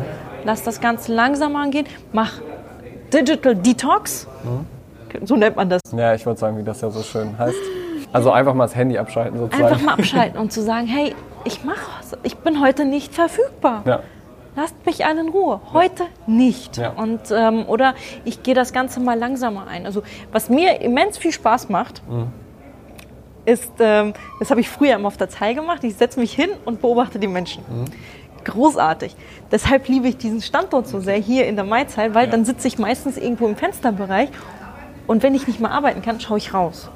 lass 0.43 0.63
das 0.63 0.81
Ganze 0.81 1.13
langsam 1.13 1.55
angehen, 1.55 1.85
mach 2.13 2.33
Digital 3.13 3.55
Detox, 3.55 4.27
so 5.23 5.35
nennt 5.35 5.55
man 5.55 5.69
das. 5.69 5.81
Ja, 5.95 6.13
ich 6.13 6.25
wollte 6.25 6.39
sagen, 6.39 6.57
wie 6.57 6.63
das 6.63 6.81
ja 6.81 6.89
so 6.89 7.01
schön 7.01 7.37
heißt. 7.37 7.55
Also 8.11 8.31
einfach 8.31 8.53
mal 8.53 8.65
das 8.65 8.75
Handy 8.75 8.97
abschalten 8.97 9.37
sozusagen. 9.37 9.65
Einfach 9.65 9.81
mal 9.81 9.93
abschalten 9.93 10.39
und 10.39 10.51
zu 10.51 10.61
sagen, 10.61 10.87
hey, 10.87 11.15
ich 11.43 11.63
mache, 11.63 11.77
ich 12.23 12.37
bin 12.37 12.61
heute 12.61 12.85
nicht 12.85 13.13
verfügbar. 13.13 13.83
Ja. 13.85 13.99
Lasst 14.55 14.75
mich 14.85 15.05
alle 15.05 15.21
in 15.21 15.29
Ruhe. 15.29 15.61
Heute 15.73 16.05
nicht. 16.25 16.77
Ja. 16.77 16.89
Und, 16.89 17.31
ähm, 17.31 17.65
oder 17.67 17.93
ich 18.25 18.43
gehe 18.43 18.55
das 18.55 18.73
Ganze 18.73 18.99
mal 18.99 19.17
langsamer 19.17 19.67
ein. 19.67 19.85
Also 19.85 20.01
was 20.31 20.49
mir 20.49 20.81
immens 20.81 21.17
viel 21.17 21.31
Spaß 21.31 21.69
macht, 21.69 22.01
ist, 23.49 23.71
ähm, 23.79 24.13
das 24.39 24.51
habe 24.51 24.61
ich 24.61 24.69
früher 24.69 24.95
immer 24.95 25.07
auf 25.07 25.17
der 25.17 25.29
Zeil 25.29 25.55
gemacht, 25.55 25.83
ich 25.83 25.95
setze 25.95 26.19
mich 26.19 26.33
hin 26.33 26.49
und 26.65 26.81
beobachte 26.81 27.19
die 27.19 27.27
Menschen. 27.27 27.63
Großartig. 28.43 29.15
Deshalb 29.51 29.87
liebe 29.87 30.07
ich 30.07 30.17
diesen 30.17 30.41
Standort 30.41 30.87
so 30.87 30.99
sehr 30.99 31.17
hier 31.17 31.47
in 31.47 31.55
der 31.55 31.65
Maizeil, 31.65 32.13
weil 32.15 32.27
dann 32.29 32.45
sitze 32.45 32.67
ich 32.67 32.79
meistens 32.79 33.17
irgendwo 33.17 33.47
im 33.47 33.55
Fensterbereich 33.55 34.29
und 35.07 35.23
wenn 35.23 35.35
ich 35.35 35.47
nicht 35.47 35.59
mehr 35.59 35.71
arbeiten 35.71 36.01
kann, 36.01 36.19
schaue 36.19 36.37
ich 36.37 36.53
raus. 36.53 36.89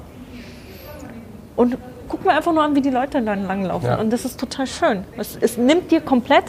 Und 1.56 1.76
guck 2.08 2.24
mir 2.24 2.32
einfach 2.32 2.52
nur 2.52 2.62
an, 2.62 2.74
wie 2.74 2.80
die 2.80 2.90
Leute 2.90 3.18
lang, 3.20 3.46
langlaufen. 3.46 3.88
Ja. 3.88 3.98
Und 3.98 4.12
das 4.12 4.24
ist 4.24 4.38
total 4.38 4.66
schön. 4.66 5.04
Es, 5.16 5.36
es 5.40 5.56
nimmt 5.56 5.90
dir 5.90 6.00
komplett 6.00 6.44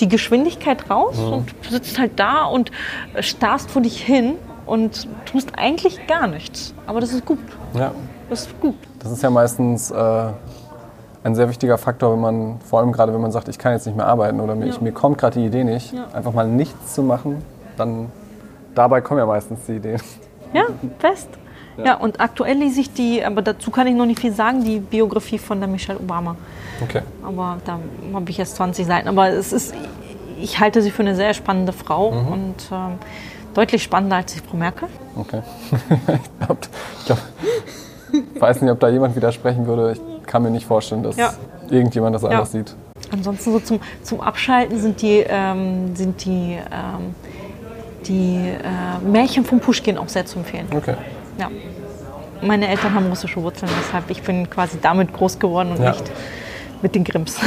die 0.00 0.08
Geschwindigkeit 0.08 0.90
raus 0.90 1.18
und 1.18 1.54
du 1.62 1.70
sitzt 1.70 1.98
halt 1.98 2.18
da 2.18 2.44
und 2.44 2.70
starrst 3.20 3.70
vor 3.70 3.82
dich 3.82 4.02
hin 4.02 4.36
und 4.66 5.08
tust 5.26 5.50
eigentlich 5.58 6.06
gar 6.06 6.26
nichts. 6.26 6.74
Aber 6.86 7.00
das 7.00 7.12
ist 7.12 7.26
gut. 7.26 7.38
ja. 7.74 7.92
Das 8.30 8.42
ist 8.46 8.60
gut. 8.60 8.76
Das 9.00 9.10
ist 9.12 9.22
ja 9.22 9.28
meistens 9.30 9.90
äh, 9.90 10.24
ein 11.24 11.34
sehr 11.34 11.48
wichtiger 11.48 11.76
Faktor, 11.78 12.12
wenn 12.12 12.20
man, 12.20 12.60
vor 12.60 12.78
allem 12.80 12.92
gerade 12.92 13.12
wenn 13.12 13.20
man 13.20 13.32
sagt, 13.32 13.48
ich 13.48 13.58
kann 13.58 13.72
jetzt 13.72 13.86
nicht 13.86 13.96
mehr 13.96 14.06
arbeiten 14.06 14.40
oder 14.40 14.54
mir, 14.54 14.66
Ja. 14.66 14.72
ich, 14.72 14.80
mir 14.80 14.92
kommt 14.92 15.18
gerade 15.18 15.38
die 15.40 15.46
Idee 15.46 15.64
nicht, 15.64 15.92
Ja. 15.92 16.06
einfach 16.14 16.32
mal 16.32 16.46
nichts 16.48 16.94
zu 16.94 17.02
machen, 17.02 17.44
dann 17.76 18.10
dabei 18.74 19.00
kommen 19.00 19.18
ja 19.18 19.26
meistens 19.26 19.60
die 19.66 19.76
Ideen. 19.76 20.00
Ja, 20.52 20.64
fest. 20.98 21.28
Ja. 21.76 21.94
und 21.94 22.20
aktuell 22.20 22.58
lese 22.58 22.80
ich 22.80 22.92
die, 22.92 23.24
aber 23.24 23.40
dazu 23.40 23.70
kann 23.70 23.86
ich 23.86 23.94
noch 23.94 24.04
nicht 24.04 24.20
viel 24.20 24.32
sagen, 24.34 24.62
die 24.64 24.80
Biografie 24.80 25.38
von 25.38 25.60
der 25.60 25.68
Michelle 25.68 25.98
Obama. 25.98 26.36
Okay. 26.82 27.00
Aber 27.24 27.56
da 27.64 27.78
habe 28.12 28.30
ich 28.30 28.38
erst 28.38 28.56
20 28.56 28.84
Seiten. 28.86 29.08
Aber 29.08 29.28
es 29.30 29.52
ist, 29.52 29.72
ich 30.38 30.60
halte 30.60 30.82
sie 30.82 30.90
für 30.90 31.02
eine 31.02 31.14
sehr 31.14 31.32
spannende 31.32 31.72
Frau 31.72 32.08
und 32.08 32.54
ähm, 32.70 32.98
deutlich 33.54 33.82
spannender 33.82 34.16
als 34.16 34.34
die 34.34 34.40
Frau 34.40 34.56
Merkel. 34.58 34.88
Okay. 35.16 35.40
ich 35.70 36.46
glaube, 36.46 37.20
ich 38.34 38.40
weiß 38.40 38.62
nicht, 38.62 38.70
ob 38.70 38.80
da 38.80 38.88
jemand 38.88 39.16
widersprechen 39.16 39.66
würde. 39.66 39.92
Ich 39.92 40.26
kann 40.26 40.42
mir 40.42 40.50
nicht 40.50 40.66
vorstellen, 40.66 41.02
dass 41.02 41.16
Ja. 41.16 41.32
irgendjemand 41.70 42.14
das 42.14 42.24
anders 42.24 42.52
sieht. 42.52 42.74
Ansonsten 43.12 43.52
so 43.52 43.58
zum, 43.60 43.80
zum 44.02 44.20
Abschalten 44.20 44.78
sind 44.78 45.02
die, 45.02 45.24
ähm, 45.28 45.96
sind 45.96 46.24
die, 46.24 46.58
ähm, 46.70 47.14
die 48.06 48.36
äh, 48.48 49.04
Märchen 49.06 49.44
von 49.44 49.60
Pushkin 49.60 49.98
auch 49.98 50.08
sehr 50.08 50.24
zu 50.26 50.38
empfehlen. 50.38 50.66
Okay. 50.74 50.94
Ja. 51.38 51.48
Meine 52.42 52.68
Eltern 52.68 52.94
haben 52.94 53.06
russische 53.08 53.42
Wurzeln, 53.42 53.70
deshalb 53.78 54.08
ich 54.10 54.22
bin 54.22 54.48
quasi 54.48 54.78
damit 54.80 55.12
groß 55.12 55.38
geworden 55.38 55.72
und 55.72 55.82
Ja. 55.82 55.90
nicht 55.90 56.04
mit 56.82 56.94
den 56.94 57.04
Grimms. 57.04 57.38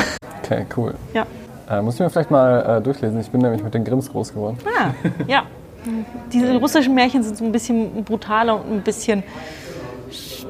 Okay, 0.44 0.66
cool. 0.78 0.94
ja. 1.14 1.26
Äh, 1.70 1.82
muss 1.82 1.96
ich 1.96 2.02
mir 2.02 2.10
vielleicht 2.10 2.30
mal 2.30 2.78
äh, 2.80 2.82
durchlesen. 2.82 3.20
Ich 3.22 3.30
bin 3.32 3.42
nämlich 3.42 3.64
mit 3.64 3.74
den 3.74 3.84
Grimms 3.86 4.12
groß 4.12 4.34
geworden. 4.34 4.58
Ah, 4.78 4.90
ja. 5.28 5.44
Diese 6.32 6.56
russischen 6.58 6.94
Märchen 6.94 7.24
sind 7.24 7.38
so 7.38 7.44
ein 7.46 7.52
bisschen 7.52 8.04
brutaler 8.04 8.56
und 8.56 8.72
ein 8.72 8.82
bisschen 8.82 9.22
sch- 9.22 9.24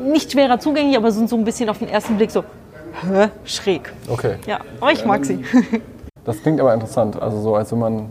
nicht 0.03 0.32
schwerer 0.32 0.59
zugänglich, 0.59 0.97
aber 0.97 1.11
sind 1.11 1.30
so 1.30 1.36
ein 1.36 1.43
bisschen 1.43 1.70
auf 1.70 1.80
den 1.80 1.89
ersten 1.89 2.18
Blick 2.18 2.32
so 2.32 2.43
hä, 3.01 3.30
schräg. 3.45 3.91
Okay. 4.09 4.36
Ja, 4.45 4.59
aber 4.80 4.91
ich 4.91 5.05
mag 5.05 5.26
sie. 5.26 5.43
Das 6.26 6.41
klingt 6.41 6.61
aber 6.61 6.74
interessant. 6.74 7.22
Also 7.22 7.41
so, 7.41 7.53
als 7.55 7.74
wenn 7.74 7.80
man 7.80 8.05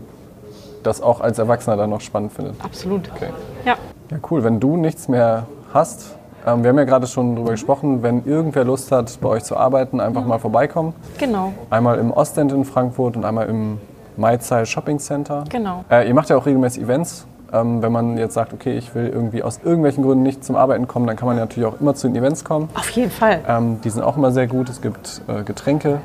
das 0.83 1.01
auch 1.01 1.19
als 1.19 1.39
Erwachsener 1.39 1.77
dann 1.77 1.89
noch 1.89 2.01
spannend 2.01 2.31
findet. 2.31 2.63
Absolut. 2.63 3.09
Okay. 3.15 3.29
Ja. 3.65 3.75
Ja, 4.11 4.17
cool. 4.29 4.43
Wenn 4.43 4.59
du 4.59 4.77
nichts 4.77 5.07
mehr 5.07 5.47
hast, 5.73 6.15
ähm, 6.45 6.61
wir 6.61 6.69
haben 6.69 6.77
ja 6.77 6.83
gerade 6.83 7.07
schon 7.07 7.35
drüber 7.35 7.49
gesprochen, 7.51 8.03
wenn 8.03 8.23
irgendwer 8.25 8.65
Lust 8.65 8.91
hat, 8.91 9.17
bei 9.19 9.29
euch 9.29 9.43
zu 9.43 9.57
arbeiten, 9.57 9.99
einfach 9.99 10.23
mal 10.25 10.37
vorbeikommen. 10.37 10.93
Genau, 11.17 11.53
Einmal 11.71 11.97
im 11.97 12.11
Ostend 12.11 12.51
in 12.51 12.65
Frankfurt 12.65 13.15
und 13.15 13.25
einmal 13.25 13.47
im 13.49 13.79
Maizai 14.15 14.65
Shopping 14.65 14.99
Center. 14.99 15.45
genau. 15.49 15.83
Äh, 15.89 16.07
ihr 16.07 16.13
macht 16.13 16.29
ja 16.29 16.37
auch 16.37 16.45
regelmäßig 16.45 16.83
Events. 16.83 17.25
Ähm, 17.53 17.81
wenn 17.81 17.91
man 17.91 18.17
jetzt 18.17 18.33
sagt, 18.33 18.51
okay, 18.53 18.77
ich 18.77 18.95
will 18.95 19.07
irgendwie 19.07 19.43
aus 19.43 19.59
irgendwelchen 19.63 20.03
Gründen 20.03 20.23
nicht 20.23 20.43
zum 20.43 20.55
Arbeiten 20.55 20.87
kommen, 20.87 21.05
dann 21.05 21.15
kann 21.15 21.27
man 21.27 21.37
ja 21.37 21.43
natürlich 21.43 21.67
auch 21.67 21.79
immer 21.79 21.93
zu 21.93 22.07
den 22.07 22.15
Events 22.15 22.43
kommen. 22.43 22.69
Auf 22.73 22.89
jeden 22.89 23.11
Fall. 23.11 23.41
Ähm, 23.47 23.79
die 23.81 23.89
sind 23.89 24.01
auch 24.03 24.17
immer 24.17 24.31
sehr 24.31 24.47
gut. 24.47 24.69
Es 24.69 24.81
gibt 24.81 25.21
äh, 25.27 25.43
Getränke. 25.43 26.01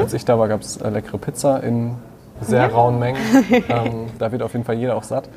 Als 0.00 0.14
ich 0.14 0.24
da 0.24 0.38
war, 0.38 0.46
gab 0.46 0.60
es 0.60 0.76
äh, 0.76 0.88
leckere 0.88 1.18
Pizza 1.18 1.60
in 1.62 1.96
sehr 2.40 2.72
rauen 2.72 2.98
Mengen. 2.98 3.18
ähm, 3.50 4.06
da 4.18 4.30
wird 4.30 4.42
auf 4.42 4.52
jeden 4.52 4.64
Fall 4.64 4.76
jeder 4.76 4.96
auch 4.96 5.02
satt. 5.02 5.28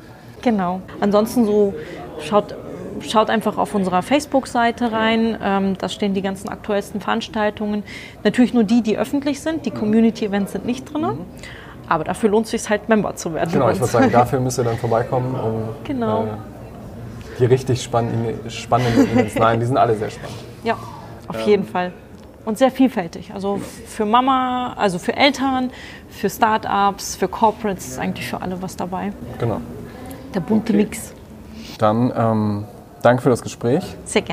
Genau. 0.42 0.80
Ansonsten 1.00 1.44
so 1.44 1.74
schaut, 2.20 2.54
schaut 3.00 3.30
einfach 3.30 3.58
auf 3.58 3.74
unserer 3.74 4.02
Facebook-Seite 4.02 4.92
rein. 4.92 5.36
Ähm, 5.42 5.76
da 5.78 5.88
stehen 5.88 6.14
die 6.14 6.22
ganzen 6.22 6.48
aktuellsten 6.48 7.00
Veranstaltungen. 7.00 7.82
Natürlich 8.22 8.54
nur 8.54 8.64
die, 8.64 8.82
die 8.82 8.96
öffentlich 8.96 9.40
sind. 9.40 9.66
Die 9.66 9.70
Community-Events 9.70 10.52
sind 10.52 10.66
nicht 10.66 10.92
drin. 10.92 11.18
Aber 11.88 12.04
dafür 12.04 12.30
lohnt 12.30 12.46
es 12.46 12.50
sich 12.52 12.68
halt, 12.68 12.88
Member 12.88 13.14
zu 13.16 13.32
werden. 13.34 13.50
Genau, 13.52 13.70
ich 13.70 13.78
würde 13.80 13.92
sagen, 13.92 14.10
dafür 14.12 14.40
müsst 14.40 14.58
ihr 14.58 14.64
dann 14.64 14.76
vorbeikommen, 14.76 15.34
um 15.34 15.62
Genau. 15.84 16.24
äh, 16.24 16.26
die 17.38 17.44
richtig 17.46 17.82
spannenden, 17.82 18.50
spannenden 18.50 19.10
Events. 19.10 19.34
Nein, 19.38 19.60
die 19.60 19.66
sind 19.66 19.76
alle 19.76 19.94
sehr 19.96 20.10
spannend. 20.10 20.36
Ja, 20.64 20.76
auf 21.28 21.40
jeden 21.40 21.64
Fall. 21.64 21.92
Und 22.44 22.56
sehr 22.58 22.70
vielfältig. 22.70 23.32
Also 23.34 23.58
für 23.86 24.06
Mama, 24.06 24.72
also 24.76 24.98
für 24.98 25.14
Eltern, 25.16 25.70
für 26.08 26.30
Startups, 26.30 27.16
für 27.16 27.28
Corporates 27.28 27.88
ist 27.88 27.98
eigentlich 27.98 28.26
für 28.28 28.40
alle 28.40 28.60
was 28.62 28.74
dabei. 28.74 29.12
Genau. 29.38 29.60
Der 30.34 30.40
bunte 30.40 30.72
Okay. 30.72 30.82
Mix. 30.84 31.12
Dann 31.78 32.12
ähm, 32.16 32.64
danke 33.02 33.22
für 33.22 33.30
das 33.30 33.42
Gespräch. 33.42 33.84
Sehr 34.04 34.22
gerne. 34.22 34.26